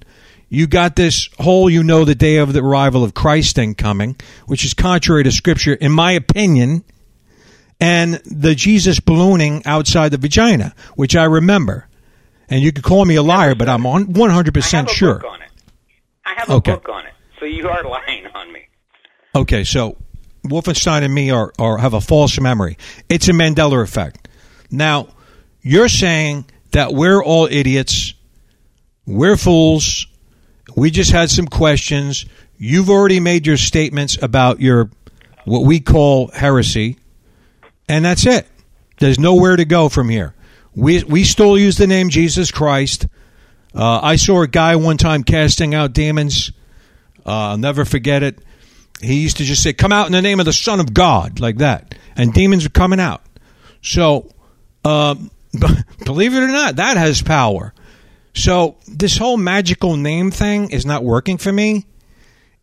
You 0.50 0.66
got 0.66 0.96
this 0.96 1.30
whole 1.38 1.70
you 1.70 1.82
know 1.82 2.04
the 2.04 2.14
day 2.14 2.36
of 2.36 2.52
the 2.52 2.60
arrival 2.62 3.02
of 3.04 3.14
Christ 3.14 3.54
thing 3.56 3.74
coming, 3.74 4.16
which 4.46 4.64
is 4.64 4.74
contrary 4.74 5.22
to 5.24 5.30
scripture, 5.32 5.72
in 5.74 5.92
my 5.92 6.12
opinion, 6.12 6.84
and 7.80 8.14
the 8.26 8.54
Jesus 8.54 9.00
ballooning 9.00 9.62
outside 9.64 10.10
the 10.10 10.18
vagina, 10.18 10.74
which 10.96 11.16
I 11.16 11.24
remember. 11.24 11.86
And 12.48 12.60
you 12.62 12.72
could 12.72 12.82
call 12.84 13.04
me 13.04 13.14
a 13.14 13.22
liar, 13.22 13.54
but 13.54 13.68
I'm 13.68 13.86
on 13.86 14.06
100% 14.06 14.74
I 14.74 14.76
have 14.76 14.86
a 14.86 14.90
sure. 14.90 15.14
book 15.20 15.30
on 15.30 15.40
it. 15.42 15.48
I 16.26 16.34
have 16.36 16.50
a 16.50 16.52
Okay. 16.54 16.72
book 16.72 16.88
on 16.88 17.06
it. 17.06 17.12
So 17.38 17.46
you 17.46 17.68
are 17.68 17.84
lying 17.84 18.26
on 18.34 18.52
me. 18.52 18.66
Okay, 19.34 19.62
so 19.62 19.96
Wolfenstein 20.44 21.02
and 21.02 21.14
me 21.14 21.30
are, 21.30 21.52
are 21.60 21.78
have 21.78 21.94
a 21.94 22.00
false 22.00 22.38
memory. 22.40 22.76
It's 23.08 23.28
a 23.28 23.32
Mandela 23.32 23.80
effect. 23.82 24.26
Now, 24.70 25.08
you're 25.62 25.88
saying 25.88 26.44
that 26.72 26.92
we're 26.92 27.22
all 27.22 27.46
idiots, 27.50 28.14
we're 29.06 29.36
fools. 29.36 30.06
We 30.76 30.90
just 30.90 31.12
had 31.12 31.30
some 31.30 31.46
questions. 31.46 32.26
You've 32.58 32.90
already 32.90 33.20
made 33.20 33.46
your 33.46 33.56
statements 33.56 34.20
about 34.20 34.60
your 34.60 34.90
what 35.44 35.64
we 35.64 35.80
call 35.80 36.28
heresy, 36.28 36.98
and 37.88 38.04
that's 38.04 38.26
it. 38.26 38.46
There's 38.98 39.18
nowhere 39.18 39.56
to 39.56 39.64
go 39.64 39.88
from 39.88 40.08
here. 40.08 40.34
We 40.74 41.02
we 41.04 41.24
still 41.24 41.58
use 41.58 41.76
the 41.76 41.86
name 41.86 42.10
Jesus 42.10 42.50
Christ. 42.50 43.06
Uh, 43.74 44.00
I 44.02 44.16
saw 44.16 44.42
a 44.42 44.48
guy 44.48 44.76
one 44.76 44.96
time 44.96 45.22
casting 45.22 45.74
out 45.74 45.92
demons. 45.92 46.52
Uh, 47.24 47.50
I'll 47.50 47.58
never 47.58 47.84
forget 47.84 48.22
it. 48.22 48.38
He 49.00 49.20
used 49.22 49.38
to 49.38 49.44
just 49.44 49.62
say, 49.62 49.72
"Come 49.72 49.92
out 49.92 50.06
in 50.06 50.12
the 50.12 50.22
name 50.22 50.40
of 50.40 50.46
the 50.46 50.52
Son 50.52 50.80
of 50.80 50.92
God," 50.92 51.40
like 51.40 51.58
that, 51.58 51.94
and 52.16 52.32
demons 52.32 52.66
are 52.66 52.70
coming 52.70 53.00
out. 53.00 53.22
So, 53.82 54.30
um, 54.84 55.30
believe 56.04 56.34
it 56.34 56.42
or 56.42 56.48
not, 56.48 56.76
that 56.76 56.96
has 56.96 57.22
power. 57.22 57.72
So 58.40 58.76
this 58.88 59.18
whole 59.18 59.36
magical 59.36 59.98
name 59.98 60.30
thing 60.30 60.70
is 60.70 60.86
not 60.86 61.04
working 61.04 61.36
for 61.36 61.52
me, 61.52 61.84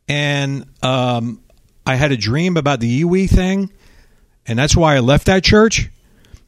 and 0.08 0.66
um, 0.82 1.44
I 1.86 1.94
had 1.94 2.12
a 2.12 2.18
dream 2.18 2.58
about 2.58 2.80
the 2.80 3.04
Iwi 3.04 3.30
thing, 3.30 3.72
and 4.48 4.58
that's 4.58 4.76
why 4.76 4.95
I 4.95 5.02
left 5.02 5.28
that 5.28 5.44
church 5.44 5.91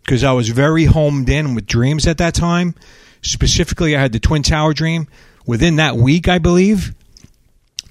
because 0.04 0.24
I 0.24 0.32
was 0.32 0.50
very 0.50 0.86
homed 0.86 1.30
in 1.30 1.54
with 1.54 1.68
dreams 1.68 2.08
at 2.08 2.18
that 2.18 2.34
time. 2.34 2.74
Specifically, 3.22 3.96
I 3.96 4.02
had 4.02 4.14
the 4.14 4.20
Twin 4.20 4.42
Tower 4.42 4.74
dream. 4.74 5.08
Within 5.46 5.76
that 5.76 5.96
week, 5.96 6.28
I 6.28 6.40
believe, 6.40 6.96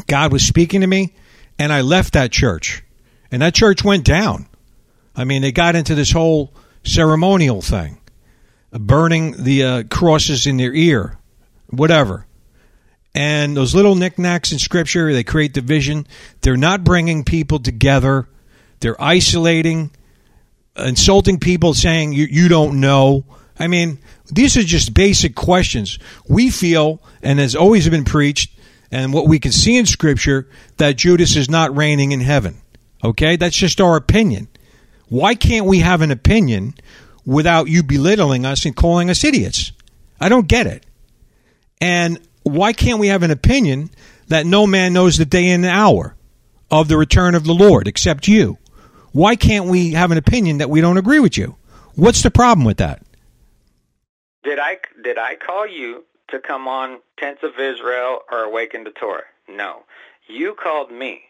God 0.09 0.33
was 0.33 0.45
speaking 0.45 0.81
to 0.81 0.89
me, 0.89 1.15
and 1.57 1.73
I 1.73 1.83
left 1.83 2.15
that 2.15 2.33
church. 2.33 2.83
And 3.31 3.43
that 3.43 3.55
church 3.55 3.85
went 3.85 4.05
down. 4.05 4.49
I 5.15 5.23
mean, 5.23 5.43
they 5.43 5.53
got 5.53 5.77
into 5.77 5.95
this 5.95 6.11
whole 6.11 6.53
ceremonial 6.83 7.63
thing, 7.63 8.01
burning 8.73 9.45
the 9.45 9.63
uh, 9.63 9.83
crosses 9.89 10.45
in 10.45 10.57
their 10.57 10.75
ear, 10.75 11.17
whatever. 11.71 12.27
And 13.15 13.57
those 13.57 13.75
little 13.75 13.95
knickknacks 13.95 14.53
in 14.53 14.59
Scripture, 14.59 15.13
they 15.13 15.25
create 15.25 15.53
division. 15.53 16.07
They're 16.43 16.57
not 16.57 16.85
bringing 16.85 17.25
people 17.25 17.59
together. 17.59 18.29
They're 18.81 19.01
isolating, 19.01 19.91
insulting 20.77 21.41
people, 21.41 21.75
saying 21.75 22.13
you, 22.13 22.27
you 22.31 22.49
don't 22.49 22.81
know. 22.81 23.25
I 23.59 23.67
mean, 23.67 23.99
these 24.31 24.57
are 24.57 24.63
just 24.63 24.95
basic 24.95 25.35
questions. 25.35 25.99
We 26.29 26.51
feel, 26.51 27.03
and 27.23 27.39
has 27.39 27.57
always 27.57 27.89
been 27.89 28.05
preached, 28.05 28.53
and 28.93 29.13
what 29.13 29.27
we 29.27 29.39
can 29.39 29.53
see 29.53 29.77
in 29.77 29.87
Scripture, 29.87 30.49
that 30.77 30.97
Judas 30.97 31.35
is 31.35 31.51
not 31.51 31.77
reigning 31.77 32.13
in 32.13 32.21
heaven. 32.21 32.59
Okay? 33.03 33.37
That's 33.37 33.57
just 33.57 33.81
our 33.81 33.97
opinion. 33.97 34.49
Why 35.09 35.35
can't 35.35 35.67
we 35.67 35.81
have 35.81 36.03
an 36.03 36.11
opinion 36.11 36.75
without 37.25 37.69
you 37.69 37.83
belittling 37.83 38.45
us 38.45 38.65
and 38.65 38.77
calling 38.77 39.11
us 39.11 39.25
idiots? 39.25 39.73
I 40.21 40.29
don't 40.29 40.47
get 40.47 40.67
it. 40.67 40.85
And 41.81 42.19
why 42.43 42.73
can't 42.73 42.99
we 42.99 43.09
have 43.09 43.23
an 43.23 43.31
opinion 43.31 43.91
that 44.29 44.47
no 44.47 44.67
man 44.67 44.93
knows 44.93 45.17
the 45.17 45.25
day 45.25 45.49
and 45.51 45.65
the 45.65 45.71
hour 45.71 46.17
of 46.71 46.89
the 46.89 46.97
return 46.97 47.35
of 47.35 47.45
the 47.45 47.55
Lord 47.55 47.89
except 47.89 48.29
you? 48.29 48.59
Why 49.13 49.37
can't 49.37 49.67
we 49.67 49.93
have 49.93 50.11
an 50.11 50.19
opinion 50.19 50.59
that 50.59 50.71
we 50.71 50.81
don't 50.81 50.99
agree 50.99 51.21
with 51.21 51.37
you? 51.37 51.57
What's 51.95 52.23
the 52.23 52.31
problem 52.31 52.65
with 52.65 52.77
that? 52.79 53.03
Did 54.45 54.59
I 54.59 54.79
did 55.03 55.19
I 55.19 55.35
call 55.35 55.67
you 55.67 56.05
to 56.29 56.39
come 56.39 56.69
on 56.69 57.01
Tents 57.19 57.43
of 57.43 57.59
Israel 57.59 58.21
or 58.31 58.45
Awaken 58.45 58.85
to 58.85 58.91
Torah? 58.93 59.25
No. 59.49 59.85
You 60.29 60.55
called 60.55 60.93
me. 60.93 61.23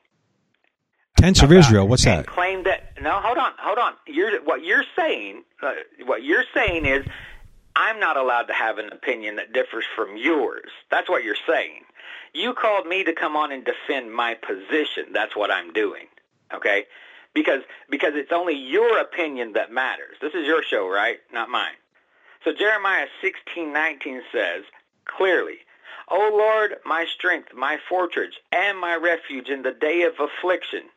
Tents 1.16 1.42
of 1.42 1.52
Israel, 1.52 1.88
what's 1.88 2.04
that? 2.04 2.26
Claimed 2.26 2.66
that. 2.66 2.92
No, 3.00 3.20
hold 3.20 3.38
on, 3.38 3.52
hold 3.58 3.78
on. 3.78 3.94
You're 4.06 4.40
what 4.42 4.64
you're 4.64 4.84
saying. 4.96 5.42
Uh, 5.60 5.72
what 6.04 6.22
you're 6.22 6.44
saying 6.54 6.86
is, 6.86 7.04
I'm 7.78 8.00
not 8.00 8.16
allowed 8.16 8.48
to 8.48 8.52
have 8.54 8.78
an 8.78 8.90
opinion 8.90 9.36
that 9.36 9.52
differs 9.52 9.84
from 9.94 10.16
yours. 10.16 10.68
That's 10.90 11.08
what 11.08 11.22
you're 11.22 11.36
saying. 11.48 11.82
You 12.34 12.52
called 12.52 12.88
me 12.88 13.04
to 13.04 13.12
come 13.12 13.36
on 13.36 13.52
and 13.52 13.64
defend 13.64 14.12
my 14.12 14.34
position. 14.34 15.12
That's 15.12 15.36
what 15.36 15.52
I'm 15.52 15.72
doing. 15.72 16.06
Okay? 16.52 16.86
Because 17.34 17.62
because 17.88 18.14
it's 18.16 18.32
only 18.32 18.56
your 18.56 18.98
opinion 18.98 19.52
that 19.52 19.70
matters. 19.70 20.16
This 20.20 20.34
is 20.34 20.44
your 20.44 20.64
show, 20.64 20.88
right? 20.88 21.18
Not 21.32 21.50
mine. 21.50 21.76
So 22.44 22.52
Jeremiah 22.52 23.06
16:19 23.22 24.22
says 24.32 24.64
clearly, 25.04 25.60
"O 26.08 26.30
Lord, 26.32 26.80
my 26.84 27.06
strength, 27.06 27.54
my 27.54 27.76
fortress, 27.88 28.34
and 28.50 28.76
my 28.76 28.96
refuge 28.96 29.50
in 29.50 29.62
the 29.62 29.70
day 29.70 30.02
of 30.02 30.18
affliction, 30.18 30.90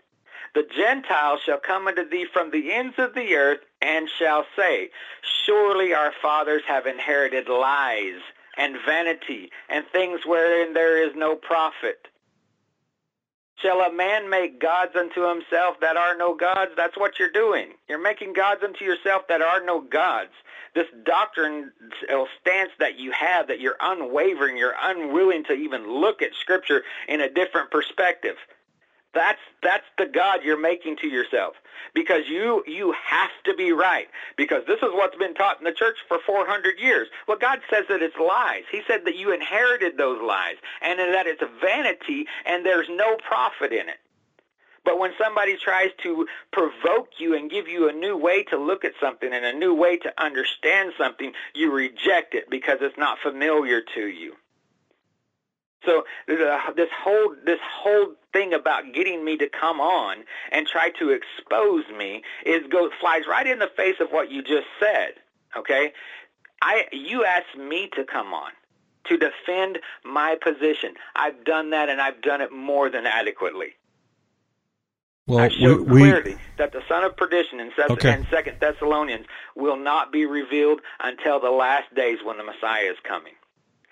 the 0.56 0.64
Gentiles 0.64 1.42
shall 1.44 1.60
come 1.60 1.88
unto 1.88 2.10
thee 2.10 2.26
from 2.26 2.50
the 2.50 2.74
ends 2.74 2.98
of 2.98 3.14
the 3.14 3.36
earth 3.36 3.62
and 3.82 4.10
shall 4.10 4.46
say, 4.56 4.90
Surely 5.46 5.94
our 5.94 6.14
fathers 6.22 6.64
have 6.68 6.86
inherited 6.86 7.50
lies 7.50 8.22
and 8.58 8.78
vanity 8.86 9.50
and 9.70 9.86
things 9.92 10.22
wherein 10.26 10.74
there 10.74 11.08
is 11.08 11.16
no 11.16 11.36
profit. 11.36 12.08
Shall 13.62 13.82
a 13.82 13.94
man 13.94 14.30
make 14.30 14.60
gods 14.60 14.96
unto 14.96 15.28
himself 15.28 15.80
that 15.82 15.96
are 15.96 16.18
no 16.18 16.34
gods? 16.36 16.72
That's 16.76 16.98
what 16.98 17.20
you're 17.20 17.32
doing. 17.32 17.74
You're 17.88 18.02
making 18.02 18.34
gods 18.34 18.64
unto 18.64 18.84
yourself 18.84 19.28
that 19.30 19.42
are 19.42 19.64
no 19.64 19.82
gods. 19.82 20.32
This 20.74 20.88
doctrine 21.06 21.72
uh, 22.12 22.24
stance 22.40 22.72
that 22.80 22.98
you 22.98 23.12
have, 23.12 23.48
that 23.50 23.60
you're 23.60 23.78
unwavering, 23.80 24.58
you're 24.58 24.76
unwilling 24.82 25.44
to 25.44 25.54
even 25.54 25.88
look 25.88 26.22
at 26.22 26.34
Scripture 26.34 26.84
in 27.08 27.22
a 27.22 27.30
different 27.30 27.70
perspective. 27.70 28.38
That's 29.14 29.40
that's 29.62 29.86
the 29.98 30.06
God 30.06 30.40
you're 30.44 30.60
making 30.60 30.98
to 30.98 31.08
yourself 31.08 31.56
because 31.94 32.30
you 32.30 32.64
you 32.66 32.94
have 32.94 33.32
to 33.46 33.54
be 33.56 33.74
right 33.74 34.08
because 34.38 34.64
this 34.68 34.78
is 34.78 34.90
what's 34.94 35.18
been 35.18 35.34
taught 35.34 35.60
in 35.60 35.66
the 35.66 35.74
church 35.74 35.98
for 36.08 36.20
400 36.26 36.80
years. 36.80 37.10
Well, 37.28 37.38
God 37.38 37.60
says 37.70 37.86
that 37.90 38.02
it's 38.02 38.16
lies. 38.18 38.64
He 38.72 38.82
said 38.88 39.02
that 39.06 39.18
you 39.18 39.34
inherited 39.34 39.98
those 39.98 40.22
lies 40.22 40.56
and 40.82 41.00
that 41.00 41.28
it's 41.28 41.42
a 41.42 41.50
vanity 41.60 42.26
and 42.46 42.66
there's 42.66 42.88
no 42.90 43.18
profit 43.18 43.74
in 43.74 43.90
it. 43.90 43.98
But 44.84 44.98
when 44.98 45.12
somebody 45.22 45.58
tries 45.58 45.92
to 46.04 46.26
provoke 46.52 47.10
you 47.20 47.36
and 47.36 47.52
give 47.52 47.68
you 47.68 47.88
a 47.88 47.94
new 47.94 48.18
way 48.18 48.44
to 48.46 48.58
look 48.58 48.84
at 48.84 48.94
something 49.00 49.32
and 49.32 49.46
a 49.46 49.54
new 49.54 49.76
way 49.76 49.98
to 49.98 50.24
understand 50.24 50.94
something, 50.98 51.34
you 51.54 51.72
reject 51.72 52.34
it 52.34 52.50
because 52.50 52.80
it's 52.82 52.98
not 52.98 53.20
familiar 53.20 53.82
to 53.94 54.08
you. 54.08 54.36
So 55.86 56.04
the, 56.28 56.58
this 56.76 56.90
whole 56.96 57.36
this 57.46 57.60
whole 57.64 58.14
thing 58.34 58.54
about 58.54 58.94
getting 58.94 59.26
me 59.26 59.38
to 59.38 59.50
come 59.50 59.80
on 59.80 60.24
and 60.52 60.68
try 60.68 60.92
to 61.00 61.10
expose 61.10 61.86
me 61.98 62.24
is 62.46 62.62
goes 62.70 62.92
flies 63.00 63.24
right 63.28 63.48
in 63.48 63.60
the 63.60 63.70
face 63.76 63.96
of 64.00 64.10
what 64.12 64.32
you 64.32 64.42
just 64.42 64.68
said. 64.80 65.14
Okay, 65.58 65.94
I 66.62 66.86
you 66.92 67.26
asked 67.26 67.58
me 67.58 67.90
to 67.96 68.04
come 68.04 68.34
on 68.34 68.52
to 69.06 69.18
defend 69.18 69.80
my 70.04 70.38
position. 70.42 70.94
I've 71.16 71.44
done 71.44 71.72
that 71.72 71.90
and 71.90 72.00
I've 72.00 72.22
done 72.22 72.42
it 72.42 72.52
more 72.52 72.90
than 72.90 73.06
adequately. 73.06 73.76
Well, 75.28 75.40
I 75.40 75.48
we, 75.48 75.54
showed 75.54 75.90
we 75.90 76.00
clearly 76.02 76.38
that 76.58 76.72
the 76.72 76.82
son 76.88 77.04
of 77.04 77.16
perdition 77.16 77.60
in 77.60 77.72
Second 77.76 77.94
Okay. 77.94 78.14
and 78.14 78.28
Second 78.30 78.58
Thessalonians 78.60 79.26
will 79.56 79.78
not 79.78 80.12
be 80.12 80.26
revealed 80.26 80.82
until 81.00 81.40
the 81.40 81.50
last 81.50 81.94
days 81.96 82.20
when 82.24 82.38
the 82.38 82.44
Messiah 82.44 82.92
is 82.92 82.98
coming. 83.04 83.34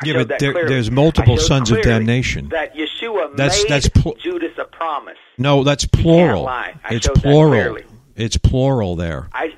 Yeah, 0.06 0.14
but 0.24 0.40
there- 0.40 0.54
clearly. 0.54 0.70
there's 0.70 0.90
multiple 0.92 1.38
sons 1.38 1.72
of 1.72 1.82
damnation. 1.82 2.50
That 2.50 2.76
Yeshua 2.76 3.36
That's- 3.36 3.64
made 3.64 3.70
that's 3.70 3.90
pl- 3.90 4.16
Judas 4.22 4.58
a 4.58 4.64
promise. 4.66 5.18
no, 5.38 5.64
that's 5.64 5.86
plural. 5.86 6.50
It's 6.90 7.08
plural. 7.08 7.78
It's 8.16 8.38
plural 8.38 8.96
there. 8.96 9.28
I 9.34 9.54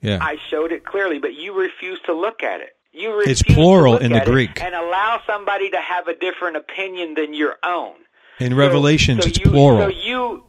Yeah. 0.00 0.18
I 0.20 0.36
showed 0.50 0.72
it 0.72 0.84
clearly, 0.84 1.18
but 1.18 1.34
you 1.34 1.52
refuse 1.54 1.98
to 2.06 2.12
look 2.12 2.42
at 2.42 2.60
it. 2.60 2.76
You 2.92 3.12
refuse 3.16 3.40
It's 3.40 3.54
plural 3.54 3.94
to 3.98 4.02
look 4.02 4.02
in 4.02 4.12
the 4.12 4.20
Greek. 4.20 4.62
and 4.62 4.74
allow 4.74 5.20
somebody 5.26 5.68
to 5.70 5.78
have 5.78 6.06
a 6.08 6.14
different 6.14 6.56
opinion 6.56 7.14
than 7.14 7.34
your 7.34 7.56
own. 7.64 7.92
In 8.40 8.50
So- 8.50 8.56
Revelations, 8.56 9.22
so 9.22 9.28
it's 9.28 9.38
you, 9.38 9.50
plural. 9.50 9.80
So 9.82 9.88
you 9.88 10.44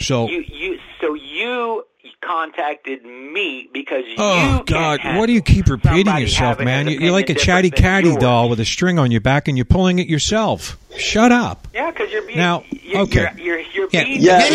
So, 0.00 0.28
you 0.28 0.44
you 0.46 0.78
so 1.00 1.14
you 1.14 1.84
contacted 2.20 3.04
me 3.04 3.68
because 3.72 4.02
oh, 4.18 4.34
you 4.34 4.50
oh 4.56 4.56
can't 4.58 4.66
God, 4.66 5.00
handle 5.00 5.20
why 5.20 5.26
do 5.26 5.32
you 5.32 5.42
keep 5.42 5.68
repeating 5.68 6.16
yourself, 6.18 6.58
man? 6.58 6.88
You- 6.88 6.98
You're 6.98 7.12
like 7.12 7.30
a 7.30 7.34
chatty 7.34 7.70
different 7.70 8.04
than 8.04 8.12
catty 8.12 8.20
doll 8.20 8.48
with 8.48 8.60
a 8.60 8.64
string 8.64 8.98
on 8.98 9.10
your 9.10 9.20
back, 9.20 9.46
and 9.48 9.56
you're 9.56 9.64
pulling 9.64 9.98
it 9.98 10.08
yourself. 10.08 10.76
Shut 10.96 11.32
up. 11.32 11.68
Yeah, 11.74 11.90
because 11.90 12.10
you're 12.12 12.22
being 12.22 12.38
Now, 12.38 12.64
you're, 12.70 13.00
okay. 13.02 13.28
you're, 13.36 13.58
you're, 13.60 13.60
you're 13.72 13.88
Yeah. 13.92 14.04
being 14.04 14.20
Yeah. 14.22 14.48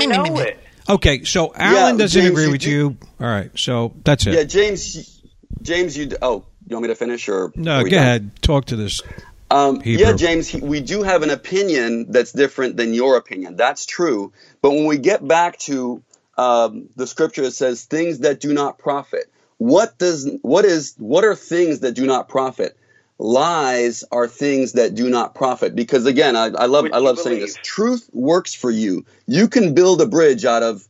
you 0.00 0.08
know 0.08 0.38
it. 0.38 0.58
Okay, 0.88 1.24
so 1.24 1.52
Alan 1.54 1.94
Yeah, 1.96 2.02
doesn't 2.04 2.22
James, 2.22 2.30
agree 2.32 2.48
with 2.50 2.60
do- 2.62 2.70
you. 2.70 2.96
All 3.20 3.26
right, 3.26 3.50
so 3.56 3.94
that's 4.04 4.26
it. 4.26 4.34
Yeah, 4.34 4.44
James. 4.44 5.20
James, 5.62 5.96
you. 5.96 6.10
Oh, 6.22 6.44
you 6.66 6.74
want 6.76 6.82
me 6.84 6.88
to 6.88 6.94
finish 6.94 7.28
or 7.28 7.52
No, 7.54 7.80
are 7.80 7.88
go 7.88 7.96
ahead. 7.96 8.40
Talk 8.42 8.64
to 8.66 8.76
this. 8.76 9.02
Um, 9.50 9.82
yeah, 9.84 10.12
James, 10.12 10.48
he- 10.48 10.60
we 10.60 10.80
do 10.80 11.02
have 11.02 11.22
an 11.22 11.30
opinion 11.30 12.10
that's 12.10 12.32
different 12.32 12.76
than 12.76 12.94
your 12.94 13.16
opinion. 13.16 13.56
That's 13.56 13.84
true. 13.86 14.32
But 14.62 14.70
when 14.72 14.86
we 14.86 14.98
get 14.98 15.26
back 15.26 15.58
to 15.60 16.02
um, 16.38 16.88
the 16.96 17.06
scripture, 17.06 17.42
it 17.42 17.52
says 17.52 17.84
things 17.84 18.20
that 18.20 18.40
do 18.40 18.54
not 18.54 18.78
profit. 18.78 19.30
What 19.58 19.98
does 19.98 20.30
what 20.42 20.64
is 20.64 20.94
what 20.98 21.24
are 21.24 21.34
things 21.34 21.80
that 21.80 21.92
do 21.92 22.06
not 22.06 22.28
profit? 22.28 22.78
Lies 23.18 24.04
are 24.10 24.26
things 24.26 24.72
that 24.72 24.94
do 24.94 25.10
not 25.10 25.34
profit. 25.34 25.74
Because 25.74 26.06
again, 26.06 26.36
I, 26.36 26.46
I 26.46 26.66
love 26.66 26.84
Would 26.84 26.94
I 26.94 26.98
love 26.98 27.18
saying 27.18 27.40
this. 27.40 27.58
Truth 27.62 28.08
works 28.12 28.54
for 28.54 28.70
you. 28.70 29.04
You 29.26 29.48
can 29.48 29.74
build 29.74 30.00
a 30.00 30.06
bridge 30.06 30.46
out 30.46 30.62
of 30.62 30.88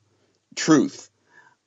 truth. 0.55 1.11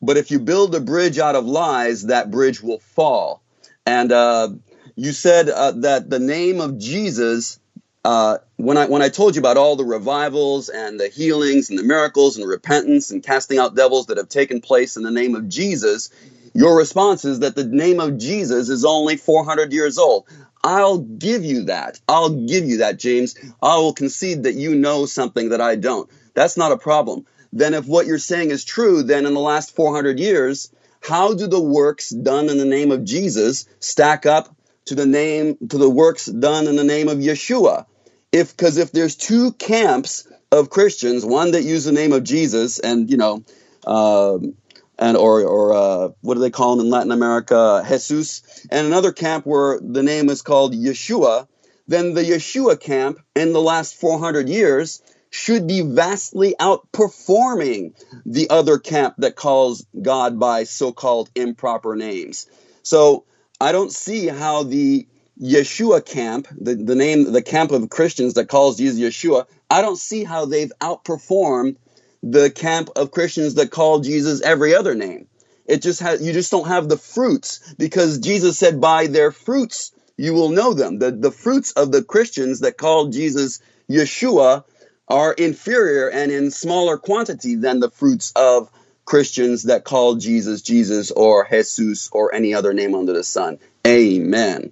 But 0.02 0.18
if 0.18 0.32
you 0.32 0.40
build 0.40 0.76
a 0.76 0.80
bridge 0.80 1.20
out 1.20 1.36
of 1.36 1.45
lies, 1.45 2.03
that 2.03 2.32
bridge 2.32 2.61
will 2.61 2.80
fall. 2.80 3.41
And 3.86 4.11
uh, 4.11 4.49
you 4.95 5.11
said 5.11 5.49
uh, 5.49 5.72
that 5.72 6.10
the 6.10 6.20
name 6.20 6.61
of 6.61 6.78
Jesus, 6.78 7.60
uh, 8.06 8.38
when 8.57 8.78
I 8.78 8.86
when 8.86 9.02
I 9.02 9.10
told 9.10 9.36
you 9.36 9.40
about 9.40 9.57
all 9.57 9.76
the 9.76 9.86
revivals 9.86 10.70
and 10.70 10.99
the 10.99 11.07
healings 11.07 11.70
and 11.70 11.80
the 11.80 11.84
miracles 11.84 12.38
and 12.38 12.48
repentance 12.48 13.11
and 13.11 13.24
casting 13.24 13.57
out 13.57 13.76
devils 13.76 14.07
that 14.07 14.18
have 14.18 14.30
taken 14.30 14.61
place 14.61 14.95
in 14.98 15.03
the 15.03 15.11
name 15.11 15.36
of 15.36 15.49
Jesus, 15.49 16.10
your 16.53 16.78
response 16.78 17.26
is 17.26 17.40
that 17.40 17.56
the 17.56 17.65
name 17.65 17.99
of 17.99 18.18
Jesus 18.18 18.70
is 18.70 18.86
only 18.86 19.18
400 19.18 19.74
years 19.74 19.98
old. 19.98 20.26
I'll 20.64 20.99
give 20.99 21.44
you 21.44 21.65
that. 21.65 21.99
I'll 22.07 22.30
give 22.30 22.65
you 22.65 22.78
that, 22.78 22.98
James. 22.98 23.36
I 23.61 23.78
will 23.78 23.94
concede 23.94 24.44
that 24.44 24.53
you 24.53 24.76
know 24.76 25.06
something 25.06 25.49
that 25.49 25.60
I 25.60 25.76
don't. 25.76 26.10
That's 26.36 26.56
not 26.56 26.72
a 26.72 26.78
problem. 26.78 27.26
Then, 27.52 27.74
if 27.74 27.86
what 27.86 28.07
you're 28.07 28.18
saying 28.18 28.52
is 28.52 28.64
true, 28.64 29.03
then 29.03 29.26
in 29.26 29.34
the 29.34 29.40
last 29.40 29.76
400 29.76 30.20
years, 30.20 30.72
how 31.02 31.34
do 31.34 31.48
the 31.48 31.61
works 31.61 32.10
done 32.10 32.49
in 32.49 32.57
the 32.57 32.65
name 32.65 32.91
of 32.91 33.03
Jesus 33.03 33.68
stack 33.80 34.26
up 34.26 34.56
to 34.85 34.95
the 34.95 35.05
name 35.05 35.57
to 35.69 35.77
the 35.77 35.89
works 35.89 36.26
done 36.26 36.68
in 36.68 36.76
the 36.76 36.84
name 36.84 37.07
of 37.07 37.18
Yeshua? 37.18 37.85
If 38.31 38.55
because 38.55 38.77
if 38.77 38.91
there's 38.91 39.15
two 39.15 39.53
camps 39.53 40.27
of 40.51 40.69
Christians, 40.69 41.26
one 41.26 41.51
that 41.51 41.64
use 41.64 41.85
the 41.85 41.91
name 41.91 42.14
of 42.14 42.23
Jesus, 42.23 42.80
and 42.80 43.10
you 43.10 43.18
know, 43.18 43.43
um, 43.85 44.55
and 44.97 45.18
or 45.18 45.41
or 45.41 45.73
uh, 45.73 46.10
what 46.22 46.35
do 46.35 46.39
they 46.39 46.49
call 46.49 46.73
him 46.73 46.80
in 46.80 46.89
Latin 46.89 47.11
America, 47.11 47.84
Jesus, 47.88 48.65
and 48.72 48.88
another 48.88 49.11
camp 49.11 49.45
where 49.45 49.80
the 49.80 50.03
name 50.03 50.30
is 50.30 50.41
called 50.41 50.73
Yeshua, 50.73 51.47
then 51.88 52.14
the 52.14 52.23
Yeshua 52.23 52.80
camp 52.80 53.19
in 53.35 53.53
the 53.53 53.61
last 53.61 53.95
400 53.95 54.47
years 54.49 55.01
should 55.30 55.68
be 55.68 55.81
vastly 55.81 56.55
outperforming 56.60 57.93
the 58.23 58.51
other 58.51 58.77
camp 58.77 59.15
that 59.18 59.35
calls 59.35 59.84
God 59.99 60.39
by 60.39 60.64
so-called 60.64 61.31
improper 61.34 61.95
names. 61.95 62.45
So 62.84 63.26
I 63.64 63.72
don't 63.72 63.94
see 63.94 64.27
how 64.27 64.64
the 64.64 65.07
Yeshua 65.41 66.06
camp, 66.06 66.49
the, 66.52 66.76
the 66.76 66.95
name, 66.95 67.31
the 67.31 67.41
camp 67.41 67.72
of 67.72 67.90
Christians 67.90 68.34
that 68.34 68.49
calls 68.49 68.76
Jesus 68.76 68.99
Yeshua, 68.99 69.45
I 69.69 69.81
don't 69.81 69.95
see 69.95 70.26
how 70.26 70.44
they've 70.44 70.72
outperformed 70.81 71.77
the 72.22 72.52
camp 72.52 72.90
of 72.98 73.11
Christians 73.11 73.56
that 73.56 73.72
call 73.72 74.02
Jesus 74.02 74.41
every 74.41 74.76
other 74.76 74.95
name. 74.95 75.27
It 75.65 75.81
just 75.81 76.02
has, 76.02 76.22
you 76.22 76.34
just 76.34 76.52
don't 76.52 76.68
have 76.68 76.90
the 76.90 76.98
fruits 76.98 77.73
because 77.76 78.19
Jesus 78.19 78.60
said, 78.60 78.81
by 78.81 79.07
their 79.07 79.31
fruits 79.31 79.94
you 80.18 80.34
will 80.34 80.49
know 80.49 80.73
them. 80.73 80.99
The, 80.99 81.11
the 81.11 81.31
fruits 81.31 81.72
of 81.72 81.94
the 81.94 82.03
Christians 82.03 82.60
that 82.60 82.77
call 82.77 83.07
Jesus 83.07 83.61
Yeshua 83.90 84.65
are 85.07 85.31
inferior 85.31 86.10
and 86.10 86.34
in 86.34 86.52
smaller 86.52 86.98
quantity 86.98 87.56
than 87.56 87.80
the 87.80 87.90
fruits 87.90 88.34
of 88.35 88.69
Christians 89.05 89.63
that 89.63 89.84
call 89.84 90.15
Jesus 90.15 90.61
Jesus 90.61 91.11
or 91.11 91.45
Jesus 91.45 92.09
or 92.11 92.34
any 92.34 92.53
other 92.53 92.73
name 92.73 92.95
under 92.95 93.13
the 93.13 93.23
sun. 93.23 93.59
Amen. 93.85 94.71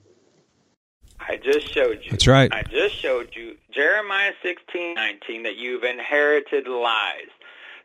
I 1.19 1.37
just 1.37 1.73
showed 1.73 1.99
you. 2.03 2.11
That's 2.11 2.27
right. 2.27 2.51
I 2.51 2.63
just 2.63 2.95
showed 2.95 3.29
you 3.35 3.55
Jeremiah 3.71 4.33
sixteen 4.41 4.95
nineteen 4.95 5.43
that 5.43 5.55
you've 5.57 5.83
inherited 5.83 6.67
lies. 6.67 7.29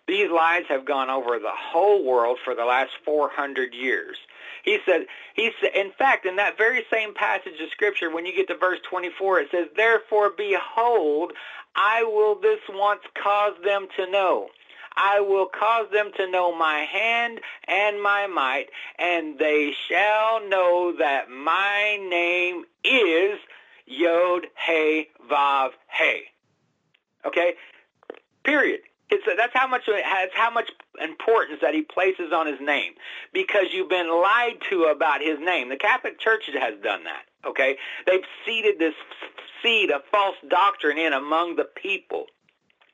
These 0.06 0.31
lies 0.31 0.62
have 0.68 0.85
gone 0.85 1.10
over 1.10 1.39
the 1.39 1.51
whole 1.52 2.05
world 2.05 2.39
for 2.44 2.55
the 2.55 2.64
last 2.64 2.93
400 3.05 3.74
years. 3.74 4.16
He 4.62 4.78
said, 4.86 5.06
he 5.35 5.51
said, 5.60 5.70
in 5.74 5.90
fact, 5.93 6.27
in 6.27 6.36
that 6.36 6.56
very 6.56 6.85
same 6.93 7.12
passage 7.12 7.60
of 7.60 7.70
scripture, 7.70 8.10
when 8.10 8.24
you 8.24 8.35
get 8.35 8.47
to 8.48 8.56
verse 8.56 8.78
24, 8.89 9.40
it 9.40 9.48
says, 9.51 9.66
Therefore, 9.77 10.31
behold, 10.36 11.32
I 11.74 12.05
will 12.05 12.39
this 12.40 12.60
once 12.68 13.02
cause 13.20 13.55
them 13.64 13.89
to 13.97 14.10
know. 14.10 14.48
I 14.97 15.20
will 15.20 15.47
cause 15.47 15.86
them 15.93 16.10
to 16.16 16.31
know 16.31 16.56
my 16.56 16.78
hand 16.81 17.40
and 17.68 18.02
my 18.02 18.27
might, 18.27 18.66
and 18.98 19.39
they 19.39 19.74
shall 19.89 20.47
know 20.48 20.94
that 20.98 21.28
my 21.31 21.98
name 22.09 22.64
is 22.82 23.39
Yod 23.86 24.47
He 24.66 25.09
Vav 25.31 25.70
He. 25.98 26.23
Okay? 27.27 27.55
Period. 28.44 28.81
It's 29.09 29.24
that's 29.36 29.55
how 29.55 29.68
much 29.68 29.82
it 29.86 30.05
has 30.05 30.31
how 30.35 30.51
much 30.51 30.70
importance 31.01 31.60
that 31.62 31.74
he 31.74 31.82
places 31.82 32.32
on 32.32 32.47
his 32.48 32.60
name 32.60 32.94
because 33.32 33.66
you've 33.73 33.89
been 33.89 34.10
lied 34.10 34.59
to 34.70 34.85
about 34.85 35.20
his 35.20 35.39
name. 35.39 35.68
The 35.68 35.77
Catholic 35.77 36.18
Church 36.18 36.51
has 36.52 36.74
done 36.82 37.05
that. 37.05 37.23
Okay, 37.47 37.77
they've 38.06 38.24
seeded 38.44 38.81
this 38.81 38.94
seed 39.62 39.93
of 39.93 40.02
false 40.10 40.35
doctrine 40.48 40.98
in 40.98 41.12
among 41.12 41.55
the 41.55 41.64
people. 41.64 42.27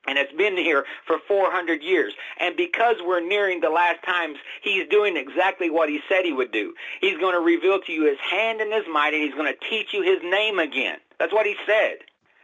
And 0.06 0.18
it's 0.18 0.32
been 0.32 0.56
here 0.56 0.84
for 1.06 1.18
400 1.28 1.82
years. 1.82 2.12
And 2.40 2.56
because 2.56 2.96
we're 3.04 3.20
nearing 3.20 3.60
the 3.60 3.70
last 3.70 4.02
times, 4.04 4.36
he's 4.62 4.88
doing 4.88 5.16
exactly 5.16 5.70
what 5.70 5.88
he 5.88 6.00
said 6.08 6.24
he 6.24 6.32
would 6.32 6.50
do. 6.50 6.74
He's 7.00 7.16
going 7.18 7.34
to 7.34 7.40
reveal 7.40 7.80
to 7.80 7.92
you 7.92 8.06
his 8.06 8.18
hand 8.18 8.60
and 8.60 8.72
his 8.72 8.84
might, 8.92 9.14
and 9.14 9.22
he's 9.22 9.34
going 9.34 9.52
to 9.52 9.68
teach 9.70 9.92
you 9.92 10.02
his 10.02 10.18
name 10.24 10.58
again. 10.58 10.98
That's 11.18 11.32
what 11.32 11.46
he 11.46 11.54
said. 11.66 11.98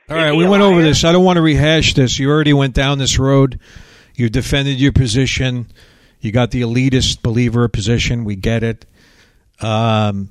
All 0.09 0.17
Is 0.17 0.23
right, 0.23 0.33
we 0.33 0.47
went 0.47 0.63
over 0.63 0.83
this. 0.83 1.05
I 1.05 1.13
don't 1.13 1.25
want 1.25 1.37
to 1.37 1.43
rehash 1.43 1.95
this. 1.95 2.19
You 2.19 2.31
already 2.31 2.53
went 2.53 2.75
down 2.75 2.99
this 2.99 3.19
road. 3.19 3.59
You 4.15 4.29
defended 4.29 4.81
your 4.81 4.93
position. 4.93 5.67
You 6.21 6.33
got 6.33 6.51
the 6.51 6.63
elitist 6.63 7.23
believer 7.23 7.69
position. 7.69 8.25
We 8.25 8.37
get 8.37 8.63
it. 8.63 8.87
Um, 9.61 10.31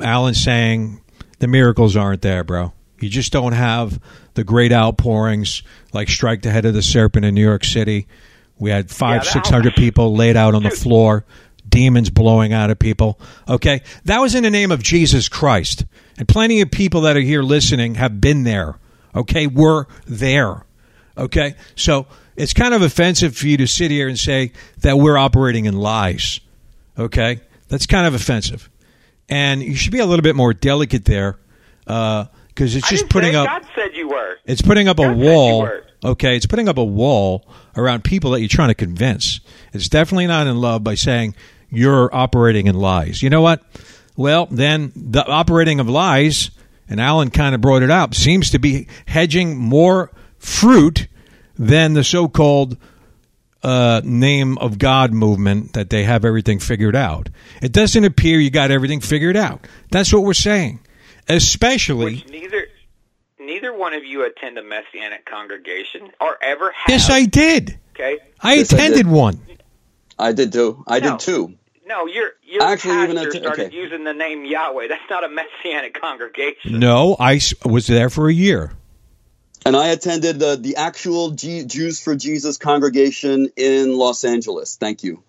Alan's 0.00 0.42
saying 0.42 1.00
the 1.38 1.46
miracles 1.46 1.96
aren't 1.96 2.22
there, 2.22 2.44
bro. 2.44 2.72
You 3.00 3.08
just 3.08 3.32
don't 3.32 3.52
have 3.52 4.00
the 4.34 4.44
great 4.44 4.72
outpourings 4.72 5.62
like 5.92 6.08
strike 6.08 6.42
the 6.42 6.50
head 6.50 6.64
of 6.64 6.74
the 6.74 6.82
serpent 6.82 7.24
in 7.24 7.34
New 7.34 7.42
York 7.44 7.64
City. 7.64 8.06
We 8.58 8.70
had 8.70 8.90
five, 8.90 9.24
Yeah, 9.24 9.32
six 9.32 9.48
hundred 9.50 9.74
people 9.74 10.14
laid 10.14 10.36
out 10.36 10.54
on 10.54 10.62
the 10.62 10.70
floor, 10.70 11.26
demons 11.68 12.08
blowing 12.10 12.52
out 12.52 12.70
of 12.70 12.78
people. 12.78 13.18
Okay, 13.48 13.82
that 14.04 14.20
was 14.20 14.34
in 14.34 14.44
the 14.44 14.50
name 14.50 14.70
of 14.72 14.82
Jesus 14.82 15.28
Christ, 15.28 15.84
and 16.18 16.26
plenty 16.26 16.62
of 16.62 16.70
people 16.70 17.02
that 17.02 17.16
are 17.16 17.20
here 17.20 17.42
listening 17.42 17.96
have 17.96 18.20
been 18.20 18.44
there. 18.44 18.78
Okay, 19.14 19.46
we're 19.46 19.84
there. 20.06 20.64
Okay, 21.18 21.54
so 21.74 22.06
it's 22.34 22.54
kind 22.54 22.72
of 22.72 22.82
offensive 22.82 23.36
for 23.36 23.46
you 23.46 23.58
to 23.58 23.66
sit 23.66 23.90
here 23.90 24.08
and 24.08 24.18
say 24.18 24.52
that 24.80 24.98
we're 24.98 25.18
operating 25.18 25.66
in 25.66 25.76
lies. 25.76 26.40
Okay, 26.98 27.40
that's 27.68 27.86
kind 27.86 28.06
of 28.06 28.14
offensive, 28.14 28.70
and 29.28 29.62
you 29.62 29.74
should 29.74 29.92
be 29.92 29.98
a 29.98 30.06
little 30.06 30.22
bit 30.22 30.36
more 30.36 30.54
delicate 30.54 31.04
there 31.04 31.38
uh, 31.86 32.26
because 32.56 32.74
it's 32.74 32.88
just 32.88 33.10
putting 33.10 33.36
up. 33.36 33.46
God 33.46 33.66
said 33.74 33.94
you 33.94 34.08
were. 34.08 34.38
It's 34.46 34.62
putting 34.62 34.88
up 34.88 34.98
a 34.98 35.02
God 35.02 35.18
you 35.18 35.24
wall. 35.26 35.70
Okay, 36.02 36.36
it's 36.36 36.46
putting 36.46 36.68
up 36.68 36.78
a 36.78 36.84
wall 36.84 37.46
around 37.76 38.02
people 38.02 38.30
that 38.30 38.40
you're 38.40 38.48
trying 38.48 38.68
to 38.68 38.74
convince. 38.74 39.40
It's 39.74 39.88
definitely 39.88 40.26
not 40.26 40.46
in 40.46 40.56
love 40.56 40.82
by 40.82 40.94
saying 40.94 41.34
you're 41.68 42.14
operating 42.14 42.66
in 42.66 42.74
lies. 42.74 43.22
You 43.22 43.28
know 43.28 43.42
what? 43.42 43.62
Well, 44.16 44.46
then 44.50 44.92
the 44.96 45.26
operating 45.26 45.80
of 45.80 45.88
lies, 45.88 46.50
and 46.88 46.98
Alan 46.98 47.30
kind 47.30 47.54
of 47.54 47.60
brought 47.60 47.82
it 47.82 47.90
up, 47.90 48.14
seems 48.14 48.50
to 48.52 48.58
be 48.58 48.88
hedging 49.06 49.58
more 49.58 50.10
fruit 50.38 51.08
than 51.58 51.92
the 51.92 52.04
so-called 52.04 52.78
uh, 53.62 54.00
name 54.04 54.56
of 54.58 54.78
God 54.78 55.12
movement 55.12 55.74
that 55.74 55.90
they 55.90 56.04
have 56.04 56.24
everything 56.24 56.58
figured 56.58 56.96
out. 56.96 57.28
It 57.60 57.72
doesn't 57.72 58.04
appear 58.04 58.38
you 58.38 58.50
got 58.50 58.70
everything 58.70 59.00
figured 59.00 59.36
out. 59.36 59.66
That's 59.90 60.12
what 60.12 60.22
we're 60.22 60.34
saying. 60.34 60.80
Especially 61.28 62.16
Which 62.16 62.28
neither 62.28 62.66
neither 63.40 63.72
one 63.76 63.94
of 63.94 64.04
you 64.04 64.24
attend 64.24 64.58
a 64.58 64.62
messianic 64.62 65.24
congregation 65.26 66.10
or 66.20 66.36
ever 66.42 66.66
have. 66.72 66.88
Yes, 66.88 67.10
I 67.10 67.24
did. 67.24 67.78
Okay. 67.94 68.18
I 68.40 68.54
Yes, 68.54 68.72
I 68.72 68.76
attended 68.76 69.06
did. 69.06 69.06
one. 69.08 69.40
I 70.18 70.32
did 70.32 70.52
too. 70.52 70.84
I 70.86 71.00
No. 71.00 71.10
did 71.12 71.20
too. 71.20 71.54
No, 71.86 72.06
your 72.06 72.30
your 72.44 72.62
Actually, 72.62 72.94
pastor 72.94 73.12
even 73.12 73.26
att- 73.26 73.32
started 73.32 73.66
okay. 73.66 73.76
using 73.76 74.04
the 74.04 74.12
name 74.14 74.44
Yahweh. 74.44 74.88
That's 74.88 75.08
not 75.10 75.24
a 75.24 75.28
messianic 75.28 76.00
congregation. 76.00 76.78
No, 76.80 77.16
I 77.18 77.40
was 77.64 77.86
there 77.86 78.10
for 78.10 78.28
a 78.28 78.32
year. 78.32 78.72
And 79.64 79.76
I 79.76 79.88
attended 79.88 80.38
the, 80.38 80.56
the 80.56 80.76
actual 80.76 81.30
G- 81.30 81.64
Jews 81.64 82.00
for 82.00 82.14
Jesus 82.14 82.56
congregation 82.56 83.50
in 83.56 83.96
Los 83.96 84.24
Angeles. 84.24 84.76
Thank 84.76 85.02
you. 85.02 85.22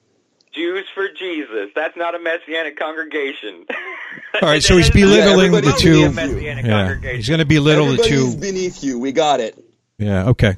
Jews 0.57 0.85
for 0.93 1.07
Jesus. 1.17 1.69
That's 1.75 1.95
not 1.95 2.15
a 2.15 2.19
messianic 2.19 2.77
congregation. 2.77 3.65
All 4.41 4.49
right, 4.49 4.61
so 4.61 4.75
he's 4.75 4.89
That 4.89 4.95
is 4.97 5.07
not 5.07 5.35
belittling 5.37 5.51
the 5.53 5.71
two- 5.79 6.09
be 6.09 6.67
Yeah, 6.67 6.95
he's 7.15 7.29
going 7.29 7.39
to 7.39 7.45
belittle 7.45 7.85
the 7.87 7.97
two. 8.03 8.35
beneath 8.37 8.83
you. 8.83 8.99
We 8.99 9.11
got 9.13 9.39
it. 9.39 9.57
Yeah, 9.97 10.29
okay. 10.29 10.55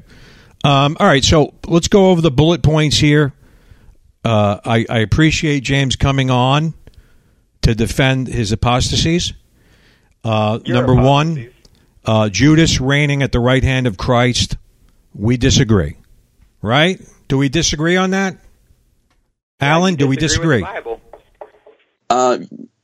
Um, 0.64 0.98
all 1.00 1.08
right, 1.08 1.24
so 1.24 1.54
let's 1.68 1.88
go 1.88 2.10
over 2.10 2.20
the 2.20 2.32
bullet 2.32 2.64
points 2.64 2.98
here. 2.98 3.32
Uh, 4.26 4.60
I, 4.66 4.86
I 4.90 5.00
appreciate 5.00 5.62
James 5.62 5.96
coming 5.96 6.30
on 6.32 6.74
to 6.74 6.76
to 7.62 7.76
defend 7.76 8.28
his 8.28 8.52
apostasies. 8.52 9.34
Uh, 10.24 10.60
Your 10.66 10.76
number 10.78 10.96
one, 10.96 11.50
uh, 12.06 12.30
Judas 12.30 12.80
reigning 12.82 13.22
at 13.22 13.32
the 13.32 13.40
right 13.40 13.64
hand 13.64 13.86
of 13.86 13.98
Christ. 13.98 14.58
We 15.14 15.38
disagree, 15.38 15.98
right? 16.62 17.00
Do 17.28 17.38
we 17.38 17.48
disagree 17.50 17.96
on 17.98 18.12
that? 18.12 18.38
Alan, 19.60 19.96
do 19.96 20.08
we 20.08 20.16
disagree? 20.16 20.62
with 20.62 20.70
the 20.70 20.74
Bible. 20.82 21.02
Uh, 22.10 22.38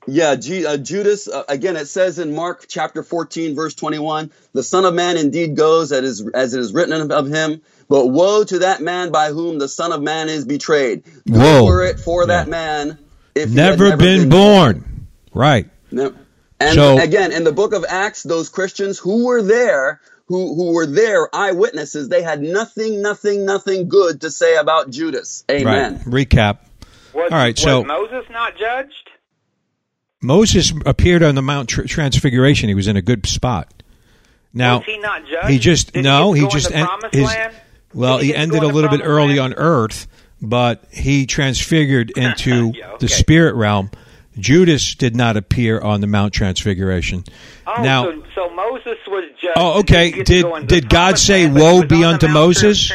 yeah, 0.07 0.35
G, 0.35 0.65
uh, 0.65 0.77
Judas, 0.77 1.27
uh, 1.27 1.43
again, 1.49 1.75
it 1.77 1.87
says 1.87 2.19
in 2.19 2.35
Mark 2.35 2.65
chapter 2.67 3.01
14, 3.01 3.55
verse 3.55 3.73
21, 3.73 4.31
the 4.53 4.61
Son 4.61 4.85
of 4.85 4.93
Man 4.93 5.17
indeed 5.17 5.55
goes 5.55 5.91
as, 5.91 6.23
as 6.33 6.53
it 6.53 6.59
is 6.59 6.73
written 6.73 7.11
of 7.11 7.27
him, 7.27 7.61
but 7.89 8.05
woe 8.07 8.43
to 8.43 8.59
that 8.59 8.81
man 8.81 9.11
by 9.11 9.29
whom 9.31 9.57
the 9.57 9.67
Son 9.67 9.91
of 9.91 10.01
Man 10.01 10.29
is 10.29 10.45
betrayed. 10.45 11.03
Good 11.25 11.37
Whoa. 11.37 11.65
were 11.65 11.85
it 11.85 11.99
for 11.99 12.27
that 12.27 12.47
man 12.47 12.99
if 13.33 13.49
he 13.49 13.55
had 13.55 13.79
Never, 13.79 13.97
been, 13.97 14.29
born. 14.29 15.07
Right. 15.33 15.69
No. 15.91 16.13
And 16.59 16.75
So- 16.75 16.99
again, 16.99 17.31
in 17.31 17.43
the 17.43 17.51
book 17.51 17.73
of 17.73 17.83
Acts, 17.87 18.21
those 18.23 18.49
Christians 18.49 18.99
who 18.99 19.25
were 19.25 19.41
there, 19.41 20.01
who, 20.27 20.55
who 20.55 20.73
were 20.73 20.87
there, 20.87 21.33
eyewitnesses, 21.35 22.09
they 22.09 22.21
had 22.23 22.41
nothing, 22.41 23.01
nothing, 23.01 23.45
nothing 23.45 23.87
good 23.89 24.21
to 24.21 24.31
say 24.31 24.55
about 24.57 24.89
Judas. 24.89 25.43
Amen. 25.51 26.01
Right. 26.05 26.27
Recap. 26.29 26.57
Was, 27.13 27.31
All 27.31 27.37
right, 27.37 27.55
was 27.55 27.61
so- 27.63 27.83
Moses 27.83 28.25
not 28.31 28.57
judged? 28.57 29.09
Moses 30.21 30.73
appeared 30.85 31.23
on 31.23 31.35
the 31.35 31.41
Mount 31.41 31.69
Tr- 31.69 31.83
Transfiguration. 31.83 32.69
He 32.69 32.75
was 32.75 32.87
in 32.87 32.97
a 32.97 33.01
good 33.01 33.25
spot. 33.27 33.71
Now 34.53 34.77
was 34.77 34.85
he 34.85 34.97
not 34.97 35.21
judged? 35.27 35.49
he 35.49 35.59
just 35.59 35.93
Did 35.93 36.03
no, 36.05 36.31
he, 36.33 36.41
he 36.43 36.47
just 36.47 36.69
go 36.71 36.75
in 36.77 36.85
the 36.85 36.91
en- 36.91 37.09
his- 37.11 37.27
land? 37.27 37.55
well, 37.93 38.17
Did 38.19 38.25
he 38.25 38.35
ended 38.35 38.63
a 38.63 38.67
little 38.67 38.89
bit 38.89 39.01
early 39.03 39.37
land? 39.39 39.53
on 39.53 39.59
Earth, 39.59 40.07
but 40.41 40.83
he 40.91 41.25
transfigured 41.25 42.09
into 42.17 42.71
Yeah, 42.75 42.95
the 42.99 43.07
spirit 43.07 43.55
realm. 43.55 43.91
Judas 44.37 44.95
did 44.95 45.15
not 45.15 45.37
appear 45.37 45.79
on 45.79 46.01
the 46.01 46.07
Mount 46.07 46.33
Transfiguration. 46.33 47.23
Oh, 47.67 47.81
now, 47.81 48.03
so, 48.03 48.23
so 48.35 48.49
Moses 48.53 48.97
was 49.07 49.29
Oh, 49.55 49.79
okay. 49.79 50.11
didn't 50.11 50.17
get 50.17 50.27
to 50.27 50.33
Did 50.33 50.43
go 50.43 50.55
into 50.55 50.75
the 50.75 50.81
did 50.81 50.89
God 50.89 51.17
say, 51.17 51.43
land, 51.43 51.53
but 51.55 51.59
he 51.59 51.63
"Woe 51.63 51.83
be 51.83 52.03
unto 52.03 52.27
Moses"? 52.27 52.91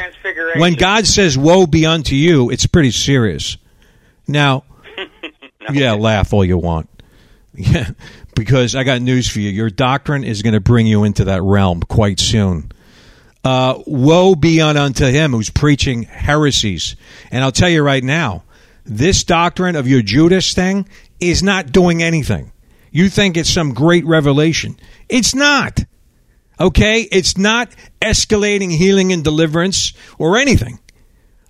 When 0.57 0.75
God 0.75 1.07
says, 1.07 1.37
"Woe 1.39 1.67
be 1.67 1.87
unto 1.87 2.15
you," 2.15 2.51
it's 2.51 2.67
pretty 2.67 2.91
serious. 2.91 3.57
Now, 4.27 4.65
yeah, 5.73 5.93
laugh 5.93 6.33
all 6.33 6.45
you 6.45 6.59
want. 6.59 6.89
Yeah, 7.53 7.91
because 8.37 8.77
I 8.77 8.85
got 8.85 9.03
news 9.03 9.29
for 9.29 9.41
you. 9.41 9.51
Your 9.51 9.71
doctrine 9.71 10.23
is 10.23 10.41
going 10.41 10.55
to 10.55 10.61
bring 10.61 10.87
you 10.87 11.03
into 11.03 11.25
that 11.25 11.43
realm 11.43 11.83
quite 11.83 12.21
soon. 12.21 12.71
Uh, 13.45 13.83
woe 13.87 14.35
be 14.35 14.61
unto 14.61 15.05
him 15.07 15.33
who's 15.33 15.51
preaching 15.51 16.05
heresies. 16.05 16.95
And 17.31 17.43
I'll 17.43 17.53
tell 17.53 17.69
you 17.69 17.83
right 17.83 18.05
now, 18.05 18.45
this 18.85 19.25
doctrine 19.25 19.77
of 19.77 19.89
your 19.89 20.01
Judas 20.01 20.55
thing 20.55 20.89
is 21.19 21.43
not 21.43 21.73
doing 21.73 22.03
anything. 22.03 22.53
You 22.93 23.09
think 23.09 23.37
it's 23.37 23.51
some 23.51 23.75
great 23.75 24.07
revelation. 24.07 24.77
It's 25.09 25.35
not. 25.35 25.85
Okay? 26.61 27.03
It's 27.11 27.39
not 27.39 27.71
escalating 28.03 28.71
healing 28.71 29.13
and 29.13 29.25
deliverance 29.25 29.93
or 30.19 30.37
anything. 30.39 30.79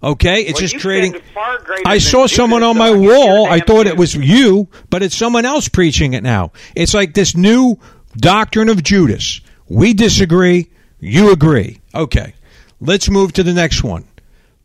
Okay? 0.03 0.43
It's 0.43 0.61
Well, 0.61 0.69
just 0.69 0.81
creating. 0.81 1.13
stand 1.13 1.25
far 1.35 1.59
greater 1.59 1.83
I 1.87 1.99
saw 1.99 2.27
someone 2.27 2.63
on 2.63 2.79
my 2.79 2.89
I 2.89 2.93
guess 2.93 3.03
you're 3.03 3.17
wall. 3.19 3.47
I 3.47 3.61
thought 3.61 3.87
it 3.87 3.97
was 3.97 4.15
you, 4.15 4.69
but 4.89 5.03
it's 5.03 5.17
someone 5.17 5.45
else 5.45 5.69
preaching 5.69 6.15
it 6.15 6.23
now. 6.23 6.53
It's 6.75 6.95
like 6.95 7.15
this 7.15 7.37
new 7.37 7.79
doctrine 8.17 8.69
of 8.69 8.83
Judas. 8.83 9.41
We 9.69 9.93
disagree. 9.93 10.71
You 11.01 11.33
agree. 11.33 11.81
Okay. 11.95 12.35
Let's 12.81 13.11
move 13.11 13.33
to 13.35 13.43
the 13.43 13.53
next 13.53 13.83
one. 13.85 14.05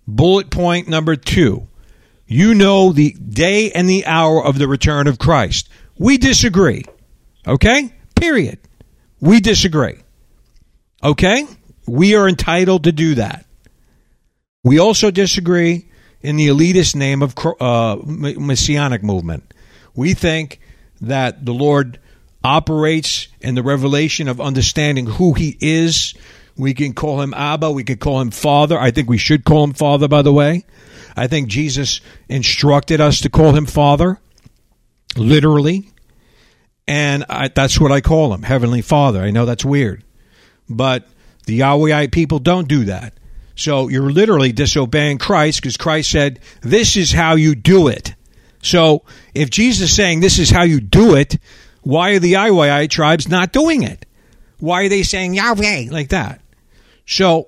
Bullet 0.07 0.49
point 0.49 0.87
number 0.87 1.15
two. 1.15 1.67
You 2.27 2.53
know 2.53 2.91
the 2.91 3.11
day 3.13 3.71
and 3.71 3.89
the 3.89 4.05
hour 4.05 4.43
of 4.43 4.57
the 4.57 4.67
return 4.67 5.07
of 5.07 5.19
Christ. 5.19 5.69
We 5.97 6.17
disagree. 6.17 6.83
Okay? 7.47 7.93
Period. 8.15 8.57
We 9.19 9.39
disagree. 9.39 9.95
Okay? 11.03 11.45
We 11.87 12.15
are 12.15 12.27
entitled 12.27 12.85
to 12.85 12.91
do 12.91 13.15
that. 13.15 13.45
We 14.63 14.79
also 14.79 15.11
disagree 15.11 15.89
in 16.21 16.37
the 16.37 16.47
elitist 16.47 16.95
name 16.95 17.21
of 17.21 17.35
uh, 17.61 17.97
Messianic 18.03 19.03
movement. 19.03 19.53
We 19.95 20.13
think 20.13 20.59
that 21.01 21.45
the 21.45 21.53
Lord 21.53 21.99
operates 22.43 23.27
in 23.41 23.55
the 23.55 23.63
revelation 23.63 24.27
of 24.27 24.41
understanding 24.41 25.05
who 25.05 25.33
He 25.33 25.57
is. 25.59 26.15
We 26.57 26.73
can 26.73 26.93
call 26.93 27.21
Him 27.21 27.33
Abba. 27.33 27.71
We 27.71 27.83
could 27.83 27.99
call 27.99 28.21
Him 28.21 28.31
Father. 28.31 28.79
I 28.79 28.91
think 28.91 29.09
we 29.09 29.17
should 29.17 29.45
call 29.45 29.63
Him 29.63 29.73
Father, 29.73 30.07
by 30.07 30.21
the 30.21 30.33
way. 30.33 30.65
I 31.15 31.27
think 31.27 31.47
Jesus 31.47 32.01
instructed 32.27 32.99
us 32.99 33.21
to 33.21 33.29
call 33.29 33.53
Him 33.53 33.65
Father, 33.65 34.19
literally. 35.15 35.91
And 36.87 37.25
I, 37.29 37.49
that's 37.49 37.79
what 37.79 37.91
I 37.91 38.01
call 38.01 38.33
Him, 38.33 38.43
Heavenly 38.43 38.81
Father. 38.81 39.21
I 39.21 39.31
know 39.31 39.45
that's 39.45 39.65
weird. 39.65 40.03
But 40.69 41.07
the 41.45 41.59
Yahwehite 41.59 42.11
people 42.11 42.39
don't 42.39 42.67
do 42.67 42.85
that. 42.85 43.13
So 43.55 43.87
you're 43.87 44.11
literally 44.11 44.51
disobeying 44.51 45.17
Christ 45.17 45.61
because 45.61 45.77
Christ 45.77 46.11
said, 46.11 46.39
This 46.61 46.97
is 46.97 47.11
how 47.11 47.35
you 47.35 47.55
do 47.55 47.87
it. 47.87 48.13
So 48.61 49.03
if 49.33 49.49
Jesus 49.49 49.89
is 49.89 49.95
saying 49.95 50.19
this 50.19 50.39
is 50.39 50.49
how 50.49 50.63
you 50.63 50.81
do 50.81 51.15
it, 51.15 51.37
why 51.83 52.11
are 52.11 52.19
the 52.19 52.33
Iwai 52.33 52.89
tribes 52.89 53.29
not 53.29 53.53
doing 53.53 53.83
it? 53.83 54.05
Why 54.59 54.85
are 54.85 54.89
they 54.89 55.03
saying 55.03 55.35
Yahweh 55.35 55.89
like 55.91 56.09
that? 56.09 56.41
So 57.05 57.47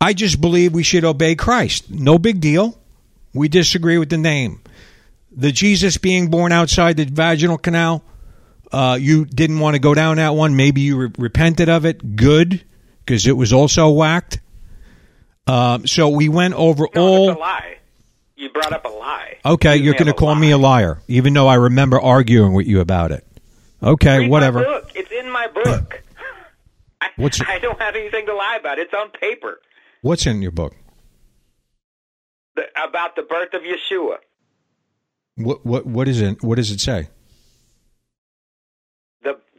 I 0.00 0.12
just 0.12 0.40
believe 0.40 0.74
we 0.74 0.82
should 0.82 1.04
obey 1.04 1.34
Christ. 1.34 1.90
No 1.90 2.18
big 2.18 2.40
deal. 2.40 2.78
We 3.32 3.48
disagree 3.48 3.96
with 3.96 4.10
the 4.10 4.18
name. 4.18 4.60
The 5.32 5.52
Jesus 5.52 5.96
being 5.96 6.28
born 6.28 6.52
outside 6.52 6.96
the 6.96 7.04
vaginal 7.04 7.58
canal, 7.58 8.02
uh, 8.72 8.98
you 9.00 9.24
didn't 9.24 9.58
want 9.60 9.74
to 9.74 9.80
go 9.80 9.94
down 9.94 10.16
that 10.16 10.34
one. 10.34 10.56
Maybe 10.56 10.80
you 10.82 10.96
re- 10.96 11.10
repented 11.18 11.68
of 11.68 11.84
it. 11.84 12.16
Good, 12.16 12.64
because 13.04 13.26
it 13.26 13.36
was 13.36 13.52
also 13.52 13.90
whacked. 13.90 14.40
Um, 15.46 15.86
so 15.86 16.08
we 16.10 16.28
went 16.28 16.54
over 16.54 16.86
No, 16.94 17.02
all. 17.02 17.34
lie. 17.34 17.78
You 18.36 18.48
brought 18.50 18.72
up 18.72 18.84
a 18.84 18.88
lie. 18.88 19.38
Okay, 19.44 19.70
Accused 19.70 19.84
you're 19.84 19.94
going 19.94 20.06
to 20.06 20.12
call 20.14 20.34
me 20.34 20.50
a 20.50 20.58
liar, 20.58 21.02
even 21.08 21.32
though 21.34 21.46
I 21.48 21.54
remember 21.54 22.00
arguing 22.00 22.52
with 22.52 22.66
you 22.66 22.80
about 22.80 23.10
it. 23.12 23.26
Okay, 23.82 24.20
Read 24.20 24.30
whatever. 24.30 24.62
Book. 24.64 24.92
It's 24.94 25.10
in 25.10 25.30
my 25.30 25.48
book. 25.48 26.02
I, 27.00 27.08
What's- 27.16 27.40
I 27.40 27.58
don't 27.58 27.80
have 27.80 27.96
anything 27.96 28.26
to 28.26 28.34
lie 28.34 28.58
about. 28.60 28.78
It's 28.78 28.94
on 28.94 29.10
paper 29.10 29.60
What's 30.02 30.26
in 30.26 30.40
your 30.42 30.52
book? 30.52 30.74
the, 32.56 32.62
about 32.82 33.16
the 33.16 33.22
birth 33.22 33.52
of 33.54 33.62
Yeshua. 33.62 34.16
What 35.36 35.64
what 35.64 35.86
what 35.86 36.08
is 36.08 36.20
it? 36.20 36.42
What 36.42 36.56
does 36.56 36.70
it 36.70 36.80
say? 36.80 37.08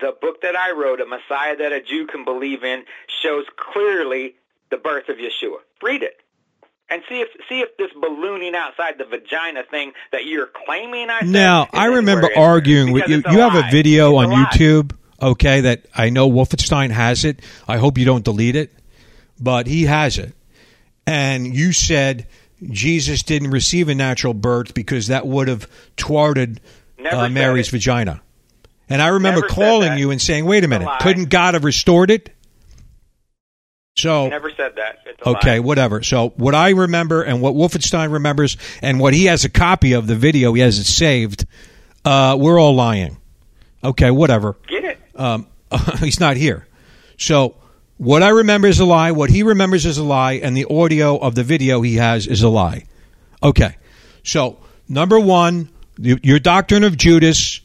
The 0.01 0.13
book 0.19 0.41
that 0.41 0.55
I 0.55 0.71
wrote, 0.71 0.99
a 0.99 1.05
Messiah 1.05 1.55
that 1.57 1.71
a 1.71 1.81
Jew 1.81 2.07
can 2.07 2.25
believe 2.25 2.63
in, 2.63 2.83
shows 3.21 3.45
clearly 3.55 4.35
the 4.71 4.77
birth 4.77 5.09
of 5.09 5.17
Yeshua. 5.17 5.57
Read 5.81 6.01
it. 6.03 6.17
And 6.89 7.03
see 7.07 7.21
if 7.21 7.29
see 7.47 7.61
if 7.61 7.77
this 7.77 7.91
ballooning 7.93 8.53
outside 8.53 8.97
the 8.97 9.05
vagina 9.05 9.63
thing 9.63 9.93
that 10.11 10.25
you're 10.25 10.49
claiming 10.65 11.09
I 11.09 11.21
said 11.21 11.29
Now 11.29 11.69
I 11.71 11.85
remember 11.85 12.25
anywhere 12.27 12.31
in 12.31 12.35
there. 12.35 12.43
arguing 12.43 12.91
with 12.91 13.07
you. 13.07 13.23
You 13.31 13.39
have 13.39 13.55
a 13.55 13.69
video 13.71 14.19
It's 14.19 14.29
on. 14.29 14.45
YouTube, 14.45 14.95
okay? 15.21 15.61
That 15.61 15.85
I 15.95 16.09
know 16.09 16.29
Wolfenstein 16.29 16.89
has 16.89 17.23
it. 17.23 17.39
I 17.65 17.77
hope 17.77 17.97
you 17.97 18.03
don't 18.03 18.25
delete 18.25 18.57
it, 18.57 18.73
but 19.39 19.67
he 19.67 19.83
has 19.83 20.17
it. 20.17 20.33
And 21.07 21.55
you 21.55 21.71
said 21.71 22.27
Jesus 22.61 23.23
didn't 23.23 23.51
receive 23.51 23.87
a 23.87 23.95
natural 23.95 24.33
birth 24.33 24.73
because 24.73 25.07
that 25.07 25.25
would 25.25 25.47
have 25.47 25.69
thwarted 25.95 26.59
uh, 27.09 27.29
Mary's 27.29 27.69
vagina. 27.69 28.21
And 28.91 29.01
I 29.01 29.07
remember 29.09 29.41
calling 29.47 29.97
you 29.97 30.11
and 30.11 30.21
saying, 30.21 30.45
"Wait 30.45 30.57
a 30.57 30.57
It's 30.59 30.65
a 30.65 30.79
minute, 30.79 30.89
couldn't 31.01 31.29
God 31.29 31.53
have 31.53 31.63
restored 31.63 32.11
it?" 32.11 32.29
So 33.97 34.29
Never 34.29 34.49
said 34.51 34.75
that. 34.77 34.99
It's 35.05 35.21
a 35.21 35.29
Okay, 35.29 35.53
lie. 35.53 35.59
whatever. 35.59 36.01
So 36.01 36.29
what 36.37 36.55
I 36.55 36.69
remember 36.69 37.21
and 37.23 37.41
what 37.41 37.53
Wolfenstein 37.55 38.11
remembers 38.11 38.57
and 38.81 38.99
what 38.99 39.13
he 39.13 39.25
has 39.25 39.43
a 39.43 39.49
copy 39.49 39.93
of 39.93 40.07
the 40.07 40.15
video, 40.15 40.53
he 40.53 40.61
has 40.61 40.79
it 40.79 40.85
saved. 40.85 41.45
Uh, 42.05 42.37
we're 42.39 42.59
all 42.59 42.73
lying. 42.73 43.17
Okay, 43.83 44.09
whatever. 44.11 44.55
Get 44.67 44.83
it? 44.85 44.99
Um, 45.15 45.47
he's 45.99 46.19
not 46.19 46.37
here. 46.37 46.67
So 47.17 47.55
what 47.97 48.23
I 48.23 48.29
remember 48.29 48.67
is 48.67 48.79
a 48.79 48.85
lie. 48.85 49.11
What 49.11 49.29
he 49.29 49.43
remembers 49.43 49.85
is 49.85 49.97
a 49.97 50.03
lie, 50.03 50.33
and 50.33 50.55
the 50.55 50.65
audio 50.69 51.17
of 51.17 51.35
the 51.35 51.43
video 51.43 51.81
he 51.81 51.95
has 51.95 52.27
is 52.27 52.41
a 52.43 52.49
lie. 52.49 52.85
Okay. 53.43 53.75
So 54.23 54.57
number 54.87 55.19
one, 55.19 55.69
your 55.97 56.39
doctrine 56.39 56.83
of 56.83 56.97
Judas 56.97 57.59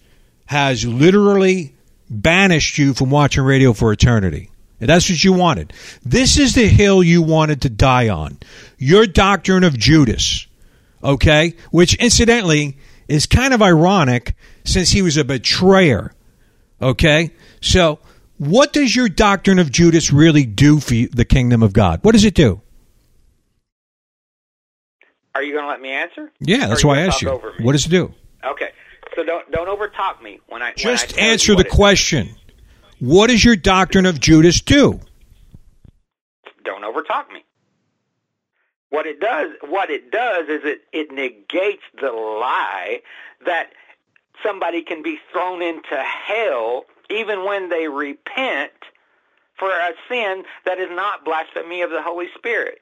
has 0.46 0.84
literally 0.86 1.74
banished 2.08 2.78
you 2.78 2.94
from 2.94 3.10
Watchmen 3.10 3.46
Radio 3.46 3.72
for 3.72 3.92
eternity. 3.92 4.50
And 4.80 4.88
that's 4.88 5.08
what 5.08 5.22
you 5.22 5.32
wanted. 5.32 5.72
This 6.04 6.38
is 6.38 6.54
the 6.54 6.66
hill 6.66 7.02
you 7.02 7.22
wanted 7.22 7.62
to 7.62 7.70
die 7.70 8.08
on. 8.08 8.38
Your 8.78 9.06
doctrine 9.06 9.64
of 9.64 9.78
Judas. 9.78 10.46
Okay? 11.02 11.54
Which 11.70 11.94
incidentally 11.96 12.76
is 13.08 13.26
kind 13.26 13.54
of 13.54 13.62
ironic 13.62 14.34
since 14.64 14.90
he 14.90 15.02
was 15.02 15.16
a 15.16 15.24
betrayer. 15.24 16.12
Okay? 16.80 17.30
So, 17.60 17.98
what 18.38 18.72
does 18.72 18.94
your 18.94 19.08
doctrine 19.08 19.58
of 19.58 19.72
Judas 19.72 20.12
really 20.12 20.44
do 20.44 20.78
for 20.78 20.94
you, 20.94 21.08
the 21.08 21.24
kingdom 21.24 21.62
of 21.62 21.72
God? 21.72 22.00
What 22.02 22.12
does 22.12 22.24
it 22.24 22.34
do? 22.34 22.60
Are 25.34 25.42
you 25.42 25.52
going 25.52 25.64
to 25.64 25.68
let 25.68 25.80
me 25.80 25.90
answer? 25.90 26.30
Yeah, 26.40 26.66
that's 26.66 26.84
why 26.84 26.98
I 26.98 27.06
asked 27.06 27.22
you. 27.22 27.30
What 27.60 27.72
does 27.72 27.86
it 27.86 27.90
do? 27.90 28.14
Okay. 28.44 28.70
So 29.16 29.24
don't 29.24 29.50
don't 29.50 29.66
overtalk 29.66 30.22
me 30.22 30.40
when 30.46 30.62
I 30.62 30.66
when 30.82 30.94
I 30.94 30.96
Just 30.96 31.18
answer 31.18 31.56
the 31.56 31.64
question. 31.64 32.36
What 33.00 33.28
does 33.28 33.44
your 33.44 33.56
doctrine 33.56 34.06
of 34.06 34.20
Judas 34.20 34.60
do? 34.60 35.00
Don't 36.64 36.82
overtalk 36.82 37.32
me. 37.32 37.42
What 38.90 39.06
it 39.06 39.18
does, 39.18 39.52
what 39.62 39.90
it 39.90 40.12
does 40.12 40.48
is 40.48 40.60
it 40.64 40.82
it 40.92 41.10
negates 41.10 41.82
the 42.00 42.12
lie 42.12 43.00
that 43.46 43.72
somebody 44.44 44.82
can 44.82 45.02
be 45.02 45.18
thrown 45.32 45.62
into 45.62 45.96
hell 45.96 46.84
even 47.08 47.44
when 47.46 47.70
they 47.70 47.88
repent 47.88 48.72
for 49.58 49.70
a 49.70 49.92
sin 50.10 50.44
that 50.66 50.78
is 50.78 50.90
not 50.90 51.24
blasphemy 51.24 51.80
of 51.80 51.90
the 51.90 52.02
Holy 52.02 52.26
Spirit. 52.36 52.80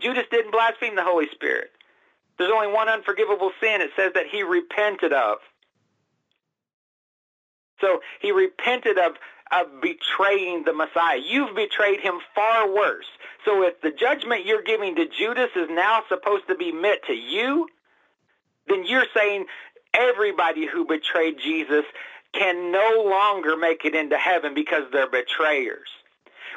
Judas 0.00 0.24
didn't 0.30 0.50
blaspheme 0.50 0.94
the 0.94 1.04
Holy 1.04 1.28
Spirit. 1.32 1.70
There's 2.38 2.52
only 2.52 2.68
one 2.68 2.88
unforgivable 2.88 3.52
sin 3.60 3.80
it 3.80 3.90
says 3.96 4.12
that 4.14 4.26
he 4.30 4.42
repented 4.42 5.12
of. 5.12 5.38
So 7.80 8.00
he 8.20 8.32
repented 8.32 8.98
of, 8.98 9.12
of 9.52 9.80
betraying 9.80 10.64
the 10.64 10.72
Messiah. 10.72 11.18
You've 11.18 11.54
betrayed 11.54 12.00
him 12.00 12.14
far 12.34 12.72
worse. 12.72 13.06
So 13.44 13.62
if 13.62 13.80
the 13.80 13.90
judgment 13.90 14.46
you're 14.46 14.62
giving 14.62 14.96
to 14.96 15.06
Judas 15.06 15.50
is 15.56 15.68
now 15.70 16.02
supposed 16.08 16.46
to 16.48 16.54
be 16.54 16.72
met 16.72 17.04
to 17.06 17.14
you, 17.14 17.68
then 18.68 18.84
you're 18.86 19.06
saying 19.16 19.46
everybody 19.94 20.66
who 20.66 20.84
betrayed 20.86 21.36
Jesus 21.42 21.84
can 22.32 22.70
no 22.70 23.04
longer 23.06 23.56
make 23.56 23.84
it 23.84 23.94
into 23.94 24.16
heaven 24.16 24.54
because 24.54 24.84
they're 24.92 25.10
betrayers. 25.10 25.88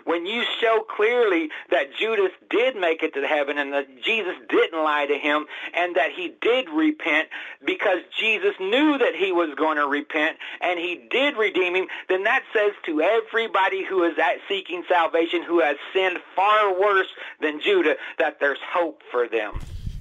When 0.06 0.26
you 0.26 0.44
show 0.60 0.86
clearly 0.96 1.50
that 1.72 1.96
Judas 1.98 2.32
did 2.50 2.76
make 2.76 3.04
it 3.04 3.14
to 3.14 3.28
heaven 3.28 3.58
and 3.58 3.74
that 3.74 3.88
Jesus 4.04 4.36
didn't 4.50 4.84
lie 4.84 5.06
to 5.06 5.18
him 5.18 5.46
and 5.74 5.96
that 5.96 6.12
he 6.12 6.34
did 6.42 6.70
repent 6.70 7.30
because 7.66 8.00
Jesus 8.20 8.54
knew 8.60 8.98
that 8.98 9.16
he 9.16 9.32
was 9.32 9.56
going 9.56 9.78
to 9.78 9.88
repent 9.88 10.38
and 10.62 10.80
he 10.80 11.02
did 11.10 11.38
redeem 11.38 11.76
him, 11.76 11.88
then 12.10 12.24
that 12.24 12.44
says 12.54 12.74
to 12.86 13.02
everybody 13.02 13.86
who 13.86 14.04
is 14.04 14.18
at 14.18 14.38
seeking 14.48 14.84
salvation 14.90 15.44
who 15.44 15.62
has 15.62 15.78
sinned 15.94 16.18
far 16.36 16.80
worse 16.80 17.08
than 17.42 17.62
Judah 17.62 17.96
that 18.20 18.40
there's 18.40 18.60
hope 18.62 19.02
for 19.12 19.28
them. 19.28 19.60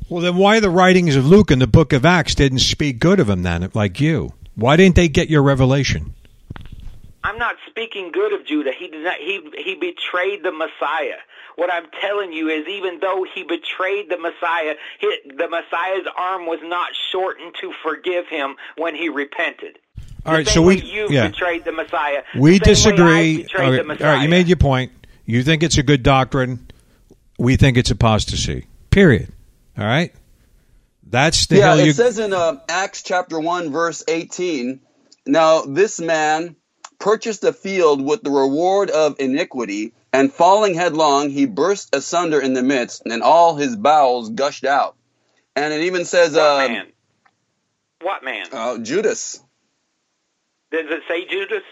Well, 0.09 0.21
then 0.21 0.37
why 0.37 0.61
the 0.61 0.69
writings 0.69 1.17
of 1.17 1.27
Luke 1.27 1.51
and 1.51 1.63
the 1.63 1.67
book 1.67 1.93
of 1.93 2.05
Acts 2.05 2.35
didn't 2.35 2.59
speak 2.59 2.99
good 2.99 3.21
of 3.21 3.31
him 3.31 3.43
then, 3.43 3.71
like 3.73 4.01
you? 4.01 4.33
Why 4.55 4.77
didn't 4.77 4.97
they 4.97 5.09
get 5.09 5.31
your 5.31 5.43
revelation? 5.43 6.12
I'm 7.25 7.39
not 7.39 7.57
speaking 7.69 8.11
good 8.13 8.33
of 8.33 8.47
Judah. 8.47 8.73
He 8.77 8.89
did 8.89 9.05
not, 9.05 9.17
he 9.17 9.41
he 9.57 9.75
betrayed 9.75 10.43
the 10.43 10.53
Messiah. 10.53 11.19
What 11.57 11.73
I'm 11.73 11.87
telling 12.01 12.33
you 12.33 12.49
is, 12.49 12.67
even 12.67 12.99
though 13.01 13.25
he 13.35 13.43
betrayed 13.43 14.09
the 14.09 14.19
Messiah, 14.19 14.75
he, 14.99 15.19
the 15.27 15.49
Messiah's 15.49 16.07
arm 16.17 16.47
was 16.47 16.61
not 16.63 16.91
shortened 17.13 17.55
to 17.61 17.73
forgive 17.83 18.27
him 18.29 18.57
when 18.77 18.95
he 18.95 19.09
repented. 19.09 19.79
All 20.25 20.33
right, 20.33 20.47
so 20.47 20.63
we 20.63 20.81
you 20.83 21.09
yeah. 21.11 21.29
betrayed 21.29 21.65
the 21.65 21.73
Messiah. 21.73 22.23
We 22.37 22.59
the 22.59 22.75
same 22.75 22.97
way 22.97 23.03
I 23.03 23.23
disagree. 23.25 23.43
betrayed 23.43 23.65
All 23.65 23.71
the 23.71 23.77
right, 23.79 23.87
Messiah. 23.87 24.09
all 24.09 24.15
right, 24.17 24.23
you 24.23 24.29
made 24.29 24.49
your 24.49 24.57
point. 24.57 24.93
You 25.25 25.43
think 25.43 25.63
it's 25.63 25.79
a 25.79 25.83
good 25.83 26.03
doctrine. 26.03 26.67
We 27.39 27.57
think 27.57 27.77
it's 27.77 27.91
apostasy. 27.91 28.67
Period. 28.91 29.33
All 29.77 29.85
right. 29.85 30.13
That's 31.05 31.47
the 31.47 31.57
yeah, 31.59 31.75
hill 31.75 31.81
it 31.81 31.87
you. 31.87 31.93
says 31.93 32.19
in 32.19 32.33
uh, 32.33 32.61
Acts 32.69 33.03
chapter 33.03 33.39
1, 33.39 33.71
verse 33.71 34.05
18 34.09 34.81
Now 35.27 35.63
this 35.63 36.01
man 36.01 36.57
purchased 37.03 37.43
a 37.43 37.53
field 37.53 38.01
with 38.01 38.23
the 38.23 38.31
reward 38.31 38.89
of 38.89 39.17
iniquity, 39.19 39.93
and 40.13 40.33
falling 40.33 40.73
headlong, 40.75 41.31
he 41.31 41.47
burst 41.47 41.95
asunder 41.95 42.41
in 42.41 42.53
the 42.53 42.63
midst, 42.63 43.03
and 43.07 43.23
all 43.23 43.57
his 43.57 43.75
bowels 43.75 44.31
gushed 44.31 44.65
out. 44.65 44.95
And 45.57 45.75
it 45.75 45.83
even 45.83 46.05
says, 46.05 46.35
what 46.35 46.41
uh, 46.43 46.69
man? 46.69 46.87
What 48.03 48.25
man? 48.25 48.47
uh, 48.53 48.79
Judas. 48.79 49.43
Does 50.71 50.87
it 50.89 51.03
say 51.09 51.27
Judas? 51.27 51.65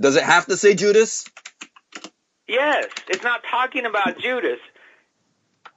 Does 0.00 0.16
it 0.16 0.22
have 0.22 0.46
to 0.46 0.56
say 0.56 0.74
Judas? 0.74 1.24
Yes, 2.46 2.86
it's 3.08 3.24
not 3.24 3.40
talking 3.50 3.86
about 3.86 4.18
Judas. 4.18 4.58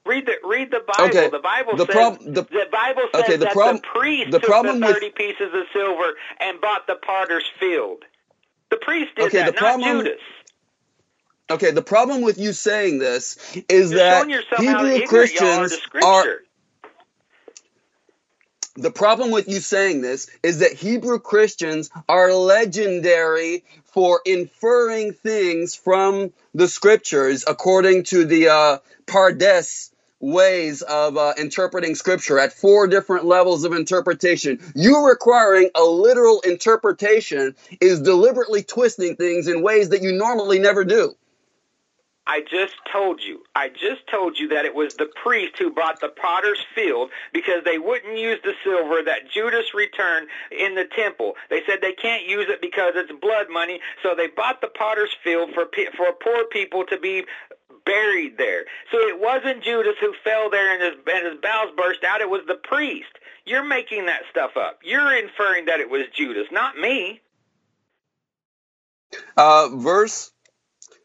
Read 0.05 0.25
the 0.25 0.33
read 0.43 0.69
the 0.71 0.81
Bible. 0.85 1.09
Okay, 1.09 1.29
The 1.29 1.39
Bible 1.39 1.75
the 1.77 1.85
says 1.85 1.95
prob- 1.95 2.19
the- 2.19 2.67
Bible 2.71 3.03
says 3.13 3.23
okay, 3.23 3.37
the 3.37 3.45
that 3.45 3.53
prob- 3.53 3.75
the 3.77 3.81
priest 3.93 4.31
the 4.31 4.39
took 4.39 4.49
problem 4.49 4.79
the 4.79 4.87
with- 4.87 4.95
thirty 4.95 5.09
pieces 5.11 5.49
of 5.53 5.63
silver 5.73 6.13
and 6.39 6.59
bought 6.61 6.87
the 6.87 6.95
potter's 6.95 7.45
field. 7.59 8.03
The 8.69 8.77
priest 8.77 9.15
did 9.15 9.25
Okay, 9.25 9.37
that, 9.39 9.55
the 9.55 9.61
not 9.61 9.79
problem- 9.79 10.05
Judas. 10.05 10.21
Okay, 11.49 11.71
the 11.71 11.81
problem 11.81 12.21
with 12.21 12.37
you 12.37 12.51
saying 12.51 12.99
this 12.99 13.37
is 13.69 13.91
You're 13.91 13.99
that 13.99 14.19
showing 14.19 14.29
yourself 14.31 14.65
how 14.65 14.85
Hebrew 14.85 15.07
Christians 15.07 15.79
are 15.95 16.03
are 16.03 16.39
the 18.75 18.91
problem 18.91 19.31
with 19.31 19.47
you 19.47 19.59
saying 19.59 20.01
this 20.01 20.29
is 20.43 20.59
that 20.59 20.73
Hebrew 20.73 21.19
Christians 21.19 21.89
are 22.07 22.31
legendary 22.33 23.63
for 23.85 24.21
inferring 24.25 25.13
things 25.13 25.73
from 25.73 26.31
the 26.53 26.67
scriptures 26.67 27.43
according 27.47 28.03
to 28.03 28.25
the 28.25 28.49
uh, 28.49 28.77
Pardes 29.07 29.89
ways 30.19 30.81
of 30.81 31.17
uh, 31.17 31.33
interpreting 31.37 31.95
scripture 31.95 32.39
at 32.39 32.53
four 32.53 32.87
different 32.87 33.25
levels 33.25 33.63
of 33.63 33.73
interpretation. 33.73 34.59
You 34.75 35.07
requiring 35.07 35.69
a 35.75 35.83
literal 35.83 36.41
interpretation 36.41 37.55
is 37.79 38.01
deliberately 38.01 38.63
twisting 38.63 39.15
things 39.15 39.47
in 39.47 39.61
ways 39.61 39.89
that 39.89 40.01
you 40.01 40.11
normally 40.11 40.59
never 40.59 40.83
do. 40.83 41.15
I 42.27 42.41
just 42.41 42.73
told 42.91 43.21
you. 43.23 43.43
I 43.55 43.69
just 43.69 44.05
told 44.11 44.37
you 44.37 44.49
that 44.49 44.65
it 44.65 44.75
was 44.75 44.95
the 44.95 45.09
priest 45.23 45.53
who 45.57 45.71
bought 45.71 46.01
the 46.01 46.09
potter's 46.09 46.61
field 46.75 47.09
because 47.33 47.63
they 47.63 47.77
wouldn't 47.77 48.17
use 48.17 48.37
the 48.43 48.51
silver 48.65 49.01
that 49.05 49.31
Judas 49.31 49.73
returned 49.73 50.27
in 50.51 50.75
the 50.75 50.83
temple. 50.83 51.35
They 51.49 51.61
said 51.65 51.79
they 51.81 51.93
can't 51.93 52.27
use 52.27 52.47
it 52.49 52.59
because 52.59 52.93
it's 52.95 53.11
blood 53.21 53.47
money, 53.49 53.79
so 54.03 54.13
they 54.13 54.27
bought 54.27 54.59
the 54.59 54.67
potter's 54.67 55.15
field 55.23 55.51
for 55.53 55.67
for 55.95 56.11
poor 56.21 56.43
people 56.51 56.83
to 56.87 56.99
be 56.99 57.23
buried 57.87 58.37
there. 58.37 58.65
So 58.91 58.99
it 58.99 59.19
wasn't 59.19 59.63
Judas 59.63 59.95
who 59.99 60.13
fell 60.23 60.49
there 60.49 60.73
and 60.73 60.83
his 60.83 61.05
and 61.11 61.27
his 61.27 61.41
bowels 61.41 61.71
burst 61.75 62.03
out. 62.03 62.21
It 62.21 62.29
was 62.29 62.41
the 62.47 62.55
priest. 62.55 63.09
You're 63.45 63.63
making 63.63 64.07
that 64.07 64.23
stuff 64.29 64.57
up. 64.57 64.79
You're 64.83 65.15
inferring 65.17 65.65
that 65.65 65.79
it 65.79 65.89
was 65.89 66.03
Judas, 66.13 66.47
not 66.51 66.77
me. 66.77 67.21
Uh, 69.37 69.69
verse 69.73 70.31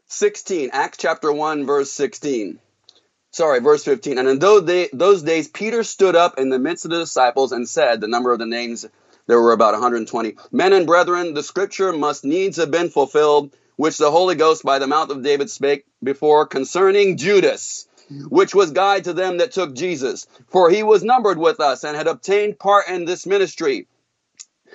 16, 0.06 0.70
Acts 0.72 0.98
chapter 0.98 1.32
1, 1.32 1.64
verse 1.64 1.90
16. 1.92 2.59
Sorry, 3.30 3.60
verse 3.60 3.84
15. 3.84 4.18
And 4.18 4.28
in 4.28 4.38
those, 4.40 4.62
day, 4.64 4.88
those 4.92 5.22
days, 5.22 5.48
Peter 5.48 5.84
stood 5.84 6.16
up 6.16 6.38
in 6.38 6.50
the 6.50 6.59
midst 6.59 6.84
of 6.84 6.90
the 6.90 6.98
disciples 6.98 7.52
and 7.52 7.68
said, 7.68 8.00
the 8.00 8.09
number 8.09 8.32
of 8.32 8.38
the 8.38 8.46
names, 8.46 8.86
there 9.26 9.40
were 9.40 9.52
about 9.52 9.72
120. 9.72 10.34
Men 10.50 10.72
and 10.72 10.86
brethren, 10.86 11.32
the 11.32 11.42
scripture 11.42 11.92
must 11.92 12.24
needs 12.24 12.59
have 12.59 12.70
been 12.70 12.90
fulfilled, 12.90 13.56
which 13.82 13.98
the 13.98 14.12
Holy 14.12 14.36
Ghost 14.36 14.62
by 14.62 14.78
the 14.78 14.86
mouth 14.86 15.10
of 15.10 15.24
David 15.24 15.50
spake 15.50 15.84
before 16.00 16.46
concerning 16.46 17.16
Judas, 17.16 17.88
which 18.28 18.54
was 18.54 18.70
guide 18.70 19.02
to 19.04 19.12
them 19.12 19.38
that 19.38 19.50
took 19.50 19.74
Jesus. 19.74 20.28
For 20.50 20.70
he 20.70 20.84
was 20.84 21.02
numbered 21.02 21.36
with 21.36 21.59
us 21.59 21.82
and 21.82 21.96
had 21.96 22.06
obtained 22.06 22.60
part 22.60 22.86
in 22.86 23.06
this 23.06 23.26
ministry. 23.26 23.88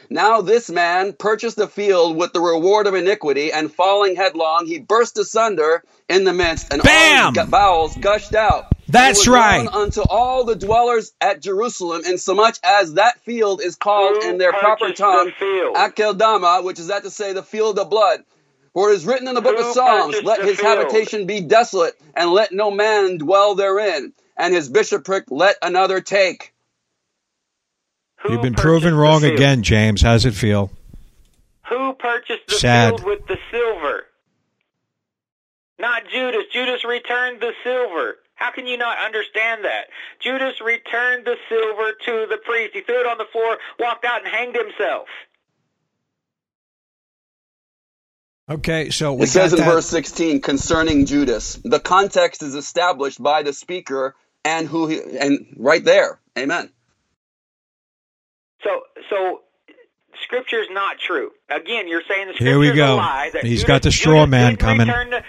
Now 0.09 0.41
this 0.41 0.69
man 0.69 1.13
purchased 1.13 1.57
a 1.57 1.67
field 1.67 2.17
with 2.17 2.34
the 2.34 2.41
reward 2.41 2.85
of 2.85 2.95
iniquity, 2.95 3.53
and 3.53 3.73
falling 3.73 4.17
headlong, 4.17 4.65
he 4.65 4.79
burst 4.79 5.17
asunder 5.17 5.85
in 6.09 6.25
the 6.25 6.34
midst, 6.34 6.73
and 6.73 6.84
Bam! 6.84 7.27
all 7.27 7.34
his 7.34 7.49
bowels 7.49 7.95
gushed 7.95 8.35
out. 8.35 8.65
That's 8.89 9.19
It 9.19 9.29
was 9.29 9.39
right. 9.39 9.67
Unto 9.73 10.01
all 10.01 10.43
the 10.43 10.55
dwellers 10.55 11.13
at 11.21 11.41
Jerusalem, 11.41 12.01
insomuch 12.05 12.57
as 12.61 12.95
that 12.95 13.21
field 13.21 13.61
is 13.61 13.77
called 13.77 14.21
Who 14.21 14.31
in 14.31 14.38
their 14.38 14.51
proper 14.51 14.88
purchased 14.88 15.01
tongue 15.01 15.31
the? 15.39 15.73
Akeldama, 15.75 16.65
which 16.65 16.77
is 16.77 16.88
that 16.88 17.03
to 17.03 17.09
say 17.09 17.31
the 17.31 17.41
field 17.41 17.79
of 17.79 17.89
blood. 17.89 18.25
For 18.78 18.91
it 18.91 18.94
is 18.98 19.08
written 19.08 19.28
in 19.28 19.34
the 19.34 19.41
book 19.41 19.58
Who 19.58 19.70
of 19.70 19.74
Psalms, 19.74 20.22
let 20.22 20.40
his 20.45 20.60
field? 20.60 20.78
habitation 20.78 21.26
be 21.26 21.41
desolate, 21.41 21.95
and 22.16 22.30
let 22.30 22.52
no 22.52 22.70
man 22.70 23.18
dwell 23.18 23.56
therein, 23.56 24.14
and 24.38 24.54
his 24.54 24.70
bishopric 24.70 25.24
let 25.32 25.56
another 25.64 25.99
take. 25.99 26.54
Who 28.18 28.34
You've 28.34 28.44
been 28.44 28.54
proven 28.54 28.94
wrong 28.94 29.24
again, 29.24 29.64
James. 29.64 30.04
How's 30.04 30.26
it 30.26 30.36
feel? 30.36 30.70
Who 31.70 31.94
purchased 31.94 32.45
the 32.49 32.54
Sad. 32.54 32.90
field 32.90 33.04
with 33.04 33.26
the 33.26 33.40
silver? 33.49 34.04
Not 35.80 36.04
Judas. 36.14 36.44
Judas 36.54 36.86
returned 36.86 37.41
the 37.41 37.54
silver. 37.64 38.18
How 38.36 38.52
can 38.52 38.68
you 38.68 38.78
not 38.78 38.99
understand 39.04 39.66
that? 39.66 39.86
Judas 40.20 40.62
returned 40.62 41.26
the 41.26 41.38
silver 41.49 41.94
to 42.06 42.28
the 42.30 42.38
priest. 42.45 42.76
He 42.76 42.82
threw 42.82 42.99
it 42.99 43.08
on 43.08 43.18
the 43.18 43.26
floor, 43.32 43.58
walked 43.80 44.06
out, 44.06 44.24
and 44.24 44.32
hanged 44.32 44.56
himself. 44.56 45.08
Okay, 48.49 48.90
so 48.91 49.14
we 49.14 49.24
It 49.24 49.28
says 49.30 49.52
in 49.53 49.60
that. 49.60 49.65
verse 49.65 49.86
16 49.88 50.41
concerning 50.41 51.06
Judas. 51.06 51.60
The 51.64 51.80
context 51.80 52.41
is 52.44 52.56
established 52.56 53.22
by 53.22 53.44
the 53.44 53.52
speaker 53.52 54.15
and 54.45 54.68
who 54.68 54.88
he, 54.88 55.02
and 55.19 55.53
right 55.57 55.84
there. 55.84 56.19
Amen. 56.38 56.69
So, 58.64 58.82
so 59.10 59.41
Scripture's 60.24 60.68
not 60.72 60.98
true. 60.99 61.32
Again, 61.49 61.88
you're 61.88 62.02
saying 62.07 62.28
the 62.28 62.34
Scripture's 62.34 62.48
Here 62.48 62.60
we 62.60 62.72
go. 62.72 62.95
a 62.95 62.98
lie. 62.98 63.30
That 63.34 63.44
He's 63.44 63.60
Judas, 63.61 63.68
got 63.68 63.82
the 63.84 63.91
straw 63.91 64.26
Judas 64.26 64.32
man 64.32 64.56
coming. 64.56 64.88
return 64.88 65.10
The, 65.10 65.24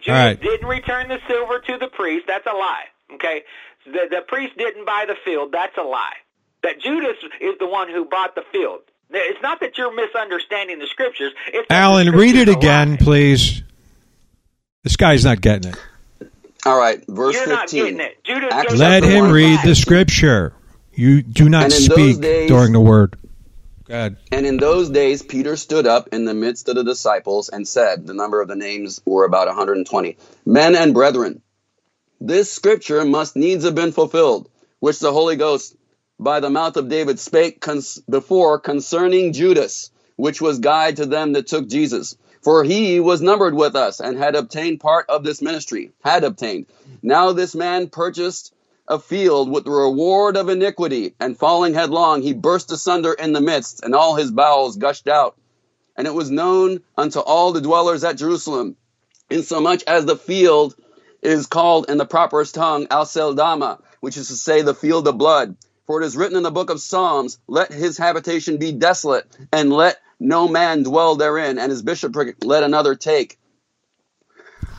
Judas 0.00 0.08
All 0.08 0.14
right. 0.14 0.40
didn't 0.40 0.68
return 0.68 1.08
the 1.08 1.18
silver 1.26 1.60
to 1.60 1.78
the 1.78 1.88
priest. 1.88 2.26
That's 2.26 2.46
a 2.46 2.54
lie. 2.54 2.84
Okay, 3.14 3.42
the 3.86 4.06
the 4.10 4.22
priest 4.26 4.56
didn't 4.58 4.84
buy 4.86 5.04
the 5.06 5.14
field. 5.24 5.50
That's 5.52 5.76
a 5.78 5.82
lie. 5.82 6.14
that 6.62 6.80
Judas 6.80 7.16
is 7.40 7.54
the 7.58 7.66
one 7.66 7.88
who 7.88 8.04
bought 8.06 8.34
the 8.34 8.42
field. 8.52 8.80
It's 9.10 9.42
not 9.42 9.60
that 9.60 9.76
you're 9.78 9.94
misunderstanding 9.94 10.78
the 10.78 10.86
scriptures. 10.86 11.32
It's 11.48 11.68
that 11.68 11.74
the 11.74 11.74
Alan, 11.74 12.10
read 12.12 12.34
it 12.36 12.48
again, 12.48 12.88
lying. 12.88 12.98
please. 12.98 13.62
This 14.82 14.96
guy's 14.96 15.24
not 15.24 15.40
getting 15.40 15.72
it. 15.72 15.78
All 16.66 16.78
right, 16.78 17.02
verse 17.06 17.34
You're 17.34 17.46
not 17.48 17.70
15. 17.70 17.82
getting 17.84 18.00
it. 18.00 18.24
Judas 18.24 18.52
Acts 18.52 18.74
Let 18.74 19.04
up 19.04 19.10
him 19.10 19.30
read 19.30 19.60
the 19.64 19.74
scripture. 19.74 20.54
You 20.94 21.22
do 21.22 21.48
not 21.48 21.64
And 21.64 21.72
in 21.72 21.78
those 21.88 21.94
speak 22.14 22.20
days- 22.20 22.48
during 22.48 22.72
the 22.72 22.80
word. 22.80 23.16
Go 23.86 23.94
ahead. 23.94 24.16
And 24.32 24.46
in 24.46 24.56
those 24.56 24.88
days, 24.88 25.22
Peter 25.22 25.56
stood 25.56 25.86
up 25.86 26.08
in 26.08 26.24
the 26.24 26.32
midst 26.32 26.68
of 26.70 26.74
the 26.76 26.84
disciples 26.84 27.50
and 27.50 27.68
said, 27.68 28.06
the 28.06 28.14
number 28.14 28.40
of 28.40 28.48
the 28.48 28.56
names 28.56 29.00
were 29.04 29.24
about 29.26 29.46
120, 29.46 30.16
Men 30.46 30.74
and 30.74 30.94
brethren, 30.94 31.42
this 32.20 32.50
scripture 32.50 33.04
must 33.04 33.36
needs 33.36 33.64
have 33.64 33.74
been 33.74 33.92
fulfilled, 33.92 34.48
which 34.80 35.00
the 35.00 35.12
Holy 35.12 35.36
Ghost 35.36 35.76
by 36.18 36.40
the 36.40 36.50
mouth 36.50 36.76
of 36.76 36.88
David 36.88 37.18
spake 37.18 37.60
cons- 37.60 38.00
before 38.08 38.58
concerning 38.58 39.32
Judas, 39.32 39.90
which 40.16 40.40
was 40.40 40.58
guide 40.58 40.96
to 40.96 41.06
them 41.06 41.32
that 41.32 41.46
took 41.46 41.68
Jesus. 41.68 42.16
For 42.42 42.62
he 42.62 43.00
was 43.00 43.22
numbered 43.22 43.54
with 43.54 43.74
us 43.74 44.00
and 44.00 44.18
had 44.18 44.36
obtained 44.36 44.80
part 44.80 45.06
of 45.08 45.24
this 45.24 45.40
ministry, 45.40 45.92
had 46.04 46.24
obtained. 46.24 46.66
Now 47.02 47.32
this 47.32 47.54
man 47.54 47.88
purchased 47.88 48.52
a 48.86 48.98
field 48.98 49.50
with 49.50 49.64
the 49.64 49.70
reward 49.70 50.36
of 50.36 50.50
iniquity, 50.50 51.14
and 51.18 51.38
falling 51.38 51.72
headlong, 51.72 52.20
he 52.20 52.34
burst 52.34 52.70
asunder 52.70 53.14
in 53.14 53.32
the 53.32 53.40
midst, 53.40 53.82
and 53.82 53.94
all 53.94 54.14
his 54.14 54.30
bowels 54.30 54.76
gushed 54.76 55.08
out. 55.08 55.36
And 55.96 56.06
it 56.06 56.12
was 56.12 56.30
known 56.30 56.80
unto 56.98 57.20
all 57.20 57.52
the 57.52 57.62
dwellers 57.62 58.04
at 58.04 58.18
Jerusalem, 58.18 58.76
insomuch 59.30 59.82
as 59.86 60.04
the 60.04 60.16
field 60.16 60.74
is 61.22 61.46
called 61.46 61.88
in 61.88 61.96
the 61.96 62.04
properest 62.04 62.54
tongue 62.54 62.86
Aceldama, 62.88 63.80
which 64.00 64.18
is 64.18 64.28
to 64.28 64.36
say 64.36 64.60
the 64.60 64.74
field 64.74 65.08
of 65.08 65.16
blood. 65.16 65.56
For 65.86 66.00
it 66.00 66.06
is 66.06 66.16
written 66.16 66.36
in 66.36 66.42
the 66.42 66.50
book 66.50 66.70
of 66.70 66.80
Psalms, 66.80 67.38
Let 67.46 67.72
his 67.72 67.98
habitation 67.98 68.56
be 68.56 68.72
desolate, 68.72 69.26
and 69.52 69.72
let 69.72 70.00
no 70.18 70.48
man 70.48 70.82
dwell 70.82 71.16
therein, 71.16 71.58
and 71.58 71.70
his 71.70 71.82
bishopric 71.82 72.42
let 72.42 72.62
another 72.62 72.94
take. 72.94 73.38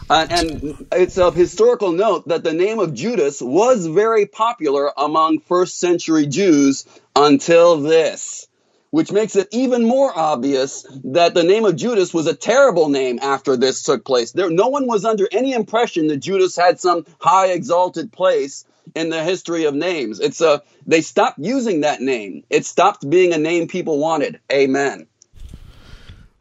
Uh, 0.10 0.27
and 0.30 0.88
it's 0.91 1.18
of 1.18 1.36
historical 1.36 1.91
note 1.91 2.27
that 2.27 2.44
the 2.44 2.53
name 2.53 2.80
of 2.80 2.94
Judas 2.94 3.41
was 3.41 3.88
very 3.88 4.26
popular 4.26 4.91
among 4.98 5.40
first 5.40 5.80
century 5.80 6.27
Jews 6.27 6.86
until 7.15 7.77
this, 7.77 8.48
which 8.91 9.11
makes 9.11 9.36
it 9.36 9.48
even 9.52 9.84
more 9.84 10.11
obvious 10.15 10.86
that 11.06 11.34
the 11.34 11.44
name 11.44 11.65
of 11.65 11.76
Judas 11.76 12.14
was 12.14 12.27
a 12.27 12.36
terrible 12.36 12.90
name 12.90 13.19
after 13.22 13.57
this 13.57 13.82
took 13.82 14.06
place. 14.06 14.32
There, 14.32 14.49
no 14.49 14.68
one 14.68 14.86
was 14.86 15.06
under 15.06 15.27
any 15.32 15.53
impression 15.53 16.07
that 16.07 16.18
Judas 16.18 16.56
had 16.56 16.80
some 16.80 17.06
high 17.19 17.48
exalted 17.48 18.11
place 18.11 18.65
in 18.96 19.10
the 19.10 19.24
history 19.24 19.66
of 19.66 19.76
names. 19.76 20.20
It's 20.20 20.42
a 20.42 20.64
they 20.88 21.02
stopped 21.02 21.38
using 21.40 21.82
that 21.82 22.02
name. 22.02 22.44
It 22.50 22.66
stopped 22.66 23.08
being 23.10 23.34
a 23.34 23.38
name 23.38 23.68
people 23.68 24.00
wanted. 24.00 24.40
Amen. 24.52 25.08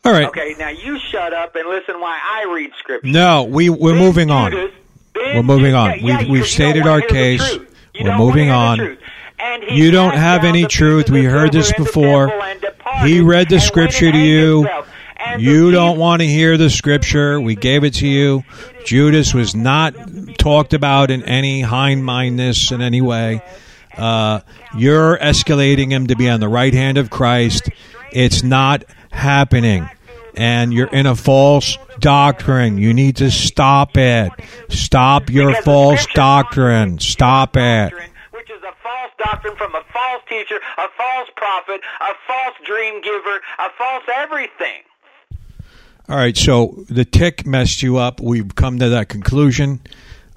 All 0.05 0.13
right. 0.13 0.27
Okay, 0.29 0.55
now 0.59 0.69
you 0.69 0.99
shut 0.99 1.33
up 1.33 1.57
and 1.57 1.69
listen 1.69 1.99
while 2.01 2.11
I 2.21 2.45
read 2.53 2.71
scripture. 2.79 3.09
No, 3.09 3.45
we 3.45 3.71
we're 3.71 3.93
Ben 3.93 3.99
moving 4.01 4.31
on. 4.31 4.51
Ben 4.51 5.37
We're 5.37 5.43
moving 5.43 5.75
on. 5.75 5.91
yeah, 5.99 6.05
We've- 6.05 6.25
yeah, 6.27 6.31
we've 6.33 6.47
stated 6.47 6.83
our 6.87 7.01
wanna 7.01 7.01
hear 7.03 7.09
the 7.09 7.15
case. 7.39 7.59
We're 8.03 8.19
moving 8.19 8.51
on. 8.51 8.79
truth. 8.79 8.99
And 9.39 9.63
he 9.65 9.77
You 9.83 9.91
don't 9.91 10.15
have 10.15 10.45
any 10.45 10.65
truth. 10.67 11.11
We 11.11 11.25
heard 11.25 11.53
this 11.53 11.69
silver 11.69 11.79
in 11.79 11.85
the 11.85 11.89
before. 11.91 12.27
temple 12.29 12.43
and 12.45 12.61
departed 12.61 13.09
He 13.09 13.21
read 13.21 13.49
the 13.49 13.61
scripture 13.61 14.11
to 14.13 14.19
you. 14.19 14.57
himself. 14.63 14.89
You 15.39 15.71
don't 15.71 15.99
want 15.99 16.21
to 16.23 16.27
hear 16.27 16.57
the 16.57 16.71
scripture. 16.71 17.41
We 17.41 17.55
gave 17.55 17.85
it 17.85 17.95
to 17.95 18.07
you. 18.07 18.45
Judas 18.85 19.35
was 19.35 19.55
not 19.55 19.95
talked 20.39 20.75
about 20.75 21.11
in 21.11 21.23
any 21.25 21.61
hind-mindedness 21.61 22.71
in 22.71 22.81
any 22.81 23.01
way. 23.01 23.43
Uh, 23.97 24.41
you're 24.77 25.17
escalating 25.19 25.91
him 25.91 26.09
to 26.09 26.17
be 26.17 26.29
on 26.29 26.41
the 26.41 26.49
right 26.49 26.75
hand 26.75 26.99
of 26.99 27.11
Christ. 27.11 27.69
It's 28.13 28.43
not 28.43 28.85
happening. 29.11 29.89
And 30.37 30.73
you're 30.73 30.89
in 30.89 31.07
a 31.07 31.15
false 31.15 31.79
doctrine. 32.01 32.79
You 32.79 32.93
need 32.93 33.17
to 33.17 33.31
stop 33.31 33.97
it. 33.97 34.33
Stop 34.69 35.31
your 35.31 35.51
Because 35.51 35.65
false 35.65 36.07
doctrine. 36.15 36.99
Stop 36.99 37.57
it. 37.57 37.93
Which 38.33 38.51
is 38.51 38.63
a 38.63 38.75
false 38.83 39.13
doctrine 39.19 39.57
from 39.57 39.75
a 39.75 39.83
false 39.93 40.23
teacher, 40.29 40.57
a 40.57 40.89
false 40.97 41.31
prophet, 41.37 41.81
a 42.01 42.15
false 42.27 42.57
dream 42.67 43.01
giver, 43.01 43.41
a 43.59 43.71
false 43.79 44.05
everything. 44.17 44.83
All 46.09 46.17
right, 46.17 46.37
so 46.37 46.85
the 46.91 47.05
tick 47.05 47.47
messed 47.47 47.83
you 47.83 47.97
up. 47.97 48.21
We've 48.21 48.55
come 48.55 48.79
to 48.81 48.91
that 48.91 49.09
conclusion 49.09 49.81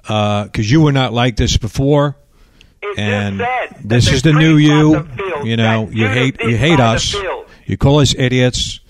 because 0.02 0.70
you 0.70 0.80
were 0.80 0.92
not 0.92 1.12
like 1.12 1.36
this 1.36 1.58
before, 1.58 2.16
It 2.80 2.98
and 2.98 3.42
this 3.84 4.10
is 4.10 4.22
the 4.22 4.32
new 4.32 4.56
you. 4.56 4.92
the 4.94 5.42
You 5.44 5.56
know, 5.56 5.88
you 5.90 6.08
hate 6.08 6.40
you 6.40 6.56
hate 6.56 6.80
us. 6.80 7.14
You 7.66 7.76
call 7.76 8.00
us 8.00 8.14
idiots. 8.16 8.80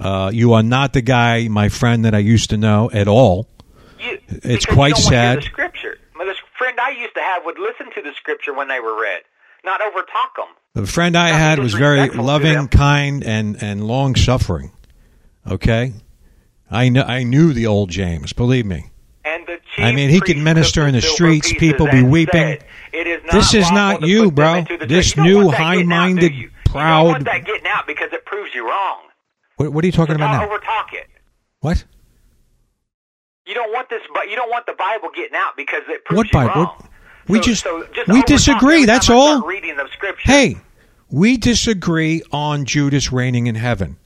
Uh, 0.00 0.30
you 0.32 0.54
are 0.54 0.62
not 0.62 0.94
the 0.94 1.02
guy, 1.02 1.46
my 1.48 1.68
friend, 1.68 2.04
that 2.06 2.14
I 2.14 2.18
used 2.18 2.50
to 2.50 2.56
know 2.56 2.90
at 2.90 3.06
all. 3.06 3.46
You, 4.00 4.18
It's 4.28 4.64
quite 4.64 4.88
you 4.88 4.94
don't 4.94 5.04
want 5.04 5.12
to 5.14 5.20
hear 5.20 5.34
sad. 5.34 5.38
The 5.38 5.42
scripture. 5.42 5.98
The 6.14 6.34
friend 6.58 6.80
I 6.80 6.90
used 6.90 7.14
to 7.14 7.20
have 7.20 7.44
would 7.44 7.58
listen 7.58 7.86
to 7.94 8.02
the 8.02 8.12
scripture 8.14 8.52
when 8.54 8.68
they 8.68 8.80
were 8.80 9.00
read, 9.00 9.22
not 9.64 9.80
overtalk 9.80 10.36
them. 10.36 10.48
The 10.74 10.86
friend 10.86 11.16
I 11.16 11.30
Not 11.30 11.38
had 11.38 11.58
was 11.58 11.74
very 11.74 12.08
loving, 12.08 12.68
kind, 12.68 13.22
and 13.22 13.62
and 13.62 13.86
long 13.86 14.16
suffering. 14.16 14.72
Okay, 15.50 15.92
I 16.70 16.88
know 16.88 17.02
I 17.02 17.24
knew 17.24 17.52
the 17.52 17.66
old 17.66 17.90
James. 17.90 18.32
Believe 18.32 18.66
me. 18.66 18.86
And 19.24 19.46
the 19.46 19.58
chief 19.74 19.84
I 19.84 19.92
mean, 19.92 20.08
he 20.10 20.20
could 20.20 20.36
minister 20.38 20.86
in 20.86 20.94
the 20.94 21.02
streets, 21.02 21.52
people 21.52 21.86
be 21.90 22.02
weeping. 22.02 22.32
said, 22.58 22.64
"It 22.92 23.06
is 23.06 23.22
not 23.24 23.32
This 23.32 23.54
is 23.54 23.70
not 23.70 24.02
you, 24.02 24.30
bro. 24.30 24.64
This. 24.86 25.16
New 25.16 25.24
getting 25.44 25.48
out, 25.48 25.54
high-minded, 25.54 26.28
do 26.30 26.34
you? 26.34 26.50
Proud- 26.66 27.02
don't 27.02 27.12
want 27.12 27.24
that 27.24 27.44
getting 27.44 27.66
out 27.66 27.86
because 27.86 28.12
it 28.12 28.24
proves 28.24 28.54
you 28.54 28.66
wrong. 28.68 28.98
What, 29.56 29.72
what 29.72 29.84
are 29.84 29.86
you 29.86 29.92
talking 29.92 30.16
Just 30.16 30.20
about 30.24 30.40
now? 30.40 30.56
overtalk 30.56 30.92
it. 30.94 31.08
What? 31.60 31.84
You 33.46 33.54
don't 33.54 33.72
want 33.72 33.88
this, 33.90 34.02
but 34.14 34.28
you 34.30 34.36
don't 34.36 34.50
want 34.50 34.66
the 34.66 34.74
Bible 34.78 35.08
getting 35.14 35.34
out 35.34 35.56
because 35.56 35.82
it 35.88 36.04
proves 36.04 36.16
What 36.18 36.26
you 36.28 36.32
Bible? 36.32 36.62
wrong. 36.62 36.88
We 37.28 37.38
So- 37.38 37.42
just- 37.42 37.62
so 37.64 37.86
just 37.92 38.08
we 38.08 38.22
disagree, 38.22 38.84
that's 38.84 39.08
time 39.08 39.16
I 39.16 39.20
start 39.20 39.42
all. 39.42 39.48
Reading 39.48 39.76
the 39.76 39.88
scripture. 39.92 40.22
Hey, 40.30 40.56
we 41.10 41.36
disagree 41.36 42.22
on 42.32 42.64
Judas 42.64 43.10
reigning 43.12 43.48
in 43.48 43.56
heaven. 43.56 43.96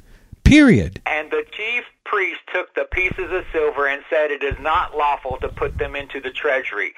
Period. 0.44 1.00
And 1.06 1.30
the 1.30 1.44
chief 1.56 1.84
priest 2.04 2.40
took 2.52 2.74
the 2.74 2.84
pieces 2.92 3.30
of 3.32 3.44
silver 3.52 3.86
and 3.86 4.02
said, 4.10 4.30
"It 4.30 4.42
is 4.42 4.54
not 4.60 4.96
lawful 4.96 5.38
to 5.40 5.48
put 5.48 5.78
them 5.78 5.96
into 5.96 6.20
the 6.20 6.30
treasury." 6.30 6.94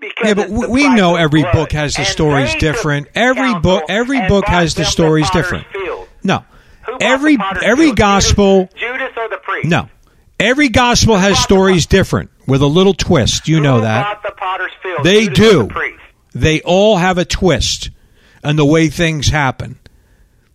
Because 0.00 0.28
Yeah, 0.28 0.34
but 0.34 0.50
we 0.50 0.82
the 0.82 0.94
know 0.94 1.16
every 1.16 1.42
blood. 1.42 1.52
book 1.54 1.72
has 1.72 1.94
the 1.94 2.00
And 2.00 2.08
stories 2.08 2.54
different. 2.56 3.08
Every 3.14 3.54
book, 3.54 3.84
every 3.88 4.20
book 4.28 4.46
has 4.46 4.74
the 4.74 4.84
stories 4.84 5.26
potter's 5.30 5.42
different. 5.44 5.66
field. 5.72 6.08
No, 6.22 6.44
Who 6.86 6.98
every 7.00 7.38
every 7.62 7.86
field? 7.86 7.96
gospel. 7.96 8.68
Judas, 8.76 8.80
Judas 8.80 9.12
or 9.16 9.28
the 9.28 9.36
priest? 9.38 9.66
No, 9.68 9.88
every 10.38 10.68
gospel 10.68 11.16
has 11.16 11.38
stories 11.38 11.86
different 11.86 12.30
with 12.46 12.60
a 12.60 12.66
little 12.66 12.92
twist. 12.94 13.48
You 13.48 13.60
know 13.60 13.80
that. 13.80 14.22
the 14.22 14.32
potter's 14.32 14.72
field? 14.82 15.04
They 15.04 15.22
Judas 15.28 15.38
do. 15.38 15.66
the? 15.68 16.00
They 16.34 16.60
all 16.62 16.96
have 16.98 17.16
a 17.16 17.24
twist 17.24 17.90
and 18.42 18.58
the 18.58 18.64
way 18.66 18.88
things 18.88 19.28
happen 19.30 19.78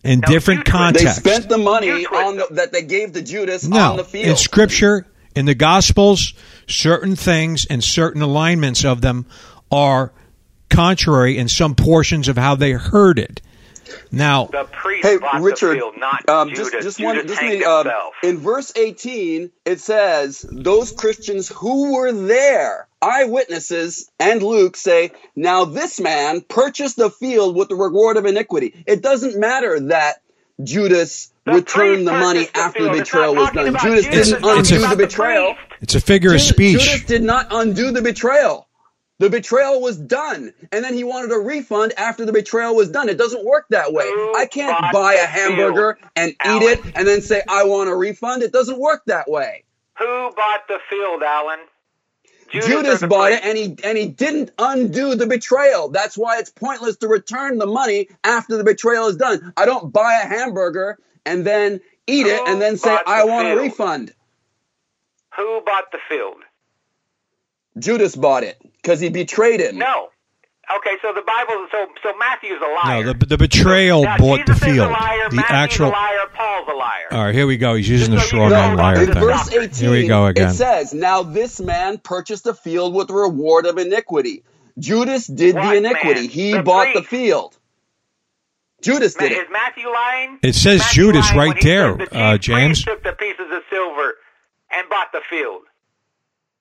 in 0.04 0.20
Now, 0.20 0.28
different 0.28 0.58
you 0.58 0.64
twist- 0.64 0.94
They 0.94 1.04
contexts. 1.04 1.18
spent 1.18 1.48
the 1.48 1.58
money 1.58 1.90
on 2.06 2.36
the, 2.36 2.46
that 2.52 2.72
they 2.72 2.82
gave 2.82 3.12
to 3.12 3.22
Judas 3.22 3.64
on 3.70 3.96
the 3.96 4.04
field. 4.04 4.26
in 4.26 4.36
Scripture, 4.36 5.06
in 5.34 5.44
the 5.46 5.54
Gospels, 5.54 6.34
certain 6.66 7.16
things 7.16 7.66
and 7.66 7.82
certain 7.84 8.22
alignments 8.22 8.84
of 8.84 9.00
them 9.00 9.26
are 9.70 10.12
contrary 10.68 11.36
in 11.38 11.48
some 11.48 11.74
portions 11.74 12.28
of 12.28 12.36
how 12.36 12.54
they 12.54 12.72
heard 12.72 13.18
it. 13.18 13.40
Now, 14.12 14.46
The 14.46 14.64
priest 14.64 15.06
Hey, 15.06 15.18
Richard, 15.40 15.70
the 15.70 15.74
field, 15.80 15.94
not 15.98 16.28
um, 16.28 16.48
Judas. 16.48 16.70
just 16.72 16.82
just 16.82 16.98
Judas 16.98 17.16
one, 17.16 17.26
just 17.28 17.40
hanged 17.40 17.60
me, 17.60 17.64
um, 17.64 17.86
in 18.24 18.38
verse 18.38 18.72
18, 18.74 19.50
it 19.64 19.80
says, 19.80 20.44
"Those 20.50 20.90
Christians 20.92 21.48
who 21.48 21.94
were 21.94 22.10
there, 22.12 22.88
eyewitnesses, 23.00 24.10
and 24.18 24.42
Luke 24.42 24.76
say, 24.76 25.12
now 25.36 25.64
this 25.64 26.00
man 26.00 26.40
purchased 26.40 26.96
the 26.96 27.10
field 27.10 27.56
with 27.56 27.68
the 27.68 27.76
reward 27.76 28.16
of 28.16 28.26
iniquity." 28.26 28.82
It 28.86 29.02
doesn't 29.02 29.38
matter 29.38 29.78
that 29.88 30.16
Judas 30.62 31.30
The 31.46 31.52
returned 31.52 32.06
the 32.06 32.12
money 32.12 32.44
the 32.46 32.58
after 32.58 32.80
field. 32.80 32.94
the 32.94 32.98
betrayal 32.98 33.34
was 33.34 33.50
done. 33.52 33.66
Judas 33.80 34.04
Judas, 34.06 34.28
didn't 34.28 34.44
undo 34.44 34.78
the 34.78 34.88
the 34.88 34.96
betrayal. 34.96 35.54
it's 35.80 35.94
a 35.94 36.00
figure 36.00 36.34
of 36.34 36.40
speech. 36.40 36.80
Judas 36.80 37.04
did 37.06 37.22
not 37.22 37.46
undo 37.50 37.92
the 37.92 38.02
betrayal. 38.02 38.66
The 39.20 39.28
betrayal 39.28 39.82
was 39.82 39.98
done, 39.98 40.54
and 40.72 40.82
then 40.82 40.94
he 40.94 41.04
wanted 41.04 41.30
a 41.30 41.38
refund 41.38 41.92
after 41.98 42.24
the 42.24 42.32
betrayal 42.32 42.74
was 42.74 42.88
done. 42.88 43.10
It 43.10 43.18
doesn't 43.18 43.44
work 43.44 43.66
that 43.68 43.92
way. 43.92 44.04
Who 44.04 44.34
I 44.34 44.46
can't 44.46 44.80
buy 44.94 45.12
a 45.12 45.26
hamburger 45.26 45.98
field, 46.00 46.10
and 46.16 46.30
eat 46.30 46.62
it 46.62 46.80
and 46.96 47.06
then 47.06 47.20
say 47.20 47.42
I 47.46 47.64
want 47.64 47.90
a 47.90 47.94
refund. 47.94 48.42
It 48.42 48.50
doesn't 48.50 48.78
work 48.78 49.02
that 49.08 49.30
way. 49.30 49.64
Who 49.98 50.32
bought 50.34 50.66
the 50.68 50.78
field, 50.88 51.22
Alan? 51.22 51.58
Judas, 52.50 52.68
Judas, 52.68 53.02
bought 53.02 53.32
it, 53.32 53.44
and 53.44 53.58
he 53.58 53.76
and 53.84 53.98
he 53.98 54.08
didn't 54.08 54.52
undo 54.58 55.14
the 55.14 55.26
betrayal. 55.26 55.90
That's 55.90 56.16
why 56.16 56.38
it's 56.38 56.50
pointless 56.50 56.96
to 56.96 57.08
return 57.08 57.58
the 57.58 57.66
money 57.66 58.08
after 58.24 58.56
the 58.56 58.64
betrayal 58.64 59.08
is 59.08 59.16
done. 59.16 59.52
I 59.54 59.66
don't 59.66 59.92
buy 59.92 60.22
a 60.24 60.26
hamburger 60.26 60.98
and 61.26 61.46
then 61.46 61.82
eat 62.06 62.26
it 62.26 62.40
and 62.48 62.60
then 62.60 62.78
say 62.78 62.98
I 63.06 63.24
want 63.24 63.48
a 63.48 63.56
refund. 63.56 64.14
Who 65.36 65.60
bought 65.66 65.92
the 65.92 65.98
field? 66.08 66.42
Judas 67.78 68.16
bought 68.16 68.42
it 68.44 68.58
because 68.82 69.00
he 69.00 69.08
betrayed 69.08 69.60
him. 69.60 69.78
No. 69.78 70.08
Okay, 70.76 70.96
so 71.02 71.12
the 71.12 71.22
Bible, 71.22 71.66
so 71.72 71.86
so 72.00 72.16
Matthew's 72.16 72.60
a 72.62 72.72
liar. 72.86 73.04
No, 73.04 73.12
the 73.12 73.26
the 73.26 73.38
betrayal 73.38 74.02
Now, 74.04 74.16
bought 74.18 74.46
Jesus 74.46 74.60
the 74.60 74.66
is 74.66 74.72
a 74.72 74.74
field. 74.76 74.92
liar, 74.92 75.28
The 75.30 75.36
Matthew's 75.36 75.50
actual. 75.56 75.88
a 75.88 75.90
liar, 75.90 76.18
Paul's 76.32 76.68
a 76.72 76.76
liar. 76.76 77.06
All 77.10 77.24
right, 77.24 77.34
here 77.34 77.46
we 77.48 77.56
go. 77.56 77.74
He's 77.74 77.88
using 77.88 78.10
the 78.12 78.18
Just 78.18 78.30
so 78.30 78.36
straw 78.36 78.48
man 78.50 78.76
liar 78.76 79.00
in 79.02 79.12
thing. 79.12 79.20
verse 79.20 79.52
18, 79.52 79.68
Here 79.74 79.90
we 79.90 80.06
go 80.06 80.26
again. 80.26 80.50
it 80.50 80.52
says, 80.54 80.94
Now 80.94 81.24
this 81.24 81.58
man 81.60 81.98
purchased 81.98 82.44
the 82.44 82.54
field 82.54 82.94
with 82.94 83.08
the 83.08 83.14
reward 83.14 83.66
of 83.66 83.78
iniquity. 83.78 84.44
Judas 84.78 85.26
did 85.26 85.56
What 85.56 85.70
the 85.70 85.76
iniquity. 85.78 86.20
man? 86.20 86.28
He 86.30 86.52
The 86.52 86.62
bought 86.62 86.94
the 86.94 87.02
field. 87.02 87.56
Judas 88.80 89.16
Ma- 89.16 89.22
did 89.24 89.32
is 89.32 89.38
it. 89.38 89.50
Matthew 89.52 89.88
lying? 89.90 90.38
It 90.42 90.54
says 90.54 90.78
Matthew 90.80 91.02
Judas 91.04 91.34
lying 91.34 91.50
right 91.52 91.62
there, 91.62 91.94
the 91.96 92.16
uh, 92.16 92.38
James. 92.38 92.84
took 92.84 93.02
the 93.02 93.12
pieces 93.12 93.46
of 93.50 93.62
silver 93.70 94.14
and 94.70 94.88
bought 94.88 95.10
the 95.12 95.20
field. 95.28 95.62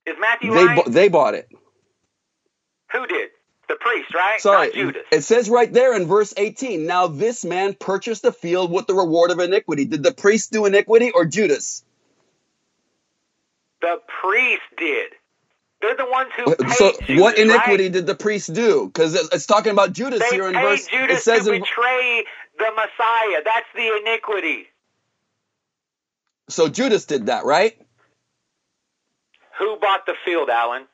Is 0.10 0.18
Matthew 0.20 0.52
They, 0.54 0.68
bu- 0.68 0.90
they 0.92 1.10
bought 1.10 1.36
it. 1.36 1.50
Who 2.94 3.08
did? 3.08 3.30
The 3.70 3.76
priest, 3.80 4.14
right? 4.16 4.42
Sorry. 4.42 4.68
Not 4.68 4.76
Judas. 4.76 5.04
It 5.12 5.24
says 5.24 5.50
right 5.50 5.72
there 5.72 5.96
in 5.96 6.08
verse 6.08 6.34
18, 6.38 6.88
Now 6.88 7.08
this 7.08 7.46
man 7.46 7.76
purchased 7.76 8.24
the 8.24 8.34
field 8.34 8.72
with 8.72 8.88
the 8.88 8.96
reward 8.96 9.32
of 9.32 9.40
iniquity. 9.40 9.86
Did 9.86 10.04
the 10.04 10.14
priest 10.14 10.52
do 10.54 10.66
iniquity 10.66 11.12
or 11.12 11.26
Judas? 11.26 11.84
The 13.82 13.98
priest 14.22 14.64
did. 14.78 15.12
They're 15.82 15.98
the 15.98 16.10
ones 16.10 16.32
who 16.38 16.46
uh, 16.48 16.56
paid 16.62 16.68
So 16.74 16.94
Judas, 17.08 17.08
what 17.08 17.38
iniquity 17.38 17.86
right? 17.86 17.90
did 17.90 18.08
the 18.08 18.16
priest 18.16 18.54
do? 18.54 18.88
Because 18.88 19.16
it's 19.16 19.48
talking 19.48 19.72
about 19.74 19.94
Judas 19.94 20.20
They 20.22 20.30
here 20.30 20.50
in 20.50 20.60
verse. 20.62 20.88
Judas 20.88 21.18
it 21.18 21.24
says 21.24 21.48
to 21.48 21.48
in, 21.48 21.60
betray 21.60 22.26
the 22.60 22.72
Messiah. 22.76 23.42
That's 23.46 23.68
the 23.76 23.98
iniquity. 24.02 24.68
so 26.50 26.70
Judas 26.70 27.06
did 27.06 27.28
that, 27.28 27.46
right? 27.46 27.78
Who 29.60 29.78
bought 29.82 30.06
the 30.06 30.14
field, 30.26 30.50
Alan? 30.50 30.86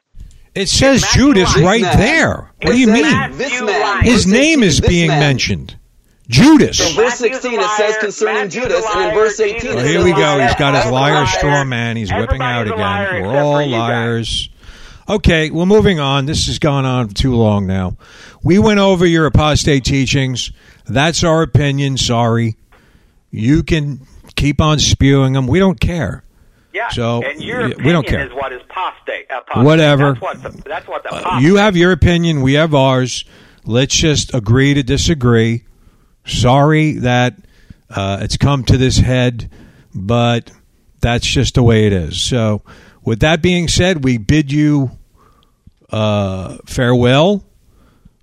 It 0.53 0.69
says 0.69 1.01
Matthew 1.01 1.21
Judas 1.21 1.55
lying. 1.55 1.65
right 1.65 1.81
This 1.83 1.95
man. 1.95 1.99
there. 1.99 2.51
What 2.63 2.71
do 2.71 2.79
you 2.79 2.87
mean? 2.87 3.37
This 3.37 3.61
man. 3.61 4.03
His 4.03 4.25
name 4.27 4.63
is 4.63 4.79
this 4.79 4.89
being 4.89 5.07
man. 5.09 5.19
mentioned. 5.19 5.77
Judas. 6.27 6.79
In 6.89 6.95
verse 6.95 7.15
16, 7.15 7.59
a 7.59 7.61
it 7.61 7.69
says 7.77 7.97
concerning 7.97 8.35
Matthew's 8.45 8.55
a 8.55 8.61
Judas, 8.61 8.85
and 8.95 9.09
in 9.09 9.13
verse 9.15 9.39
18, 9.39 9.59
Jesus 9.59 9.75
Well, 9.75 9.85
here 9.85 10.03
we 10.03 10.11
go. 10.13 10.39
He's 10.39 10.55
got 10.55 10.73
his 10.73 10.83
Paul's 10.83 10.93
liar 10.93 11.13
liar. 11.15 11.25
straw 11.27 11.63
man. 11.65 11.97
He's 11.97 12.11
whipping 12.11 12.41
out 12.41 12.67
again. 12.67 13.21
We're 13.23 13.37
all 13.43 13.67
liars. 13.67 14.49
Okay, 15.07 15.51
well, 15.51 15.67
moving 15.67 15.99
on. 15.99 16.25
This 16.25 16.47
has 16.47 16.57
gone 16.57 16.83
on 16.85 17.09
too 17.09 17.35
long 17.35 17.67
now. 17.67 17.95
We 18.43 18.57
went 18.57 18.79
over 18.79 19.05
your 19.05 19.27
apostate 19.27 19.83
teachings. 19.85 20.51
That's 20.87 21.23
our 21.23 21.43
opinion. 21.43 21.97
Sorry. 21.97 22.55
You 23.29 23.61
can 23.61 23.99
keep 24.35 24.59
on 24.59 24.79
spewing 24.79 25.33
them. 25.33 25.45
We 25.45 25.59
don't 25.59 25.79
care. 25.79 26.23
Yeah, 26.76 26.89
So, 26.89 27.23
and 27.23 27.41
your 27.41 27.69
we 27.69 27.93
don't 27.93 28.06
care. 28.06 28.27
is 28.27 28.34
what 28.34 28.52
is 28.52 28.61
apostate. 28.69 29.27
apostate. 29.30 29.64
Whatever. 29.64 30.11
That's 30.11 30.22
what 30.22 30.43
the, 30.43 30.61
that's 30.69 30.88
what 30.89 31.03
the 31.03 31.14
Uh, 31.14 31.39
you 31.39 31.56
have 31.56 31.77
your 31.77 31.93
opinion. 31.93 32.41
We 32.41 32.56
have 32.56 32.76
ours. 32.76 33.23
Let's 33.64 33.95
just 33.95 34.34
agree 34.34 34.73
to 34.73 34.84
disagree. 34.84 35.64
Sorry 36.26 36.91
that 36.93 37.38
uh, 37.89 38.19
it's 38.23 38.35
come 38.35 38.65
to 38.65 38.76
this 38.77 38.97
head, 38.97 39.49
but 39.93 40.52
that's 40.99 41.26
just 41.26 41.56
the 41.56 41.64
way 41.64 41.88
it 41.88 41.93
is. 41.93 42.19
So, 42.22 42.61
with 43.06 43.22
that 43.22 43.41
being 43.41 43.69
said, 43.69 44.03
we 44.03 44.18
bid 44.18 44.52
you 44.52 44.91
uh, 45.91 46.57
farewell. 46.65 47.45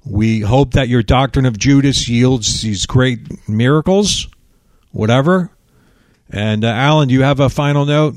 We 0.04 0.40
hope 0.40 0.72
that 0.72 0.88
your 0.88 1.02
doctrine 1.02 1.46
of 1.46 1.56
Judas 1.58 2.06
yields 2.06 2.60
these 2.60 2.84
great 2.84 3.48
miracles, 3.48 4.28
whatever. 4.90 5.50
And 6.28 6.64
uh, 6.64 6.68
Alan, 6.68 7.08
do 7.08 7.14
you 7.14 7.22
have 7.22 7.40
a 7.40 7.48
final 7.48 7.86
note? 7.86 8.14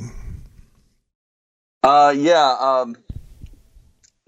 Uh, 1.85 2.15
yeah. 2.17 2.55
Um, 2.59 2.97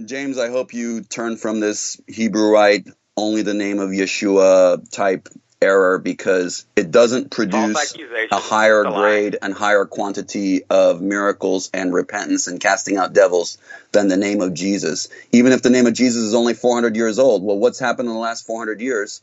James, 0.03 0.37
I 0.37 0.49
hope 0.49 0.75
you 0.75 1.01
turn 1.01 1.37
from 1.37 1.59
this 1.59 1.99
Hebrewite, 2.07 2.91
only 3.17 3.41
the 3.41 3.55
name 3.55 3.79
of 3.79 3.89
Yeshua 3.89 4.87
type 4.91 5.27
error 5.59 5.97
because 5.97 6.67
it 6.75 6.91
doesn't 6.91 7.31
produce 7.31 7.95
a 8.31 8.35
higher 8.35 8.81
It's 8.81 8.89
a 8.89 8.91
lie. 8.91 8.99
grade 8.99 9.37
and 9.41 9.55
higher 9.55 9.85
quantity 9.85 10.65
of 10.69 11.01
miracles 11.01 11.71
and 11.73 11.91
repentance 11.91 12.45
and 12.45 12.59
casting 12.59 12.97
out 12.97 13.13
devils 13.13 13.57
than 13.91 14.07
the 14.07 14.17
name 14.17 14.41
of 14.41 14.53
Jesus. 14.53 15.09
Even 15.31 15.51
if 15.51 15.63
the 15.63 15.71
name 15.71 15.87
of 15.87 15.95
Jesus 15.95 16.21
is 16.21 16.35
only 16.35 16.53
400 16.53 16.95
years 16.95 17.17
old, 17.17 17.43
well, 17.43 17.57
what's 17.57 17.79
happened 17.79 18.07
in 18.07 18.13
the 18.13 18.21
last 18.21 18.45
400 18.45 18.81
years 18.81 19.21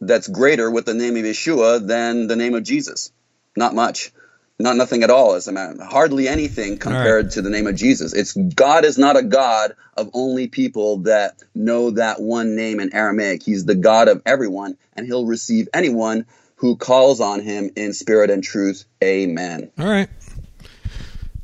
that's 0.00 0.26
greater 0.26 0.68
with 0.68 0.84
the 0.84 0.94
name 0.94 1.16
of 1.16 1.22
Yeshua 1.22 1.86
than 1.86 2.26
the 2.26 2.34
name 2.34 2.54
of 2.54 2.64
Jesus? 2.64 3.12
Not 3.56 3.72
much. 3.72 4.10
Not 4.60 4.76
nothing 4.76 5.04
at 5.04 5.10
all, 5.10 5.34
as 5.34 5.46
a 5.46 5.52
matter. 5.52 5.84
Hardly 5.84 6.26
anything 6.26 6.78
compared 6.78 7.30
to 7.32 7.42
the 7.42 7.50
name 7.50 7.68
of 7.68 7.76
Jesus. 7.76 8.12
It's 8.12 8.32
God 8.32 8.84
is 8.84 8.98
not 8.98 9.16
a 9.16 9.22
God 9.22 9.74
of 9.96 10.10
only 10.14 10.48
people 10.48 10.98
that 10.98 11.40
know 11.54 11.92
that 11.92 12.20
one 12.20 12.56
name 12.56 12.80
in 12.80 12.92
Aramaic. 12.92 13.42
He's 13.42 13.64
the 13.64 13.76
God 13.76 14.08
of 14.08 14.20
everyone, 14.26 14.76
and 14.96 15.06
He'll 15.06 15.26
receive 15.26 15.68
anyone 15.72 16.26
who 16.56 16.76
calls 16.76 17.20
on 17.20 17.40
Him 17.40 17.70
in 17.76 17.92
spirit 17.92 18.30
and 18.30 18.42
truth. 18.42 18.84
Amen. 19.02 19.70
All 19.78 19.86
right. 19.86 20.08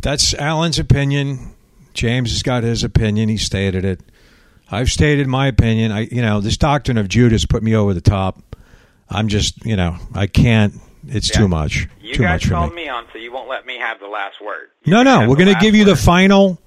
That's 0.01 0.35
Alan's 0.35 0.79
opinion. 0.81 1.55
James 1.95 2.33
has 2.33 2.43
got 2.43 2.65
his 2.65 2.85
opinion. 2.85 3.29
He 3.29 3.39
stated 3.39 3.85
it. 3.85 4.01
I've 4.71 4.91
stated 4.91 5.29
my 5.29 5.47
opinion. 5.47 5.93
I, 5.93 6.01
you 6.01 6.21
know, 6.21 6.41
this 6.41 6.57
doctrine 6.57 6.99
of 6.99 7.09
Judas 7.09 7.47
put 7.47 7.63
me 7.63 7.75
over 7.75 7.95
the 7.95 8.01
top. 8.01 8.57
I'm 9.09 9.29
just, 9.29 9.65
you 9.65 9.77
know, 9.77 9.97
I 10.15 10.27
can't. 10.27 10.75
It's 11.09 11.31
Yeah. 11.31 11.39
too 11.41 11.49
much. 11.49 11.87
You 12.01 12.15
too 12.15 12.23
guys 12.23 12.43
much 12.43 12.51
called 12.51 12.75
me. 12.75 12.85
me 12.85 12.89
on, 12.89 13.05
so 13.13 13.19
you 13.19 13.33
won't 13.33 13.49
let 13.49 13.67
me 13.67 13.79
have 13.79 14.01
the 14.01 14.07
last 14.09 14.41
word. 14.45 14.69
No, 14.87 14.99
You 14.99 15.05
no. 15.05 15.29
We're 15.29 15.37
going 15.37 15.53
to 15.55 15.61
give 15.61 15.75
you 15.75 15.85
the 15.85 15.97
final. 15.97 16.61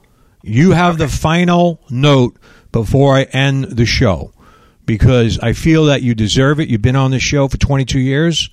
You 0.43 0.71
have 0.71 0.97
the 0.97 1.07
final 1.07 1.79
note 1.89 2.37
before 2.71 3.15
I 3.15 3.23
end 3.23 3.65
the 3.65 3.85
show 3.85 4.31
because 4.85 5.39
I 5.39 5.53
feel 5.53 5.85
that 5.85 6.01
you 6.01 6.15
deserve 6.15 6.59
it. 6.59 6.69
You've 6.69 6.81
been 6.81 6.95
on 6.95 7.11
the 7.11 7.19
show 7.19 7.47
for 7.47 7.57
22 7.57 7.99
years, 7.99 8.49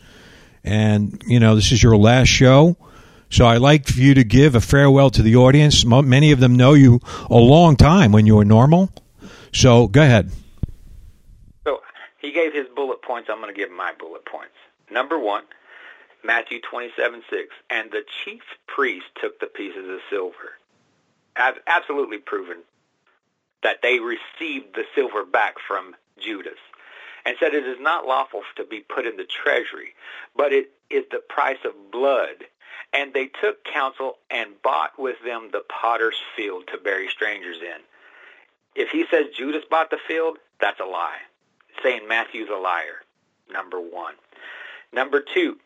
and 0.65 1.23
you 1.27 1.39
know 1.39 1.55
this 1.55 1.71
is 1.73 1.83
your 1.83 1.97
last 1.97 2.29
show. 2.29 2.77
So 3.31 3.47
I 3.47 3.57
like 3.57 3.87
for 3.89 3.99
you 4.01 4.15
to 4.15 4.25
give 4.25 4.55
a 4.55 4.61
farewell 4.61 5.11
to 5.11 5.23
the 5.23 5.37
audience. 5.37 5.85
Many 5.85 6.31
of 6.33 6.41
them 6.41 6.55
know 6.55 6.75
you 6.75 7.01
a 7.29 7.35
long 7.37 7.77
time 7.77 8.13
when 8.13 8.27
you 8.27 8.37
were 8.37 8.45
normal. 8.45 8.91
So 9.53 9.89
go 9.89 10.03
ahead. 10.03 10.31
So 11.65 11.81
he 12.19 12.33
gave 12.33 12.53
his 12.53 12.67
bullet 12.75 13.03
points. 13.03 13.29
I'm 13.31 13.41
going 13.41 13.53
to 13.53 13.59
give 13.59 13.71
my 13.71 13.93
bullet 13.99 14.25
points. 14.25 14.55
Number 14.91 15.19
one, 15.19 15.43
Matthew 16.25 16.61
27, 16.61 17.23
6. 17.29 17.49
And 17.71 17.91
the 17.91 18.05
chief 18.25 18.43
priest 18.67 19.07
took 19.21 19.39
the 19.41 19.47
pieces 19.47 19.89
of 19.89 20.01
silver. 20.11 20.59
Ab- 21.37 21.61
absolutely 21.67 22.19
proven 22.19 22.59
that 23.63 23.83
they 23.83 23.99
received 23.99 24.75
the 24.75 24.85
silver 24.95 25.25
back 25.25 25.57
from 25.67 25.95
Judas 26.19 26.59
and 27.27 27.37
said 27.41 27.55
it 27.55 27.67
is 27.67 27.79
not 27.81 28.07
lawful 28.07 28.43
to 28.57 28.65
be 28.65 28.81
put 28.81 29.07
in 29.07 29.17
the 29.17 29.25
treasury, 29.25 29.95
but 30.37 30.53
it 30.53 30.71
is 30.91 31.05
the 31.11 31.23
price 31.29 31.59
of 31.65 31.91
blood. 31.91 32.45
And 32.93 33.13
they 33.13 33.27
took 33.41 33.65
counsel 33.65 34.19
and 34.31 34.61
bought 34.63 34.99
with 34.99 35.17
them 35.25 35.49
the 35.53 35.65
potter's 35.69 36.21
field 36.37 36.65
to 36.73 36.79
bury 36.79 37.09
strangers 37.09 37.57
in. 37.61 37.81
If 38.75 38.91
he 38.91 39.07
says 39.11 39.27
Judas 39.37 39.65
bought 39.69 39.91
the 39.91 39.99
field, 40.07 40.39
that's 40.61 40.81
a 40.81 40.85
lie. 40.85 41.19
Saying 41.83 42.07
Matthew's 42.09 42.49
a 42.51 42.57
liar, 42.57 43.03
number 43.51 43.81
one. 43.81 44.15
Number 44.93 45.21
two, 45.21 45.59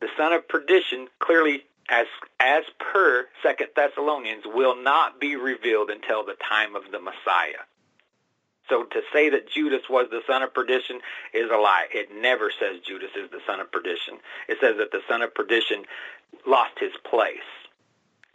the 0.00 0.08
son 0.16 0.32
of 0.32 0.48
perdition 0.48 1.08
clearly, 1.18 1.64
as 1.88 2.06
as 2.40 2.64
per 2.78 3.26
Second 3.42 3.68
Thessalonians, 3.74 4.44
will 4.46 4.76
not 4.76 5.20
be 5.20 5.36
revealed 5.36 5.90
until 5.90 6.24
the 6.24 6.36
time 6.48 6.76
of 6.76 6.90
the 6.92 7.00
Messiah. 7.00 7.64
So 8.68 8.84
to 8.84 9.02
say 9.12 9.30
that 9.30 9.48
Judas 9.48 9.82
was 9.88 10.08
the 10.10 10.22
son 10.26 10.42
of 10.42 10.52
perdition 10.52 11.00
is 11.32 11.50
a 11.50 11.56
lie. 11.56 11.86
It 11.92 12.08
never 12.14 12.50
says 12.58 12.80
Judas 12.80 13.10
is 13.16 13.30
the 13.30 13.40
son 13.46 13.60
of 13.60 13.70
perdition. 13.70 14.14
It 14.48 14.58
says 14.60 14.76
that 14.78 14.90
the 14.90 15.02
son 15.08 15.22
of 15.22 15.34
perdition 15.34 15.84
lost 16.46 16.78
his 16.78 16.92
place. 17.04 17.46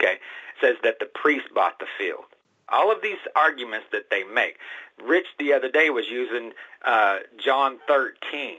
Okay? 0.00 0.14
It 0.14 0.60
says 0.60 0.76
that 0.82 0.98
the 1.00 1.06
priest 1.06 1.48
bought 1.54 1.78
the 1.78 1.86
field. 1.98 2.24
All 2.68 2.90
of 2.90 3.02
these 3.02 3.18
arguments 3.36 3.86
that 3.92 4.08
they 4.10 4.24
make. 4.24 4.56
Rich 5.04 5.26
the 5.38 5.52
other 5.52 5.70
day 5.70 5.90
was 5.90 6.08
using 6.08 6.52
uh, 6.84 7.18
John 7.36 7.78
13, 7.86 8.56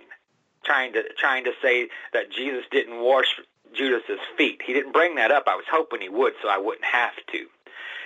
trying 0.63 0.93
to 0.93 1.03
trying 1.17 1.43
to 1.45 1.51
say 1.61 1.89
that 2.13 2.31
Jesus 2.31 2.63
didn't 2.71 2.99
wash 2.99 3.39
Judas's 3.73 4.19
feet. 4.37 4.61
He 4.65 4.73
didn't 4.73 4.91
bring 4.91 5.15
that 5.15 5.31
up. 5.31 5.43
I 5.47 5.55
was 5.55 5.65
hoping 5.69 6.01
he 6.01 6.09
would, 6.09 6.33
so 6.41 6.47
I 6.47 6.57
wouldn't 6.57 6.85
have 6.85 7.15
to. 7.31 7.45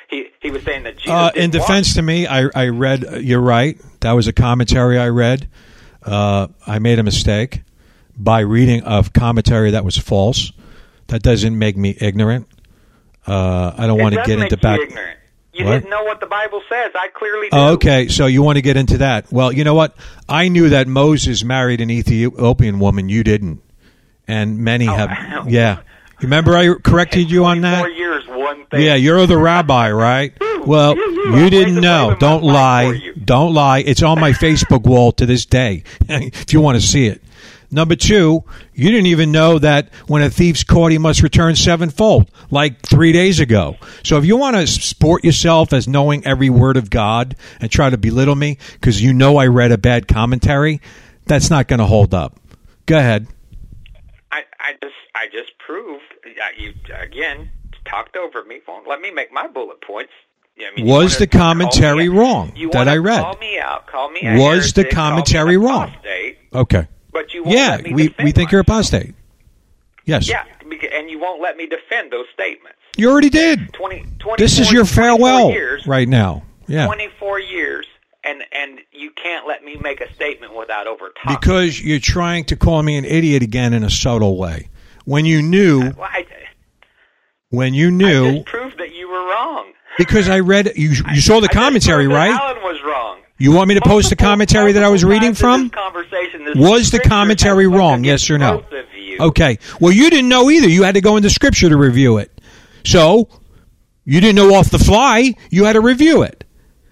He 0.09 0.29
he 0.41 0.51
was 0.51 0.63
saying 0.63 0.83
that 0.83 0.97
Jesus. 0.97 1.11
Uh, 1.11 1.31
in 1.35 1.51
wash 1.51 1.61
defense 1.61 1.93
to 1.95 2.01
me, 2.01 2.27
I, 2.27 2.49
I 2.55 2.67
read. 2.67 3.23
You're 3.23 3.41
right. 3.41 3.79
That 4.01 4.13
was 4.13 4.27
a 4.27 4.33
commentary 4.33 4.97
I 4.97 5.09
read. 5.09 5.49
Uh, 6.03 6.47
I 6.65 6.79
made 6.79 6.99
a 6.99 7.03
mistake 7.03 7.63
by 8.15 8.39
reading 8.39 8.81
a 8.85 9.03
commentary 9.13 9.71
that 9.71 9.83
was 9.83 9.97
false. 9.97 10.51
That 11.07 11.23
doesn't 11.23 11.57
make 11.57 11.77
me 11.77 11.95
ignorant. 11.99 12.47
Uh, 13.25 13.73
I 13.77 13.87
don't 13.87 13.99
want 13.99 14.15
to 14.15 14.23
get 14.23 14.39
into 14.39 14.57
back. 14.57 14.79
ignorant. 14.79 15.16
You 15.57 15.65
What? 15.65 15.71
didn't 15.73 15.89
know 15.89 16.03
what 16.03 16.19
the 16.19 16.27
Bible 16.27 16.61
says. 16.69 16.91
I 16.95 17.07
clearly 17.07 17.49
do. 17.49 17.57
Okay, 17.57 18.07
so 18.09 18.25
you 18.27 18.43
want 18.43 18.57
to 18.57 18.61
get 18.61 18.77
into 18.77 18.99
that? 18.99 19.31
Well, 19.31 19.51
you 19.51 19.63
know 19.63 19.73
what? 19.73 19.95
I 20.29 20.47
knew 20.49 20.69
that 20.69 20.87
Moses 20.87 21.43
married 21.43 21.81
an 21.81 21.89
Ethiopian 21.89 22.79
woman. 22.79 23.09
You 23.09 23.23
didn't, 23.23 23.61
and 24.27 24.59
many 24.59 24.87
Oh, 24.87 24.93
have. 24.93 25.09
wow. 25.09 25.45
Yeah, 25.47 25.79
remember 26.21 26.55
I 26.55 26.73
corrected 26.75 27.31
you 27.31 27.45
on 27.45 27.61
that. 27.61 27.79
Four 27.79 27.89
years, 27.89 28.23
one 28.27 28.65
thing. 28.67 28.81
Yeah, 28.81 28.95
you're 28.95 29.25
the 29.25 29.37
rabbi, 29.37 29.91
right? 29.91 30.33
Well, 30.67 30.97
you 30.97 31.49
didn't 31.49 31.75
know. 31.79 32.17
Don't 32.19 32.43
lie. 32.43 33.13
Don't 33.23 33.53
lie. 33.53 33.77
It's 33.79 34.03
on 34.03 34.19
my 34.19 34.31
Facebook 34.43 34.83
wall 34.83 35.13
to 35.13 35.25
this 35.25 35.45
day 35.45 35.83
if 36.09 36.51
you 36.51 36.59
want 36.59 36.77
to 36.77 36.85
see 36.85 37.05
it. 37.07 37.21
Number 37.69 37.95
two, 37.95 38.43
you 38.73 38.89
didn't 38.89 39.07
even 39.07 39.31
know 39.31 39.59
that 39.59 39.93
when 40.07 40.21
a 40.21 40.29
thief's 40.29 40.63
caught, 40.63 40.91
he 40.91 40.97
must 40.97 41.21
return 41.21 41.55
sevenfold, 41.55 42.31
like 42.49 42.81
three 42.81 43.11
days 43.11 43.41
ago. 43.41 43.75
So 44.03 44.17
if 44.17 44.25
you 44.25 44.37
want 44.37 44.55
to 44.55 44.65
sport 44.67 45.25
yourself 45.25 45.73
as 45.73 45.87
knowing 45.87 46.25
every 46.25 46.49
word 46.49 46.77
of 46.77 46.89
God 46.89 47.35
and 47.59 47.69
try 47.69 47.89
to 47.89 47.97
belittle 47.97 48.35
me 48.35 48.57
because 48.73 49.01
you 49.01 49.13
know 49.13 49.37
I 49.37 49.47
read 49.47 49.71
a 49.73 49.77
bad 49.77 50.07
commentary, 50.07 50.81
that's 51.25 51.49
not 51.49 51.67
going 51.67 51.79
to 51.79 51.85
hold 51.85 52.13
up. 52.13 52.39
Go 52.85 52.97
ahead. 52.97 53.27
I, 54.31 54.43
I 54.59 54.73
just 54.81 54.95
I 55.13 55.27
just 55.27 55.57
proved 55.59 56.03
that 56.37 56.57
you 56.57 56.73
again 57.01 57.51
talked 57.83 58.15
over 58.15 58.43
me. 58.45 58.61
Won't 58.65 58.87
let 58.87 59.01
me 59.01 59.11
make 59.11 59.31
my 59.31 59.47
bullet 59.47 59.81
points. 59.81 60.11
Yeah, 60.55 60.67
I 60.71 60.75
mean, 60.75 60.87
Was 60.87 61.17
the 61.17 61.27
commentary 61.27 62.09
wrong 62.09 62.53
that 62.71 62.87
I 62.87 62.97
read? 62.97 63.21
Call 63.21 63.37
me 63.37 63.59
out. 63.59 63.87
Call 63.87 64.09
me. 64.09 64.21
A 64.23 64.37
Was 64.39 64.73
the 64.73 64.85
commentary 64.85 65.57
wrong? 65.57 65.93
Okay. 66.53 66.87
But 67.17 67.33
you 67.33 67.43
won't 67.43 67.57
Yeah, 67.57 67.81
we, 67.81 68.13
we 68.23 68.31
think 68.31 68.51
you're 68.51 68.61
apostate. 68.61 69.15
Yes. 70.05 70.29
Yeah, 70.29 70.43
and 70.93 71.09
you 71.09 71.17
won't 71.19 71.41
let 71.41 71.57
me 71.57 71.65
defend 71.65 72.11
those 72.11 72.27
statements. 72.31 72.77
You 72.95 73.09
already 73.09 73.31
did. 73.31 73.73
20, 73.73 74.05
24, 74.19 74.37
This 74.37 74.59
is 74.59 74.71
your 74.71 74.85
24 74.85 74.85
farewell 74.85 75.49
years, 75.49 75.87
right 75.87 76.07
now. 76.07 76.43
Yeah. 76.67 76.85
24 76.85 77.39
years, 77.39 77.87
and 78.23 78.43
and 78.51 78.81
you 78.91 79.09
can't 79.11 79.47
let 79.47 79.63
me 79.63 79.77
make 79.81 79.99
a 79.99 80.13
statement 80.13 80.55
without 80.55 80.85
over 80.85 81.09
talking. 81.09 81.37
Because 81.41 81.81
you're 81.81 81.99
trying 81.99 82.45
to 82.45 82.55
call 82.55 82.83
me 82.83 82.97
an 82.97 83.05
idiot 83.05 83.41
again 83.41 83.73
in 83.73 83.83
a 83.83 83.89
subtle 83.89 84.37
way. 84.37 84.69
When 85.05 85.25
you 85.25 85.41
knew, 85.41 85.81
uh, 85.81 85.91
Well, 85.97 86.09
I, 86.11 86.27
when 87.49 87.73
you 87.73 87.87
I 87.87 87.91
knew, 87.91 88.33
just 88.35 88.45
proved 88.45 88.77
that 88.77 88.93
you 88.93 89.09
were 89.09 89.27
wrong. 89.27 89.71
because 89.97 90.29
I 90.29 90.41
read, 90.41 90.73
you, 90.75 90.89
you 91.13 91.21
saw 91.21 91.39
the 91.39 91.47
I 91.49 91.53
commentary, 91.53 92.07
right? 92.07 92.31
Alan 92.31 92.61
was 92.61 92.79
wrong. 92.85 93.21
You 93.39 93.51
want 93.51 93.67
me 93.67 93.75
to 93.75 93.81
post 93.81 94.09
the 94.09 94.15
commentary 94.15 94.73
that 94.73 94.83
I 94.83 94.89
was 94.89 95.05
reading 95.05 95.33
from? 95.35 95.63
this 95.63 95.71
conversation, 95.71 96.45
this 96.45 96.55
Was 96.55 96.91
the 96.91 96.99
commentary 96.99 97.67
wrong? 97.67 98.03
Yes 98.03 98.29
or 98.29 98.37
no? 98.37 98.59
both 98.59 98.71
of 98.73 98.93
you. 98.95 99.17
Okay. 99.19 99.59
Well, 99.79 99.91
you 99.91 100.09
didn't 100.09 100.29
know 100.29 100.49
either. 100.49 100.67
You 100.67 100.83
had 100.83 100.95
to 100.95 101.01
go 101.01 101.17
into 101.17 101.29
scripture 101.29 101.69
to 101.69 101.77
review 101.77 102.17
it. 102.17 102.31
So, 102.83 103.29
you 104.05 104.21
didn't 104.21 104.35
know 104.37 104.55
off 104.55 104.69
the 104.71 104.79
fly. 104.79 105.35
You 105.49 105.65
had 105.65 105.73
to 105.73 105.81
review 105.81 106.23
it. 106.23 106.45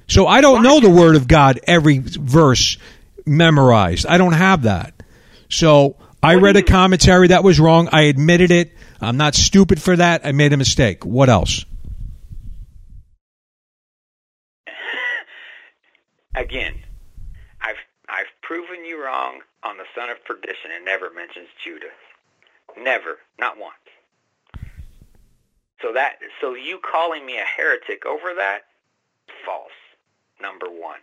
So, 0.08 0.28
I 0.28 0.42
don't 0.42 0.62
know 0.62 0.80
the 0.80 0.90
word 0.90 1.16
of 1.16 1.28
God 1.28 1.60
every 1.66 1.98
verse 2.00 2.78
memorized. 3.26 4.06
I 4.06 4.18
don't 4.18 4.34
have 4.34 4.64
that. 4.64 4.94
So, 5.50 5.98
I 6.22 6.36
read 6.36 6.58
a 6.58 6.64
commentary 6.64 7.30
that 7.30 7.44
was 7.44 7.60
wrong. 7.60 7.90
I 7.92 8.04
admitted 8.04 8.52
it. 8.52 8.74
I'm 9.02 9.18
not 9.18 9.36
stupid 9.36 9.82
for 9.82 9.96
that. 9.96 10.26
I 10.26 10.32
made 10.32 10.54
a 10.54 10.58
mistake. 10.58 11.06
What 11.06 11.30
else? 11.30 11.66
Again, 16.36 16.74
I've 17.62 17.80
I've 18.10 18.32
proven 18.42 18.86
you 18.86 19.04
wrong 19.04 19.40
on 19.64 19.78
the 19.78 19.86
son 19.96 20.10
of 20.10 20.24
perdition. 20.26 20.72
and 20.76 20.86
never 20.86 21.10
mentions 21.10 21.48
Judas. 21.64 21.96
Never, 22.78 23.20
not 23.40 23.58
once. 23.58 23.76
So 25.82 25.94
that 25.94 26.20
so 26.42 26.54
you 26.54 26.80
calling 26.80 27.26
me 27.26 27.38
a 27.38 27.46
heretic 27.46 28.06
over 28.06 28.34
that, 28.36 28.66
false. 29.46 29.72
Number 30.42 30.68
one. 30.68 31.00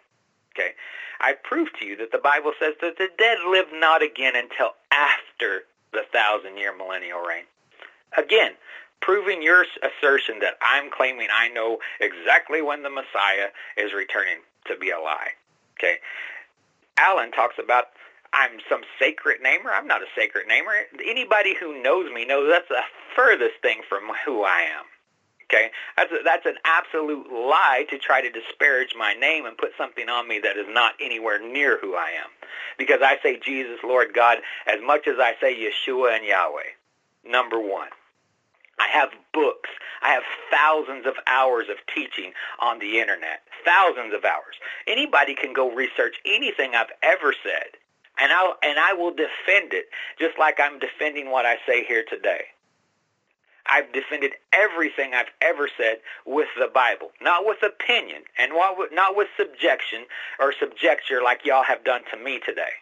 Okay. 0.55 0.73
I 1.21 1.33
proved 1.33 1.79
to 1.81 1.87
you 1.87 1.97
that 1.97 2.13
the 2.13 2.19
Bible 2.19 2.53
says 2.61 2.75
that 2.83 2.99
the 2.99 3.09
dead 3.17 3.39
live 3.49 3.67
not 3.73 4.03
again 4.03 4.35
until 4.37 4.73
after 4.91 5.63
the 5.93 6.03
thousand 6.13 6.59
year 6.59 6.77
millennial 6.77 7.21
reign. 7.21 7.45
Again, 8.19 8.53
proving 9.01 9.43
your 9.43 9.65
assertion 9.83 10.41
that 10.41 10.59
I'm 10.61 10.91
claiming 10.91 11.29
I 11.33 11.49
know 11.49 11.79
exactly 12.01 12.61
when 12.61 12.83
the 12.83 12.91
Messiah 12.91 13.49
is 13.79 13.95
returning 13.95 14.41
to 14.67 14.77
be 14.77 14.91
a 14.91 14.99
lie. 14.99 15.31
Okay. 15.79 15.97
Alan 16.99 17.33
talks 17.33 17.57
about 17.59 17.87
I'm 18.33 18.61
some 18.69 18.83
sacred 18.99 19.43
namer. 19.43 19.71
I'm 19.71 19.87
not 19.87 20.03
a 20.03 20.07
sacred 20.17 20.47
namer. 20.49 20.73
Anybody 21.05 21.55
who 21.59 21.83
knows 21.83 22.11
me 22.13 22.25
knows 22.25 22.49
that's 22.51 22.69
the 22.69 22.83
furthest 23.15 23.61
thing 23.61 23.83
from 23.89 24.05
who 24.25 24.43
I 24.43 24.61
am. 24.61 24.85
Okay, 25.45 25.71
that's 25.99 26.11
a, 26.11 26.19
that's 26.25 26.47
an 26.47 26.57
absolute 26.65 27.31
lie 27.31 27.85
to 27.91 27.99
try 27.99 28.23
to 28.23 28.31
disparage 28.31 28.95
my 28.99 29.13
name 29.13 29.45
and 29.45 29.59
put 29.59 29.73
something 29.77 30.09
on 30.09 30.27
me 30.27 30.41
that 30.43 30.57
is 30.57 30.65
not 30.71 30.95
anywhere 30.99 31.39
near 31.39 31.79
who 31.79 31.95
I 31.95 32.09
am. 32.25 32.31
Because 32.79 33.01
I 33.03 33.19
say 33.23 33.39
Jesus, 33.39 33.79
Lord 33.85 34.15
God, 34.15 34.39
as 34.67 34.81
much 34.83 35.07
as 35.07 35.17
I 35.19 35.35
say 35.43 35.55
Yeshua 35.55 36.17
and 36.17 36.25
Yahweh. 36.25 36.73
Number 37.27 37.61
one. 37.61 37.89
I 38.83 38.89
have 38.89 39.11
books. 39.33 39.71
I 40.03 40.09
have 40.11 40.25
thousands 40.51 41.07
of 41.07 41.15
hours 41.29 41.67
of 41.71 41.77
teaching 41.95 42.33
on 42.59 42.81
the 42.81 42.99
internet. 42.99 43.43
Thousands 43.65 44.13
of 44.13 44.25
hours. 44.25 44.57
Anybody 44.89 45.37
can 45.37 45.53
go 45.53 45.71
research 45.71 46.17
anything 46.27 46.75
I've 46.75 46.91
ever 47.03 47.33
said, 47.45 47.79
and 48.19 48.33
I 48.33 48.53
and 48.65 48.79
I 48.81 48.93
will 48.95 49.13
defend 49.13 49.73
it 49.73 49.87
just 50.19 50.37
like 50.37 50.59
I'm 50.59 50.81
defending 50.81 51.31
what 51.31 51.47
I 51.47 51.59
say 51.65 51.85
here 51.85 52.05
today. 52.09 52.47
I've 53.67 53.93
defended 53.93 54.33
everything 54.53 55.15
I've 55.15 55.31
ever 55.41 55.69
said 55.79 55.99
with 56.27 56.49
the 56.59 56.67
Bible, 56.67 57.13
not 57.21 57.47
with 57.47 57.63
opinion, 57.63 58.23
and 58.37 58.53
not 58.53 59.17
with- 59.17 59.29
subjection 59.37 60.07
or 60.41 60.53
subjecture 60.53 61.23
like 61.23 61.47
y'all 61.47 61.63
have 61.63 61.85
done 61.85 62.03
to 62.11 62.17
me 62.17 62.41
today. 62.41 62.73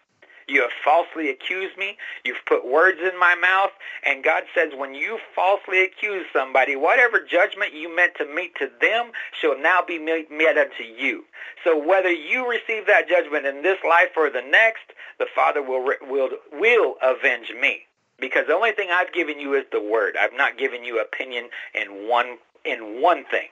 You 0.51 0.63
have 0.63 0.73
falsely 0.85 1.31
accused 1.31 1.79
me. 1.79 1.97
You've 2.25 2.45
put 2.45 2.67
words 2.67 2.99
in 3.01 3.17
my 3.19 3.37
mouth. 3.37 3.71
And 4.05 4.25
God 4.25 4.43
says 4.53 4.73
when 4.77 4.95
you 4.95 5.21
falsely 5.33 5.85
accuse 5.85 6.27
somebody, 6.33 6.75
whatever 6.75 7.21
judgment 7.21 7.73
you 7.73 7.95
meant 7.95 8.17
to 8.17 8.27
meet 8.27 8.57
to 8.57 8.69
them 8.81 9.13
shall 9.41 9.57
now 9.57 9.79
be 9.87 9.99
met 9.99 10.59
unto 10.59 10.83
you. 10.83 11.25
So 11.63 11.79
whether 11.79 12.11
you 12.11 12.51
receive 12.51 12.87
that 12.87 13.09
judgment 13.09 13.47
in 13.47 13.63
this 13.63 13.79
life 13.89 14.11
or 14.17 14.29
the 14.29 14.43
next, 14.43 14.93
the 15.21 15.27
Father 15.33 15.63
will, 15.63 15.85
will, 16.03 16.31
will 16.53 16.97
avenge 17.01 17.53
me. 17.61 17.87
Because 18.19 18.49
the 18.49 18.55
only 18.55 18.73
thing 18.73 18.89
I've 18.93 19.13
given 19.13 19.39
you 19.39 19.55
is 19.55 19.65
the 19.71 19.81
word. 19.81 20.17
I've 20.21 20.35
not 20.37 20.59
given 20.59 20.83
you 20.83 21.01
opinion 21.01 21.49
in 21.75 22.09
one, 22.09 22.39
in 22.65 23.01
one 23.01 23.25
thing. 23.31 23.49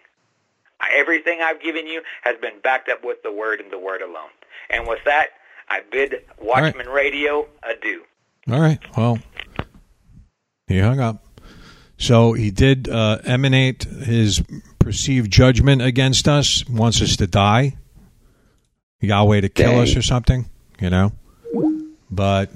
Everything 0.93 1.41
I've 1.43 1.63
given 1.63 1.87
you 1.87 2.03
has 2.23 2.37
been 2.41 2.61
backed 2.63 2.89
up 2.89 3.05
with 3.05 3.23
the 3.23 3.33
word 3.33 3.61
and 3.61 3.73
the 3.73 3.79
word 3.79 4.03
alone. 4.03 4.31
And 4.71 4.87
with 4.87 5.01
that, 5.05 5.29
I 5.69 5.81
bid 5.91 6.25
Watchmen 6.41 6.89
Radio 6.89 7.47
adieu. 7.63 8.03
All 8.51 8.61
right. 8.61 8.79
Well, 8.97 9.19
he 10.67 10.79
hung 10.79 11.01
up. 11.01 11.25
So 11.99 12.33
he 12.33 12.51
did 12.51 12.89
uh, 12.89 13.19
emanate 13.25 13.85
his 13.85 14.43
perceived 14.79 15.31
judgment 15.31 15.83
against 15.83 16.29
us, 16.29 16.67
wants 16.69 17.03
us 17.03 17.17
to 17.17 17.27
die, 17.27 17.77
Yahweh 19.01 19.43
to 19.43 19.49
kill 19.49 19.73
Dang. 19.73 19.81
us 19.83 19.97
or 19.97 20.03
something, 20.03 20.49
you 20.81 20.91
know. 20.91 21.13
But 22.11 22.51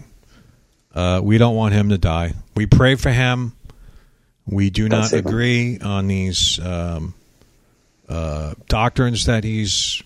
uh, 0.95 1.21
we 1.23 1.39
don't 1.39 1.57
want 1.57 1.75
him 1.75 1.91
to 1.91 1.99
die. 1.99 2.35
We 2.55 2.67
pray 2.67 2.95
for 2.95 3.11
him. 3.11 3.53
We 4.47 4.71
do 4.71 4.89
not 4.89 5.07
save 5.07 5.21
him. 5.21 5.27
agree 5.27 5.79
on 5.81 6.07
these 6.07 6.59
um, 6.61 7.15
uh, 8.09 8.55
doctrines 8.69 9.27
that 9.27 9.45
he's 9.45 10.03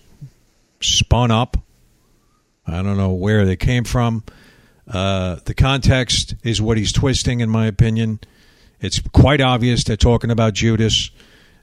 spun 0.81 1.31
up. 1.31 1.57
I 2.67 2.81
don't 2.83 2.97
know 2.97 3.13
where 3.13 3.45
they 3.45 3.55
came 3.55 3.83
from. 3.85 4.23
Uh, 4.87 5.37
the 5.45 5.53
context 5.53 6.35
is 6.43 6.61
what 6.61 6.77
he's 6.77 6.91
twisting, 6.91 7.39
in 7.39 7.49
my 7.49 7.65
opinion. 7.67 8.19
It's 8.79 8.99
quite 9.13 9.41
obvious 9.41 9.83
they're 9.83 9.97
talking 9.97 10.31
about 10.31 10.53
Judas. 10.53 11.09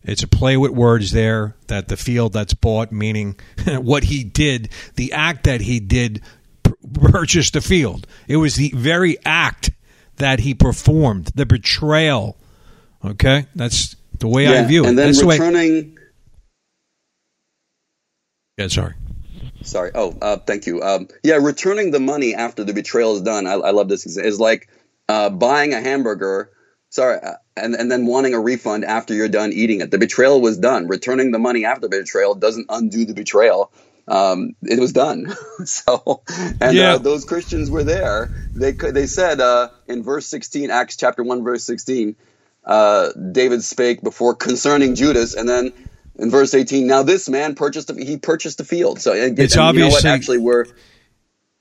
It's 0.03 0.23
a 0.23 0.29
play 0.29 0.57
with 0.57 0.73
words 0.73 1.13
there 1.13 1.55
that 1.69 1.89
the 1.89 1.97
field 1.97 2.33
that's 2.33 2.55
bought, 2.55 2.91
meaning 2.93 3.37
what 3.69 4.05
he 4.05 4.25
did, 4.25 4.69
the 4.97 5.13
act 5.13 5.45
that 5.45 5.61
he 5.63 5.81
did, 5.81 6.23
p- 6.63 6.73
purchased 7.11 7.53
the 7.55 7.61
field. 7.61 8.07
It 8.29 8.37
was 8.37 8.57
the 8.57 8.71
very 8.75 9.17
act 9.25 9.71
that 10.17 10.41
he 10.41 10.55
performed, 10.55 11.27
the 11.35 11.47
betrayal. 11.47 12.37
Okay, 13.05 13.47
that's 13.55 13.97
the 14.19 14.29
way 14.29 14.47
I 14.47 14.65
view 14.65 14.85
it. 14.85 14.89
and 14.89 14.99
then 14.99 15.07
that's 15.09 15.21
the 15.21 15.27
way. 15.27 15.39
returning. 15.39 15.99
Yeah, 18.57 18.69
sorry. 18.69 18.95
Sorry. 19.63 19.91
Oh, 19.95 20.17
uh, 20.23 20.39
thank 20.39 20.67
you. 20.67 20.83
Um, 20.83 21.09
yeah, 21.23 21.37
returning 21.37 21.91
the 21.91 22.01
money 22.01 22.35
after 22.35 22.65
the 22.65 22.75
betrayal 22.75 23.17
is 23.17 23.23
done. 23.23 23.47
I, 23.47 23.55
I 23.55 23.71
love 23.71 23.89
this. 23.89 24.07
Is 24.07 24.41
like 24.41 24.69
uh, 25.09 25.31
buying 25.31 25.75
a 25.75 25.81
hamburger. 25.81 26.51
Sorry, 26.91 27.19
uh, 27.21 27.35
and 27.57 27.75
and 27.75 27.91
then 27.91 28.07
wanting 28.07 28.35
a 28.35 28.41
refund 28.41 28.85
after 28.85 29.15
you're 29.15 29.29
done 29.29 29.53
eating 29.53 29.81
it. 29.81 29.91
The 29.91 29.99
betrayal 29.99 30.41
was 30.41 30.59
done. 30.59 30.89
Returning 30.89 31.33
the 31.33 31.39
money 31.39 31.65
after 31.65 31.83
the 31.89 31.99
betrayal 31.99 32.35
doesn't 32.35 32.67
undo 32.69 33.05
the 33.05 33.15
betrayal. 33.15 33.73
Um, 34.07 34.53
it 34.63 34.79
was 34.81 34.93
done. 34.93 35.27
so, 35.65 36.23
and 36.61 36.79
Yeah. 36.79 36.95
uh, 36.95 36.99
those 36.99 37.25
Christians 37.25 37.71
were 37.71 37.85
there. 37.85 38.31
They 38.55 38.73
they 38.73 39.07
said 39.07 39.41
uh, 39.41 39.71
in 39.89 40.03
verse 40.03 40.27
16, 40.27 40.71
Acts 40.71 40.97
chapter 40.97 41.23
one, 41.23 41.43
verse 41.45 41.65
16, 41.65 42.17
uh, 42.65 43.11
David 43.33 43.65
spake 43.65 44.03
before 44.03 44.35
concerning 44.35 44.95
Judas, 44.95 45.35
and 45.35 45.49
then 45.49 45.73
in 46.17 46.31
verse 46.31 46.55
18, 46.55 46.87
now 46.87 47.03
this 47.03 47.29
man 47.29 47.55
purchased 47.55 47.91
a, 47.91 47.95
he 47.95 48.17
purchased 48.17 48.59
the 48.59 48.65
field. 48.65 49.01
So 49.01 49.13
and, 49.13 49.39
It's 49.39 49.57
and 49.57 49.77
you 49.77 49.85
know 49.85 49.89
what? 49.89 50.05
Actually, 50.05 50.39
we're 50.39 50.67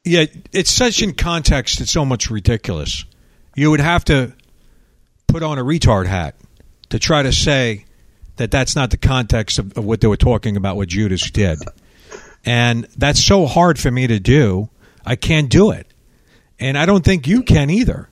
Yeah, 0.04 0.26
it's 0.52 0.72
such 0.72 1.02
in 1.02 1.14
context. 1.14 1.82
It's 1.82 1.92
so 1.92 2.06
much 2.06 2.30
ridiculous. 2.30 3.06
You 3.56 3.72
would 3.72 3.80
have 3.80 4.06
to 4.06 4.34
put 5.28 5.44
on 5.44 5.58
a 5.58 5.64
retard 5.64 6.06
hat 6.06 6.36
to 6.90 7.00
try 7.00 7.24
to 7.24 7.32
say 7.32 7.86
that 8.36 8.52
that's 8.52 8.76
not 8.76 8.92
the 8.92 8.98
context 8.98 9.60
of, 9.60 9.78
of 9.78 9.86
what 9.86 10.02
they 10.02 10.08
were 10.08 10.18
talking 10.18 10.58
about 10.58 10.76
what 10.76 10.88
Judas 10.88 11.30
did. 11.32 11.60
And 12.46 12.88
that's 12.98 13.24
so 13.24 13.46
hard 13.46 13.80
for 13.80 13.90
me 13.90 14.08
to 14.08 14.20
do. 14.20 14.70
I 15.06 15.16
can't 15.16 15.50
do 15.50 15.72
it. 15.72 15.88
And 16.60 16.78
I 16.78 16.86
don't 16.86 17.04
think 17.04 17.28
you 17.28 17.44
can 17.44 17.70
either. 17.70 18.10